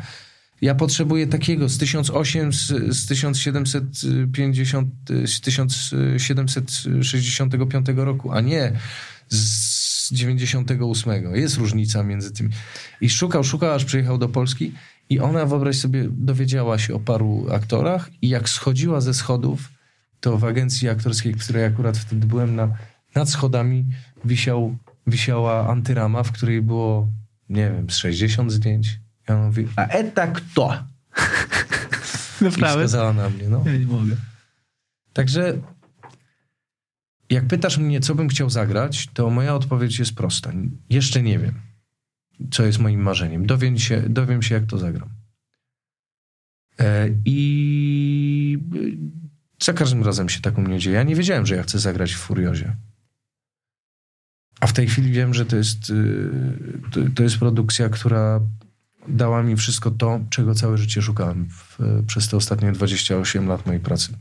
Ja 0.62 0.75
potrzebuję 0.75 1.27
takiego 1.27 1.69
z 1.69 1.79
1008, 1.79 2.53
z, 2.53 2.66
z 2.97 3.07
1750, 3.07 4.89
z 5.27 5.41
1765 5.41 7.87
roku, 7.97 8.33
a 8.33 8.41
nie 8.41 8.73
z 9.29 10.12
98. 10.12 11.35
Jest 11.35 11.57
różnica 11.57 12.03
między 12.03 12.33
tym. 12.33 12.51
I 13.01 13.11
szukał, 13.11 13.45
szukał, 13.45 13.73
aż 13.73 13.85
przyjechał 13.85 14.19
do 14.19 14.29
Polski 14.29 14.73
i 15.10 15.19
ona, 15.19 15.45
wyobraź 15.45 15.77
sobie, 15.77 16.07
dowiedziała 16.11 16.80
się 16.80 16.95
o 16.95 16.99
paru 16.99 17.48
aktorach 17.52 18.10
i 18.22 18.30
jak 18.30 18.49
schodziła 18.49 19.02
ze 19.02 19.14
schodów, 19.14 19.69
to 20.19 20.38
w 20.38 20.45
agencji 20.45 20.90
aktorskiej, 20.90 21.34
w 21.34 21.44
której 21.44 21.65
akurat 21.65 21.98
wtedy 21.98 22.27
byłem, 22.27 22.56
na, 22.56 22.68
nad 23.15 23.30
schodami 23.30 23.86
wisiał, 24.26 24.77
wisiała 25.07 25.68
antyrama, 25.68 26.23
w 26.23 26.31
której 26.31 26.61
było, 26.61 27.07
nie 27.49 27.72
wiem, 27.72 27.90
z 27.90 27.95
60 27.98 28.52
zdjęć. 28.52 28.99
Mówi, 29.45 29.68
a 29.76 29.88
eta 29.88 30.27
kto? 30.27 30.84
I 32.48 32.52
wskazała 32.52 33.14
na 33.14 33.30
mnie, 33.30 33.49
no. 33.49 33.64
Ja 33.65 33.77
nie 33.77 33.86
mogę. 33.86 34.15
Także 35.14 35.57
jak 37.30 37.48
pytasz 37.48 37.77
mnie, 37.77 37.99
co 37.99 38.15
bym 38.15 38.27
chciał 38.27 38.49
zagrać, 38.49 39.10
to 39.14 39.30
moja 39.30 39.56
odpowiedź 39.56 39.99
jest 39.99 40.15
prosta. 40.15 40.52
Jeszcze 40.90 41.23
nie 41.23 41.40
wiem, 41.40 41.53
co 42.52 42.66
jest 42.66 42.80
moim 42.80 43.02
marzeniem. 43.02 43.45
Dowiem 43.45 43.80
się, 43.80 44.02
dowiem 44.10 44.41
się 44.41 44.56
jak 44.56 44.66
to 44.66 44.78
zagram. 44.78 45.10
E, 46.80 47.10
I 47.26 48.60
za 49.64 49.74
każdym 49.74 50.03
razem 50.03 50.30
się 50.30 50.41
tak 50.41 50.57
u 50.57 50.61
mnie 50.61 50.80
dzieje. 50.80 50.95
Ja 50.95 51.03
nie 51.03 51.16
wiedziałem, 51.16 51.45
że 51.45 51.56
ja 51.56 51.64
chcę 51.64 51.80
zagrać 51.80 52.14
w 52.14 52.18
Furiozie. 52.18 52.76
A 54.60 54.68
w 54.68 54.74
tej 54.74 54.88
chwili 54.88 55.11
wiem, 55.11 55.34
że 55.34 55.45
to 55.45 55.56
jest, 55.56 55.94
to, 56.91 56.99
to 57.16 57.24
jest 57.24 57.38
produkcja, 57.38 57.90
która 57.90 58.40
dała 59.07 59.44
mi 59.44 59.56
wszystko 59.56 59.91
to, 59.91 60.20
czego 60.30 60.56
całe 60.56 60.78
życie 60.78 61.02
szukałem 61.02 61.49
w, 61.49 61.78
przez 62.07 62.28
te 62.28 62.38
ostatnie 62.38 62.72
28 62.72 63.48
lat 63.48 63.66
mojej 63.66 63.82
pracy 63.82 64.14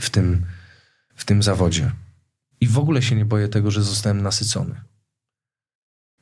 w 0.00 0.10
tym, 0.10 0.44
w 1.14 1.24
tym 1.24 1.42
zawodzie. 1.42 1.90
I 2.60 2.66
w 2.66 2.78
ogóle 2.78 3.02
się 3.02 3.16
nie 3.16 3.24
boję 3.24 3.48
tego, 3.48 3.70
że 3.70 3.82
zostałem 3.82 4.22
nasycony. 4.22 4.74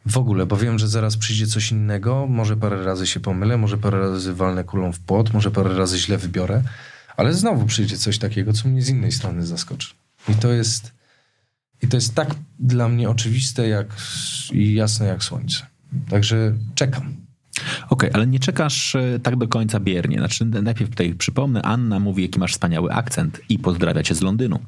W 0.06 0.18
ogóle, 0.18 0.46
bo 0.46 0.56
wiem, 0.56 0.78
że 0.78 0.88
zaraz 0.88 1.16
przyjdzie 1.16 1.46
coś 1.46 1.70
innego, 1.70 2.26
może 2.26 2.56
parę 2.56 2.84
razy 2.84 3.06
się 3.06 3.20
pomylę, 3.20 3.58
może 3.58 3.78
parę 3.78 4.00
razy 4.00 4.34
walnę 4.34 4.64
kulą 4.64 4.92
w 4.92 5.00
płot, 5.00 5.32
może 5.32 5.50
parę 5.50 5.76
razy 5.76 5.98
źle 5.98 6.18
wybiorę, 6.18 6.62
ale 7.16 7.34
znowu 7.34 7.66
przyjdzie 7.66 7.98
coś 7.98 8.18
takiego, 8.18 8.52
co 8.52 8.68
mnie 8.68 8.82
z 8.82 8.88
innej 8.88 9.12
strony 9.12 9.46
zaskoczy. 9.46 9.94
I 10.28 10.34
to 10.34 10.52
jest, 10.52 10.92
i 11.82 11.88
to 11.88 11.96
jest 11.96 12.14
tak 12.14 12.34
dla 12.58 12.88
mnie 12.88 13.10
oczywiste 13.10 13.68
jak, 13.68 13.86
i 14.52 14.74
jasne 14.74 15.06
jak 15.06 15.24
słońce. 15.24 15.66
Także 16.08 16.54
czekam. 16.74 17.16
Okej, 17.90 18.10
ale 18.12 18.26
nie 18.26 18.38
czekasz 18.38 18.94
e, 18.94 19.18
tak 19.22 19.36
do 19.36 19.48
końca 19.48 19.80
biernie. 19.80 20.18
Znaczy, 20.18 20.44
najpierw 20.44 20.90
tutaj 20.90 21.14
przypomnę, 21.14 21.62
Anna 21.62 22.00
mówi, 22.00 22.22
jaki 22.22 22.38
masz 22.38 22.52
wspaniały 22.52 22.92
akcent 22.92 23.40
i 23.48 23.58
pozdrawia 23.58 24.02
cię 24.02 24.14
z 24.14 24.20
Londynu. 24.22 24.58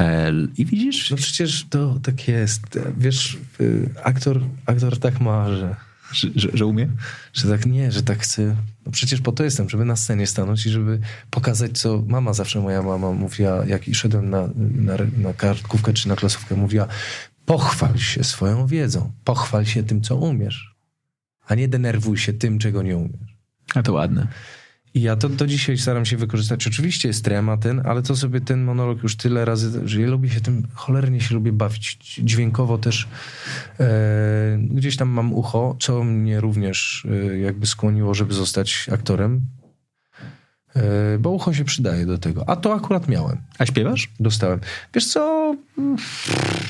E, 0.00 0.32
I 0.56 0.64
widzisz, 0.64 1.10
No 1.10 1.16
przecież 1.16 1.66
to 1.70 1.98
tak 2.02 2.28
jest. 2.28 2.78
Wiesz, 2.96 3.38
y, 3.60 3.90
aktor, 4.04 4.40
aktor 4.66 4.98
tak 4.98 5.20
ma, 5.20 5.48
że, 5.48 5.76
że, 6.12 6.28
że, 6.34 6.48
że 6.54 6.66
umie? 6.66 6.88
że 7.32 7.48
tak 7.48 7.66
nie, 7.66 7.92
że 7.92 8.02
tak 8.02 8.18
chce. 8.18 8.56
No 8.86 8.92
przecież 8.92 9.20
po 9.20 9.32
to 9.32 9.44
jestem, 9.44 9.68
żeby 9.68 9.84
na 9.84 9.96
scenie 9.96 10.26
stanąć 10.26 10.66
i 10.66 10.70
żeby 10.70 11.00
pokazać, 11.30 11.78
co 11.78 12.02
mama 12.06 12.32
zawsze, 12.32 12.60
moja 12.60 12.82
mama 12.82 13.12
mówiła, 13.12 13.66
jak 13.66 13.88
i 13.88 13.94
szedłem 13.94 14.30
na, 14.30 14.48
na, 14.56 14.94
na 15.18 15.32
kartkówkę 15.32 15.92
czy 15.92 16.08
na 16.08 16.16
klasówkę, 16.16 16.56
mówiła, 16.56 16.86
pochwal 17.46 17.98
się 17.98 18.24
swoją 18.24 18.66
wiedzą, 18.66 19.12
pochwal 19.24 19.66
się 19.66 19.82
tym, 19.82 20.00
co 20.00 20.16
umiesz, 20.16 20.67
a 21.48 21.54
nie 21.54 21.68
denerwuj 21.68 22.18
się 22.18 22.32
tym, 22.32 22.58
czego 22.58 22.82
nie 22.82 22.96
umiesz. 22.96 23.38
A 23.74 23.82
to 23.82 23.92
ładne. 23.92 24.26
I 24.94 25.02
ja 25.02 25.16
to 25.16 25.28
do 25.28 25.46
dzisiaj 25.46 25.78
staram 25.78 26.04
się 26.04 26.16
wykorzystać. 26.16 26.66
Oczywiście 26.66 27.08
jest 27.08 27.24
trema 27.24 27.56
ten, 27.56 27.82
ale 27.84 28.02
to 28.02 28.16
sobie 28.16 28.40
ten 28.40 28.64
monolog 28.64 29.02
już 29.02 29.16
tyle 29.16 29.44
razy, 29.44 29.88
że 29.88 30.00
ja 30.00 30.08
lubię 30.08 30.30
się 30.30 30.40
tym, 30.40 30.66
cholernie 30.74 31.20
się 31.20 31.34
lubię 31.34 31.52
bawić. 31.52 31.98
Dźwiękowo 32.22 32.78
też 32.78 33.08
e, 33.80 34.58
gdzieś 34.70 34.96
tam 34.96 35.08
mam 35.08 35.32
ucho, 35.32 35.76
co 35.80 36.04
mnie 36.04 36.40
również 36.40 37.06
e, 37.10 37.38
jakby 37.38 37.66
skłoniło, 37.66 38.14
żeby 38.14 38.34
zostać 38.34 38.86
aktorem. 38.92 39.40
E, 40.76 41.18
bo 41.18 41.30
ucho 41.30 41.52
się 41.54 41.64
przydaje 41.64 42.06
do 42.06 42.18
tego. 42.18 42.48
A 42.48 42.56
to 42.56 42.74
akurat 42.74 43.08
miałem. 43.08 43.36
A 43.58 43.66
śpiewasz? 43.66 44.08
Dostałem. 44.20 44.60
Wiesz 44.94 45.06
co? 45.06 45.54
Mm, 45.78 45.96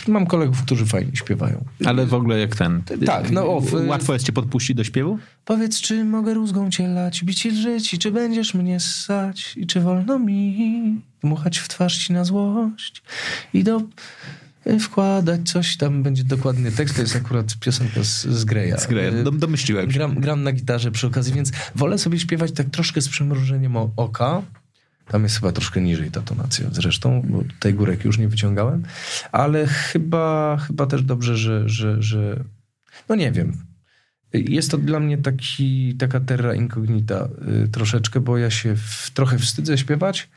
Mam 0.08 0.26
kolegów, 0.26 0.62
którzy 0.62 0.86
fajnie 0.86 1.16
śpiewają. 1.16 1.64
Ale 1.86 2.06
w 2.06 2.14
ogóle 2.14 2.38
jak 2.38 2.56
ten. 2.56 2.82
Tak, 3.06 3.30
no, 3.30 3.56
o, 3.56 3.60
w- 3.60 3.88
Łatwo 3.88 4.12
jest 4.12 4.26
cię 4.26 4.32
podpuścić 4.32 4.76
do 4.76 4.84
śpiewu? 4.84 5.18
Powiedz, 5.44 5.80
czy 5.80 6.04
mogę 6.04 6.34
rózgą 6.34 6.70
cię 6.70 6.88
lać, 6.88 7.24
bić 7.24 7.46
i 7.46 7.50
żyć, 7.50 7.94
i 7.94 7.98
czy 7.98 8.10
będziesz 8.12 8.54
mnie 8.54 8.80
ssać, 8.80 9.56
i 9.56 9.66
czy 9.66 9.80
wolno 9.80 10.18
mi 10.18 11.00
dmuchać 11.20 11.58
w 11.58 11.68
twarz 11.68 11.98
ci 11.98 12.12
na 12.12 12.24
złość 12.24 13.02
i 13.54 13.64
do 13.64 13.80
wkładać 14.80 15.50
coś, 15.50 15.76
tam 15.76 16.02
będzie 16.02 16.24
dokładny 16.24 16.72
tekst, 16.72 16.94
to 16.96 17.00
jest 17.02 17.16
akurat 17.16 17.58
piosenka 17.60 18.04
z, 18.04 18.26
z 18.26 18.44
Greya. 18.44 18.78
Z 18.78 18.86
Greya. 18.86 19.14
Y, 19.14 19.24
Dom- 19.24 19.38
domyśliłem 19.38 19.90
się. 19.90 19.98
Gram, 19.98 20.20
gram 20.20 20.42
na 20.42 20.52
gitarze 20.52 20.90
przy 20.90 21.06
okazji, 21.06 21.34
więc 21.34 21.52
wolę 21.74 21.98
sobie 21.98 22.18
śpiewać 22.18 22.52
tak 22.52 22.70
troszkę 22.70 23.00
z 23.00 23.08
przymrużeniem 23.08 23.76
oka. 23.76 24.42
Tam 25.08 25.22
jest 25.22 25.34
chyba 25.34 25.52
troszkę 25.52 25.80
niżej 25.80 26.10
ta 26.10 26.20
tonacja 26.20 26.66
zresztą, 26.72 27.22
bo 27.24 27.44
tej 27.60 27.74
górek 27.74 28.04
już 28.04 28.18
nie 28.18 28.28
wyciągałem, 28.28 28.82
ale 29.32 29.66
chyba, 29.66 30.56
chyba 30.56 30.86
też 30.86 31.02
dobrze, 31.02 31.36
że, 31.36 31.68
że, 31.68 32.02
że... 32.02 32.44
No 33.08 33.14
nie 33.14 33.32
wiem. 33.32 33.67
Jest 34.32 34.70
to 34.70 34.78
dla 34.78 35.00
mnie 35.00 35.18
taki, 35.18 35.94
taka 35.94 36.20
terra 36.20 36.54
incognita 36.54 37.28
y, 37.64 37.68
troszeczkę, 37.68 38.20
bo 38.20 38.38
ja 38.38 38.50
się 38.50 38.76
w, 38.76 39.10
trochę 39.14 39.38
wstydzę 39.38 39.78
śpiewać, 39.78 40.28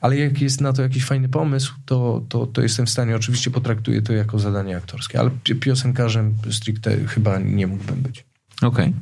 ale 0.00 0.16
jak 0.16 0.40
jest 0.40 0.60
na 0.60 0.72
to 0.72 0.82
jakiś 0.82 1.04
fajny 1.04 1.28
pomysł, 1.28 1.74
to, 1.86 2.22
to, 2.28 2.46
to 2.46 2.62
jestem 2.62 2.86
w 2.86 2.90
stanie, 2.90 3.16
oczywiście 3.16 3.50
potraktuję 3.50 4.02
to 4.02 4.12
jako 4.12 4.38
zadanie 4.38 4.76
aktorskie, 4.76 5.20
ale 5.20 5.30
pi- 5.30 5.54
piosenkarzem 5.54 6.34
stricte 6.50 6.96
chyba 7.06 7.38
nie 7.38 7.66
mógłbym 7.66 8.02
być. 8.02 8.24
Okej. 8.62 8.92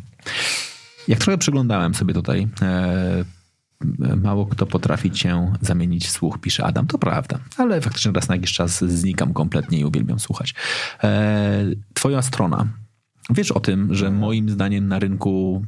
Jak 1.09 1.19
trochę 1.19 1.39
przyglądałem 1.39 1.95
sobie 1.95 2.15
tutaj, 2.15 2.49
e, 2.63 3.25
mało 4.17 4.47
kto 4.47 4.67
potrafi 4.67 5.11
cię 5.11 5.53
zamienić 5.61 6.07
w 6.07 6.11
słuch, 6.11 6.39
pisze 6.41 6.65
Adam. 6.65 6.87
To 6.87 6.99
prawda, 6.99 7.39
ale 7.57 7.81
faktycznie 7.81 8.13
raz 8.13 8.29
na 8.29 8.35
jakiś 8.35 8.53
czas 8.53 8.85
znikam 8.85 9.35
kompletnie 9.35 9.79
i 9.79 9.85
uwielbiam 9.85 10.19
słuchać. 10.19 10.55
E, 11.05 11.65
twoja 11.95 12.23
strona. 12.23 12.82
Wiesz 13.31 13.53
o 13.53 13.61
tym, 13.61 13.95
że 13.95 14.11
moim 14.11 14.51
zdaniem 14.51 14.89
na 14.89 14.99
rynku 14.99 15.63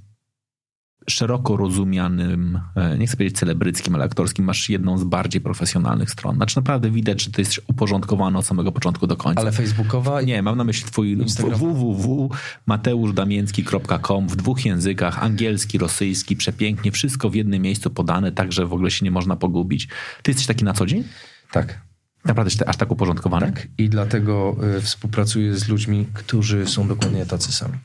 szeroko 1.09 1.57
rozumianym, 1.57 2.61
e, 2.77 2.99
nie 2.99 3.07
chcę 3.07 3.17
powiedzieć 3.17 3.39
celebryckim, 3.39 3.95
ale 3.95 4.05
aktorskim, 4.05 4.45
masz 4.45 4.69
jedną 4.69 4.99
z 4.99 5.05
bardziej 5.05 5.41
profesjonalnych 5.41 6.11
stron. 6.11 6.37
Znaczy 6.37 6.57
naprawdę 6.57 6.91
widać, 6.91 7.23
że 7.23 7.31
to 7.31 7.41
jest 7.41 7.61
uporządkowane 7.69 8.39
od 8.39 8.47
samego 8.47 8.73
początku 8.73 9.07
do 9.07 9.17
końca. 9.17 9.41
Ale 9.41 9.53
facebookowa 9.53 10.23
Nie, 10.23 10.43
mam 10.43 10.57
na 10.57 10.65
myśli 10.65 10.91
twój 10.91 11.13
Instagram. 11.13 11.59
www.mateuszdamięcki.com 11.59 14.29
w 14.29 14.37
dwóch 14.37 14.65
językach, 14.65 15.23
angielski, 15.23 15.79
rosyjski, 15.79 16.37
przepięknie, 16.37 16.93
wszystko 16.93 17.31
w 17.31 17.35
jednym 17.35 17.63
miejscu 17.63 17.91
podane, 17.91 18.33
tak 18.33 18.53
że 18.53 18.67
w 18.67 18.73
ogóle 18.73 18.91
się 18.91 19.05
nie 19.05 19.11
można 19.11 19.37
pogubić. 19.37 19.89
Ty 20.23 20.31
jesteś 20.31 20.47
taki 20.47 20.65
na 20.65 20.73
co 20.73 20.87
dzień? 20.87 21.05
Tak. 21.51 21.81
Naprawdę 22.25 22.49
jesteś 22.49 22.69
aż 22.69 22.77
tak 22.77 22.91
uporządkowany? 22.91 23.53
Tak. 23.53 23.69
I 23.79 23.89
dlatego 23.89 24.57
y, 24.77 24.81
współpracuję 24.81 25.57
z 25.57 25.69
ludźmi, 25.69 26.07
którzy 26.15 26.67
są 26.67 26.89
dokładnie 26.89 27.27
tacy 27.27 27.53
sami. 27.53 27.79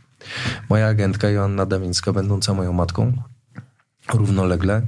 Moja 0.70 0.88
agentka 0.88 1.30
Joanna 1.30 1.66
Damińska, 1.66 2.14
będąca 2.14 2.54
moją 2.54 2.74
matką, 2.74 3.14
równolegle, 4.14 4.82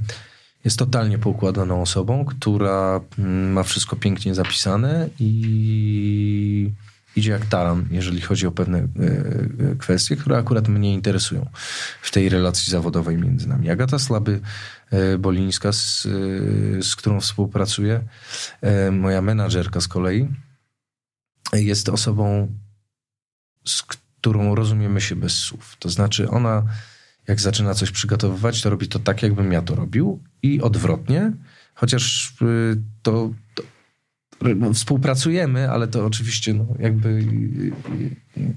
jest 0.64 0.78
totalnie 0.78 1.18
poukładaną 1.18 1.82
osobą, 1.82 2.24
która 2.24 3.00
mm, 3.18 3.52
ma 3.52 3.62
wszystko 3.62 3.96
pięknie 3.96 4.34
zapisane 4.34 5.08
i 5.18 6.70
idzie 7.16 7.30
jak 7.30 7.46
taran, 7.46 7.86
jeżeli 7.90 8.20
chodzi 8.20 8.46
o 8.46 8.52
pewne 8.52 8.78
e, 8.78 8.82
e, 8.82 9.76
kwestie, 9.78 10.16
które 10.16 10.36
akurat 10.36 10.68
mnie 10.68 10.94
interesują 10.94 11.50
w 12.02 12.10
tej 12.10 12.28
relacji 12.28 12.70
zawodowej 12.70 13.18
między 13.18 13.48
nami. 13.48 13.70
Agata 13.70 13.98
Slaby 13.98 14.40
e, 14.90 15.18
Bolińska, 15.18 15.72
z, 15.72 16.02
z 16.80 16.96
którą 16.96 17.20
współpracuję, 17.20 18.02
moja 18.92 19.22
menadżerka 19.22 19.80
z 19.80 19.88
kolei, 19.88 20.28
jest 21.52 21.88
osobą, 21.88 22.48
z 23.64 23.82
którą 23.82 24.54
rozumiemy 24.54 25.00
się 25.00 25.16
bez 25.16 25.32
słów. 25.32 25.76
To 25.78 25.88
znaczy 25.88 26.30
ona, 26.30 26.62
jak 27.28 27.40
zaczyna 27.40 27.74
coś 27.74 27.90
przygotowywać, 27.90 28.62
to 28.62 28.70
robi 28.70 28.88
to 28.88 28.98
tak, 28.98 29.22
jakbym 29.22 29.52
ja 29.52 29.62
to 29.62 29.74
robił 29.74 30.22
i 30.42 30.60
odwrotnie, 30.60 31.32
chociaż 31.74 32.34
to, 33.02 33.30
to 33.54 33.62
współpracujemy, 34.74 35.70
ale 35.70 35.88
to 35.88 36.06
oczywiście 36.06 36.54
no, 36.54 36.66
jakby 36.78 37.26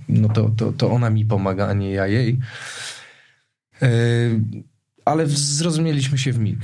no 0.10 0.30
to, 0.30 0.50
to, 0.58 0.72
to 0.72 0.92
ona 0.92 1.10
mi 1.10 1.26
pomaga, 1.26 1.68
a 1.68 1.74
nie 1.74 1.92
ja 1.92 2.08
jej. 2.08 2.40
Y, 3.84 4.42
Ale 5.06 5.28
zrozumieliśmy 5.28 6.18
się 6.18 6.34
w 6.34 6.40
mig. 6.40 6.60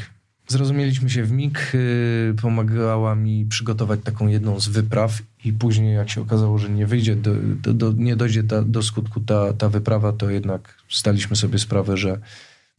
Zrozumieliśmy 0.47 1.09
się 1.09 1.23
w 1.23 1.31
mig, 1.31 1.71
y, 1.75 2.35
pomagała 2.41 3.15
mi 3.15 3.45
przygotować 3.45 3.99
taką 4.03 4.27
jedną 4.27 4.59
z 4.59 4.67
wypraw 4.67 5.21
i 5.45 5.53
później 5.53 5.95
jak 5.95 6.09
się 6.09 6.21
okazało, 6.21 6.57
że 6.57 6.69
nie 6.69 6.87
wyjdzie, 6.87 7.15
do, 7.15 7.35
do, 7.35 7.73
do, 7.73 7.91
nie 7.91 8.15
dojdzie 8.15 8.43
ta, 8.43 8.61
do 8.61 8.83
skutku 8.83 9.19
ta, 9.19 9.53
ta 9.53 9.69
wyprawa, 9.69 10.13
to 10.13 10.29
jednak 10.29 10.77
zdaliśmy 10.91 11.35
sobie 11.35 11.59
sprawę, 11.59 11.97
że 11.97 12.19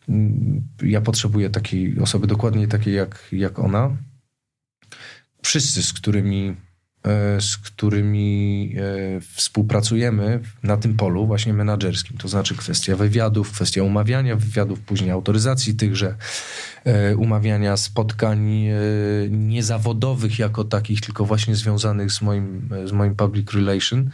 mm, 0.09 0.63
ja 0.83 1.01
potrzebuję 1.01 1.51
takiej 1.51 1.99
osoby, 2.01 2.27
dokładnie 2.27 2.69
takiej 2.69 2.95
jak, 2.95 3.29
jak 3.33 3.59
ona. 3.59 3.97
Wszyscy, 5.43 5.83
z 5.83 5.93
którymi 5.93 6.57
e, 7.05 7.41
z 7.41 7.57
którymi 7.57 8.75
e, 8.79 9.21
współpracujemy 9.21 10.41
na 10.63 10.77
tym 10.77 10.97
polu 10.97 11.27
właśnie 11.27 11.53
menadżerskim. 11.53 12.19
To 12.19 12.29
znaczy 12.29 12.57
kwestia 12.57 12.97
wywiadów, 12.97 13.53
kwestia 13.53 13.83
umawiania 13.83 14.37
wywiadów, 14.37 14.81
później 14.81 15.11
autoryzacji 15.11 15.75
tychże, 15.75 16.15
e, 16.85 17.17
umawiania 17.17 17.77
spotkań 17.77 18.69
niezawodowych 19.31 20.39
jako 20.39 20.65
takich, 20.65 21.01
tylko 21.01 21.25
właśnie 21.25 21.57
związanych 21.57 22.13
z 22.13 22.23
moim, 22.23 22.69
z 22.85 22.93
moim 22.93 23.17
public 23.17 23.53
relation. 23.53 24.11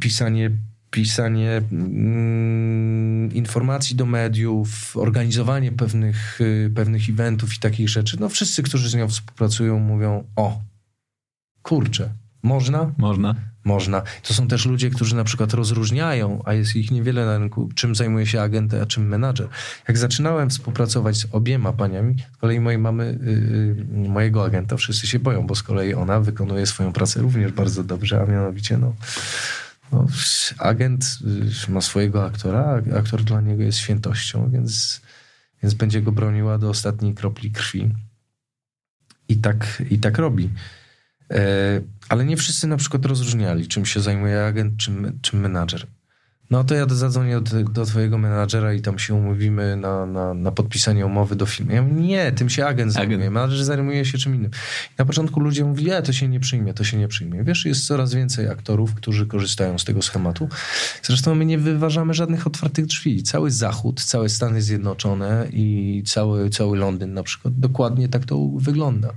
Pisanie 0.00 0.50
pisanie 0.90 1.62
mm, 1.72 3.32
informacji 3.32 3.96
do 3.96 4.06
mediów, 4.06 4.96
organizowanie 4.96 5.72
pewnych, 5.72 6.40
y, 6.40 6.72
pewnych 6.74 7.10
eventów 7.10 7.54
i 7.54 7.58
takich 7.58 7.88
rzeczy. 7.88 8.16
No 8.20 8.28
wszyscy, 8.28 8.62
którzy 8.62 8.90
z 8.90 8.94
nią 8.94 9.08
współpracują, 9.08 9.78
mówią: 9.78 10.24
O, 10.36 10.60
kurczę, 11.62 12.10
można? 12.42 12.92
Można. 12.98 13.34
Można. 13.64 14.02
To 14.22 14.34
są 14.34 14.48
też 14.48 14.66
ludzie, 14.66 14.90
którzy 14.90 15.16
na 15.16 15.24
przykład 15.24 15.54
rozróżniają, 15.54 16.42
a 16.44 16.54
jest 16.54 16.76
ich 16.76 16.90
niewiele 16.90 17.26
na 17.26 17.38
rynku, 17.38 17.68
czym 17.74 17.94
zajmuje 17.94 18.26
się 18.26 18.40
agent, 18.40 18.74
a 18.74 18.86
czym 18.86 19.08
menadżer. 19.08 19.48
Jak 19.88 19.98
zaczynałem 19.98 20.50
współpracować 20.50 21.16
z 21.16 21.26
obiema 21.32 21.72
paniami, 21.72 22.16
z 22.34 22.36
kolei 22.36 22.60
mojej 22.60 22.78
mamy, 22.78 23.18
yy, 23.92 24.08
mojego 24.08 24.44
agenta, 24.44 24.76
wszyscy 24.76 25.06
się 25.06 25.18
boją, 25.18 25.46
bo 25.46 25.54
z 25.54 25.62
kolei 25.62 25.94
ona 25.94 26.20
wykonuje 26.20 26.66
swoją 26.66 26.92
pracę 26.92 27.20
również 27.20 27.52
bardzo 27.52 27.84
dobrze, 27.84 28.20
a 28.22 28.26
mianowicie 28.26 28.78
no 28.78 28.94
no, 29.92 30.06
agent 30.58 31.18
y, 31.68 31.70
ma 31.70 31.80
swojego 31.80 32.24
aktora, 32.24 32.82
a 32.92 32.96
aktor 32.96 33.24
dla 33.24 33.40
niego 33.40 33.62
jest 33.62 33.78
świętością, 33.78 34.50
więc, 34.50 35.00
więc 35.62 35.74
będzie 35.74 36.02
go 36.02 36.12
broniła 36.12 36.58
do 36.58 36.70
ostatniej 36.70 37.14
kropli 37.14 37.50
krwi. 37.50 37.94
I 39.28 39.36
tak, 39.36 39.82
i 39.90 39.98
tak 39.98 40.18
robi. 40.18 40.50
E, 41.30 41.80
ale 42.08 42.24
nie 42.24 42.36
wszyscy 42.36 42.66
na 42.66 42.76
przykład 42.76 43.06
rozróżniali, 43.06 43.68
czym 43.68 43.86
się 43.86 44.00
zajmuje 44.00 44.46
agent, 44.46 44.76
czym, 44.76 45.18
czym 45.22 45.40
menadżer. 45.40 45.86
No 46.50 46.64
to 46.64 46.74
ja 46.74 46.86
zadzwonię 46.88 47.40
do, 47.40 47.64
do 47.64 47.84
twojego 47.84 48.18
menadżera 48.18 48.72
i 48.72 48.80
tam 48.80 48.98
się 48.98 49.14
umówimy 49.14 49.76
na, 49.76 50.06
na, 50.06 50.34
na 50.34 50.52
podpisanie 50.52 51.06
umowy 51.06 51.36
do 51.36 51.46
filmu. 51.46 51.72
Ja 51.72 51.82
mówię, 51.82 52.02
nie, 52.02 52.32
tym 52.32 52.50
się 52.50 52.66
agent 52.66 52.92
zajmuje. 52.92 53.30
Menadżer 53.30 53.64
zajmuje 53.64 54.04
się 54.04 54.18
czym 54.18 54.34
innym. 54.34 54.50
I 54.90 54.94
na 54.98 55.04
początku 55.04 55.40
ludzie 55.40 55.64
mówili, 55.64 55.90
nie, 55.90 56.02
to 56.02 56.12
się 56.12 56.28
nie 56.28 56.40
przyjmie, 56.40 56.74
to 56.74 56.84
się 56.84 56.96
nie 56.96 57.08
przyjmie. 57.08 57.44
Wiesz, 57.44 57.64
jest 57.64 57.86
coraz 57.86 58.14
więcej 58.14 58.48
aktorów, 58.48 58.94
którzy 58.94 59.26
korzystają 59.26 59.78
z 59.78 59.84
tego 59.84 60.02
schematu. 60.02 60.48
Zresztą 61.02 61.34
my 61.34 61.44
nie 61.44 61.58
wyważamy 61.58 62.14
żadnych 62.14 62.46
otwartych 62.46 62.86
drzwi. 62.86 63.22
Cały 63.22 63.50
Zachód, 63.50 64.04
całe 64.04 64.28
Stany 64.28 64.62
Zjednoczone 64.62 65.48
i 65.52 66.02
cały, 66.06 66.50
cały 66.50 66.78
Londyn 66.78 67.14
na 67.14 67.22
przykład, 67.22 67.54
dokładnie 67.58 68.08
tak 68.08 68.24
to 68.24 68.48
wygląda. 68.56 69.10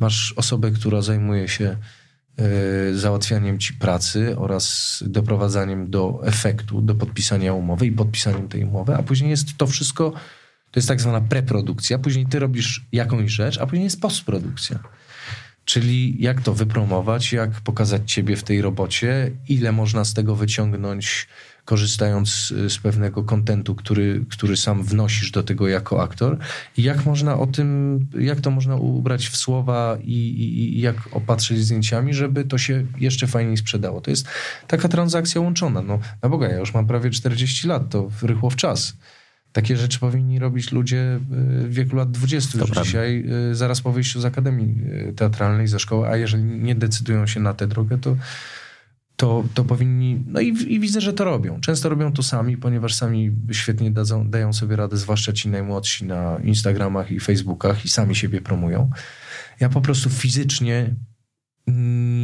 Masz 0.00 0.34
osobę, 0.36 0.70
która 0.70 1.02
zajmuje 1.02 1.48
się 1.48 1.64
E, 1.66 1.76
załatwianiem 2.92 3.58
ci 3.58 3.74
pracy 3.74 4.38
oraz 4.38 5.04
doprowadzaniem 5.06 5.90
do 5.90 6.20
efektu, 6.24 6.82
do 6.82 6.94
podpisania 6.94 7.54
umowy 7.54 7.86
i 7.86 7.92
podpisaniem 7.92 8.48
tej 8.48 8.64
umowy, 8.64 8.94
a 8.94 9.02
później 9.02 9.30
jest 9.30 9.56
to 9.56 9.66
wszystko, 9.66 10.10
to 10.70 10.78
jest 10.78 10.88
tak 10.88 11.00
zwana 11.00 11.20
preprodukcja, 11.20 11.98
później 11.98 12.26
ty 12.26 12.38
robisz 12.38 12.86
jakąś 12.92 13.30
rzecz, 13.30 13.58
a 13.58 13.66
później 13.66 13.84
jest 13.84 14.00
postprodukcja. 14.00 14.78
Czyli 15.64 16.22
jak 16.22 16.42
to 16.42 16.54
wypromować, 16.54 17.32
jak 17.32 17.50
pokazać 17.50 18.12
ciebie 18.12 18.36
w 18.36 18.42
tej 18.42 18.62
robocie, 18.62 19.30
ile 19.48 19.72
można 19.72 20.04
z 20.04 20.14
tego 20.14 20.36
wyciągnąć 20.36 21.28
korzystając 21.64 22.54
z 22.68 22.78
pewnego 22.78 23.24
kontentu, 23.24 23.74
który, 23.74 24.24
który 24.30 24.56
sam 24.56 24.82
wnosisz 24.82 25.30
do 25.30 25.42
tego 25.42 25.68
jako 25.68 26.02
aktor 26.02 26.38
i 26.76 26.82
jak 26.82 27.06
można 27.06 27.38
o 27.38 27.46
tym, 27.46 27.98
jak 28.18 28.40
to 28.40 28.50
można 28.50 28.76
ubrać 28.76 29.28
w 29.28 29.36
słowa 29.36 29.98
i, 30.02 30.12
i, 30.12 30.78
i 30.78 30.80
jak 30.80 30.96
opatrzyć 31.12 31.64
zdjęciami, 31.64 32.14
żeby 32.14 32.44
to 32.44 32.58
się 32.58 32.86
jeszcze 32.98 33.26
fajniej 33.26 33.56
sprzedało. 33.56 34.00
To 34.00 34.10
jest 34.10 34.26
taka 34.66 34.88
transakcja 34.88 35.40
łączona. 35.40 35.82
No, 35.82 35.98
na 36.22 36.28
Boga, 36.28 36.48
ja 36.48 36.58
już 36.58 36.74
mam 36.74 36.86
prawie 36.86 37.10
40 37.10 37.68
lat, 37.68 37.90
to 37.90 38.10
rychło 38.22 38.50
w 38.50 38.56
czas. 38.56 38.96
Takie 39.52 39.76
rzeczy 39.76 39.98
powinni 39.98 40.38
robić 40.38 40.72
ludzie 40.72 41.20
y, 41.64 41.68
w 41.68 41.74
wieku 41.74 41.96
lat 41.96 42.10
20 42.10 42.58
już 42.58 42.70
dzisiaj, 42.70 43.24
y, 43.50 43.54
zaraz 43.54 43.80
po 43.80 43.92
wyjściu 43.92 44.20
z 44.20 44.24
Akademii 44.24 44.74
y, 45.08 45.12
Teatralnej, 45.16 45.68
ze 45.68 45.78
szkoły, 45.78 46.08
a 46.08 46.16
jeżeli 46.16 46.42
nie 46.44 46.74
decydują 46.74 47.26
się 47.26 47.40
na 47.40 47.54
tę 47.54 47.66
drogę, 47.66 47.98
to 47.98 48.16
to, 49.20 49.44
to 49.54 49.64
powinni, 49.64 50.22
no 50.26 50.40
i, 50.40 50.48
i, 50.48 50.80
widzę, 50.80 51.00
że 51.00 51.12
to 51.12 51.24
robią. 51.24 51.60
Często 51.60 51.88
robią 51.88 52.12
to 52.12 52.22
sami, 52.22 52.56
ponieważ 52.56 52.94
sami 52.94 53.30
świetnie 53.52 53.90
dadzą, 53.90 54.30
dają 54.30 54.52
sobie 54.52 54.76
radę, 54.76 54.96
zwłaszcza 54.96 55.32
ci 55.32 55.48
najmłodsi 55.48 56.04
na 56.04 56.38
Instagramach 56.44 57.12
i 57.12 57.20
Facebookach 57.20 57.84
i 57.84 57.88
sami 57.88 58.16
siebie 58.16 58.40
promują. 58.40 58.90
Ja 59.60 59.68
po 59.68 59.80
prostu 59.80 60.10
fizycznie 60.10 60.94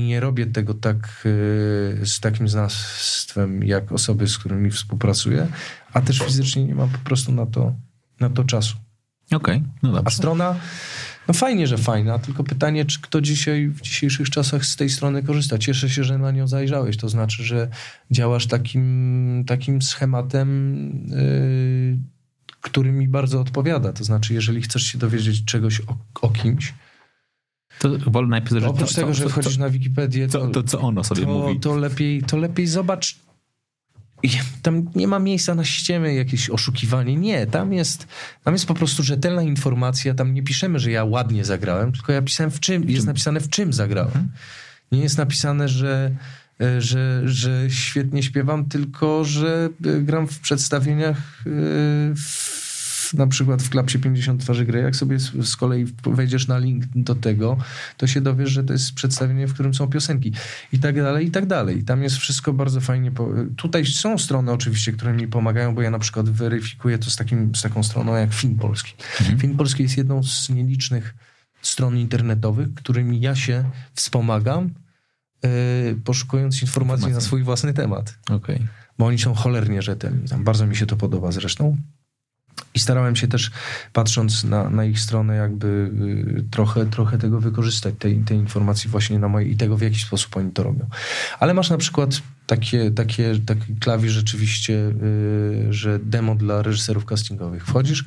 nie 0.06 0.20
robię 0.20 0.46
tego 0.46 0.74
tak 0.74 1.22
y, 1.26 2.00
z 2.04 2.20
takim 2.20 2.48
znawstwem, 2.48 3.62
jak 3.62 3.92
osoby, 3.92 4.28
z 4.28 4.38
którymi 4.38 4.70
współpracuję, 4.70 5.46
a 5.92 6.00
też 6.00 6.18
fizycznie 6.18 6.64
nie 6.64 6.74
mam 6.74 6.88
po 6.88 6.98
prostu 6.98 7.32
na 7.32 7.46
to, 7.46 7.74
na 8.20 8.30
to 8.30 8.44
czasu. 8.44 8.76
Okej, 9.26 9.56
okay, 9.56 9.68
no 9.82 9.92
dobrze. 9.92 10.06
A 10.06 10.10
strona 10.10 10.54
no 11.28 11.34
fajnie, 11.34 11.66
że 11.66 11.78
fajna, 11.78 12.18
tylko 12.18 12.44
pytanie, 12.44 12.84
czy 12.84 13.00
kto 13.00 13.20
dzisiaj 13.20 13.68
w 13.68 13.80
dzisiejszych 13.80 14.30
czasach 14.30 14.64
z 14.64 14.76
tej 14.76 14.90
strony 14.90 15.22
korzysta. 15.22 15.58
Cieszę 15.58 15.90
się, 15.90 16.04
że 16.04 16.18
na 16.18 16.30
nią 16.30 16.48
zajrzałeś. 16.48 16.96
To 16.96 17.08
znaczy, 17.08 17.44
że 17.44 17.68
działasz 18.10 18.46
takim, 18.46 19.44
takim 19.46 19.82
schematem, 19.82 20.90
yy, 21.10 21.98
który 22.60 22.92
mi 22.92 23.08
bardzo 23.08 23.40
odpowiada. 23.40 23.92
To 23.92 24.04
znaczy, 24.04 24.34
jeżeli 24.34 24.62
chcesz 24.62 24.82
się 24.82 24.98
dowiedzieć 24.98 25.44
czegoś 25.44 25.80
o, 25.80 25.96
o 26.22 26.30
kimś, 26.30 26.74
to 27.78 27.98
wolę 27.98 28.28
najpierw... 28.28 28.64
Oprócz 28.64 28.94
tego, 28.94 29.14
że 29.14 29.28
wchodzisz 29.28 29.56
na 29.56 29.70
Wikipedię, 29.70 30.28
to, 30.28 30.48
to, 30.48 30.62
co 30.62 30.80
ono 30.80 31.04
sobie 31.04 31.22
to, 31.22 31.28
mówi. 31.28 31.60
To 31.60 31.76
lepiej, 31.76 32.22
to 32.22 32.36
lepiej 32.36 32.66
zobacz, 32.66 33.18
tam 34.62 34.90
nie 34.94 35.08
ma 35.08 35.18
miejsca 35.18 35.54
na 35.54 35.64
ściemy, 35.64 36.14
jakieś 36.14 36.50
oszukiwanie. 36.50 37.16
Nie, 37.16 37.46
tam 37.46 37.72
jest, 37.72 38.06
tam 38.44 38.54
jest 38.54 38.66
po 38.66 38.74
prostu 38.74 39.02
rzetelna 39.02 39.42
informacja. 39.42 40.14
Tam 40.14 40.34
nie 40.34 40.42
piszemy, 40.42 40.78
że 40.78 40.90
ja 40.90 41.04
ładnie 41.04 41.44
zagrałem, 41.44 41.92
tylko 41.92 42.12
ja 42.12 42.22
pisałem 42.22 42.50
w 42.50 42.60
czym, 42.60 42.90
jest 42.90 43.06
napisane 43.06 43.40
w 43.40 43.48
czym 43.48 43.72
zagrałem. 43.72 44.08
Mhm. 44.08 44.28
Nie 44.92 45.00
jest 45.00 45.18
napisane, 45.18 45.68
że, 45.68 46.10
e, 46.60 46.80
że, 46.80 47.22
że 47.24 47.70
świetnie 47.70 48.22
śpiewam, 48.22 48.64
tylko 48.64 49.24
że 49.24 49.68
e, 49.84 50.00
gram 50.00 50.26
w 50.26 50.40
przedstawieniach 50.40 51.44
e, 51.46 51.50
w 53.06 53.14
na 53.14 53.26
przykład 53.26 53.62
w 53.62 53.70
Klapsie 53.70 53.98
50 53.98 54.40
twarzy 54.40 54.66
gry, 54.66 54.80
jak 54.80 54.96
sobie 54.96 55.18
z 55.18 55.56
kolei 55.56 55.86
wejdziesz 56.04 56.48
na 56.48 56.58
link 56.58 56.84
do 56.94 57.14
tego, 57.14 57.56
to 57.96 58.06
się 58.06 58.20
dowiesz, 58.20 58.50
że 58.50 58.64
to 58.64 58.72
jest 58.72 58.94
przedstawienie, 58.94 59.46
w 59.46 59.54
którym 59.54 59.74
są 59.74 59.88
piosenki 59.88 60.32
i 60.72 60.78
tak 60.78 60.94
dalej, 60.94 61.26
i 61.26 61.30
tak 61.30 61.46
dalej. 61.46 61.84
Tam 61.84 62.02
jest 62.02 62.16
wszystko 62.16 62.52
bardzo 62.52 62.80
fajnie. 62.80 63.10
Po... 63.10 63.28
Tutaj 63.56 63.86
są 63.86 64.18
strony 64.18 64.52
oczywiście, 64.52 64.92
które 64.92 65.12
mi 65.12 65.28
pomagają, 65.28 65.74
bo 65.74 65.82
ja 65.82 65.90
na 65.90 65.98
przykład 65.98 66.30
weryfikuję 66.30 66.98
to 66.98 67.10
z, 67.10 67.16
takim, 67.16 67.54
z 67.54 67.62
taką 67.62 67.82
stroną 67.82 68.14
jak 68.14 68.34
Film 68.34 68.58
Polski. 68.58 68.94
Mhm. 69.20 69.38
Film 69.38 69.56
Polski 69.56 69.82
jest 69.82 69.96
jedną 69.96 70.22
z 70.22 70.50
nielicznych 70.50 71.14
stron 71.62 71.98
internetowych, 71.98 72.74
którymi 72.74 73.20
ja 73.20 73.36
się 73.36 73.70
wspomagam, 73.94 74.70
yy, 75.42 75.50
poszukując 76.04 76.62
informacji 76.62 77.12
na 77.12 77.20
swój 77.20 77.42
własny 77.42 77.74
temat. 77.74 78.18
Okay. 78.30 78.66
Bo 78.98 79.06
oni 79.06 79.18
są 79.18 79.34
cholernie 79.34 79.82
rzetelni. 79.82 80.28
Tam 80.28 80.44
bardzo 80.44 80.66
mi 80.66 80.76
się 80.76 80.86
to 80.86 80.96
podoba 80.96 81.32
zresztą. 81.32 81.76
I 82.74 82.78
starałem 82.78 83.16
się 83.16 83.28
też, 83.28 83.50
patrząc 83.92 84.44
na, 84.44 84.70
na 84.70 84.84
ich 84.84 85.00
stronę, 85.00 85.36
jakby 85.36 85.66
y, 86.38 86.44
trochę, 86.50 86.86
trochę 86.86 87.18
tego 87.18 87.40
wykorzystać, 87.40 87.94
tej, 87.98 88.16
tej 88.18 88.38
informacji 88.38 88.90
właśnie 88.90 89.18
na 89.18 89.28
mojej 89.28 89.52
i 89.52 89.56
tego, 89.56 89.76
w 89.76 89.82
jaki 89.82 89.98
sposób 89.98 90.36
oni 90.36 90.52
to 90.52 90.62
robią. 90.62 90.86
Ale 91.38 91.54
masz 91.54 91.70
na 91.70 91.78
przykład 91.78 92.10
takie, 92.46 92.90
takie, 92.90 93.34
taki 93.46 93.76
klawisz 93.76 94.12
rzeczywiście, 94.12 94.74
y, 94.74 95.66
że 95.70 95.98
demo 95.98 96.34
dla 96.34 96.62
reżyserów 96.62 97.04
castingowych. 97.04 97.66
Wchodzisz, 97.66 98.04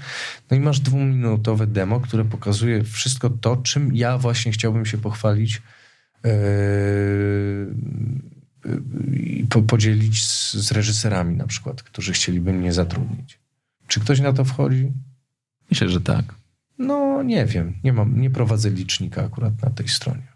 no 0.52 0.58
i 0.58 0.60
masz 0.60 0.80
dwuminutowe 0.80 1.68
demo, 1.68 2.00
które 2.00 2.26
pokazuje 2.26 2.84
wszystko 2.84 3.30
to, 3.30 3.58
czym 3.58 3.96
ja 3.96 4.18
właśnie 4.18 4.52
chciałbym 4.52 4.86
się 4.86 4.98
pochwalić 4.98 5.62
y, 6.26 6.30
i 9.14 9.48
podzielić 9.68 10.26
z, 10.26 10.54
z 10.54 10.72
reżyserami 10.72 11.36
na 11.36 11.48
przykład, 11.48 11.84
którzy 11.84 12.14
chcieliby 12.14 12.54
mnie 12.54 12.74
zatrudnić. 12.74 13.39
Czy 13.90 14.00
ktoś 14.00 14.20
na 14.20 14.34
to 14.34 14.46
wchodzi? 14.46 14.92
Myślę, 15.70 15.90
że 15.90 16.02
tak. 16.02 16.36
No, 16.78 17.24
nie 17.24 17.46
wiem. 17.46 17.74
Nie, 17.84 17.94
mam, 17.94 18.22
nie 18.22 18.30
prowadzę 18.30 18.70
licznika 18.70 19.24
akurat 19.24 19.62
na 19.62 19.70
tej 19.70 19.88
stronie. 19.88 20.28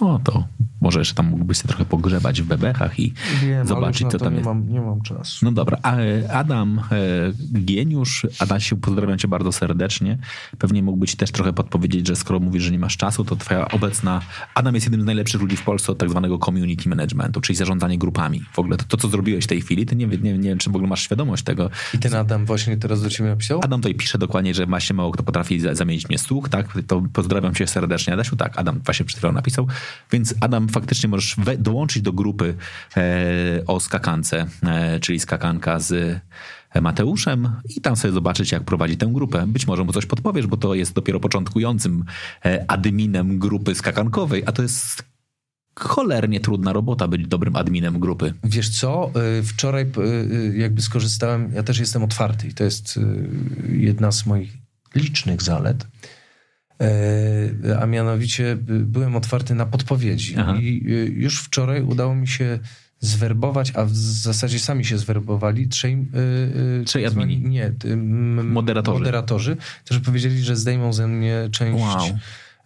No 0.00 0.18
to 0.24 0.44
może 0.80 0.98
jeszcze 0.98 1.14
tam 1.14 1.26
mógłbyś 1.26 1.62
się 1.62 1.68
trochę 1.68 1.84
pogrzebać 1.84 2.42
w 2.42 2.46
bebechach 2.46 2.98
i 3.00 3.12
Wiem, 3.42 3.66
zobaczyć, 3.66 4.08
co 4.10 4.18
tam 4.18 4.28
nie 4.32 4.34
jest. 4.38 4.46
mam, 4.46 4.68
nie 4.68 4.80
mam 4.80 5.00
czasu. 5.00 5.44
No 5.44 5.52
dobra, 5.52 5.78
a 5.82 5.96
Adam 6.32 6.78
e, 6.78 6.82
Gieniusz, 7.64 8.26
Adasiu, 8.38 8.76
pozdrawiam 8.76 9.18
cię 9.18 9.28
bardzo 9.28 9.52
serdecznie. 9.52 10.18
Pewnie 10.58 10.82
mógłbyś 10.82 11.16
też 11.16 11.30
trochę 11.30 11.52
podpowiedzieć, 11.52 12.06
że 12.06 12.16
skoro 12.16 12.40
mówisz, 12.40 12.62
że 12.62 12.70
nie 12.70 12.78
masz 12.78 12.96
czasu, 12.96 13.24
to 13.24 13.36
twoja 13.36 13.68
obecna... 13.68 14.20
Adam 14.54 14.74
jest 14.74 14.86
jednym 14.86 15.02
z 15.02 15.04
najlepszych 15.04 15.40
ludzi 15.40 15.56
w 15.56 15.62
Polsce 15.62 15.92
od 15.92 15.98
tak 15.98 16.10
zwanego 16.10 16.38
community 16.38 16.88
managementu, 16.88 17.40
czyli 17.40 17.56
zarządzanie 17.56 17.98
grupami. 17.98 18.40
W 18.52 18.58
ogóle 18.58 18.76
to, 18.76 18.84
to 18.84 18.96
co 18.96 19.08
zrobiłeś 19.08 19.44
w 19.44 19.48
tej 19.48 19.60
chwili, 19.60 19.86
ty 19.86 19.96
nie, 19.96 20.06
nie, 20.06 20.38
nie 20.38 20.48
wiem, 20.48 20.58
czy 20.58 20.70
w 20.70 20.74
ogóle 20.76 20.88
masz 20.88 21.02
świadomość 21.02 21.42
tego. 21.42 21.70
I 21.94 21.98
ten 21.98 22.14
Adam 22.14 22.46
właśnie 22.46 22.76
teraz 22.76 23.02
do 23.02 23.10
ciebie 23.10 23.30
napisał? 23.30 23.60
Adam 23.64 23.80
tutaj 23.80 23.94
pisze 23.94 24.18
dokładnie, 24.18 24.54
że 24.54 24.66
właśnie 24.66 24.96
mało 24.96 25.10
kto 25.12 25.22
potrafi 25.22 25.60
za- 25.60 25.74
zamienić 25.74 26.08
mnie 26.08 26.18
słuch, 26.18 26.48
tak? 26.48 26.78
To 26.86 27.02
pozdrawiam 27.12 27.54
cię 27.54 27.66
serdecznie, 27.66 28.12
Adasiu. 28.14 28.36
Tak, 28.36 28.58
Adam 28.58 28.80
właśnie 28.84 29.06
przed 29.06 29.18
chwilą 29.18 29.32
napisał. 29.32 29.66
Więc 30.12 30.34
Adam, 30.40 30.68
faktycznie 30.68 31.08
możesz 31.08 31.36
we, 31.38 31.56
dołączyć 31.56 32.02
do 32.02 32.12
grupy 32.12 32.54
e, 32.96 33.02
o 33.66 33.80
skakance, 33.80 34.46
e, 34.62 35.00
czyli 35.00 35.20
skakanka 35.20 35.78
z 35.78 36.20
Mateuszem 36.80 37.50
i 37.76 37.80
tam 37.80 37.96
sobie 37.96 38.12
zobaczyć, 38.12 38.52
jak 38.52 38.64
prowadzi 38.64 38.96
tę 38.96 39.06
grupę. 39.06 39.46
Być 39.46 39.66
może 39.66 39.84
mu 39.84 39.92
coś 39.92 40.06
podpowiesz, 40.06 40.46
bo 40.46 40.56
to 40.56 40.74
jest 40.74 40.92
dopiero 40.92 41.20
początkującym 41.20 42.04
e, 42.44 42.64
adminem 42.68 43.38
grupy 43.38 43.74
skakankowej, 43.74 44.42
a 44.46 44.52
to 44.52 44.62
jest 44.62 45.02
cholernie 45.78 46.40
trudna 46.40 46.72
robota 46.72 47.08
być 47.08 47.26
dobrym 47.26 47.56
adminem 47.56 48.00
grupy. 48.00 48.34
Wiesz 48.44 48.68
co, 48.68 49.10
y, 49.38 49.42
wczoraj 49.42 49.86
jakby 50.54 50.82
skorzystałem, 50.82 51.52
ja 51.54 51.62
też 51.62 51.78
jestem 51.78 52.04
otwarty 52.04 52.48
i 52.48 52.54
to 52.54 52.64
jest 52.64 53.00
jedna 53.68 54.12
z 54.12 54.26
moich 54.26 54.52
licznych 54.94 55.42
zalet, 55.42 55.84
E, 55.84 56.19
a 57.80 57.86
mianowicie 57.86 58.56
byłem 58.66 59.16
otwarty 59.16 59.54
na 59.54 59.66
podpowiedzi 59.66 60.34
Aha. 60.38 60.56
i 60.60 60.82
y, 60.88 61.12
już 61.14 61.42
wczoraj 61.42 61.82
udało 61.82 62.14
mi 62.14 62.28
się 62.28 62.58
zwerbować, 63.00 63.72
a 63.74 63.84
w 63.84 63.96
zasadzie 63.96 64.58
sami 64.58 64.84
się 64.84 64.98
zwerbowali 64.98 65.68
trzej, 65.68 65.94
y, 65.94 66.80
y, 66.80 66.84
Trzej 66.84 67.04
tak 67.04 67.12
admini. 67.12 67.48
Nie, 67.48 67.66
y, 67.66 67.92
m- 67.92 68.52
Moderatorzy. 68.52 68.98
Moderatorzy, 68.98 69.56
którzy 69.84 70.00
powiedzieli, 70.00 70.42
że 70.42 70.56
zdejmą 70.56 70.92
ze 70.92 71.08
mnie 71.08 71.48
część 71.52 71.82
Wow, 71.84 72.18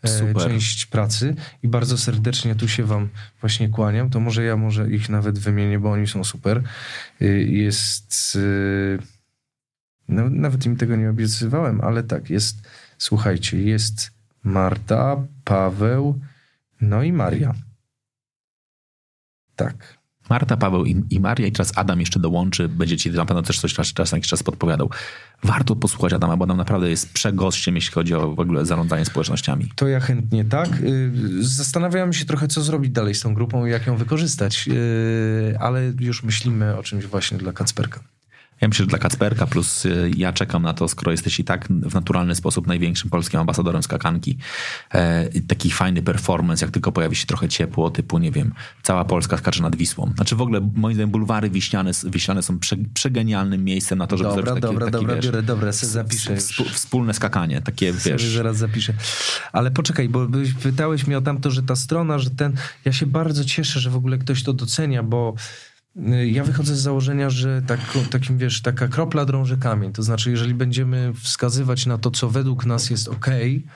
e, 0.03 0.09
super. 0.09 0.37
część 0.37 0.87
pracy 0.87 1.35
i 1.63 1.69
bardzo 1.69 1.99
serdecznie 1.99 2.55
tu 2.55 2.69
się 2.69 2.85
wam 2.85 3.09
właśnie 3.41 3.69
kłaniam. 3.69 4.11
To 4.11 4.21
może 4.21 4.45
ja 4.45 4.57
może 4.57 4.91
ich 4.91 5.09
nawet 5.09 5.39
wymienię, 5.39 5.79
bo 5.79 5.91
oni 5.91 6.07
są 6.07 6.25
super. 6.25 6.63
Jest... 7.47 8.39
No, 10.09 10.31
nawet 10.31 10.67
im 10.67 10.77
tego 10.77 10.97
nie 10.97 11.11
obiecywałem, 11.11 11.81
ale 11.81 12.03
tak, 12.03 12.31
jest... 12.31 12.57
Słuchajcie, 13.05 13.63
jest 13.63 14.11
Marta, 14.45 15.17
Paweł, 15.45 16.21
no 16.81 17.03
i 17.03 17.13
Maria. 17.13 17.55
Tak. 19.57 19.99
Marta, 20.31 20.57
Paweł 20.57 20.85
i, 20.85 21.05
i 21.11 21.21
Maria 21.21 21.47
i 21.47 21.53
teraz 21.53 21.73
Adam 21.77 22.01
jeszcze 22.01 22.21
dołączy, 22.21 22.69
będzie 22.69 22.97
ci 22.97 23.11
na 23.11 23.27
pewno 23.27 23.43
też 23.43 23.61
coś 23.61 23.75
czas, 23.75 23.93
czas 23.93 24.13
na 24.13 24.19
jakiś 24.19 24.31
czas 24.31 24.43
podpowiadał. 24.43 24.91
Warto 25.43 25.77
posłuchać 25.77 26.13
Adama, 26.13 26.37
bo 26.37 26.45
Adam 26.45 26.57
naprawdę 26.57 26.91
jest 26.91 27.13
przegościem, 27.13 27.75
jeśli 27.75 27.93
chodzi 27.93 28.15
o 28.15 28.35
w 28.35 28.41
ogóle 28.41 28.67
zarządzanie 28.67 29.05
społecznościami. 29.05 29.73
To 29.77 29.89
ja 29.89 30.01
chętnie 30.01 30.45
tak. 30.45 30.69
Y, 30.81 31.13
Zastanawiałem 31.41 32.13
się 32.13 32.25
trochę, 32.25 32.49
co 32.49 32.63
zrobić 32.63 32.91
dalej 32.91 33.15
z 33.15 33.21
tą 33.21 33.35
grupą 33.35 33.67
i 33.67 33.71
jak 33.71 33.87
ją 33.87 33.97
wykorzystać, 33.97 34.69
y, 34.69 35.57
ale 35.61 35.93
już 36.01 36.23
myślimy 36.23 36.77
o 36.77 36.83
czymś 36.83 37.07
właśnie 37.07 37.39
dla 37.39 37.53
Kacperka. 37.53 38.14
Ja 38.61 38.69
myślę, 38.69 38.83
że 38.85 38.89
dla 38.89 38.99
Kacperka 38.99 39.47
plus 39.47 39.87
y, 39.87 40.11
ja 40.17 40.33
czekam 40.33 40.63
na 40.63 40.75
to, 40.75 40.89
skoro 40.89 41.11
jesteś 41.13 41.41
i 41.41 41.45
tak 41.45 41.69
w 41.69 41.95
naturalny 41.95 42.35
sposób 42.35 42.67
największym 42.67 43.11
polskim 43.11 43.41
ambasadorem 43.41 43.83
skakanki. 43.83 44.39
E, 44.95 45.29
taki 45.49 45.71
fajny 45.71 46.03
performance, 46.03 46.65
jak 46.65 46.73
tylko 46.73 46.93
pojawi 46.93 47.17
się 47.17 47.27
trochę 47.27 47.49
ciepło, 47.49 47.91
typu, 47.91 48.19
nie 48.19 48.31
wiem, 48.31 48.55
cała 48.83 49.05
Polska 49.05 49.37
skacze 49.37 49.63
nad 49.63 49.77
Wisłą. 49.77 50.13
Znaczy 50.17 50.37
w 50.37 50.41
ogóle, 50.41 50.71
moim 50.75 50.95
zdaniem, 50.95 51.11
bulwary 51.11 51.51
wiśniane, 51.51 51.91
wiśniane 52.05 52.43
są 52.43 52.59
prze, 52.59 52.77
przegenialnym 52.95 53.65
miejscem 53.65 53.99
na 53.99 54.07
to, 54.07 54.17
żeby 54.17 54.31
Dobra, 54.31 54.45
zrobić 54.45 54.63
takie, 54.63 54.73
dobra, 54.73 54.87
takie, 54.87 54.99
dobra, 54.99 55.15
wiesz, 55.17 55.25
biorę, 55.25 55.43
dobra, 55.43 55.73
zapiszę 55.73 56.33
już. 56.35 56.43
współ- 56.43 56.69
wspólne 56.73 57.15
skakanie, 57.15 57.61
takie, 57.63 57.93
Sobie 57.93 58.17
wiesz... 58.17 58.35
zaraz 58.35 58.57
zapiszę. 58.57 58.95
Ale 59.53 59.71
poczekaj, 59.71 60.09
bo 60.09 60.27
pytałeś 60.63 61.07
mnie 61.07 61.19
o 61.19 61.21
tamto, 61.21 61.51
że 61.51 61.63
ta 61.63 61.77
strona, 61.77 62.19
że 62.19 62.31
ten... 62.31 62.57
Ja 62.85 62.93
się 62.93 63.07
bardzo 63.07 63.45
cieszę, 63.45 63.81
że 63.81 63.91
w 63.91 63.97
ogóle 63.97 64.19
ktoś 64.19 64.43
to 64.43 64.53
docenia, 64.53 65.03
bo 65.03 65.35
ja 66.27 66.45
wychodzę 66.45 66.77
z 66.77 66.81
założenia, 66.81 67.31
że 67.31 67.63
tak, 67.67 67.81
takim, 68.11 68.39
wiesz, 68.39 68.63
taka 68.63 68.89
kropla 68.89 69.25
drąży 69.25 69.59
kamień. 69.59 69.93
To 69.93 70.03
znaczy, 70.03 70.31
jeżeli 70.31 70.55
będziemy 70.55 71.13
wskazywać 71.23 71.87
na 71.87 71.99
to, 71.99 72.11
co 72.11 72.31
według 72.31 72.67
nas 72.67 72.91
jest 72.91 73.09
okej, 73.09 73.67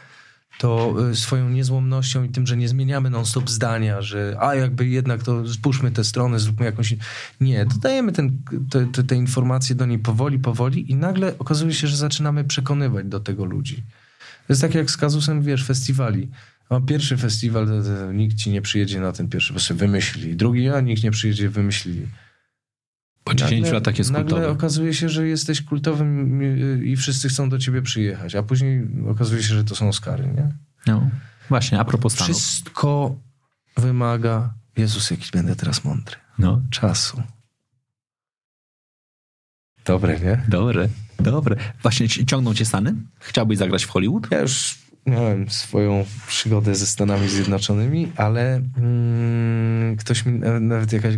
to 0.59 0.95
y, 1.11 1.16
swoją 1.16 1.49
niezłomnością 1.49 2.24
i 2.24 2.28
tym, 2.28 2.47
że 2.47 2.57
nie 2.57 2.69
zmieniamy 2.69 3.11
non-stop 3.11 3.51
zdania, 3.51 4.03
że 4.03 4.36
a 4.40 4.55
jakby 4.55 4.86
jednak 4.86 5.23
to 5.23 5.49
spójrzmy 5.49 5.90
tę 5.90 6.05
stronę, 6.05 6.39
zróbmy 6.39 6.66
jakąś... 6.66 6.95
Nie, 7.40 7.66
dodajemy 7.66 8.12
ten, 8.12 8.39
te, 8.70 8.86
te, 8.86 9.03
te 9.03 9.16
informacje 9.16 9.74
do 9.74 9.86
niej 9.86 9.99
powoli, 9.99 10.39
powoli 10.39 10.93
i 10.93 10.95
nagle 10.95 11.39
okazuje 11.39 11.74
się, 11.74 11.86
że 11.86 11.97
zaczynamy 11.97 12.45
przekonywać 12.45 13.07
do 13.07 13.20
tego 13.20 13.45
ludzi. 13.45 13.77
To 14.47 14.53
jest 14.53 14.62
tak 14.62 14.74
jak 14.74 14.90
z 14.90 14.97
kazusem, 14.97 15.43
wiesz, 15.43 15.66
festiwali. 15.66 16.28
O, 16.69 16.81
pierwszy 16.81 17.16
festiwal, 17.16 17.66
to, 17.66 17.82
to 17.82 18.12
nikt 18.12 18.36
ci 18.36 18.51
nie 18.51 18.62
przyjedzie 18.62 19.01
na 19.01 19.12
ten 19.12 19.28
pierwszy, 19.28 19.53
bo 19.53 19.61
sobie 19.61 19.81
wymyślili. 19.81 20.36
Drugi, 20.36 20.69
a 20.69 20.81
nikt 20.81 21.03
nie 21.03 21.11
przyjedzie, 21.11 21.49
wymyślili. 21.49 22.07
Po 23.24 23.35
10 23.35 23.70
latach 23.70 23.99
jest 23.99 24.11
nagle 24.11 24.31
kultowy. 24.31 24.49
okazuje 24.49 24.95
się, 24.95 25.09
że 25.09 25.28
jesteś 25.28 25.62
kultowym 25.62 26.40
y, 26.43 26.85
i 26.85 26.97
wszyscy 26.97 27.28
chcą 27.28 27.49
do 27.49 27.59
ciebie 27.59 27.82
przyjechać, 27.82 28.35
a 28.35 28.43
później 28.43 28.89
okazuje 29.11 29.43
się, 29.43 29.55
że 29.55 29.65
to 29.65 29.77
są 29.77 29.89
Oscary, 29.89 30.27
nie? 30.27 30.53
No, 30.86 31.11
właśnie, 31.49 31.81
a 31.81 31.85
propos 31.85 32.12
Stanów. 32.12 32.36
Wszystko 32.36 33.16
wymaga... 33.77 34.55
Jezus, 34.77 35.11
jaki 35.11 35.31
będę 35.32 35.57
teraz 35.57 35.85
mądry. 35.85 36.16
No, 36.39 36.62
Czasu. 36.70 37.23
Dobre, 39.85 40.20
nie? 40.20 40.43
dobre, 40.49 40.89
dobre. 41.19 41.57
Właśnie 41.82 42.09
ci- 42.09 42.27
ciągną 42.27 42.55
cię 42.55 42.65
Stany? 42.65 42.95
Chciałbyś 43.20 43.59
zagrać 43.59 43.85
w 43.85 43.89
Hollywood? 43.89 44.27
Ja 44.31 44.40
już 44.40 44.78
miałem 45.09 45.51
swoją 45.51 46.05
przygodę 46.26 46.74
ze 46.74 46.86
Stanami 46.86 47.28
Zjednoczonymi, 47.28 48.12
ale 48.16 48.62
mm, 48.78 49.97
ktoś 49.97 50.26
mi, 50.26 50.40
nawet 50.60 50.93
jakaś 50.93 51.14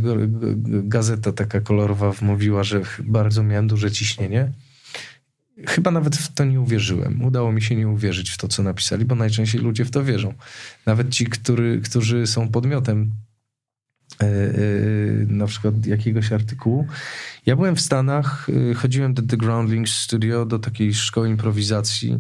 gazeta 0.67 1.33
taka 1.33 1.61
kolorowa 1.61 2.13
wmówiła, 2.13 2.65
że 2.65 2.81
bardzo 2.99 3.43
miałem 3.43 3.69
duże 3.69 3.91
ciśnienie. 3.91 4.53
Chyba 5.67 5.91
nawet 5.91 6.17
w 6.17 6.35
to 6.35 6.45
nie 6.45 6.61
uwierzyłem. 6.61 7.25
Udało 7.25 7.53
mi 7.53 7.63
się 7.63 7.77
nie 7.77 7.89
uwierzyć 7.89 8.31
w 8.31 8.37
to, 8.37 8.49
co 8.49 8.63
napisali, 8.63 9.05
bo 9.05 9.15
najczęściej 9.15 9.61
ludzie 9.61 9.85
w 9.85 9.91
to 9.91 10.05
wierzą. 10.05 10.35
Nawet 10.87 11.11
ci, 11.11 11.27
który, 11.27 11.81
którzy 11.81 12.27
są 12.27 12.49
podmiotem 12.49 13.11
e, 14.21 14.25
e, 14.25 14.51
na 15.27 15.47
przykład 15.47 15.87
jakiegoś 15.87 16.33
artykułu. 16.33 16.87
Ja 17.47 17.57
byłem 17.57 17.77
w 17.77 17.81
Stanach, 17.81 18.47
e, 18.71 18.75
chodziłem 18.75 19.15
do 19.15 19.23
The 19.23 19.37
Groundlings 19.37 19.93
Studio, 19.93 20.47
do 20.47 20.59
takiej 20.59 20.95
szkoły 20.95 21.29
improwizacji. 21.29 22.19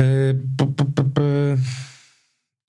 E, 0.00 0.04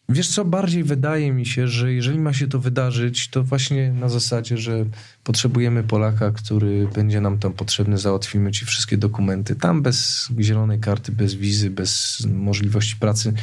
Wiesz 0.09 0.27
co, 0.27 0.45
bardziej 0.45 0.83
wydaje 0.83 1.31
mi 1.31 1.45
się, 1.45 1.67
że 1.67 1.93
jeżeli 1.93 2.19
ma 2.19 2.33
się 2.33 2.47
to 2.47 2.59
wydarzyć, 2.59 3.27
to 3.27 3.43
właśnie 3.43 3.91
na 3.91 4.09
zasadzie, 4.09 4.57
że 4.57 4.85
potrzebujemy 5.23 5.83
Polaka, 5.83 6.31
który 6.31 6.87
będzie 6.95 7.21
nam 7.21 7.39
tam 7.39 7.53
potrzebny, 7.53 7.97
załatwimy 7.97 8.51
ci 8.51 8.65
wszystkie 8.65 8.97
dokumenty. 8.97 9.55
Tam 9.55 9.81
bez 9.81 10.27
zielonej 10.39 10.79
karty, 10.79 11.11
bez 11.11 11.33
wizy, 11.33 11.69
bez 11.69 12.23
możliwości 12.29 12.95
pracy. 12.95 13.33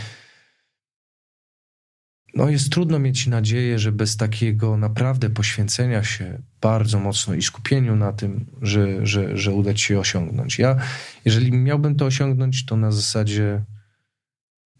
No 2.34 2.48
jest 2.48 2.70
trudno 2.70 2.98
mieć 2.98 3.26
nadzieję, 3.26 3.78
że 3.78 3.92
bez 3.92 4.16
takiego 4.16 4.76
naprawdę 4.76 5.30
poświęcenia 5.30 6.04
się 6.04 6.38
bardzo 6.60 6.98
mocno 6.98 7.34
i 7.34 7.42
skupieniu 7.42 7.96
na 7.96 8.12
tym, 8.12 8.46
że, 8.62 9.06
że, 9.06 9.36
że 9.36 9.52
uda 9.52 9.74
ci 9.74 9.84
się 9.84 9.98
osiągnąć. 9.98 10.58
Ja, 10.58 10.76
jeżeli 11.24 11.52
miałbym 11.52 11.94
to 11.94 12.04
osiągnąć, 12.06 12.66
to 12.66 12.76
na 12.76 12.92
zasadzie 12.92 13.62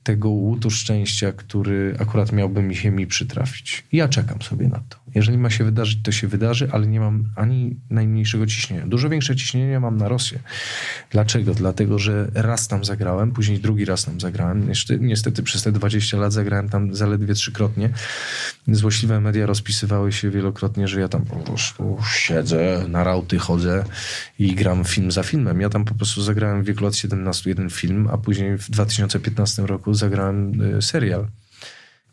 tego 0.02 0.28
łutu 0.28 0.70
szczęścia, 0.70 1.32
który 1.32 1.96
akurat 1.98 2.32
miałby 2.32 2.62
mi 2.62 2.76
się 2.76 2.90
mi 2.90 3.06
przytrafić. 3.06 3.86
Ja 3.92 4.08
czekam 4.08 4.42
sobie 4.42 4.68
na 4.68 4.82
to. 4.88 4.99
Jeżeli 5.14 5.38
ma 5.38 5.50
się 5.50 5.64
wydarzyć, 5.64 5.98
to 6.02 6.12
się 6.12 6.28
wydarzy, 6.28 6.68
ale 6.72 6.86
nie 6.86 7.00
mam 7.00 7.24
ani 7.36 7.76
najmniejszego 7.90 8.46
ciśnienia. 8.46 8.86
Dużo 8.86 9.08
większe 9.08 9.36
ciśnienie 9.36 9.80
mam 9.80 9.96
na 9.96 10.08
Rosję. 10.08 10.38
Dlaczego? 11.10 11.54
Dlatego, 11.54 11.98
że 11.98 12.30
raz 12.34 12.68
tam 12.68 12.84
zagrałem, 12.84 13.32
później 13.32 13.58
drugi 13.58 13.84
raz 13.84 14.04
tam 14.04 14.20
zagrałem. 14.20 14.72
Niestety, 15.00 15.42
przez 15.42 15.62
te 15.62 15.72
20 15.72 16.16
lat 16.16 16.32
zagrałem 16.32 16.68
tam 16.68 16.94
zaledwie 16.94 17.34
trzykrotnie. 17.34 17.90
Złośliwe 18.68 19.20
media 19.20 19.46
rozpisywały 19.46 20.12
się 20.12 20.30
wielokrotnie, 20.30 20.88
że 20.88 21.00
ja 21.00 21.08
tam 21.08 21.22
po 21.22 21.36
prostu 21.36 21.98
siedzę, 22.12 22.84
na 22.88 23.04
rauty 23.04 23.38
chodzę 23.38 23.84
i 24.38 24.54
gram 24.54 24.84
film 24.84 25.10
za 25.10 25.22
filmem. 25.22 25.60
Ja 25.60 25.68
tam 25.68 25.84
po 25.84 25.94
prostu 25.94 26.22
zagrałem 26.22 26.62
w 26.62 26.66
wieku 26.66 26.84
lat 26.84 26.96
17 26.96 27.50
jeden 27.50 27.70
film, 27.70 28.08
a 28.12 28.18
później 28.18 28.58
w 28.58 28.70
2015 28.70 29.66
roku 29.66 29.94
zagrałem 29.94 30.62
y, 30.78 30.82
serial. 30.82 31.26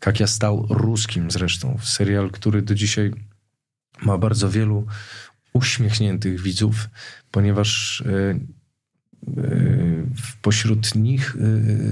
Jak 0.06 0.20
ja 0.20 0.26
stał 0.26 0.66
ruskim 0.70 1.30
zresztą. 1.30 1.78
Serial, 1.82 2.30
który 2.30 2.62
do 2.62 2.74
dzisiaj 2.74 3.12
ma 4.02 4.18
bardzo 4.18 4.50
wielu 4.50 4.86
uśmiechniętych 5.52 6.40
widzów, 6.40 6.88
ponieważ 7.30 8.00
y, 8.00 8.40
y, 9.38 10.06
pośród 10.42 10.94
nich, 10.94 11.36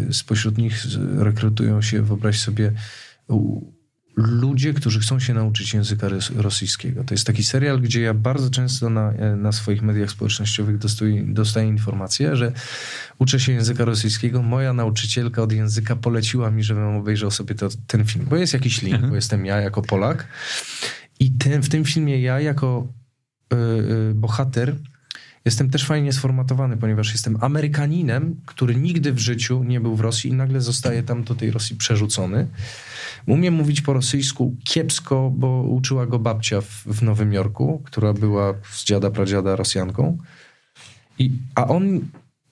y, 0.08 0.14
spośród 0.14 0.58
nich 0.58 0.86
rekrutują 1.18 1.82
się, 1.82 2.02
wyobraź 2.02 2.40
sobie, 2.40 2.72
ludzie, 4.16 4.74
którzy 4.74 5.00
chcą 5.00 5.20
się 5.20 5.34
nauczyć 5.34 5.74
języka 5.74 6.08
ros- 6.08 6.36
rosyjskiego. 6.36 7.04
To 7.04 7.14
jest 7.14 7.26
taki 7.26 7.44
serial, 7.44 7.80
gdzie 7.80 8.00
ja 8.00 8.14
bardzo 8.14 8.50
często 8.50 8.90
na, 8.90 9.12
e, 9.12 9.36
na 9.36 9.52
swoich 9.52 9.82
mediach 9.82 10.10
społecznościowych 10.10 10.78
dostaję, 10.78 11.22
dostaję 11.26 11.68
informację, 11.68 12.36
że 12.36 12.52
uczę 13.18 13.40
się 13.40 13.52
języka 13.52 13.84
rosyjskiego. 13.84 14.42
Moja 14.42 14.72
nauczycielka 14.72 15.42
od 15.42 15.52
języka 15.52 15.96
poleciła 15.96 16.50
mi, 16.50 16.62
żebym 16.62 16.96
obejrzał 16.96 17.30
sobie 17.30 17.54
to, 17.54 17.68
ten 17.86 18.04
film, 18.04 18.26
bo 18.30 18.36
jest 18.36 18.52
jakiś 18.52 18.82
link, 18.82 19.06
bo 19.06 19.14
jestem 19.14 19.46
ja 19.46 19.60
jako 19.60 19.82
Polak. 19.82 20.26
I 21.20 21.30
ten, 21.30 21.62
w 21.62 21.68
tym 21.68 21.84
filmie 21.84 22.20
ja 22.20 22.40
jako 22.40 22.92
y, 23.52 23.56
y, 24.10 24.14
bohater 24.14 24.76
jestem 25.46 25.70
też 25.70 25.86
fajnie 25.86 26.12
sformatowany, 26.12 26.76
ponieważ 26.76 27.12
jestem 27.12 27.36
Amerykaninem, 27.40 28.36
który 28.46 28.76
nigdy 28.76 29.12
w 29.12 29.18
życiu 29.18 29.64
nie 29.64 29.80
był 29.80 29.96
w 29.96 30.00
Rosji 30.00 30.30
i 30.30 30.32
nagle 30.32 30.60
zostaje 30.60 31.02
tam 31.02 31.24
do 31.24 31.34
tej 31.34 31.50
Rosji 31.50 31.76
przerzucony. 31.76 32.46
Umiem 33.26 33.54
mówić 33.54 33.80
po 33.80 33.92
rosyjsku 33.92 34.56
kiepsko, 34.64 35.32
bo 35.36 35.62
uczyła 35.62 36.06
go 36.06 36.18
babcia 36.18 36.60
w, 36.60 36.84
w 36.86 37.02
Nowym 37.02 37.32
Jorku, 37.32 37.82
która 37.84 38.12
była 38.12 38.54
z 38.72 38.84
dziada 38.84 39.10
pradziada 39.10 39.56
Rosjanką. 39.56 40.18
I, 41.18 41.30
a 41.54 41.66
on 41.66 42.00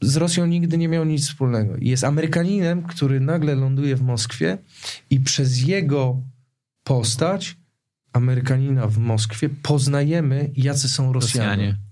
z 0.01 0.17
Rosją 0.17 0.47
nigdy 0.47 0.79
nie 0.79 0.89
miał 0.89 1.05
nic 1.05 1.29
wspólnego. 1.29 1.75
Jest 1.79 2.05
Amerykaninem, 2.05 2.83
który 2.83 3.21
nagle 3.21 3.55
ląduje 3.55 3.97
w 3.97 4.03
Moskwie 4.03 4.59
i 5.11 5.21
przez 5.21 5.63
jego 5.63 6.21
postać 6.85 7.57
Amerykanina 8.13 8.87
w 8.87 8.99
Moskwie 8.99 9.49
poznajemy, 9.49 10.51
jacy 10.57 10.89
są 10.89 11.13
Rosjanie. 11.13 11.49
Rosjanie. 11.49 11.84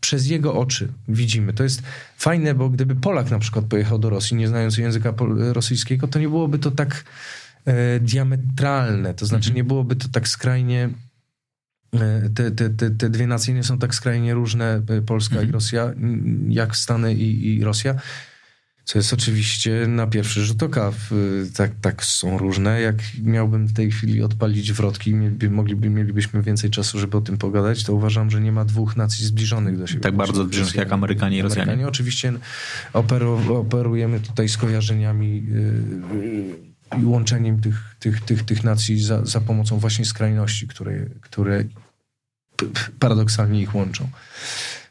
Przez 0.00 0.26
jego 0.26 0.54
oczy 0.54 0.88
widzimy. 1.08 1.52
To 1.52 1.62
jest 1.62 1.82
fajne, 2.16 2.54
bo 2.54 2.68
gdyby 2.70 2.94
Polak 2.96 3.30
na 3.30 3.38
przykład 3.38 3.64
pojechał 3.64 3.98
do 3.98 4.10
Rosji, 4.10 4.36
nie 4.36 4.48
znając 4.48 4.78
języka 4.78 5.14
rosyjskiego, 5.52 6.08
to 6.08 6.18
nie 6.18 6.28
byłoby 6.28 6.58
to 6.58 6.70
tak 6.70 7.04
e, 7.64 8.00
diametralne. 8.00 9.14
To 9.14 9.26
znaczy, 9.26 9.52
nie 9.52 9.64
byłoby 9.64 9.96
to 9.96 10.08
tak 10.08 10.28
skrajnie. 10.28 10.90
e, 11.94 12.30
Te, 12.34 12.50
te, 12.50 12.70
te, 12.70 12.90
te 12.90 13.10
dwie 13.10 13.26
nacje 13.26 13.54
nie 13.54 13.62
są 13.64 13.78
tak 13.78 13.94
skrajnie 13.94 14.34
różne, 14.34 14.82
e, 14.88 15.02
Polska 15.02 15.42
i 15.42 15.52
Rosja, 15.52 15.84
n- 15.84 16.46
jak 16.52 16.76
Stany 16.76 17.14
i, 17.14 17.56
i 17.56 17.64
Rosja. 17.64 17.94
Co 18.88 18.98
jest 18.98 19.12
oczywiście 19.12 19.86
na 19.88 20.06
pierwszy 20.06 20.44
rzut 20.44 20.62
oka. 20.62 20.90
w- 20.90 21.50
Tak, 21.54 21.70
tak 21.80 22.04
są 22.04 22.38
różne. 22.38 22.80
Jak 22.80 22.96
miałbym 23.22 23.66
w 23.66 23.72
tej 23.72 23.90
chwili 23.90 24.22
odpalić 24.22 24.72
wrotki, 24.72 25.14
mieliby, 25.14 25.50
mogliby, 25.50 25.90
mielibyśmy 25.90 26.42
więcej 26.42 26.70
czasu, 26.70 26.98
żeby 26.98 27.16
o 27.16 27.20
tym 27.20 27.38
pogadać, 27.38 27.84
to 27.84 27.94
uważam, 27.94 28.30
że 28.30 28.40
nie 28.40 28.52
ma 28.52 28.64
dwóch 28.64 28.96
nacji 28.96 29.26
zbliżonych 29.26 29.78
do 29.78 29.86
siebie. 29.86 30.00
Tak 30.00 30.16
bardzo 30.16 30.44
zbliżonych 30.44 30.74
jak 30.74 30.92
Amerykanie 30.92 31.38
i 31.38 31.42
Rosjanie. 31.42 31.62
Amerykanie. 31.62 31.88
Oczywiście 31.88 32.32
operu, 32.92 33.56
operujemy 33.60 34.20
tutaj 34.20 34.48
skojarzeniami 34.48 35.46
yy, 36.92 37.00
i 37.02 37.04
łączeniem 37.04 37.60
tych, 37.60 37.96
tych, 37.98 38.20
tych, 38.20 38.42
tych 38.42 38.64
nacji 38.64 39.02
za, 39.02 39.24
za 39.26 39.40
pomocą 39.40 39.78
właśnie 39.78 40.04
skrajności, 40.04 40.66
które, 40.68 41.06
które 41.20 41.64
paradoksalnie 42.98 43.60
ich 43.62 43.74
łączą. 43.74 44.08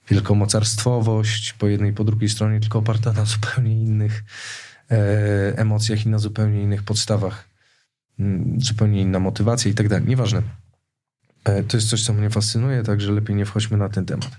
Wielkomocarstwowość 0.09 1.53
po 1.53 1.67
jednej 1.67 1.91
i 1.91 1.93
po 1.93 2.03
drugiej 2.03 2.29
stronie, 2.29 2.59
tylko 2.59 2.79
oparta 2.79 3.13
na 3.13 3.25
zupełnie 3.25 3.81
innych 3.81 4.23
e, 4.91 5.57
emocjach 5.57 6.05
i 6.05 6.09
na 6.09 6.19
zupełnie 6.19 6.61
innych 6.63 6.83
podstawach. 6.83 7.49
Mm, 8.19 8.61
Zupełnie 8.61 9.01
inna 9.01 9.19
motywacja 9.19 9.71
i 9.71 9.73
tak 9.73 9.89
dalej. 9.89 10.07
Nieważne. 10.07 10.41
E, 11.43 11.63
To 11.63 11.77
jest 11.77 11.89
coś, 11.89 12.03
co 12.03 12.13
mnie 12.13 12.29
fascynuje, 12.29 12.83
także 12.83 13.11
lepiej 13.11 13.35
nie 13.35 13.45
wchodźmy 13.45 13.77
na 13.77 13.89
ten 13.89 14.05
temat. 14.05 14.31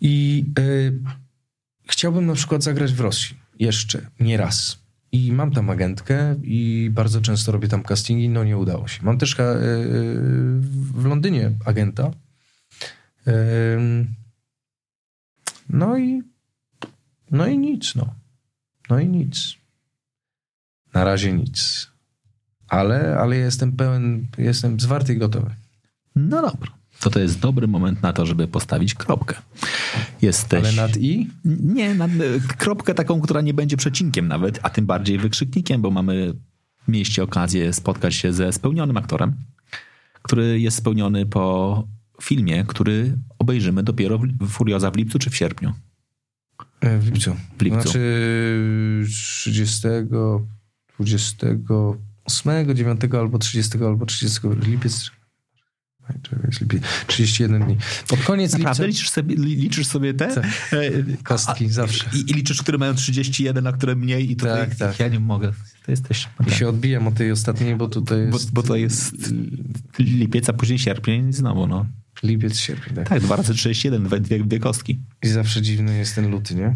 I 0.00 0.44
y, 0.58 0.98
chciałbym 1.88 2.26
na 2.26 2.34
przykład 2.34 2.62
zagrać 2.62 2.92
w 2.92 3.00
Rosji 3.00 3.36
jeszcze, 3.58 4.06
nie 4.20 4.36
raz. 4.36 4.78
I 5.12 5.32
mam 5.32 5.50
tam 5.52 5.70
agentkę 5.70 6.36
i 6.42 6.90
bardzo 6.92 7.20
często 7.20 7.52
robię 7.52 7.68
tam 7.68 7.82
castingi, 7.82 8.28
no 8.28 8.44
nie 8.44 8.56
udało 8.58 8.88
się. 8.88 9.02
Mam 9.02 9.18
też 9.18 9.32
y, 9.38 9.42
y, 9.42 9.44
w 10.94 11.04
Londynie 11.04 11.50
agenta. 11.64 12.10
No 15.68 15.98
i 15.98 16.22
no 17.30 17.46
i 17.46 17.58
nic, 17.58 17.94
no. 17.94 18.14
No 18.90 18.98
i 18.98 19.08
nic. 19.08 19.54
Na 20.94 21.04
razie 21.04 21.32
nic. 21.32 21.88
Ale, 22.68 23.18
ale 23.18 23.36
jestem 23.36 23.72
pełen, 23.72 24.26
jestem 24.38 24.80
zwarty 24.80 25.14
i 25.14 25.16
gotowy. 25.16 25.54
No 26.16 26.42
dobra. 26.42 26.78
To 27.00 27.10
to 27.10 27.20
jest 27.20 27.38
dobry 27.38 27.68
moment 27.68 28.02
na 28.02 28.12
to, 28.12 28.26
żeby 28.26 28.48
postawić 28.48 28.94
kropkę. 28.94 29.34
Jesteś... 30.22 30.64
Ale 30.64 30.72
nad 30.72 30.96
i? 30.96 31.30
Nie, 31.44 31.94
nad, 31.94 32.10
kropkę 32.58 32.94
taką, 32.94 33.20
która 33.20 33.40
nie 33.40 33.54
będzie 33.54 33.76
przecinkiem 33.76 34.28
nawet, 34.28 34.60
a 34.62 34.70
tym 34.70 34.86
bardziej 34.86 35.18
wykrzyknikiem, 35.18 35.82
bo 35.82 35.90
mamy 35.90 36.34
mieście 36.88 37.22
okazję 37.22 37.72
spotkać 37.72 38.14
się 38.14 38.32
ze 38.32 38.52
spełnionym 38.52 38.96
aktorem, 38.96 39.34
który 40.22 40.60
jest 40.60 40.76
spełniony 40.76 41.26
po 41.26 41.84
filmie, 42.22 42.64
który 42.64 43.18
obejrzymy 43.38 43.82
dopiero 43.82 44.18
w 44.18 44.48
Furioza 44.48 44.90
w 44.90 44.96
lipcu 44.96 45.18
czy 45.18 45.30
w 45.30 45.36
sierpniu. 45.36 45.72
E, 46.80 46.98
W 46.98 47.06
lipcu. 47.06 47.36
W 47.58 47.62
lipcu. 47.62 47.82
Znaczy 47.82 48.00
30, 49.08 49.88
28, 50.98 52.74
9 52.76 53.00
albo 53.18 53.38
30 53.38 53.78
albo 53.84 54.06
30 54.06 54.40
lipiec. 54.48 54.60
Ej, 54.60 54.60
czekaj, 54.60 54.60
jest 54.60 54.66
lipiec. 54.66 55.10
31 57.06 57.64
dni. 57.64 57.76
Pod 58.08 58.20
koniec 58.22 58.52
Naprawdę 58.52 58.86
lipca. 58.86 58.86
liczysz 58.98 59.10
sobie, 59.10 59.34
li- 59.36 59.56
liczysz 59.56 59.86
sobie 59.86 60.14
te? 60.14 60.34
Tak. 60.34 60.44
E, 60.72 60.80
Kostki 61.22 61.68
zawsze. 61.68 62.04
I, 62.14 62.30
I 62.30 62.34
liczysz, 62.34 62.62
które 62.62 62.78
mają 62.78 62.94
31, 62.94 63.66
a 63.66 63.72
które 63.72 63.96
mniej 63.96 64.30
i 64.32 64.36
tutaj 64.36 64.68
Tak, 64.68 64.74
tak. 64.78 65.00
ja 65.00 65.08
nie 65.08 65.20
mogę. 65.20 65.52
To 65.86 65.90
jesteś... 65.90 66.28
I 66.46 66.50
się 66.50 66.68
odbijam 66.68 67.06
od 67.06 67.14
tej 67.14 67.32
ostatniej, 67.32 67.76
bo 67.76 67.88
tutaj 67.88 68.26
Bo, 68.26 68.36
jest 68.36 68.52
bo 68.52 68.62
to 68.62 68.76
jest 68.76 69.14
lipiec, 69.98 70.48
a 70.48 70.52
później 70.52 70.78
sierpień 70.78 71.32
znowu, 71.32 71.66
no. 71.66 71.86
lipiec, 72.22 72.58
sierpień. 72.58 72.94
Tak. 72.94 73.08
Tak, 73.08 73.20
dwa 73.22 73.36
razy 73.36 73.54
31, 73.54 74.04
dwie, 74.04 74.20
dwie, 74.20 74.44
dwie 74.44 74.58
kostki. 74.60 74.98
I 75.22 75.28
zawsze 75.28 75.62
dziwny 75.62 75.98
jest 75.98 76.14
ten 76.14 76.30
luty, 76.30 76.54
nie? 76.54 76.74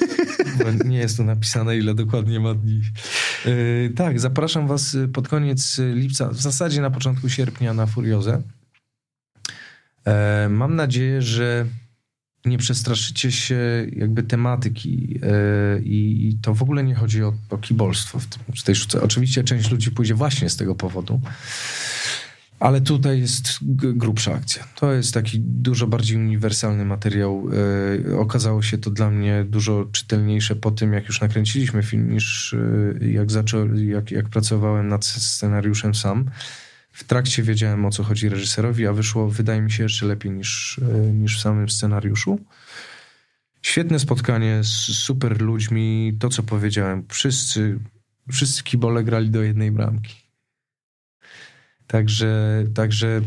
Bo 0.64 0.84
nie 0.88 0.98
jest 0.98 1.16
tu 1.16 1.24
napisane, 1.24 1.76
ile 1.78 1.94
dokładnie 1.94 2.40
ma 2.40 2.54
dni. 2.54 2.80
Yy, 3.44 3.92
tak, 3.96 4.20
zapraszam 4.20 4.66
was 4.66 4.96
pod 5.12 5.28
koniec 5.28 5.80
lipca, 5.94 6.28
w 6.28 6.40
zasadzie 6.40 6.80
na 6.80 6.90
początku 6.90 7.28
sierpnia 7.28 7.74
na 7.74 7.86
Furiozę. 7.86 8.42
E, 10.06 10.48
mam 10.48 10.76
nadzieję, 10.76 11.22
że 11.22 11.66
nie 12.44 12.58
przestraszycie 12.58 13.32
się 13.32 13.86
jakby 13.92 14.22
tematyki 14.22 15.20
e, 15.22 15.80
i, 15.80 16.38
to 16.42 16.54
w 16.54 16.62
ogóle 16.62 16.84
nie 16.84 16.94
chodzi 16.94 17.22
o, 17.22 17.34
o 17.50 17.58
kibolstwo 17.58 18.18
w, 18.18 18.26
tym, 18.26 18.42
w 18.56 18.62
tej 18.62 18.74
sztuce. 18.74 19.02
Oczywiście 19.02 19.44
część 19.44 19.70
ludzi 19.70 19.90
pójdzie 19.90 20.14
właśnie 20.14 20.50
z 20.50 20.56
tego 20.56 20.74
powodu, 20.74 21.20
ale 22.60 22.80
tutaj 22.80 23.20
jest 23.20 23.58
grubsza 23.72 24.34
akcja. 24.34 24.64
To 24.74 24.92
jest 24.92 25.14
taki 25.14 25.40
dużo 25.40 25.86
bardziej 25.86 26.16
uniwersalny 26.16 26.84
materiał. 26.84 27.48
E, 28.10 28.18
okazało 28.18 28.62
się 28.62 28.78
to 28.78 28.90
dla 28.90 29.10
mnie 29.10 29.44
dużo 29.48 29.84
czytelniejsze 29.92 30.56
po 30.56 30.70
tym, 30.70 30.92
jak 30.92 31.06
już 31.06 31.20
nakręciliśmy 31.20 31.82
film, 31.82 32.12
niż 32.12 32.56
jak, 33.00 33.30
zaczą, 33.30 33.74
jak, 33.74 34.10
jak 34.10 34.28
pracowałem 34.28 34.88
nad 34.88 35.04
scenariuszem 35.04 35.94
sam. 35.94 36.30
W 36.94 37.04
trakcie 37.04 37.42
wiedziałem, 37.42 37.84
o 37.84 37.90
co 37.90 38.02
chodzi 38.02 38.28
reżyserowi, 38.28 38.86
a 38.86 38.92
wyszło, 38.92 39.28
wydaje 39.28 39.62
mi 39.62 39.72
się, 39.72 39.82
jeszcze 39.82 40.06
lepiej 40.06 40.32
niż, 40.32 40.80
e, 40.82 41.12
niż 41.12 41.38
w 41.38 41.40
samym 41.40 41.68
scenariuszu. 41.68 42.40
Świetne 43.62 43.98
spotkanie 43.98 44.60
z 44.64 44.68
super 44.98 45.42
ludźmi. 45.42 46.16
To, 46.20 46.28
co 46.28 46.42
powiedziałem, 46.42 47.04
wszyscy, 47.08 47.78
wszyscy 48.32 48.62
kibole 48.62 49.04
grali 49.04 49.30
do 49.30 49.42
jednej 49.42 49.70
bramki. 49.70 50.14
Także, 51.86 52.64
także 52.74 53.20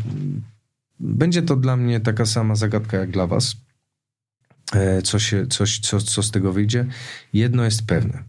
będzie 1.00 1.42
to 1.42 1.56
dla 1.56 1.76
mnie 1.76 2.00
taka 2.00 2.26
sama 2.26 2.54
zagadka 2.54 2.96
jak 2.96 3.10
dla 3.10 3.26
was. 3.26 3.56
E, 4.72 5.02
Co, 5.02 5.18
się, 5.18 5.46
coś, 5.46 5.78
co, 5.78 6.00
co 6.00 6.22
z 6.22 6.30
tego 6.30 6.52
wyjdzie. 6.52 6.86
Jedno 7.32 7.64
jest 7.64 7.86
pewne. 7.86 8.22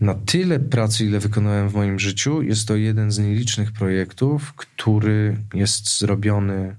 Na 0.00 0.14
tyle 0.14 0.60
pracy, 0.60 1.04
ile 1.04 1.20
wykonałem 1.20 1.68
w 1.68 1.74
moim 1.74 1.98
życiu, 1.98 2.42
jest 2.42 2.68
to 2.68 2.76
jeden 2.76 3.10
z 3.10 3.18
nielicznych 3.18 3.72
projektów, 3.72 4.52
który 4.52 5.36
jest 5.54 5.98
zrobiony 5.98 6.76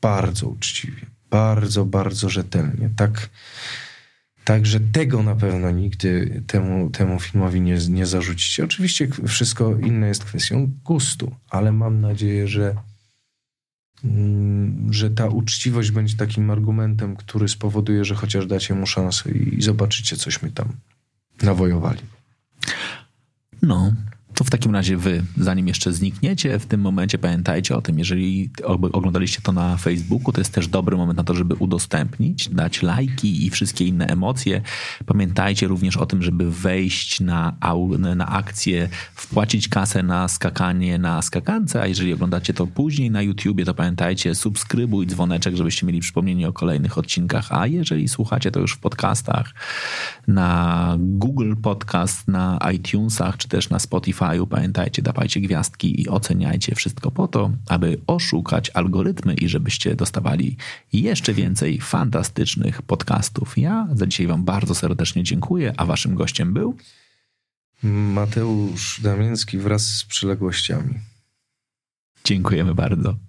bardzo 0.00 0.48
uczciwie, 0.48 1.06
bardzo, 1.30 1.84
bardzo 1.84 2.28
rzetelnie. 2.28 2.90
Tak, 2.96 3.28
tak 4.44 4.66
że 4.66 4.80
tego 4.80 5.22
na 5.22 5.34
pewno 5.34 5.70
nigdy 5.70 6.42
temu, 6.46 6.90
temu 6.90 7.20
filmowi 7.20 7.60
nie, 7.60 7.78
nie 7.88 8.06
zarzucicie. 8.06 8.64
Oczywiście 8.64 9.08
wszystko 9.26 9.76
inne 9.76 10.08
jest 10.08 10.24
kwestią 10.24 10.70
gustu, 10.84 11.34
ale 11.50 11.72
mam 11.72 12.00
nadzieję, 12.00 12.48
że, 12.48 12.74
mm, 14.04 14.92
że 14.92 15.10
ta 15.10 15.26
uczciwość 15.26 15.90
będzie 15.90 16.16
takim 16.16 16.50
argumentem, 16.50 17.16
który 17.16 17.48
spowoduje, 17.48 18.04
że 18.04 18.14
chociaż 18.14 18.46
dacie 18.46 18.74
mu 18.74 18.86
szansę 18.86 19.30
i, 19.30 19.58
i 19.58 19.62
zobaczycie, 19.62 20.16
cośmy 20.16 20.50
tam 20.50 20.72
nawojowali. 21.42 22.02
No, 23.62 23.92
To 24.38 24.44
w 24.44 24.50
takim 24.50 24.74
razie 24.74 24.96
wy, 24.96 25.22
zanim 25.36 25.68
jeszcze 25.68 25.92
znikniecie, 25.92 26.58
w 26.58 26.66
tym 26.66 26.80
momencie 26.80 27.18
pamiętajcie 27.18 27.76
o 27.76 27.82
tym, 27.82 27.98
jeżeli 27.98 28.50
oglądaliście 28.92 29.40
to 29.42 29.52
na 29.52 29.76
Facebooku, 29.76 30.32
to 30.32 30.40
jest 30.40 30.52
też 30.52 30.68
dobry 30.68 30.96
moment 30.96 31.16
na 31.16 31.24
to, 31.24 31.34
żeby 31.34 31.54
udostępnić, 31.54 32.48
dać 32.48 32.82
lajki 32.82 33.46
i 33.46 33.50
wszystkie 33.50 33.84
inne 33.84 34.06
emocje. 34.06 34.62
Pamiętajcie 35.06 35.66
również 35.66 35.96
o 35.96 36.06
tym, 36.06 36.22
żeby 36.22 36.50
wejść 36.50 37.20
na, 37.20 37.56
na 38.16 38.28
akcję, 38.28 38.88
wpłacić 39.14 39.68
kasę 39.68 40.02
na 40.02 40.28
skakanie 40.28 40.98
na 40.98 41.22
skakance, 41.22 41.82
a 41.82 41.86
jeżeli 41.86 42.12
oglądacie 42.12 42.54
to 42.54 42.66
później 42.66 43.10
na 43.10 43.22
YouTubie, 43.22 43.64
to 43.64 43.74
pamiętajcie, 43.74 44.34
subskrybuj 44.34 45.06
dzwoneczek, 45.06 45.56
żebyście 45.56 45.86
mieli 45.86 46.00
przypomnienie 46.00 46.48
o 46.48 46.52
kolejnych 46.52 46.98
odcinkach, 46.98 47.52
a 47.52 47.66
jeżeli 47.66 48.08
słuchacie 48.08 48.50
to 48.50 48.60
już 48.60 48.72
w 48.72 48.78
podcastach, 48.78 49.54
na 50.28 50.96
Google 50.98 51.54
Podcast, 51.62 52.28
na 52.28 52.58
iTunesach, 52.74 53.36
czy 53.36 53.48
też 53.48 53.70
na 53.70 53.78
Pamiętajcie, 54.50 55.02
dawajcie 55.02 55.40
gwiazdki 55.40 56.02
i 56.02 56.08
oceniajcie 56.08 56.74
wszystko 56.74 57.10
po 57.10 57.28
to, 57.28 57.50
aby 57.68 58.00
oszukać 58.06 58.70
algorytmy 58.70 59.34
i 59.34 59.48
żebyście 59.48 59.94
dostawali 59.94 60.56
jeszcze 60.92 61.34
więcej 61.34 61.80
fantastycznych 61.80 62.82
podcastów. 62.82 63.58
Ja 63.58 63.88
za 63.94 64.06
dzisiaj 64.06 64.26
wam 64.26 64.44
bardzo 64.44 64.74
serdecznie 64.74 65.22
dziękuję, 65.22 65.74
a 65.76 65.86
waszym 65.86 66.14
gościem 66.14 66.54
był 66.54 66.76
Mateusz 67.82 69.00
Damiński 69.00 69.58
wraz 69.58 69.86
z 69.86 70.04
przyległościami. 70.04 70.94
Dziękujemy 72.24 72.74
bardzo. 72.74 73.27